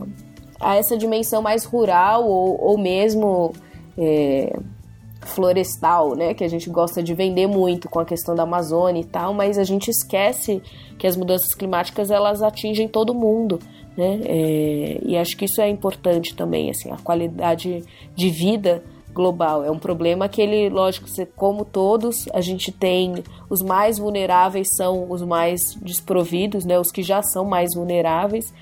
a 0.60 0.76
essa 0.76 0.96
dimensão 0.96 1.40
mais 1.40 1.64
rural 1.64 2.26
ou, 2.26 2.60
ou 2.60 2.78
mesmo 2.78 3.52
é, 3.96 4.58
florestal, 5.22 6.14
né, 6.16 6.34
que 6.34 6.42
a 6.42 6.48
gente 6.48 6.68
gosta 6.68 7.02
de 7.02 7.14
vender 7.14 7.46
muito 7.46 7.88
com 7.88 8.00
a 8.00 8.04
questão 8.04 8.34
da 8.34 8.42
Amazônia 8.42 9.00
e 9.00 9.04
tal, 9.04 9.32
mas 9.32 9.58
a 9.58 9.64
gente 9.64 9.88
esquece 9.88 10.62
que 10.98 11.06
as 11.06 11.16
mudanças 11.16 11.54
climáticas 11.54 12.10
elas 12.10 12.42
atingem 12.42 12.88
todo 12.88 13.14
mundo, 13.14 13.58
né, 13.96 14.20
é, 14.24 15.00
e 15.04 15.16
acho 15.16 15.36
que 15.36 15.44
isso 15.44 15.60
é 15.60 15.68
importante 15.68 16.34
também, 16.34 16.70
assim, 16.70 16.90
a 16.90 16.96
qualidade 16.96 17.84
de 18.16 18.30
vida 18.30 18.82
global 19.12 19.64
é 19.64 19.70
um 19.70 19.78
problema 19.78 20.28
que 20.28 20.40
ele, 20.40 20.68
lógico, 20.68 21.06
como 21.36 21.64
todos, 21.64 22.26
a 22.32 22.40
gente 22.40 22.70
tem 22.72 23.22
os 23.48 23.62
mais 23.62 23.98
vulneráveis 23.98 24.68
são 24.76 25.10
os 25.10 25.22
mais 25.22 25.74
desprovidos, 25.82 26.64
né, 26.64 26.78
os 26.78 26.90
que 26.90 27.02
já 27.02 27.22
são 27.22 27.44
mais 27.44 27.74
vulneráveis, 27.74 28.52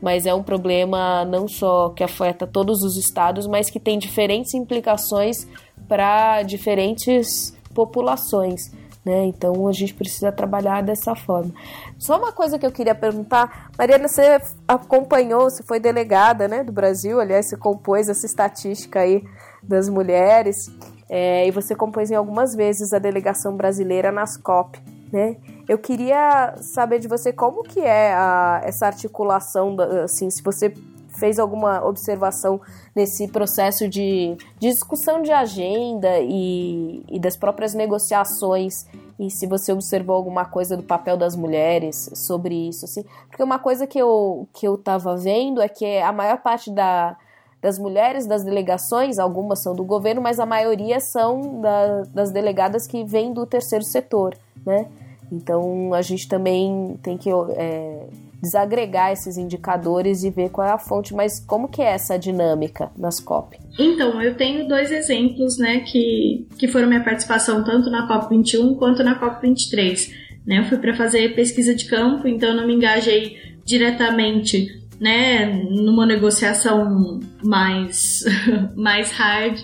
mas 0.00 0.26
é 0.26 0.34
um 0.34 0.42
problema 0.42 1.24
não 1.24 1.48
só 1.48 1.90
que 1.90 2.04
afeta 2.04 2.46
todos 2.46 2.82
os 2.82 2.96
estados, 2.96 3.46
mas 3.46 3.68
que 3.68 3.80
tem 3.80 3.98
diferentes 3.98 4.54
implicações 4.54 5.46
para 5.88 6.42
diferentes 6.42 7.56
populações. 7.74 8.70
Né? 9.04 9.24
Então 9.26 9.66
a 9.66 9.72
gente 9.72 9.94
precisa 9.94 10.30
trabalhar 10.30 10.82
dessa 10.82 11.14
forma. 11.14 11.52
Só 11.98 12.18
uma 12.18 12.32
coisa 12.32 12.58
que 12.58 12.66
eu 12.66 12.72
queria 12.72 12.94
perguntar, 12.94 13.70
Mariana, 13.78 14.06
você 14.06 14.40
acompanhou, 14.66 15.48
você 15.48 15.62
foi 15.62 15.80
delegada 15.80 16.46
né, 16.46 16.62
do 16.62 16.72
Brasil, 16.72 17.18
aliás, 17.18 17.48
você 17.48 17.56
compôs 17.56 18.08
essa 18.08 18.26
estatística 18.26 19.00
aí 19.00 19.24
das 19.68 19.88
mulheres, 19.88 20.70
é, 21.08 21.46
e 21.46 21.50
você 21.50 21.74
compôs 21.74 22.10
em 22.10 22.14
algumas 22.14 22.54
vezes 22.54 22.92
a 22.92 22.98
delegação 22.98 23.56
brasileira 23.56 24.10
nas 24.10 24.36
COP 24.36 24.78
né? 25.12 25.36
Eu 25.68 25.78
queria 25.78 26.54
saber 26.60 26.98
de 26.98 27.08
você 27.08 27.32
como 27.32 27.62
que 27.62 27.80
é 27.80 28.12
a, 28.14 28.60
essa 28.64 28.86
articulação, 28.86 29.76
assim, 30.04 30.30
se 30.30 30.42
você 30.42 30.72
fez 31.18 31.38
alguma 31.38 31.84
observação 31.84 32.60
nesse 32.94 33.26
processo 33.28 33.88
de, 33.88 34.36
de 34.58 34.68
discussão 34.70 35.20
de 35.20 35.32
agenda 35.32 36.20
e, 36.20 37.02
e, 37.08 37.18
das 37.18 37.36
próprias 37.36 37.74
negociações 37.74 38.86
e 39.18 39.28
se 39.28 39.46
você 39.46 39.72
observou 39.72 40.14
alguma 40.14 40.44
coisa 40.44 40.76
do 40.76 40.82
papel 40.84 41.16
das 41.16 41.34
mulheres 41.34 42.08
sobre 42.14 42.68
isso, 42.68 42.84
assim, 42.84 43.02
porque 43.28 43.42
uma 43.42 43.58
coisa 43.58 43.84
que 43.84 43.98
eu 43.98 44.48
que 44.52 44.68
eu 44.68 44.76
estava 44.76 45.16
vendo 45.16 45.60
é 45.60 45.68
que 45.68 45.98
a 45.98 46.12
maior 46.12 46.38
parte 46.38 46.70
da, 46.70 47.16
das 47.60 47.78
mulheres 47.78 48.26
das 48.26 48.44
delegações, 48.44 49.18
algumas 49.18 49.62
são 49.62 49.74
do 49.74 49.84
governo, 49.84 50.20
mas 50.20 50.38
a 50.38 50.46
maioria 50.46 51.00
são 51.00 51.60
da, 51.60 52.02
das 52.14 52.30
delegadas 52.30 52.86
que 52.86 53.04
vêm 53.04 53.32
do 53.32 53.44
terceiro 53.46 53.84
setor, 53.84 54.36
né? 54.64 54.86
Então 55.30 55.92
a 55.92 56.00
gente 56.00 56.28
também 56.28 56.98
tem 57.02 57.18
que 57.18 57.28
é, 57.30 58.06
desagregar 58.40 59.12
esses 59.12 59.36
indicadores 59.36 60.22
e 60.22 60.30
ver 60.30 60.50
qual 60.50 60.66
é 60.66 60.70
a 60.70 60.78
fonte, 60.78 61.12
mas 61.12 61.40
como 61.40 61.68
que 61.68 61.82
é 61.82 61.92
essa 61.92 62.18
dinâmica 62.18 62.90
nas 62.96 63.20
COP? 63.20 63.58
Então, 63.78 64.22
eu 64.22 64.36
tenho 64.36 64.66
dois 64.68 64.90
exemplos, 64.90 65.58
né, 65.58 65.80
que, 65.80 66.46
que 66.58 66.68
foram 66.68 66.88
minha 66.88 67.02
participação 67.02 67.64
tanto 67.64 67.90
na 67.90 68.06
COP 68.06 68.30
21 68.30 68.74
quanto 68.76 69.02
na 69.02 69.16
COP 69.16 69.42
23. 69.42 70.12
Né? 70.46 70.60
Eu 70.60 70.64
fui 70.64 70.78
para 70.78 70.94
fazer 70.94 71.34
pesquisa 71.34 71.74
de 71.74 71.86
campo, 71.86 72.26
então 72.28 72.54
não 72.54 72.66
me 72.66 72.74
engajei 72.74 73.36
diretamente 73.64 74.87
né, 75.00 75.46
numa 75.46 76.04
negociação 76.04 77.20
mais, 77.42 78.24
mais 78.74 79.12
hard, 79.12 79.60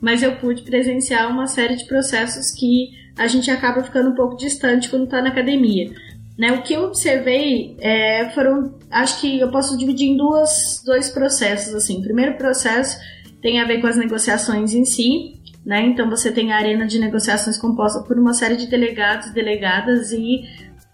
mas 0.00 0.22
eu 0.22 0.36
pude 0.36 0.62
presenciar 0.62 1.30
uma 1.30 1.46
série 1.46 1.76
de 1.76 1.86
processos 1.86 2.50
que 2.50 2.90
a 3.16 3.26
gente 3.26 3.50
acaba 3.50 3.82
ficando 3.82 4.10
um 4.10 4.14
pouco 4.14 4.36
distante 4.36 4.88
quando 4.88 5.04
está 5.04 5.22
na 5.22 5.30
academia. 5.30 5.90
Né, 6.36 6.50
o 6.52 6.62
que 6.62 6.74
eu 6.74 6.84
observei 6.84 7.76
é, 7.78 8.28
foram, 8.30 8.74
acho 8.90 9.20
que 9.20 9.38
eu 9.38 9.50
posso 9.50 9.78
dividir 9.78 10.08
em 10.08 10.16
duas, 10.16 10.82
dois 10.84 11.08
processos. 11.08 11.74
Assim, 11.74 11.98
o 11.98 12.02
primeiro 12.02 12.36
processo 12.36 12.98
tem 13.40 13.60
a 13.60 13.64
ver 13.64 13.80
com 13.80 13.86
as 13.86 13.96
negociações 13.96 14.74
em 14.74 14.84
si, 14.84 15.40
né? 15.64 15.86
Então 15.86 16.10
você 16.10 16.32
tem 16.32 16.52
a 16.52 16.56
arena 16.56 16.86
de 16.86 16.98
negociações 16.98 17.56
composta 17.56 18.02
por 18.02 18.18
uma 18.18 18.34
série 18.34 18.56
de 18.56 18.66
delegados, 18.66 19.32
delegadas 19.32 20.12
e 20.12 20.42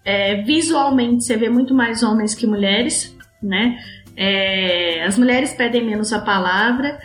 é, 0.05 0.41
visualmente 0.43 1.23
você 1.23 1.35
vê 1.37 1.49
muito 1.49 1.73
mais 1.73 2.03
homens 2.03 2.33
que 2.33 2.47
mulheres, 2.47 3.15
né? 3.41 3.79
É, 4.15 5.03
as 5.05 5.17
mulheres 5.17 5.53
pedem 5.53 5.85
menos 5.85 6.11
a 6.11 6.19
palavra, 6.19 6.99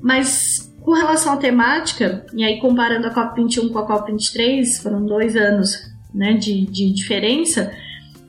mas 0.00 0.72
com 0.80 0.92
relação 0.92 1.32
à 1.32 1.36
temática, 1.36 2.24
e 2.32 2.44
aí 2.44 2.60
comparando 2.60 3.08
a 3.08 3.14
COP21 3.14 3.72
com 3.72 3.78
a 3.78 3.86
COP23, 3.88 4.80
foram 4.82 5.04
dois 5.04 5.36
anos 5.36 5.90
né, 6.14 6.34
de, 6.34 6.64
de 6.66 6.92
diferença, 6.92 7.72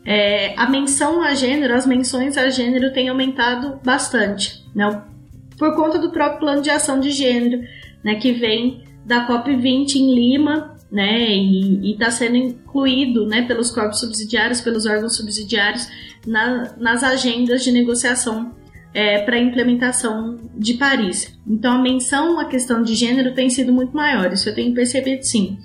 é, 0.04 0.54
a 0.58 0.70
menção 0.70 1.22
a 1.22 1.36
gênero, 1.36 1.76
as 1.76 1.86
menções 1.86 2.38
a 2.38 2.50
gênero 2.50 2.92
têm 2.94 3.10
aumentado 3.10 3.80
bastante, 3.84 4.66
né? 4.74 5.04
Por 5.58 5.76
conta 5.76 6.00
do 6.00 6.12
próprio 6.12 6.40
plano 6.40 6.62
de 6.62 6.70
ação 6.70 7.00
de 7.00 7.12
gênero, 7.12 7.62
né, 8.04 8.16
que 8.16 8.32
vem 8.32 8.84
da 9.06 9.28
COP20 9.28 9.96
em 9.96 10.16
Lima, 10.16 10.78
né, 10.92 11.30
e 11.30 11.92
está 11.92 12.10
sendo 12.10 12.38
incluído, 12.38 13.26
né, 13.26 13.42
pelos 13.42 13.70
corpos 13.70 14.00
subsidiários, 14.00 14.62
pelos 14.62 14.86
órgãos 14.86 15.18
subsidiários, 15.18 15.90
na, 16.28 16.76
nas 16.78 17.04
agendas 17.04 17.64
de 17.64 17.72
negociação 17.72 18.52
é, 18.94 19.20
para 19.24 19.38
a 19.38 19.40
implementação 19.40 20.38
de 20.56 20.76
Paris. 20.76 21.38
Então, 21.48 21.74
a 21.74 21.82
menção 21.82 22.40
à 22.40 22.46
questão 22.46 22.84
de 22.84 22.94
gênero 22.94 23.34
tem 23.34 23.50
sido 23.50 23.72
muito 23.72 23.96
maior, 23.96 24.32
isso 24.32 24.50
eu 24.50 24.56
tenho 24.56 24.74
percebido 24.74 25.24
sim. 25.24 25.58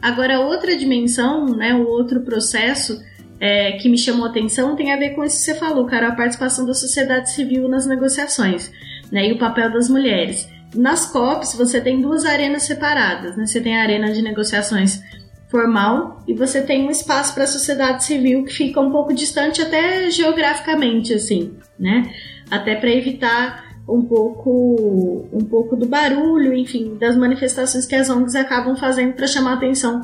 Agora, 0.00 0.40
outra 0.40 0.76
dimensão, 0.76 1.46
né, 1.46 1.74
o 1.74 1.86
outro 1.86 2.20
processo 2.20 3.00
é, 3.38 3.72
que 3.72 3.88
me 3.88 3.98
chamou 3.98 4.26
atenção 4.26 4.76
tem 4.76 4.92
a 4.92 4.96
ver 4.96 5.10
com 5.10 5.24
isso 5.24 5.36
que 5.38 5.42
você 5.42 5.54
falou, 5.54 5.86
cara, 5.86 6.08
a 6.08 6.14
participação 6.14 6.66
da 6.66 6.74
sociedade 6.74 7.30
civil 7.32 7.68
nas 7.68 7.86
negociações 7.86 8.70
né, 9.10 9.28
e 9.28 9.32
o 9.32 9.38
papel 9.38 9.70
das 9.72 9.88
mulheres. 9.88 10.48
Nas 10.74 11.06
COPs, 11.06 11.54
você 11.54 11.80
tem 11.80 12.00
duas 12.00 12.24
arenas 12.24 12.62
separadas. 12.62 13.36
Né? 13.36 13.44
Você 13.44 13.60
tem 13.60 13.76
a 13.76 13.82
arena 13.82 14.12
de 14.12 14.22
negociações 14.22 15.02
formal 15.50 16.22
e 16.26 16.32
você 16.32 16.62
tem 16.62 16.86
um 16.86 16.90
espaço 16.90 17.34
para 17.34 17.44
a 17.44 17.46
sociedade 17.46 18.04
civil 18.04 18.44
que 18.44 18.52
fica 18.52 18.80
um 18.80 18.90
pouco 18.90 19.12
distante 19.12 19.60
até 19.60 20.10
geograficamente 20.10 21.12
assim, 21.12 21.52
né? 21.78 22.10
Até 22.50 22.76
para 22.76 22.90
evitar 22.90 23.70
um 23.88 24.02
pouco 24.02 25.28
um 25.32 25.44
pouco 25.44 25.74
do 25.76 25.86
barulho, 25.86 26.54
enfim, 26.54 26.96
das 26.98 27.16
manifestações 27.16 27.86
que 27.86 27.94
as 27.94 28.08
ONGs 28.08 28.36
acabam 28.36 28.76
fazendo 28.76 29.14
para 29.14 29.26
chamar 29.26 29.52
a 29.52 29.54
atenção 29.54 30.00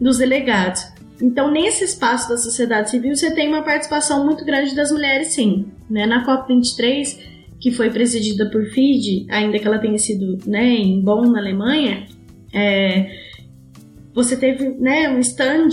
dos 0.00 0.18
delegados. 0.18 0.84
Então, 1.20 1.50
nesse 1.50 1.84
espaço 1.84 2.28
da 2.28 2.36
sociedade 2.36 2.90
civil, 2.90 3.14
você 3.14 3.34
tem 3.34 3.48
uma 3.48 3.62
participação 3.62 4.24
muito 4.24 4.44
grande 4.44 4.74
das 4.74 4.92
mulheres, 4.92 5.28
sim. 5.34 5.66
Né? 5.90 6.06
Na 6.06 6.24
COP23, 6.24 7.18
que 7.60 7.72
foi 7.72 7.90
presidida 7.90 8.48
por 8.50 8.64
Fiji, 8.66 9.26
ainda 9.28 9.58
que 9.58 9.66
ela 9.66 9.78
tenha 9.78 9.98
sido 9.98 10.38
né, 10.46 10.64
em 10.64 11.00
Bonn, 11.02 11.32
na 11.32 11.40
Alemanha, 11.40 12.06
é, 12.54 13.10
você 14.18 14.36
teve 14.36 14.70
né, 14.80 15.08
um 15.08 15.20
stand 15.20 15.68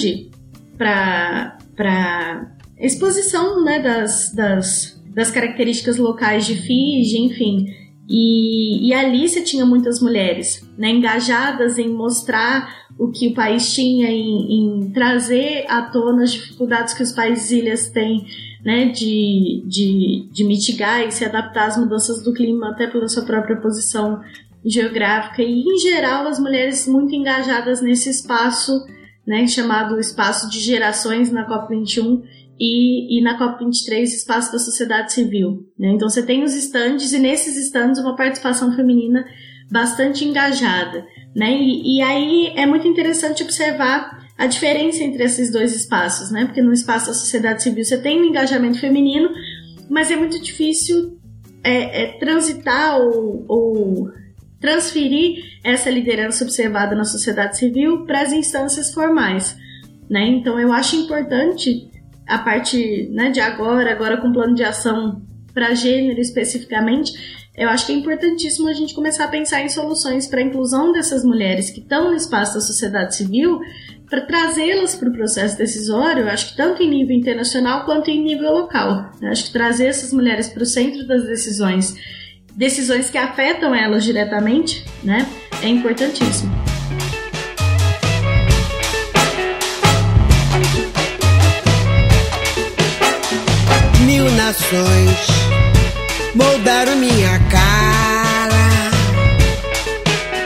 para 0.77 2.47
exposição 2.77 3.63
né, 3.63 3.79
das, 3.79 4.31
das, 4.35 5.01
das 5.15 5.31
características 5.31 5.97
locais 5.97 6.45
de 6.45 6.55
Fiji, 6.55 7.17
enfim. 7.17 7.65
E, 8.07 8.87
e 8.87 8.93
ali 8.93 9.27
você 9.27 9.41
tinha 9.41 9.65
muitas 9.65 9.99
mulheres 9.99 10.63
né, 10.77 10.91
engajadas 10.91 11.79
em 11.79 11.89
mostrar 11.89 12.85
o 12.99 13.09
que 13.09 13.29
o 13.29 13.33
país 13.33 13.73
tinha, 13.73 14.11
em, 14.11 14.59
em 14.59 14.91
trazer 14.91 15.65
à 15.67 15.81
tona 15.81 16.21
as 16.21 16.31
dificuldades 16.31 16.93
que 16.93 17.01
os 17.01 17.11
países 17.11 17.49
ilhas 17.49 17.89
têm 17.89 18.27
né, 18.63 18.89
de, 18.89 19.63
de, 19.65 20.29
de 20.31 20.43
mitigar 20.43 21.01
e 21.01 21.11
se 21.11 21.25
adaptar 21.25 21.65
às 21.65 21.77
mudanças 21.77 22.23
do 22.23 22.31
clima, 22.31 22.69
até 22.69 22.85
pela 22.85 23.07
sua 23.07 23.25
própria 23.25 23.57
posição 23.57 24.21
geográfica. 24.65 25.41
E, 25.41 25.61
em 25.61 25.77
geral, 25.79 26.27
as 26.27 26.39
mulheres 26.39 26.87
muito 26.87 27.13
engajadas 27.13 27.81
nesse 27.81 28.09
espaço 28.09 28.83
né, 29.25 29.47
chamado 29.47 29.99
Espaço 29.99 30.49
de 30.49 30.59
Gerações 30.59 31.31
na 31.31 31.47
COP21 31.47 32.21
e, 32.59 33.19
e 33.19 33.23
na 33.23 33.37
COP23 33.39 34.03
Espaço 34.03 34.51
da 34.51 34.59
Sociedade 34.59 35.13
Civil. 35.13 35.65
Né? 35.77 35.89
Então 35.89 36.07
você 36.07 36.23
tem 36.23 36.43
os 36.43 36.53
estandes 36.53 37.11
e 37.11 37.19
nesses 37.19 37.57
estandes 37.57 37.99
uma 37.99 38.15
participação 38.15 38.75
feminina 38.75 39.25
bastante 39.71 40.23
engajada. 40.23 41.05
Né? 41.35 41.51
E, 41.51 41.97
e 41.97 42.01
aí 42.01 42.53
é 42.55 42.65
muito 42.65 42.87
interessante 42.87 43.43
observar 43.43 44.23
a 44.37 44.47
diferença 44.47 45.03
entre 45.03 45.23
esses 45.23 45.51
dois 45.51 45.75
espaços, 45.75 46.29
né? 46.29 46.45
porque 46.45 46.61
no 46.61 46.73
espaço 46.73 47.07
da 47.07 47.13
sociedade 47.13 47.63
civil 47.63 47.83
você 47.83 47.97
tem 47.97 48.21
um 48.21 48.25
engajamento 48.25 48.79
feminino, 48.79 49.29
mas 49.89 50.11
é 50.11 50.15
muito 50.15 50.41
difícil 50.41 51.17
é, 51.63 52.03
é, 52.03 52.19
transitar 52.19 52.99
ou, 52.99 53.45
ou 53.47 54.09
transferir 54.59 55.43
essa 55.63 55.89
liderança 55.89 56.43
observada 56.43 56.95
na 56.95 57.03
sociedade 57.03 57.57
civil 57.57 58.05
para 58.05 58.21
as 58.21 58.31
instâncias 58.31 58.93
formais. 58.93 59.55
Né? 60.09 60.27
Então 60.27 60.59
eu 60.59 60.71
acho 60.71 60.95
importante 60.95 61.89
a 62.27 62.39
parte 62.39 63.09
né, 63.11 63.29
de 63.29 63.39
agora, 63.39 63.91
agora 63.91 64.17
com 64.17 64.31
plano 64.31 64.55
de 64.55 64.63
ação 64.63 65.21
para 65.53 65.73
gênero 65.73 66.19
especificamente, 66.19 67.13
eu 67.57 67.69
acho 67.69 67.85
que 67.85 67.93
é 67.93 67.95
importantíssimo 67.95 68.67
a 68.67 68.73
gente 68.73 68.93
começar 68.93 69.25
a 69.25 69.29
pensar 69.29 69.61
em 69.61 69.69
soluções 69.69 70.27
para 70.27 70.41
a 70.41 70.43
inclusão 70.43 70.91
dessas 70.91 71.23
mulheres 71.23 71.69
que 71.69 71.79
estão 71.79 72.09
no 72.09 72.15
espaço 72.15 72.55
da 72.55 72.59
sociedade 72.59 73.15
civil, 73.15 73.61
para 74.09 74.21
trazê-las 74.21 74.95
para 74.95 75.09
o 75.09 75.13
processo 75.13 75.57
decisório, 75.57 76.23
eu 76.23 76.29
acho 76.29 76.49
que 76.49 76.57
tanto 76.57 76.83
em 76.83 76.89
nível 76.89 77.15
internacional 77.15 77.85
quanto 77.85 78.09
em 78.09 78.21
nível 78.21 78.51
local. 78.51 79.11
Eu 79.21 79.29
acho 79.29 79.45
que 79.45 79.53
trazer 79.53 79.87
essas 79.87 80.11
mulheres 80.11 80.49
para 80.49 80.63
o 80.63 80.65
centro 80.65 81.07
das 81.07 81.23
decisões, 81.25 81.95
decisões 82.55 83.09
que 83.09 83.17
afetam 83.17 83.75
elas 83.75 84.03
diretamente, 84.03 84.85
né, 85.03 85.27
é 85.61 85.67
importantíssimo. 85.67 86.51
Mil 94.05 94.31
nações 94.31 95.27
moldaram 96.33 96.95
minha 96.95 97.39
cara, 97.49 98.91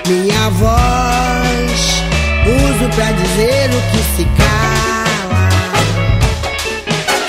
minha 0.08 0.50
voz. 0.50 1.50
Uso 2.50 2.90
pra 2.96 3.12
dizer 3.12 3.70
o 3.70 3.82
que 3.92 4.02
se 4.16 4.26
cala. 4.38 5.50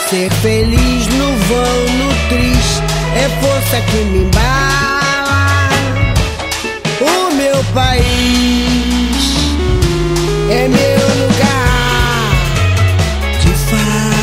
Ser 0.09 0.31
feliz 0.40 1.07
no 1.09 1.36
vão, 1.36 1.81
no 1.98 2.11
triste, 2.28 2.90
é 3.16 3.28
força 3.41 3.81
que 3.91 3.97
me 4.05 4.19
embala. 4.24 5.69
O 7.01 7.35
meu 7.35 7.65
país 7.74 9.20
é 10.51 10.69
meu 10.69 11.09
lugar 11.27 12.31
de 13.41 13.53
fala. 13.69 14.20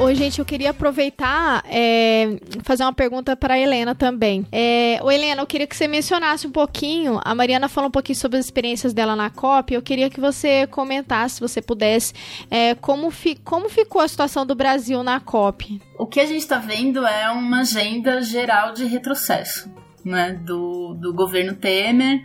Ô, 0.00 0.14
gente, 0.14 0.38
eu 0.38 0.44
queria 0.44 0.70
aproveitar 0.70 1.64
é, 1.68 2.38
fazer 2.64 2.82
uma 2.82 2.92
pergunta 2.92 3.36
para 3.36 3.58
Helena 3.58 3.94
também. 3.94 4.46
É, 4.50 4.98
Helena, 5.04 5.42
eu 5.42 5.46
queria 5.46 5.66
que 5.66 5.76
você 5.76 5.86
mencionasse 5.86 6.46
um 6.46 6.50
pouquinho. 6.50 7.20
A 7.22 7.34
Mariana 7.34 7.68
falou 7.68 7.88
um 7.88 7.92
pouquinho 7.92 8.16
sobre 8.16 8.38
as 8.38 8.46
experiências 8.46 8.92
dela 8.92 9.14
na 9.14 9.30
COP. 9.30 9.74
Eu 9.74 9.82
queria 9.82 10.08
que 10.08 10.20
você 10.20 10.66
comentasse, 10.66 11.36
se 11.36 11.40
você 11.40 11.60
pudesse, 11.60 12.14
é, 12.50 12.74
como, 12.74 13.10
fi, 13.10 13.36
como 13.36 13.68
ficou 13.68 14.00
a 14.00 14.08
situação 14.08 14.46
do 14.46 14.54
Brasil 14.54 15.02
na 15.02 15.20
COP. 15.20 15.80
O 15.98 16.06
que 16.06 16.18
a 16.18 16.26
gente 16.26 16.40
está 16.40 16.58
vendo 16.58 17.06
é 17.06 17.30
uma 17.30 17.60
agenda 17.60 18.20
geral 18.22 18.72
de 18.72 18.84
retrocesso 18.86 19.70
né, 20.04 20.32
do, 20.32 20.94
do 20.94 21.12
governo 21.12 21.54
Temer. 21.54 22.24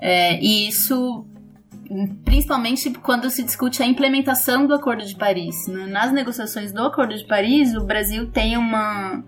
É, 0.00 0.40
e 0.40 0.68
isso 0.68 1.26
principalmente 2.24 2.90
quando 2.90 3.28
se 3.28 3.42
discute 3.42 3.82
a 3.82 3.86
implementação 3.86 4.66
do 4.66 4.74
Acordo 4.74 5.04
de 5.04 5.14
Paris. 5.14 5.66
né? 5.68 5.86
Nas 5.86 6.12
negociações 6.12 6.72
do 6.72 6.82
Acordo 6.82 7.14
de 7.14 7.26
Paris, 7.26 7.74
o 7.74 7.84
Brasil 7.84 8.30
tem 8.30 8.56
uma, 8.56 9.22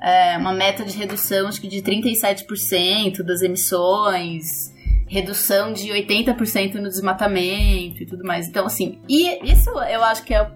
é, 0.00 0.36
uma 0.36 0.52
meta 0.52 0.84
de 0.84 0.96
redução 0.96 1.48
acho 1.48 1.60
que 1.60 1.68
de 1.68 1.82
37% 1.82 3.22
das 3.22 3.42
emissões, 3.42 4.74
redução 5.08 5.72
de 5.72 5.88
80% 5.88 6.74
no 6.74 6.88
desmatamento 6.88 8.02
e 8.02 8.06
tudo 8.06 8.24
mais. 8.24 8.48
Então, 8.48 8.66
assim, 8.66 9.00
e 9.08 9.50
isso 9.50 9.70
eu 9.70 10.02
acho 10.02 10.22
que 10.24 10.34
é 10.34 10.50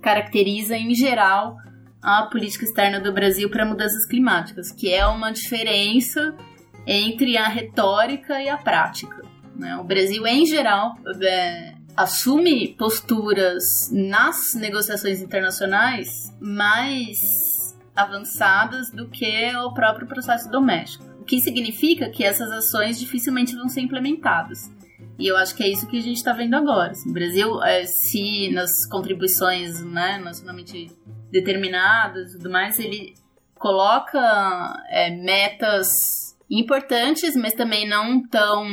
caracteriza 0.00 0.76
em 0.76 0.94
geral 0.94 1.56
a 2.02 2.22
política 2.22 2.64
externa 2.64 3.00
do 3.00 3.12
Brasil 3.12 3.50
para 3.50 3.66
mudanças 3.66 4.06
climáticas, 4.06 4.70
que 4.70 4.92
é 4.92 5.06
uma 5.06 5.32
diferença 5.32 6.34
entre 6.86 7.36
a 7.36 7.48
retórica 7.48 8.40
e 8.40 8.48
a 8.48 8.56
prática. 8.56 9.22
né? 9.56 9.76
O 9.76 9.84
Brasil, 9.84 10.24
em 10.26 10.46
geral, 10.46 10.94
é, 11.20 11.74
assume 11.96 12.76
posturas 12.78 13.90
nas 13.90 14.54
negociações 14.54 15.20
internacionais 15.20 16.32
mais 16.40 17.45
avançadas 17.96 18.90
do 18.90 19.08
que 19.08 19.52
o 19.56 19.72
próprio 19.72 20.06
processo 20.06 20.50
doméstico. 20.50 21.04
O 21.20 21.24
que 21.24 21.40
significa 21.40 22.10
que 22.10 22.22
essas 22.22 22.50
ações 22.52 22.98
dificilmente 22.98 23.56
vão 23.56 23.68
ser 23.68 23.80
implementadas. 23.80 24.70
E 25.18 25.26
eu 25.26 25.36
acho 25.36 25.54
que 25.56 25.62
é 25.62 25.68
isso 25.68 25.86
que 25.86 25.96
a 25.96 26.02
gente 26.02 26.18
está 26.18 26.32
vendo 26.32 26.54
agora. 26.54 26.92
Assim, 26.92 27.08
o 27.08 27.12
Brasil, 27.12 27.62
é, 27.62 27.86
se 27.86 28.50
nas 28.52 28.86
contribuições 28.86 29.82
né, 29.82 30.18
nacionalmente 30.18 30.92
determinadas 31.30 32.30
e 32.30 32.36
tudo 32.36 32.50
mais, 32.50 32.78
ele 32.78 33.14
coloca 33.58 34.84
é, 34.90 35.10
metas 35.10 36.36
importantes, 36.50 37.34
mas 37.34 37.54
também 37.54 37.88
não 37.88 38.22
tão 38.28 38.66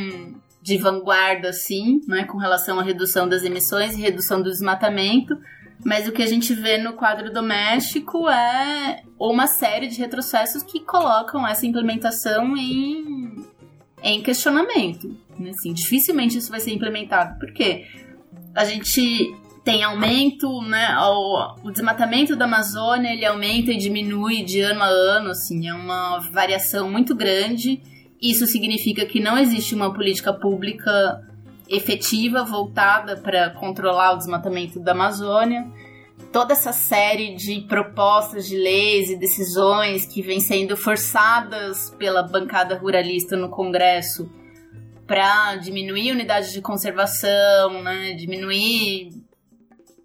de 0.62 0.78
vanguarda 0.78 1.50
assim, 1.50 2.02
né, 2.08 2.26
com 2.26 2.38
relação 2.38 2.80
à 2.80 2.84
redução 2.84 3.28
das 3.28 3.44
emissões 3.44 3.95
e 3.98 4.02
redução 4.02 4.41
do 4.41 4.50
desmatamento. 4.50 5.38
Mas 5.84 6.07
o 6.07 6.11
que 6.11 6.22
a 6.22 6.27
gente 6.27 6.53
vê 6.53 6.77
no 6.77 6.93
quadro 6.93 7.31
doméstico 7.31 8.30
é 8.30 9.03
uma 9.19 9.47
série 9.47 9.88
de 9.88 9.99
retrocessos 9.99 10.64
que 10.64 10.80
colocam 10.80 11.45
essa 11.45 11.65
implementação 11.65 12.55
em, 12.55 13.45
em 14.01 14.22
questionamento. 14.22 15.15
Né? 15.38 15.49
Assim, 15.49 15.73
dificilmente 15.73 16.38
isso 16.38 16.49
vai 16.49 16.60
ser 16.60 16.72
implementado. 16.72 17.38
Por 17.38 17.51
quê? 17.53 17.85
A 18.55 18.64
gente 18.64 19.34
tem 19.64 19.84
aumento, 19.84 20.61
né? 20.61 20.95
O, 20.99 21.68
o, 21.68 21.72
desmatamento 21.72 22.35
da 22.35 22.45
Amazônia 22.45 23.14
ele 23.14 23.26
aumenta 23.26 23.72
e 23.72 23.77
diminui 23.77 24.43
de 24.43 24.60
ano 24.60 24.84
a 24.84 24.88
ano, 24.88 25.30
assim, 25.30 25.68
é 25.68 25.73
uma 25.73 26.19
variação 26.31 26.91
muito 26.91 27.15
grande. 27.15 27.81
Isso 28.22 28.45
significa 28.45 29.05
que 29.05 29.19
não 29.19 29.38
existe 29.38 29.73
uma 29.73 29.93
política 29.93 30.34
pública 30.34 31.22
efetiva 31.68 32.44
voltada 32.44 33.18
para 33.18 33.52
controlar 33.52 34.14
o 34.14 34.18
desmatamento 34.18 34.80
da 34.80 34.91
Amazônia. 34.91 35.65
Toda 36.31 36.53
essa 36.53 36.72
série 36.72 37.35
de 37.35 37.61
propostas 37.61 38.48
de 38.48 38.57
leis 38.57 39.10
e 39.10 39.15
decisões 39.18 40.06
que 40.06 40.22
vêm 40.22 40.40
sendo 40.40 40.76
forçadas 40.76 41.90
pela 41.98 42.23
bancada 42.23 42.77
ruralista 42.77 43.35
no 43.35 43.49
Congresso 43.49 44.31
para 45.06 45.56
diminuir 45.57 46.11
unidades 46.11 46.52
de 46.52 46.61
conservação, 46.61 47.84
né, 47.84 48.14
diminuir 48.14 49.10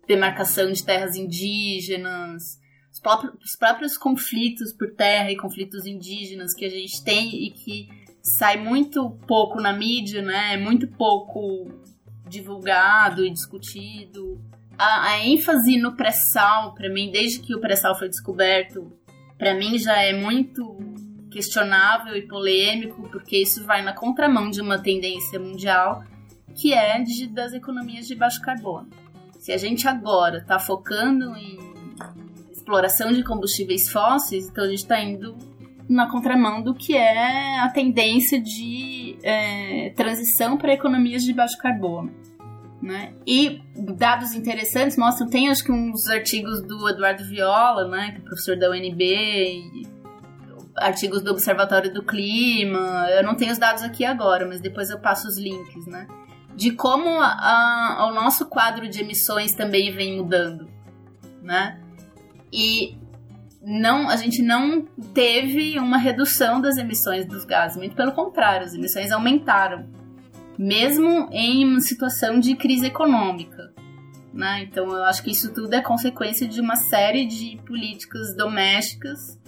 demarcação 0.07 0.73
de 0.73 0.85
terras 0.85 1.15
indígenas, 1.15 2.59
os 2.91 3.01
próprios, 3.01 3.35
os 3.45 3.57
próprios 3.57 3.97
conflitos 3.97 4.73
por 4.73 4.95
terra 4.95 5.31
e 5.31 5.37
conflitos 5.37 5.87
indígenas 5.87 6.55
que 6.55 6.65
a 6.65 6.71
gente 6.71 7.05
tem 7.05 7.47
e 7.47 7.51
que 7.51 7.89
sai 8.37 8.57
muito 8.57 9.11
pouco 9.27 9.61
na 9.61 9.73
mídia, 9.73 10.23
né? 10.23 10.55
É 10.55 10.57
muito 10.57 10.87
pouco 10.89 11.71
divulgado 12.29 13.25
e 13.25 13.31
discutido. 13.31 14.41
A, 14.77 15.11
a 15.11 15.25
ênfase 15.25 15.79
no 15.79 15.97
pré-sal, 15.97 16.75
para 16.75 16.89
mim, 16.89 17.11
desde 17.11 17.41
que 17.41 17.55
o 17.55 17.61
pré-sal 17.61 17.99
foi 17.99 18.09
descoberto, 18.09 18.93
para 19.37 19.55
mim 19.55 19.79
já 19.79 20.01
é 20.03 20.13
muito 20.13 20.77
questionável 21.31 22.17
e 22.17 22.27
polêmico, 22.27 23.09
porque 23.11 23.37
isso 23.39 23.65
vai 23.65 23.83
na 23.83 23.93
contramão 23.93 24.51
de 24.51 24.61
uma 24.61 24.79
tendência 24.79 25.39
mundial 25.39 26.05
que 26.55 26.73
é 26.73 27.01
de, 27.01 27.29
das 27.29 27.53
economias 27.53 28.09
de 28.09 28.17
baixo 28.17 28.43
carbono. 28.43 28.89
Se 29.39 29.53
a 29.53 29.57
gente 29.57 29.87
agora 29.87 30.39
está 30.39 30.59
focando 30.59 31.37
em 31.37 31.57
exploração 32.51 33.13
de 33.13 33.23
combustíveis 33.23 33.89
fósseis, 33.89 34.49
então 34.49 34.65
a 34.65 34.69
gente 34.69 34.81
está 34.81 35.01
indo 35.01 35.37
na 35.89 36.11
contramão 36.11 36.63
do 36.63 36.75
que 36.75 36.97
é 36.97 37.61
a 37.61 37.69
tendência 37.71 38.41
de 38.41 39.17
é, 39.23 39.91
transição 39.97 40.57
para 40.57 40.73
economias 40.73 41.23
de 41.23 41.33
baixo 41.33 41.57
carbono. 41.59 42.13
Né? 42.81 43.15
E 43.27 43.61
dados 43.75 44.35
interessantes 44.35 44.97
mostram, 44.97 45.29
tem 45.29 45.49
acho 45.49 45.65
que 45.65 45.73
uns 45.73 46.09
artigos 46.09 46.63
do 46.63 46.89
Eduardo 46.89 47.25
Viola, 47.25 47.89
né, 47.89 48.13
que 48.13 48.19
é 48.19 48.21
professor 48.21 48.57
da 48.57 48.71
UNB, 48.71 49.89
artigos 50.77 51.23
do 51.23 51.31
Observatório 51.31 51.93
do 51.93 52.03
Clima. 52.03 53.07
Eu 53.11 53.23
não 53.23 53.35
tenho 53.35 53.53
os 53.53 53.59
dados 53.59 53.83
aqui 53.83 54.05
agora, 54.05 54.47
mas 54.47 54.61
depois 54.61 54.91
eu 54.91 54.99
passo 54.99 55.29
os 55.29 55.39
links, 55.39 55.87
né? 55.87 56.07
De 56.55 56.73
como 56.73 57.09
a, 57.21 57.99
a, 57.99 58.09
o 58.11 58.15
nosso 58.15 58.47
quadro 58.47 58.89
de 58.89 59.01
emissões 59.01 59.53
também 59.53 59.93
vem 59.93 60.17
mudando, 60.17 60.69
né? 61.43 61.81
E 62.53 62.98
não, 63.69 64.09
a 64.09 64.17
gente 64.17 64.41
não 64.41 64.81
teve 65.13 65.79
uma 65.79 65.99
redução 65.99 66.59
das 66.59 66.79
emissões 66.79 67.27
dos 67.27 67.45
gases, 67.45 67.77
muito 67.77 67.95
pelo 67.95 68.13
contrário, 68.13 68.65
as 68.65 68.73
emissões 68.73 69.13
aumentaram, 69.13 69.87
mesmo 70.59 71.29
em 71.31 71.67
uma 71.67 71.81
situação 71.81 72.41
de 72.41 72.57
crise 72.57 72.87
econômica. 72.87 73.75
Né? 74.33 74.63
Então, 74.63 74.87
eu 74.87 75.05
acho 75.05 75.23
que 75.23 75.31
isso 75.31 75.53
tudo 75.53 75.75
é 75.75 75.83
consequência 75.83 76.49
de 76.49 76.63
uma 76.63 76.77
série 76.77 77.27
de 77.27 77.61
políticas 77.67 78.35
domésticas 78.35 79.39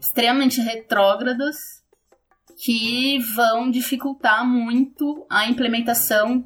extremamente 0.00 0.60
retrógradas 0.60 1.56
que 2.62 3.18
vão 3.34 3.68
dificultar 3.68 4.46
muito 4.46 5.26
a 5.28 5.48
implementação 5.48 6.44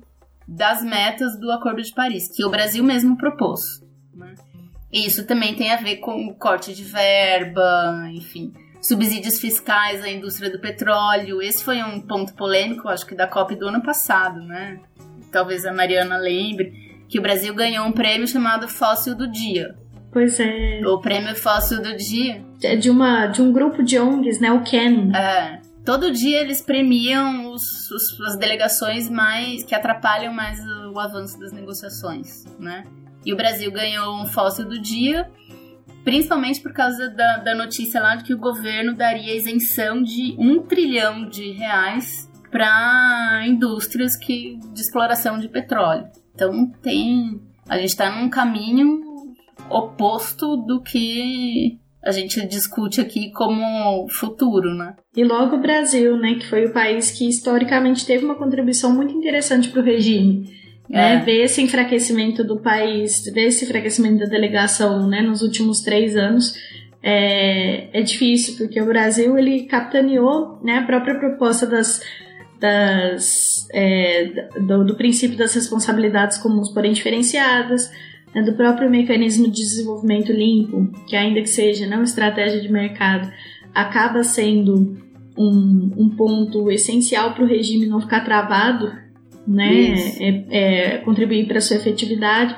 das 0.48 0.82
metas 0.82 1.38
do 1.38 1.52
Acordo 1.52 1.82
de 1.82 1.92
Paris, 1.92 2.34
que 2.34 2.44
o 2.46 2.50
Brasil 2.50 2.82
mesmo 2.82 3.16
propôs. 3.18 3.84
Né? 4.14 4.34
Isso 4.92 5.26
também 5.26 5.54
tem 5.54 5.72
a 5.72 5.76
ver 5.76 5.96
com 5.96 6.34
corte 6.34 6.74
de 6.74 6.82
verba, 6.82 8.08
enfim, 8.12 8.52
subsídios 8.80 9.38
fiscais 9.38 10.02
à 10.02 10.10
indústria 10.10 10.50
do 10.50 10.58
petróleo. 10.58 11.40
Esse 11.40 11.62
foi 11.62 11.82
um 11.82 12.00
ponto 12.00 12.34
polêmico, 12.34 12.88
acho 12.88 13.06
que 13.06 13.14
da 13.14 13.26
COP 13.26 13.54
do 13.54 13.68
ano 13.68 13.82
passado, 13.82 14.40
né? 14.40 14.80
Talvez 15.30 15.64
a 15.64 15.72
Mariana 15.72 16.16
lembre 16.16 17.04
que 17.08 17.18
o 17.18 17.22
Brasil 17.22 17.54
ganhou 17.54 17.86
um 17.86 17.92
prêmio 17.92 18.26
chamado 18.26 18.68
Fóssil 18.68 19.14
do 19.14 19.30
Dia. 19.30 19.76
Pois 20.12 20.40
é. 20.40 20.80
O 20.84 20.98
prêmio 20.98 21.36
Fóssil 21.36 21.80
do 21.80 21.96
Dia. 21.96 22.42
É 22.62 22.74
de, 22.74 22.90
uma, 22.90 23.26
de 23.26 23.40
um 23.40 23.52
grupo 23.52 23.82
de 23.82 23.98
ONGs, 23.98 24.40
né? 24.40 24.50
O 24.50 24.64
CAN. 24.64 25.16
É. 25.16 25.60
Todo 25.84 26.10
dia 26.10 26.40
eles 26.40 26.60
premiam 26.60 27.50
os, 27.50 27.90
os, 27.90 28.20
as 28.20 28.36
delegações 28.36 29.08
mais 29.08 29.64
que 29.64 29.74
atrapalham 29.74 30.32
mais 30.32 30.60
o, 30.60 30.92
o 30.92 31.00
avanço 31.00 31.38
das 31.38 31.52
negociações, 31.52 32.44
né? 32.58 32.84
E 33.24 33.32
o 33.32 33.36
Brasil 33.36 33.70
ganhou 33.70 34.22
um 34.22 34.26
fóssil 34.26 34.66
do 34.66 34.80
dia, 34.80 35.30
principalmente 36.04 36.60
por 36.60 36.72
causa 36.72 37.08
da, 37.10 37.38
da 37.38 37.54
notícia 37.54 38.00
lá 38.00 38.16
de 38.16 38.24
que 38.24 38.34
o 38.34 38.38
governo 38.38 38.94
daria 38.94 39.36
isenção 39.36 40.02
de 40.02 40.34
um 40.38 40.62
trilhão 40.62 41.28
de 41.28 41.52
reais 41.52 42.30
para 42.50 43.44
indústrias 43.46 44.16
que, 44.16 44.58
de 44.72 44.80
exploração 44.80 45.38
de 45.38 45.48
petróleo. 45.48 46.08
Então 46.34 46.70
tem. 46.82 47.40
A 47.68 47.76
gente 47.76 47.90
está 47.90 48.10
num 48.10 48.28
caminho 48.28 49.02
oposto 49.68 50.56
do 50.56 50.82
que 50.82 51.78
a 52.02 52.10
gente 52.10 52.44
discute 52.46 53.00
aqui 53.00 53.30
como 53.32 54.08
futuro, 54.08 54.74
né? 54.74 54.96
E 55.14 55.22
logo 55.22 55.56
o 55.56 55.60
Brasil, 55.60 56.16
né, 56.16 56.34
que 56.34 56.48
foi 56.48 56.64
o 56.64 56.72
país 56.72 57.10
que 57.10 57.28
historicamente 57.28 58.06
teve 58.06 58.24
uma 58.24 58.34
contribuição 58.34 58.92
muito 58.92 59.14
interessante 59.14 59.68
para 59.68 59.82
o 59.82 59.84
regime 59.84 60.59
né, 60.90 61.14
é. 61.14 61.18
ver 61.20 61.44
esse 61.44 61.62
enfraquecimento 61.62 62.42
do 62.42 62.58
país, 62.58 63.22
ver 63.32 63.46
esse 63.46 63.64
enfraquecimento 63.64 64.18
da 64.18 64.26
delegação 64.26 65.08
né, 65.08 65.22
nos 65.22 65.40
últimos 65.40 65.80
três 65.80 66.16
anos 66.16 66.54
é, 67.00 67.88
é 67.96 68.02
difícil, 68.02 68.56
porque 68.56 68.80
o 68.82 68.86
Brasil 68.86 69.38
ele 69.38 69.62
capitaneou 69.62 70.58
né, 70.62 70.78
a 70.78 70.82
própria 70.82 71.14
proposta 71.14 71.64
das, 71.64 72.02
das, 72.58 73.68
é, 73.72 74.48
do, 74.60 74.84
do, 74.84 74.96
princípio 74.96 75.38
das 75.38 75.54
responsabilidades 75.54 76.38
comuns, 76.38 76.70
porém 76.70 76.92
diferenciadas, 76.92 77.88
né, 78.34 78.42
do 78.42 78.54
próprio 78.54 78.90
mecanismo 78.90 79.44
de 79.44 79.62
desenvolvimento 79.62 80.32
limpo, 80.32 80.90
que 81.06 81.14
ainda 81.14 81.40
que 81.40 81.48
seja 81.48 81.86
não 81.86 82.02
estratégia 82.02 82.60
de 82.60 82.70
mercado, 82.70 83.32
acaba 83.72 84.24
sendo 84.24 84.98
um, 85.38 85.92
um 85.96 86.10
ponto 86.16 86.68
essencial 86.68 87.32
para 87.32 87.44
o 87.44 87.46
regime 87.46 87.86
não 87.86 88.00
ficar 88.00 88.24
travado 88.24 88.92
né? 89.50 89.94
É, 90.20 90.44
é, 90.50 90.98
contribuir 90.98 91.46
para 91.46 91.60
sua 91.60 91.76
efetividade. 91.76 92.54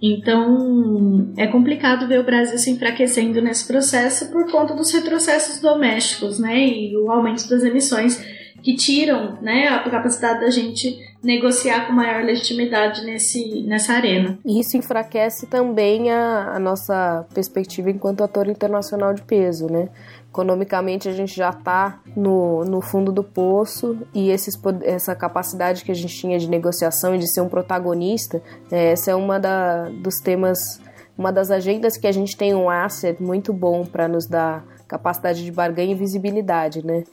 Então, 0.00 1.32
é 1.36 1.46
complicado 1.46 2.08
ver 2.08 2.18
o 2.18 2.24
Brasil 2.24 2.58
se 2.58 2.70
enfraquecendo 2.70 3.40
nesse 3.40 3.66
processo 3.66 4.32
por 4.32 4.50
conta 4.50 4.74
dos 4.74 4.92
retrocessos 4.92 5.60
domésticos, 5.60 6.40
né? 6.40 6.58
E 6.66 6.96
o 6.96 7.10
aumento 7.10 7.48
das 7.48 7.62
emissões 7.62 8.20
que 8.62 8.74
tiram, 8.76 9.38
né, 9.42 9.68
a 9.68 9.90
capacidade 9.90 10.40
da 10.40 10.50
gente 10.50 10.96
negociar 11.22 11.86
com 11.86 11.92
maior 11.92 12.24
legitimidade 12.24 13.04
nesse, 13.04 13.62
nessa 13.62 13.92
arena. 13.92 14.38
E 14.44 14.60
isso 14.60 14.76
enfraquece 14.76 15.46
também 15.46 16.10
a, 16.10 16.52
a 16.54 16.58
nossa 16.58 17.26
perspectiva 17.34 17.90
enquanto 17.90 18.22
ator 18.22 18.48
internacional 18.48 19.14
de 19.14 19.22
peso, 19.22 19.66
né? 19.66 19.88
Economicamente 20.32 21.10
a 21.10 21.12
gente 21.12 21.36
já 21.36 21.50
está 21.50 22.00
no, 22.16 22.64
no 22.64 22.80
fundo 22.80 23.12
do 23.12 23.22
poço 23.22 23.98
e 24.14 24.30
esses, 24.30 24.58
essa 24.82 25.14
capacidade 25.14 25.84
que 25.84 25.92
a 25.92 25.94
gente 25.94 26.16
tinha 26.16 26.38
de 26.38 26.48
negociação 26.48 27.14
e 27.14 27.18
de 27.18 27.30
ser 27.30 27.42
um 27.42 27.50
protagonista, 27.50 28.42
é, 28.70 28.92
essa 28.92 29.10
é 29.10 29.14
uma 29.14 29.38
da, 29.38 29.90
dos 29.90 30.20
temas, 30.20 30.80
uma 31.18 31.30
das 31.30 31.50
agendas 31.50 31.98
que 31.98 32.06
a 32.06 32.12
gente 32.12 32.34
tem 32.34 32.54
um 32.54 32.70
asset 32.70 33.22
muito 33.22 33.52
bom 33.52 33.84
para 33.84 34.08
nos 34.08 34.26
dar 34.26 34.64
capacidade 34.88 35.44
de 35.44 35.52
barganha 35.52 35.92
e 35.92 35.94
visibilidade, 35.94 36.82
né? 36.82 37.04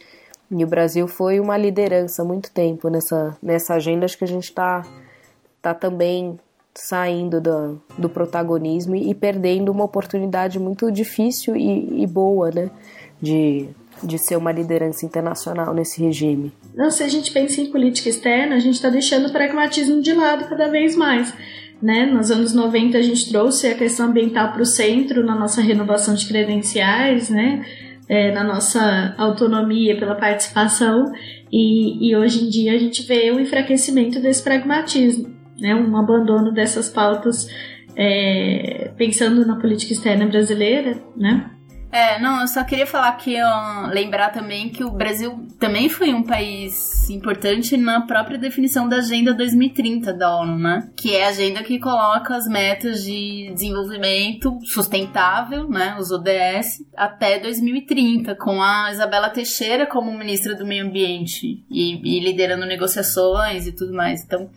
E 0.49 0.63
o 0.63 0.67
Brasil 0.67 1.05
foi 1.05 1.41
uma 1.41 1.57
liderança 1.57 2.21
há 2.21 2.25
muito 2.25 2.49
tempo 2.51 2.87
nessa, 2.87 3.35
nessa 3.43 3.73
agenda, 3.73 4.05
acho 4.05 4.17
que 4.17 4.23
a 4.23 4.27
gente 4.27 4.45
está 4.45 4.85
tá 5.61 5.73
também 5.73 6.39
saindo 6.73 7.41
do, 7.41 7.81
do 7.97 8.09
protagonismo 8.09 8.95
e, 8.95 9.09
e, 9.09 9.13
perdendo 9.13 9.71
uma 9.71 9.83
oportunidade 9.83 10.57
muito 10.57 10.89
difícil 10.89 11.57
e, 11.57 12.01
e 12.01 12.07
boa, 12.07 12.49
né? 12.49 12.71
De, 13.21 13.69
de 14.03 14.17
ser 14.17 14.37
uma 14.37 14.51
liderança 14.51 15.05
internacional 15.05 15.73
nesse 15.73 16.01
regime. 16.01 16.53
Não, 16.75 16.89
se 16.89 17.03
a 17.03 17.07
gente 17.07 17.31
pensa 17.31 17.61
em 17.61 17.71
política 17.71 18.09
externa, 18.09 18.55
a 18.55 18.59
gente 18.59 18.75
está 18.75 18.89
deixando 18.89 19.27
o 19.27 19.31
pragmatismo 19.31 20.01
de 20.01 20.13
lado 20.13 20.47
cada 20.47 20.67
vez 20.67 20.95
mais. 20.95 21.33
Né? 21.81 22.05
Nos 22.05 22.29
anos 22.29 22.53
90 22.53 22.97
a 22.97 23.01
gente 23.01 23.29
trouxe 23.29 23.67
a 23.67 23.75
questão 23.75 24.07
ambiental 24.07 24.51
para 24.51 24.61
o 24.61 24.65
centro 24.65 25.25
na 25.25 25.33
nossa 25.33 25.61
renovação 25.61 26.13
de 26.13 26.27
credenciais, 26.27 27.29
né? 27.29 27.65
É, 28.07 28.31
na 28.31 28.43
nossa 28.43 29.13
autonomia 29.19 29.95
pela 29.95 30.15
participação 30.15 31.11
e, 31.51 32.09
e, 32.09 32.15
hoje 32.15 32.43
em 32.43 32.49
dia 32.49 32.73
a 32.73 32.77
gente 32.79 33.03
vê 33.03 33.29
o 33.29 33.39
enfraquecimento 33.39 34.19
desse 34.19 34.41
pragmatismo, 34.41 35.29
né? 35.59 35.75
um 35.75 35.95
abandono 35.95 36.51
dessas 36.51 36.89
pautas 36.89 37.47
é, 37.95 38.91
pensando 38.97 39.45
na 39.45 39.57
política 39.57 39.93
externa 39.93 40.25
brasileira, 40.25 40.99
né? 41.15 41.51
É, 41.91 42.19
não, 42.19 42.41
eu 42.41 42.47
só 42.47 42.63
queria 42.63 42.85
falar 42.85 43.11
que, 43.13 43.35
lembrar 43.91 44.29
também 44.29 44.69
que 44.69 44.83
o 44.83 44.91
Brasil 44.91 45.47
também 45.59 45.89
foi 45.89 46.13
um 46.13 46.21
país 46.21 47.09
importante 47.09 47.75
na 47.75 48.01
própria 48.01 48.37
definição 48.37 48.87
da 48.87 48.97
Agenda 48.97 49.33
2030 49.33 50.13
da 50.13 50.35
ONU, 50.39 50.59
né? 50.59 50.87
Que 50.95 51.15
é 51.15 51.25
a 51.25 51.29
agenda 51.29 51.63
que 51.63 51.79
coloca 51.79 52.35
as 52.35 52.47
metas 52.47 53.03
de 53.03 53.51
desenvolvimento 53.55 54.59
sustentável, 54.65 55.67
né? 55.67 55.95
Os 55.99 56.11
ODS, 56.11 56.85
até 56.95 57.39
2030, 57.39 58.35
com 58.35 58.61
a 58.61 58.91
Isabela 58.91 59.29
Teixeira 59.29 59.87
como 59.87 60.15
ministra 60.15 60.53
do 60.55 60.67
Meio 60.67 60.85
Ambiente 60.85 61.65
e, 61.71 62.17
e 62.17 62.19
liderando 62.19 62.67
negociações 62.67 63.65
e 63.65 63.71
tudo 63.71 63.93
mais. 63.93 64.23
Então, 64.23 64.47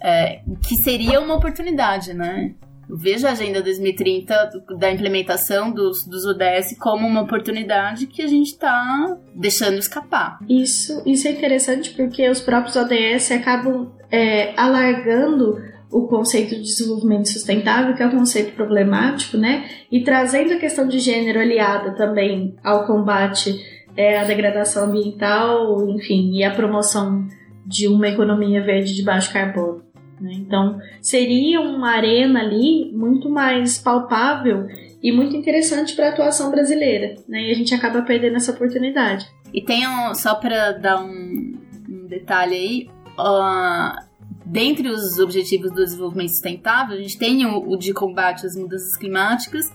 é, 0.00 0.40
que 0.66 0.76
seria 0.82 1.20
uma 1.20 1.34
oportunidade, 1.34 2.14
né? 2.14 2.54
Vejo 2.88 3.26
a 3.26 3.32
Agenda 3.32 3.62
2030 3.62 4.64
da 4.78 4.90
implementação 4.90 5.70
dos, 5.70 6.06
dos 6.06 6.24
ODS 6.26 6.76
como 6.78 7.06
uma 7.06 7.22
oportunidade 7.22 8.06
que 8.06 8.22
a 8.22 8.26
gente 8.26 8.48
está 8.48 9.16
deixando 9.34 9.78
escapar. 9.78 10.38
Isso, 10.48 11.02
isso 11.06 11.28
é 11.28 11.32
interessante 11.32 11.90
porque 11.90 12.28
os 12.28 12.40
próprios 12.40 12.76
ODS 12.76 13.32
acabam 13.32 13.92
é, 14.10 14.52
alargando 14.56 15.58
o 15.90 16.06
conceito 16.06 16.54
de 16.54 16.62
desenvolvimento 16.62 17.28
sustentável, 17.28 17.94
que 17.94 18.02
é 18.02 18.06
um 18.06 18.18
conceito 18.18 18.52
problemático, 18.54 19.36
né? 19.36 19.68
E 19.90 20.02
trazendo 20.02 20.54
a 20.54 20.58
questão 20.58 20.88
de 20.88 20.98
gênero 20.98 21.38
aliada 21.38 21.94
também 21.94 22.56
ao 22.64 22.86
combate 22.86 23.60
é, 23.94 24.18
à 24.18 24.24
degradação 24.24 24.86
ambiental, 24.86 25.86
enfim, 25.90 26.32
e 26.32 26.42
à 26.42 26.50
promoção 26.50 27.26
de 27.66 27.86
uma 27.86 28.08
economia 28.08 28.62
verde 28.62 28.94
de 28.94 29.02
baixo 29.02 29.32
carbono. 29.32 29.81
Né? 30.22 30.34
Então, 30.34 30.80
seria 31.00 31.60
uma 31.60 31.90
arena 31.90 32.40
ali 32.40 32.92
muito 32.92 33.28
mais 33.28 33.76
palpável 33.76 34.68
e 35.02 35.10
muito 35.10 35.36
interessante 35.36 35.96
para 35.96 36.06
a 36.06 36.10
atuação 36.10 36.48
brasileira. 36.48 37.16
Né? 37.28 37.48
E 37.48 37.50
a 37.50 37.54
gente 37.54 37.74
acaba 37.74 38.02
perdendo 38.02 38.36
essa 38.36 38.52
oportunidade. 38.52 39.26
E 39.52 39.60
tem 39.60 39.86
um, 39.86 40.14
só 40.14 40.36
para 40.36 40.72
dar 40.72 41.02
um, 41.02 41.58
um, 41.88 42.06
detalhe 42.06 42.54
aí, 42.54 42.90
uh, 43.18 44.00
dentre 44.46 44.88
os 44.88 45.18
objetivos 45.18 45.72
do 45.72 45.82
desenvolvimento 45.82 46.30
sustentável, 46.30 46.96
a 46.96 47.00
gente 47.00 47.18
tem 47.18 47.44
o, 47.44 47.68
o 47.68 47.76
de 47.76 47.92
combate 47.92 48.46
às 48.46 48.54
mudanças 48.54 48.96
climáticas, 48.96 49.70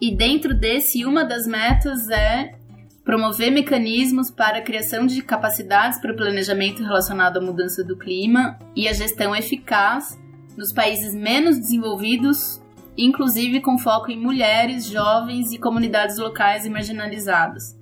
e 0.00 0.16
dentro 0.16 0.54
desse, 0.54 1.04
uma 1.04 1.24
das 1.24 1.46
metas 1.46 2.08
é 2.08 2.54
promover 3.04 3.50
mecanismos 3.50 4.30
para 4.30 4.58
a 4.58 4.62
criação 4.62 5.06
de 5.06 5.22
capacidades 5.22 5.98
para 5.98 6.12
o 6.12 6.16
planejamento 6.16 6.82
relacionado 6.82 7.38
à 7.38 7.40
mudança 7.40 7.82
do 7.82 7.96
clima 7.96 8.58
e 8.76 8.88
a 8.88 8.92
gestão 8.92 9.34
eficaz 9.34 10.18
nos 10.56 10.72
países 10.72 11.14
menos 11.14 11.58
desenvolvidos, 11.58 12.62
inclusive 12.96 13.60
com 13.60 13.78
foco 13.78 14.10
em 14.10 14.20
mulheres, 14.20 14.86
jovens 14.86 15.52
e 15.52 15.58
comunidades 15.58 16.18
locais 16.18 16.66
e 16.66 16.70
marginalizadas. 16.70 17.78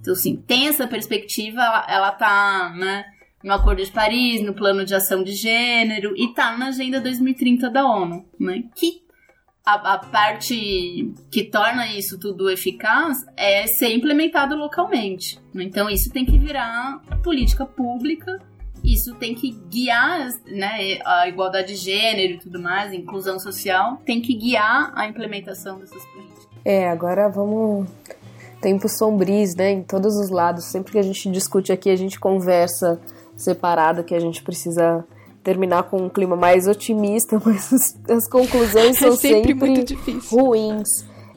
Então, 0.00 0.12
assim, 0.12 0.36
tem 0.36 0.68
essa 0.68 0.86
perspectiva, 0.86 1.60
ela, 1.60 1.86
ela 1.88 2.12
tá, 2.12 2.74
né, 2.76 3.04
no 3.42 3.52
Acordo 3.52 3.82
de 3.82 3.90
Paris, 3.90 4.42
no 4.42 4.54
Plano 4.54 4.84
de 4.84 4.94
Ação 4.94 5.22
de 5.22 5.32
Gênero 5.32 6.14
e 6.16 6.34
tá 6.34 6.56
na 6.56 6.66
Agenda 6.68 7.00
2030 7.00 7.70
da 7.70 7.86
ONU, 7.86 8.26
né, 8.38 8.64
que 8.74 9.02
a, 9.68 9.94
a, 9.94 9.98
parte 9.98 11.12
que 11.30 11.44
torna 11.44 11.86
isso 11.92 12.18
tudo 12.18 12.48
eficaz 12.48 13.18
é 13.36 13.66
ser 13.66 13.94
implementado 13.94 14.56
localmente. 14.56 15.38
Então, 15.54 15.90
isso 15.90 16.10
tem 16.10 16.24
que 16.24 16.38
virar 16.38 17.02
política 17.22 17.66
pública, 17.66 18.40
isso 18.82 19.14
tem 19.16 19.34
que 19.34 19.50
guiar 19.68 20.30
né, 20.46 20.98
a 21.04 21.28
igualdade 21.28 21.68
de 21.68 21.76
gênero 21.76 22.34
e 22.34 22.38
tudo 22.38 22.58
mais, 22.58 22.94
inclusão 22.94 23.38
social, 23.38 24.00
tem 24.06 24.22
que 24.22 24.34
guiar 24.34 24.90
a 24.94 25.06
implementação 25.06 25.78
dessas 25.78 26.02
políticas. 26.06 26.48
É, 26.64 26.88
agora 26.88 27.28
vamos. 27.28 27.86
Tempos 28.62 28.98
sombrios, 28.98 29.54
né? 29.54 29.70
Em 29.70 29.82
todos 29.82 30.16
os 30.16 30.30
lados. 30.30 30.64
Sempre 30.64 30.92
que 30.92 30.98
a 30.98 31.02
gente 31.02 31.30
discute 31.30 31.70
aqui, 31.70 31.90
a 31.90 31.96
gente 31.96 32.18
conversa 32.18 33.00
separado, 33.36 34.02
que 34.02 34.14
a 34.14 34.18
gente 34.18 34.42
precisa 34.42 35.04
terminar 35.48 35.84
com 35.84 35.96
um 35.96 36.08
clima 36.10 36.36
mais 36.36 36.68
otimista, 36.68 37.40
mas 37.42 37.96
as, 38.06 38.28
conclusões 38.28 38.98
são 38.98 39.14
É 39.14 39.16
sempre 39.16 39.58
sempre, 39.58 40.18
ruins. 40.30 40.88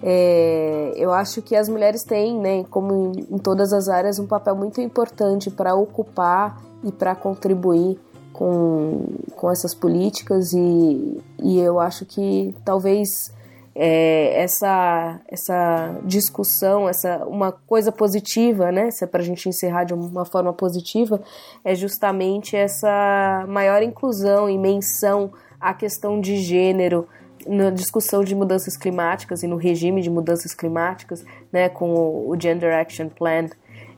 É, 0.03 0.91
eu 0.97 1.13
acho 1.13 1.41
que 1.41 1.55
as 1.55 1.69
mulheres 1.69 2.03
têm, 2.03 2.37
né, 2.37 2.65
como 2.69 3.13
em, 3.15 3.35
em 3.35 3.37
todas 3.37 3.71
as 3.71 3.87
áreas, 3.87 4.19
um 4.19 4.27
papel 4.27 4.53
muito 4.53 4.81
importante 4.81 5.49
para 5.49 5.73
ocupar 5.75 6.61
e 6.83 6.91
para 6.91 7.15
contribuir 7.15 7.97
com, 8.33 9.05
com 9.33 9.49
essas 9.49 9.73
políticas 9.73 10.51
e, 10.51 11.21
e 11.41 11.59
eu 11.59 11.79
acho 11.79 12.05
que 12.05 12.53
talvez 12.65 13.31
é, 13.73 14.41
essa, 14.41 15.19
essa 15.27 15.97
discussão, 16.03 16.89
essa 16.89 17.25
uma 17.25 17.51
coisa 17.51 17.91
positiva, 17.91 18.71
né, 18.71 18.91
se 18.91 19.03
é 19.03 19.07
para 19.07 19.21
a 19.21 19.23
gente 19.23 19.47
encerrar 19.47 19.85
de 19.85 19.93
uma 19.93 20.25
forma 20.25 20.53
positiva, 20.53 21.21
é 21.63 21.73
justamente 21.73 22.55
essa 22.55 23.45
maior 23.47 23.81
inclusão 23.81 24.49
e 24.49 24.57
menção 24.57 25.31
à 25.59 25.73
questão 25.73 26.19
de 26.19 26.37
gênero 26.37 27.07
na 27.47 27.69
discussão 27.69 28.23
de 28.23 28.35
mudanças 28.35 28.77
climáticas 28.77 29.41
e 29.41 29.47
no 29.47 29.55
regime 29.55 30.01
de 30.01 30.09
mudanças 30.09 30.53
climáticas, 30.53 31.25
né, 31.51 31.69
com 31.69 31.93
o, 32.27 32.35
Gender 32.39 32.73
Action 32.73 33.09
Plan, 33.09 33.47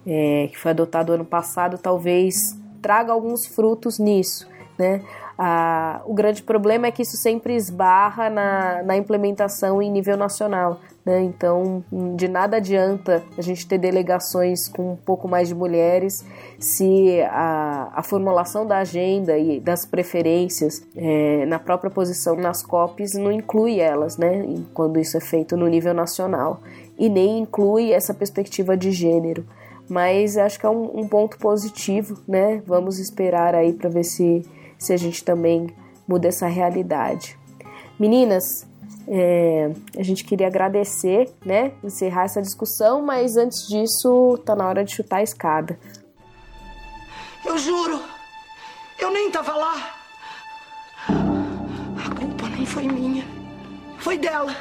é, 0.06 0.48
que 0.48 0.58
foi 0.58 0.72
adotado 0.72 1.14
ano 1.14 1.26
passado, 1.26 1.78
talvez 1.78 2.36
traga 2.82 3.12
alguns 3.12 3.45
frutos 3.48 4.00
nisso, 4.00 4.48
né? 4.78 5.02
Ah, 5.38 6.01
o 6.05 6.14
grande 6.14 6.43
problema 6.43 6.88
é 6.88 6.91
que 6.91 7.01
isso 7.01 7.18
sempre 7.18 7.55
esbarra 7.55 8.30
na, 8.30 8.84
na 8.84 8.97
implementação 8.97 9.81
em 9.81 9.91
nível 9.91 10.15
nacional. 10.15 10.80
Né? 11.05 11.22
Então, 11.23 11.84
de 12.15 12.27
nada 12.27 12.57
adianta 12.57 13.23
a 13.38 13.41
gente 13.41 13.68
ter 13.68 13.77
delegações 13.77 14.69
com 14.69 14.93
um 14.93 14.95
pouco 14.95 15.27
mais 15.27 15.47
de 15.47 15.55
mulheres 15.55 16.23
se 16.60 17.22
a, 17.30 17.91
a 17.93 18.03
formulação 18.03 18.65
da 18.65 18.77
agenda 18.77 19.38
e 19.38 19.60
das 19.60 19.85
preferências 19.85 20.81
é, 20.95 21.45
na 21.45 21.60
própria 21.60 21.91
posição 21.91 22.35
nas 22.35 22.64
COPs 22.64 23.15
não 23.15 23.31
inclui 23.31 23.80
elas, 23.80 24.18
né? 24.18 24.45
quando 24.73 24.99
isso 24.99 25.18
é 25.18 25.22
feito 25.22 25.57
no 25.57 25.68
nível 25.68 25.93
nacional. 25.93 26.61
E 26.97 27.10
nem 27.10 27.39
inclui 27.39 27.91
essa 27.91 28.14
perspectiva 28.14 28.77
de 28.77 28.91
gênero. 28.91 29.45
Mas 29.89 30.38
acho 30.38 30.60
que 30.60 30.65
é 30.65 30.69
um, 30.69 31.01
um 31.01 31.07
ponto 31.07 31.38
positivo, 31.38 32.18
né? 32.26 32.61
Vamos 32.65 32.99
esperar 32.99 33.53
aí 33.53 33.73
para 33.73 33.89
ver 33.89 34.05
se 34.05 34.45
se 34.78 34.94
a 34.94 34.98
gente 34.98 35.24
também 35.24 35.68
muda 36.08 36.28
essa 36.28 36.48
realidade. 36.48 37.38
Meninas, 38.00 38.68
é, 39.08 39.72
a 39.98 40.04
gente 40.04 40.24
queria 40.24 40.48
agradecer, 40.48 41.30
né? 41.45 41.74
Encerrar 41.84 42.24
essa 42.24 42.41
discussão, 42.41 43.02
mas 43.02 43.38
antes 43.38 43.68
disso, 43.68 44.38
tá 44.45 44.56
na 44.56 44.68
hora 44.68 44.84
de 44.84 44.94
chutar 44.94 45.18
a 45.18 45.24
escada. 45.24 45.78
Eu 47.45 47.58
juro, 47.58 48.00
eu 49.00 49.12
nem 49.12 49.30
tava 49.30 49.54
lá. 49.54 49.95
A 51.08 52.16
culpa 52.16 52.48
não 52.50 52.66
foi 52.66 52.88
minha, 52.88 53.26
foi 54.00 54.18
dela. 54.18 54.56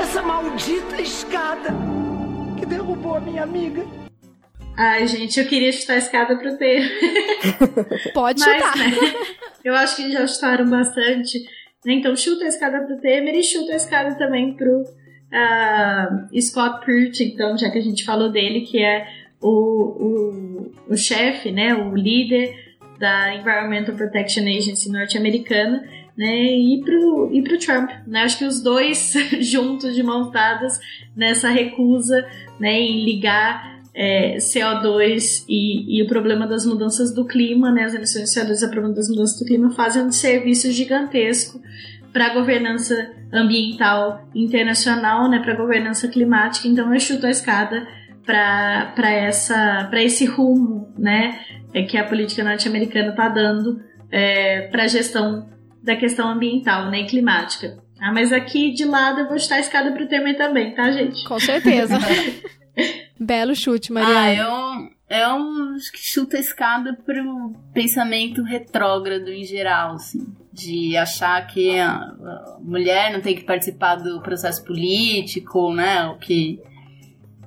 Essa 0.00 0.22
maldita 0.22 1.00
escada 1.00 1.70
que 2.58 2.64
derrubou 2.64 3.16
a 3.16 3.20
minha 3.20 3.42
amiga. 3.42 4.03
Ai, 4.76 5.06
gente, 5.06 5.38
eu 5.38 5.46
queria 5.46 5.70
chutar 5.72 5.94
a 5.94 5.98
escada 5.98 6.36
pro 6.36 6.56
T. 6.56 6.82
Pode 8.12 8.40
Mas, 8.40 8.54
chutar. 8.54 8.76
né, 8.76 8.96
eu 9.64 9.74
acho 9.74 9.96
que 9.96 10.10
já 10.10 10.26
chutaram 10.26 10.68
bastante. 10.68 11.38
né? 11.84 11.94
Então, 11.94 12.16
chuta 12.16 12.44
a 12.44 12.48
escada 12.48 12.80
pro 12.84 13.00
Temer 13.00 13.34
e 13.34 13.42
chuta 13.42 13.72
a 13.72 13.76
escada 13.76 14.14
também 14.16 14.54
pro 14.54 14.84
ah, 15.32 16.26
Scott 16.40 16.84
Pruitt, 16.84 17.22
então, 17.22 17.56
já 17.56 17.70
que 17.70 17.78
a 17.78 17.82
gente 17.82 18.04
falou 18.04 18.30
dele, 18.30 18.62
que 18.62 18.82
é 18.82 19.06
o, 19.40 19.50
o, 19.50 20.72
o 20.92 20.96
chefe, 20.96 21.50
né, 21.50 21.74
o 21.74 21.94
líder 21.94 22.54
da 22.98 23.34
Environmental 23.34 23.94
Protection 23.94 24.44
Agency 24.44 24.90
norte-americana, 24.90 25.84
né, 26.16 26.46
e 26.46 26.80
pro, 26.84 27.30
e 27.32 27.42
pro 27.42 27.58
Trump, 27.58 27.90
né, 28.06 28.22
acho 28.22 28.38
que 28.38 28.44
os 28.44 28.62
dois 28.62 29.12
juntos, 29.40 29.94
de 29.94 30.02
mãos 30.02 30.30
dadas, 30.30 30.78
nessa 31.16 31.48
recusa, 31.48 32.26
né, 32.60 32.72
em 32.80 33.04
ligar 33.04 33.73
é, 33.94 34.36
CO2 34.36 35.44
e, 35.48 35.98
e 35.98 36.02
o 36.02 36.06
problema 36.06 36.46
das 36.46 36.66
mudanças 36.66 37.14
do 37.14 37.24
clima, 37.24 37.70
né, 37.70 37.84
as 37.84 37.94
emissões 37.94 38.30
de 38.30 38.40
CO2 38.40 38.62
e 38.62 38.64
o 38.66 38.70
problema 38.70 38.94
das 38.94 39.08
mudanças 39.08 39.38
do 39.38 39.46
clima 39.46 39.70
fazem 39.70 40.02
um 40.02 40.12
serviço 40.12 40.70
gigantesco 40.72 41.60
para 42.12 42.26
a 42.26 42.34
governança 42.34 43.12
ambiental 43.32 44.28
internacional, 44.34 45.28
né, 45.30 45.38
para 45.38 45.52
a 45.52 45.56
governança 45.56 46.08
climática. 46.08 46.66
Então 46.66 46.92
eu 46.92 47.00
chuto 47.00 47.26
a 47.26 47.30
escada 47.30 47.86
para 48.24 49.10
essa 49.10 49.86
para 49.90 50.02
esse 50.02 50.24
rumo, 50.24 50.92
né, 50.98 51.38
é 51.72 51.82
que 51.82 51.96
a 51.96 52.04
política 52.04 52.42
norte-americana 52.42 53.10
está 53.10 53.28
dando 53.28 53.80
é, 54.10 54.62
para 54.68 54.84
a 54.84 54.88
gestão 54.88 55.48
da 55.82 55.94
questão 55.94 56.28
ambiental, 56.28 56.90
né, 56.90 57.00
e 57.00 57.06
climática. 57.06 57.76
Ah, 58.00 58.12
mas 58.12 58.32
aqui 58.32 58.72
de 58.72 58.84
lado 58.84 59.20
eu 59.20 59.28
vou 59.28 59.38
chutar 59.38 59.56
a 59.56 59.60
escada 59.60 59.92
pro 59.92 60.08
Temer 60.08 60.36
também, 60.36 60.74
tá, 60.74 60.90
gente? 60.90 61.24
Com 61.26 61.38
certeza. 61.38 61.96
Belo 63.18 63.54
chute, 63.54 63.90
Ah, 63.92 63.94
Mariana. 63.94 64.90
eu, 65.08 65.16
eu 65.18 65.74
acho 65.76 65.92
que 65.92 65.98
chuto 65.98 66.36
a 66.36 66.40
escada 66.40 66.94
pro 67.06 67.52
pensamento 67.72 68.42
retrógrado 68.42 69.28
em 69.28 69.44
geral, 69.44 69.94
assim. 69.94 70.26
De 70.52 70.96
achar 70.96 71.46
que 71.46 71.78
a, 71.78 71.92
a 71.94 72.58
mulher 72.60 73.12
não 73.12 73.20
tem 73.20 73.34
que 73.34 73.44
participar 73.44 73.96
do 73.96 74.20
processo 74.20 74.64
político, 74.64 75.72
né? 75.72 76.06
O 76.06 76.18
que. 76.18 76.60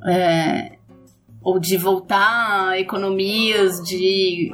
é, 0.06 0.78
ou 1.42 1.60
de 1.60 1.78
voltar 1.78 2.70
a 2.70 2.80
economias 2.80 3.82
de 3.84 4.54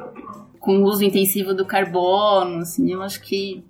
com 0.60 0.84
uso 0.84 1.04
intensivo 1.04 1.54
do 1.54 1.66
carbono, 1.66 2.60
assim, 2.60 2.92
eu 2.92 3.02
acho 3.02 3.20
que 3.22 3.64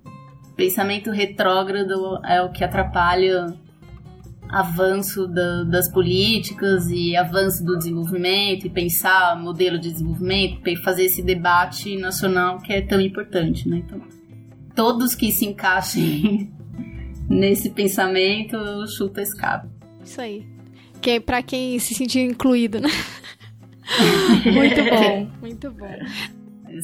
pensamento 0.54 1.10
retrógrado 1.10 2.20
é 2.24 2.40
o 2.42 2.52
que 2.52 2.62
atrapalha 2.62 3.46
avanço 4.48 5.26
da- 5.26 5.64
das 5.64 5.90
políticas 5.90 6.88
e 6.90 7.16
avanço 7.16 7.64
do 7.64 7.76
desenvolvimento 7.76 8.66
e 8.66 8.70
pensar 8.70 9.36
modelo 9.40 9.78
de 9.78 9.90
desenvolvimento, 9.90 10.60
fazer 10.82 11.04
esse 11.04 11.22
debate 11.22 11.96
nacional 11.96 12.58
que 12.60 12.72
é 12.72 12.80
tão 12.80 13.00
importante, 13.00 13.68
né? 13.68 13.78
Então, 13.84 14.00
todos 14.74 15.14
que 15.14 15.30
se 15.32 15.46
encaixem 15.46 16.52
nesse 17.28 17.70
pensamento, 17.70 18.56
eu 18.56 18.86
chuto 18.86 19.20
a 19.20 19.22
escada. 19.22 19.68
Isso 20.04 20.20
aí. 20.20 20.46
Que 21.00 21.10
é 21.12 21.20
pra 21.20 21.42
quem 21.42 21.78
se 21.78 21.94
sentir 21.94 22.20
incluído, 22.20 22.80
né? 22.80 22.88
muito 24.52 24.84
bom, 24.84 25.30
muito 25.40 25.70
bom. 25.70 25.98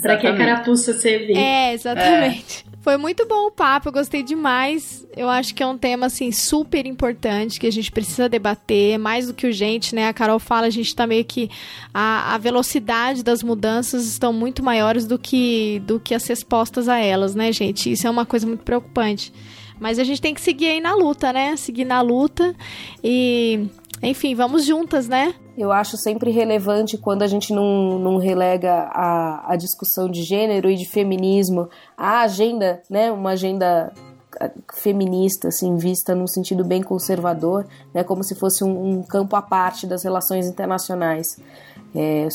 Pra 0.03 0.17
que 0.19 0.27
a 0.27 0.37
carapuça 0.37 0.93
servir. 0.93 1.37
É, 1.37 1.73
exatamente. 1.73 2.65
Foi 2.81 2.97
muito 2.97 3.27
bom 3.27 3.49
o 3.49 3.51
papo, 3.51 3.89
eu 3.89 3.93
gostei 3.93 4.23
demais. 4.23 5.07
Eu 5.15 5.29
acho 5.29 5.55
que 5.55 5.63
é 5.63 5.67
um 5.67 5.77
tema, 5.77 6.07
assim, 6.07 6.33
super 6.33 6.87
importante 6.87 7.61
que 7.61 7.67
a 7.67 7.71
gente 7.71 7.93
precisa 7.93 8.27
debater, 8.27 8.99
mais 8.99 9.27
do 9.27 9.35
que 9.35 9.47
urgente, 9.47 9.95
né? 9.95 10.09
A 10.09 10.15
Carol 10.15 10.39
fala, 10.39 10.67
a 10.67 10.71
gente 10.71 10.95
tá 10.97 11.07
meio 11.07 11.25
que. 11.25 11.51
A, 11.93 12.35
a 12.35 12.39
velocidade 12.39 13.23
das 13.23 13.43
mudanças 13.43 14.07
estão 14.07 14.33
muito 14.33 14.63
maiores 14.63 15.07
do 15.07 15.19
que, 15.19 15.83
do 15.85 16.01
que 16.01 16.15
as 16.15 16.27
respostas 16.27 16.89
a 16.89 16.99
elas, 16.99 17.35
né, 17.35 17.53
gente? 17.53 17.93
Isso 17.93 18.07
é 18.07 18.11
uma 18.11 18.25
coisa 18.25 18.47
muito 18.47 18.65
preocupante. 18.65 19.31
Mas 19.79 19.99
a 19.99 20.05
gente 20.05 20.21
tem 20.21 20.33
que 20.35 20.41
seguir 20.41 20.69
aí 20.69 20.81
na 20.81 20.95
luta, 20.95 21.35
né? 21.35 21.57
Seguir 21.57 21.85
na 21.85 22.01
luta 22.01 22.55
e. 23.05 23.67
Enfim, 24.03 24.35
vamos 24.35 24.65
juntas, 24.65 25.07
né? 25.07 25.35
Eu 25.57 25.73
acho 25.73 25.97
sempre 25.97 26.31
relevante 26.31 26.97
quando 26.97 27.23
a 27.23 27.27
gente 27.27 27.53
não, 27.53 27.99
não 27.99 28.17
relega 28.19 28.89
a, 28.93 29.53
a 29.53 29.57
discussão 29.57 30.09
de 30.09 30.23
gênero 30.23 30.71
e 30.71 30.77
de 30.77 30.87
feminismo 30.87 31.69
à 31.97 32.21
agenda, 32.21 32.83
né? 32.89 33.11
Uma 33.11 33.31
agenda 33.31 33.93
ah, 34.41 34.51
feminista, 34.73 35.49
assim, 35.49 35.77
vista 35.77 36.15
num 36.15 36.27
sentido 36.27 36.65
bem 36.65 36.83
conservador, 36.83 37.67
né? 37.93 38.05
Como 38.05 38.23
se 38.23 38.35
fosse 38.35 38.65
um, 38.65 38.99
um 38.99 39.03
campo 39.03 39.37
à 39.37 39.43
parte 39.43 39.87
das 39.87 40.03
relações 40.03 40.47
internacionais. 40.47 41.37
É, 41.95 42.29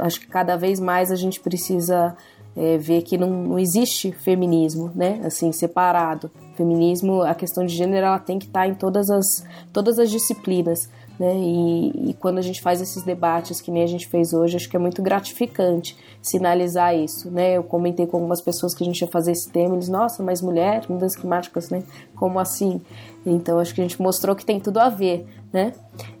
acho 0.00 0.20
que 0.20 0.28
cada 0.28 0.56
vez 0.56 0.78
mais 0.78 1.10
a 1.10 1.16
gente 1.16 1.40
precisa 1.40 2.16
é, 2.56 2.78
ver 2.78 3.02
que 3.02 3.16
não, 3.16 3.30
não 3.30 3.58
existe 3.58 4.12
feminismo, 4.12 4.90
né? 4.94 5.20
Assim, 5.24 5.52
separado. 5.52 6.30
Feminismo, 6.56 7.22
a 7.22 7.34
questão 7.34 7.64
de 7.64 7.74
gênero, 7.74 8.06
ela 8.06 8.18
tem 8.18 8.38
que 8.38 8.46
estar 8.46 8.66
em 8.68 8.74
todas 8.74 9.08
as, 9.10 9.44
todas 9.72 9.98
as 9.98 10.10
disciplinas. 10.10 10.88
Né? 11.20 11.36
E, 11.36 12.10
e, 12.10 12.14
quando 12.14 12.38
a 12.38 12.40
gente 12.40 12.62
faz 12.62 12.80
esses 12.80 13.02
debates 13.02 13.60
que 13.60 13.70
nem 13.70 13.82
a 13.82 13.86
gente 13.86 14.08
fez 14.08 14.32
hoje, 14.32 14.56
acho 14.56 14.70
que 14.70 14.74
é 14.74 14.78
muito 14.78 15.02
gratificante 15.02 15.94
sinalizar 16.22 16.96
isso, 16.96 17.30
né? 17.30 17.58
Eu 17.58 17.62
comentei 17.62 18.06
com 18.06 18.16
algumas 18.16 18.40
pessoas 18.40 18.74
que 18.74 18.82
a 18.82 18.86
gente 18.86 19.02
ia 19.02 19.06
fazer 19.06 19.32
esse 19.32 19.52
tema, 19.52 19.74
eles, 19.74 19.90
nossa, 19.90 20.22
mas 20.22 20.40
mulher, 20.40 20.82
mudanças 20.88 21.20
climáticas, 21.20 21.68
né? 21.68 21.82
Como 22.16 22.38
assim? 22.40 22.80
Então 23.26 23.58
acho 23.58 23.74
que 23.74 23.82
a 23.82 23.84
gente 23.84 24.00
mostrou 24.00 24.34
que 24.34 24.46
tem 24.46 24.58
tudo 24.58 24.78
a 24.78 24.88
ver, 24.88 25.26
né? 25.52 25.74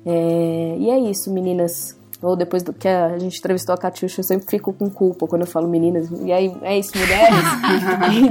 É, 0.04 0.76
e 0.78 0.90
é 0.90 0.98
isso, 0.98 1.32
meninas. 1.32 1.98
Ou 2.20 2.36
depois 2.36 2.62
do 2.62 2.74
que 2.74 2.86
a 2.86 3.16
gente 3.16 3.38
entrevistou 3.38 3.74
a 3.74 3.78
Catiuxa, 3.78 4.20
eu 4.20 4.24
sempre 4.24 4.50
fico 4.50 4.70
com 4.70 4.90
culpa 4.90 5.26
quando 5.26 5.40
eu 5.40 5.48
falo 5.48 5.66
meninas. 5.66 6.10
E 6.10 6.30
aí, 6.30 6.54
é 6.60 6.78
isso, 6.78 6.92
mulheres? 6.94 7.34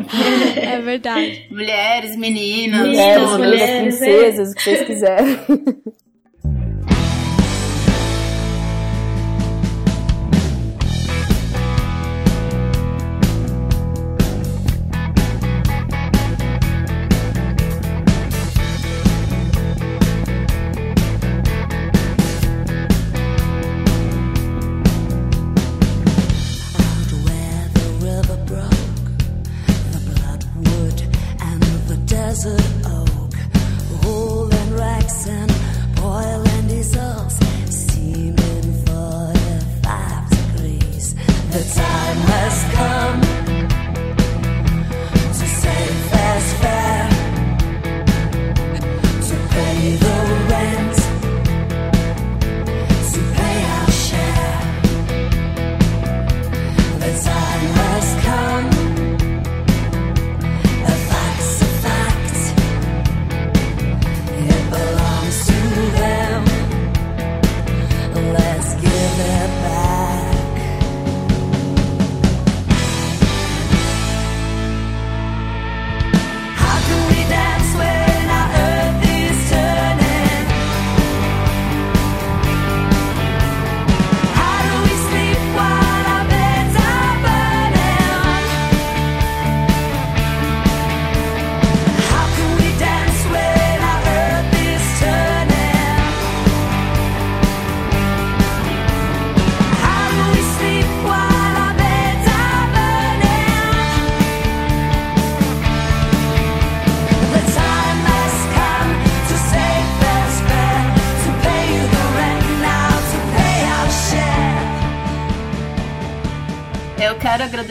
é 0.55 0.79
verdade. 0.79 1.47
Mulheres, 1.49 2.15
meninas, 2.15 2.85
mulheres, 2.85 3.23
todas. 3.23 3.39
mulheres, 3.39 3.97
princesas, 3.97 4.51
o 4.51 4.55
que 4.55 4.61
vocês 4.61 4.85
quiserem. 4.85 5.39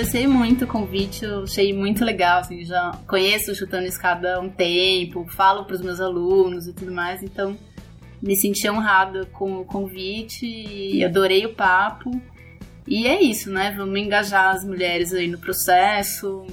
Agradecer 0.09 0.26
muito 0.26 0.64
o 0.64 0.68
convite, 0.68 1.24
eu 1.24 1.43
achei 1.43 1.72
muito 1.72 2.05
legal, 2.05 2.40
assim, 2.40 2.64
já 2.64 2.98
conheço 3.06 3.52
o 3.52 3.55
Chutando 3.55 3.86
Escada 3.86 4.36
há 4.36 4.40
um 4.40 4.48
tempo, 4.48 5.26
falo 5.28 5.64
para 5.64 5.74
os 5.74 5.82
meus 5.82 6.01
alunos 6.01 6.66
e 6.66 6.72
tudo 6.72 6.93
mais, 6.93 7.22
então 7.22 7.56
me 8.22 8.35
senti 8.35 8.68
honrada 8.68 9.26
com 9.26 9.60
o 9.60 9.64
convite 9.64 10.47
e 10.47 11.05
adorei 11.05 11.44
o 11.44 11.55
papo. 11.55 12.10
E 12.86 13.06
é 13.06 13.22
isso, 13.22 13.51
né? 13.51 13.74
Vamos 13.76 13.98
engajar 14.01 14.56
as 14.56 14.64
mulheres 14.64 15.12
aí 15.12 15.28
no 15.28 15.39
processo 15.39 16.47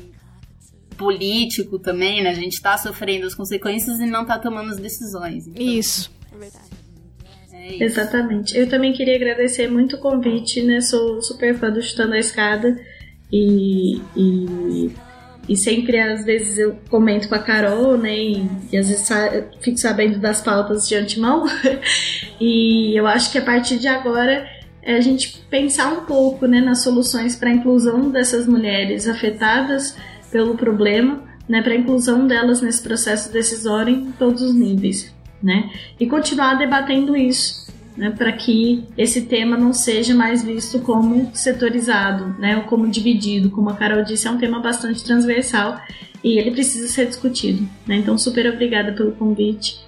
político 0.98 1.80
também, 1.80 2.22
né? 2.22 2.30
A 2.30 2.36
gente 2.36 2.62
tá 2.62 2.78
sofrendo 2.78 3.26
as 3.26 3.34
consequências 3.34 4.00
e 4.00 4.06
não 4.06 4.26
tá 4.26 4.38
tomando 4.38 4.70
as 4.70 4.78
decisões. 4.78 5.48
Então... 5.48 5.66
Isso. 5.66 6.12
É 6.34 6.38
verdade. 6.38 7.84
Exatamente. 7.84 8.56
Eu 8.56 8.70
também 8.70 8.94
queria 8.94 9.16
agradecer 9.16 9.68
muito 9.68 9.96
o 9.96 10.00
convite, 10.00 10.62
né? 10.62 10.82
Sou 10.82 11.22
super 11.22 11.58
fã 11.58 11.72
do 11.72 11.82
Chutando 11.82 12.14
a 12.14 12.20
Escada 12.20 12.78
e, 13.32 14.02
e, 14.16 14.92
e, 15.50 15.58
sempre 15.58 16.00
às 16.00 16.24
vezes 16.24 16.58
eu 16.58 16.78
comento 16.90 17.28
com 17.28 17.36
a 17.36 17.40
Carol, 17.40 17.98
né? 17.98 18.18
E, 18.18 18.50
e 18.72 18.78
às 18.78 18.90
vezes 18.90 19.10
fico 19.62 19.78
sabendo 19.78 20.20
das 20.20 20.42
pautas 20.42 20.88
de 20.88 20.96
antemão. 20.96 21.46
e 22.40 22.98
eu 22.98 23.08
acho 23.08 23.32
que 23.32 23.38
a 23.38 23.42
partir 23.42 23.78
de 23.78 23.88
agora 23.88 24.48
é 24.86 24.96
a 24.96 25.02
gente 25.02 25.44
pensar 25.50 25.92
um 25.92 26.06
pouco 26.06 26.46
né, 26.46 26.62
nas 26.62 26.84
soluções 26.84 27.36
para 27.36 27.50
a 27.50 27.54
inclusão 27.54 28.12
dessas 28.12 28.48
mulheres 28.48 29.08
afetadas 29.08 29.98
pelo 30.32 30.56
problema, 30.56 31.24
né, 31.50 31.62
para 31.62 31.74
a 31.74 31.78
inclusão 31.78 32.28
delas 32.28 32.62
nesse 32.62 32.84
processo 32.84 33.34
decisório 33.34 33.96
em 33.96 34.12
todos 34.12 34.44
os 34.44 34.54
níveis. 34.54 35.14
Né? 35.42 35.72
E 36.00 36.08
continuar 36.08 36.56
debatendo 36.56 37.16
isso, 37.16 37.65
né, 37.98 38.12
para 38.12 38.32
que 38.32 38.84
esse 38.98 39.22
tema 39.22 39.58
não 39.58 39.74
seja 39.74 40.14
mais 40.14 40.44
visto 40.44 40.80
como 40.80 41.32
setorizado, 41.34 42.36
né, 42.40 42.58
ou 42.58 42.64
como 42.64 42.90
dividido. 42.90 43.50
Como 43.50 43.70
a 43.70 43.76
Carol 43.76 44.04
disse, 44.04 44.28
é 44.28 44.32
um 44.32 44.38
tema 44.38 44.60
bastante 44.60 45.04
transversal 45.04 45.80
e 46.24 46.38
ele 46.38 46.52
precisa 46.52 46.88
ser 46.88 47.08
discutido. 47.08 47.68
Né? 47.86 47.98
Então, 47.98 48.18
super 48.18 48.48
obrigada 48.52 48.92
pelo 48.94 49.12
convite 49.14 49.80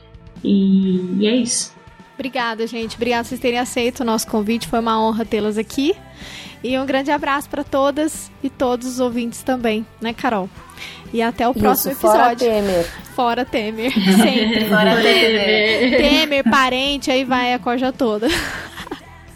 e, 0.44 1.18
e 1.20 1.28
é 1.28 1.36
isso. 1.36 1.76
Obrigada, 2.16 2.66
gente. 2.66 2.96
Obrigada 2.96 3.24
por 3.24 3.30
vocês 3.30 3.42
terem 3.42 3.60
aceito 3.60 4.00
o 4.00 4.04
nosso 4.04 4.28
convite. 4.28 4.68
Foi 4.68 4.80
uma 4.80 5.00
honra 5.00 5.24
tê-las 5.24 5.58
aqui. 5.58 5.96
E 6.64 6.78
um 6.78 6.86
grande 6.86 7.12
abraço 7.12 7.50
para 7.50 7.64
todas 7.64 8.32
e 8.44 8.50
todos 8.50 8.88
os 8.88 9.00
ouvintes 9.00 9.44
também, 9.44 9.86
né, 10.02 10.14
Carol? 10.14 10.50
E 11.14 11.22
até 11.22 11.48
o 11.48 11.54
próximo 11.54 11.94
Isso, 11.94 12.06
episódio. 12.06 12.48
Fora 12.48 12.62
Temer. 12.62 12.86
Fora 13.16 13.46
Temer. 13.46 13.94
Sempre. 14.18 14.70
fora 14.70 14.96
Temer. 15.02 15.98
Temer, 15.98 16.44
parente, 16.44 17.12
aí 17.12 17.24
vai 17.24 17.54
a 17.54 17.60
corja 17.60 17.92
toda. 17.92 18.28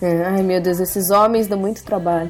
Ai, 0.01 0.41
meu 0.41 0.59
Deus, 0.59 0.79
esses 0.79 1.11
homens 1.11 1.47
dão 1.47 1.57
muito 1.57 1.83
trabalho. 1.83 2.29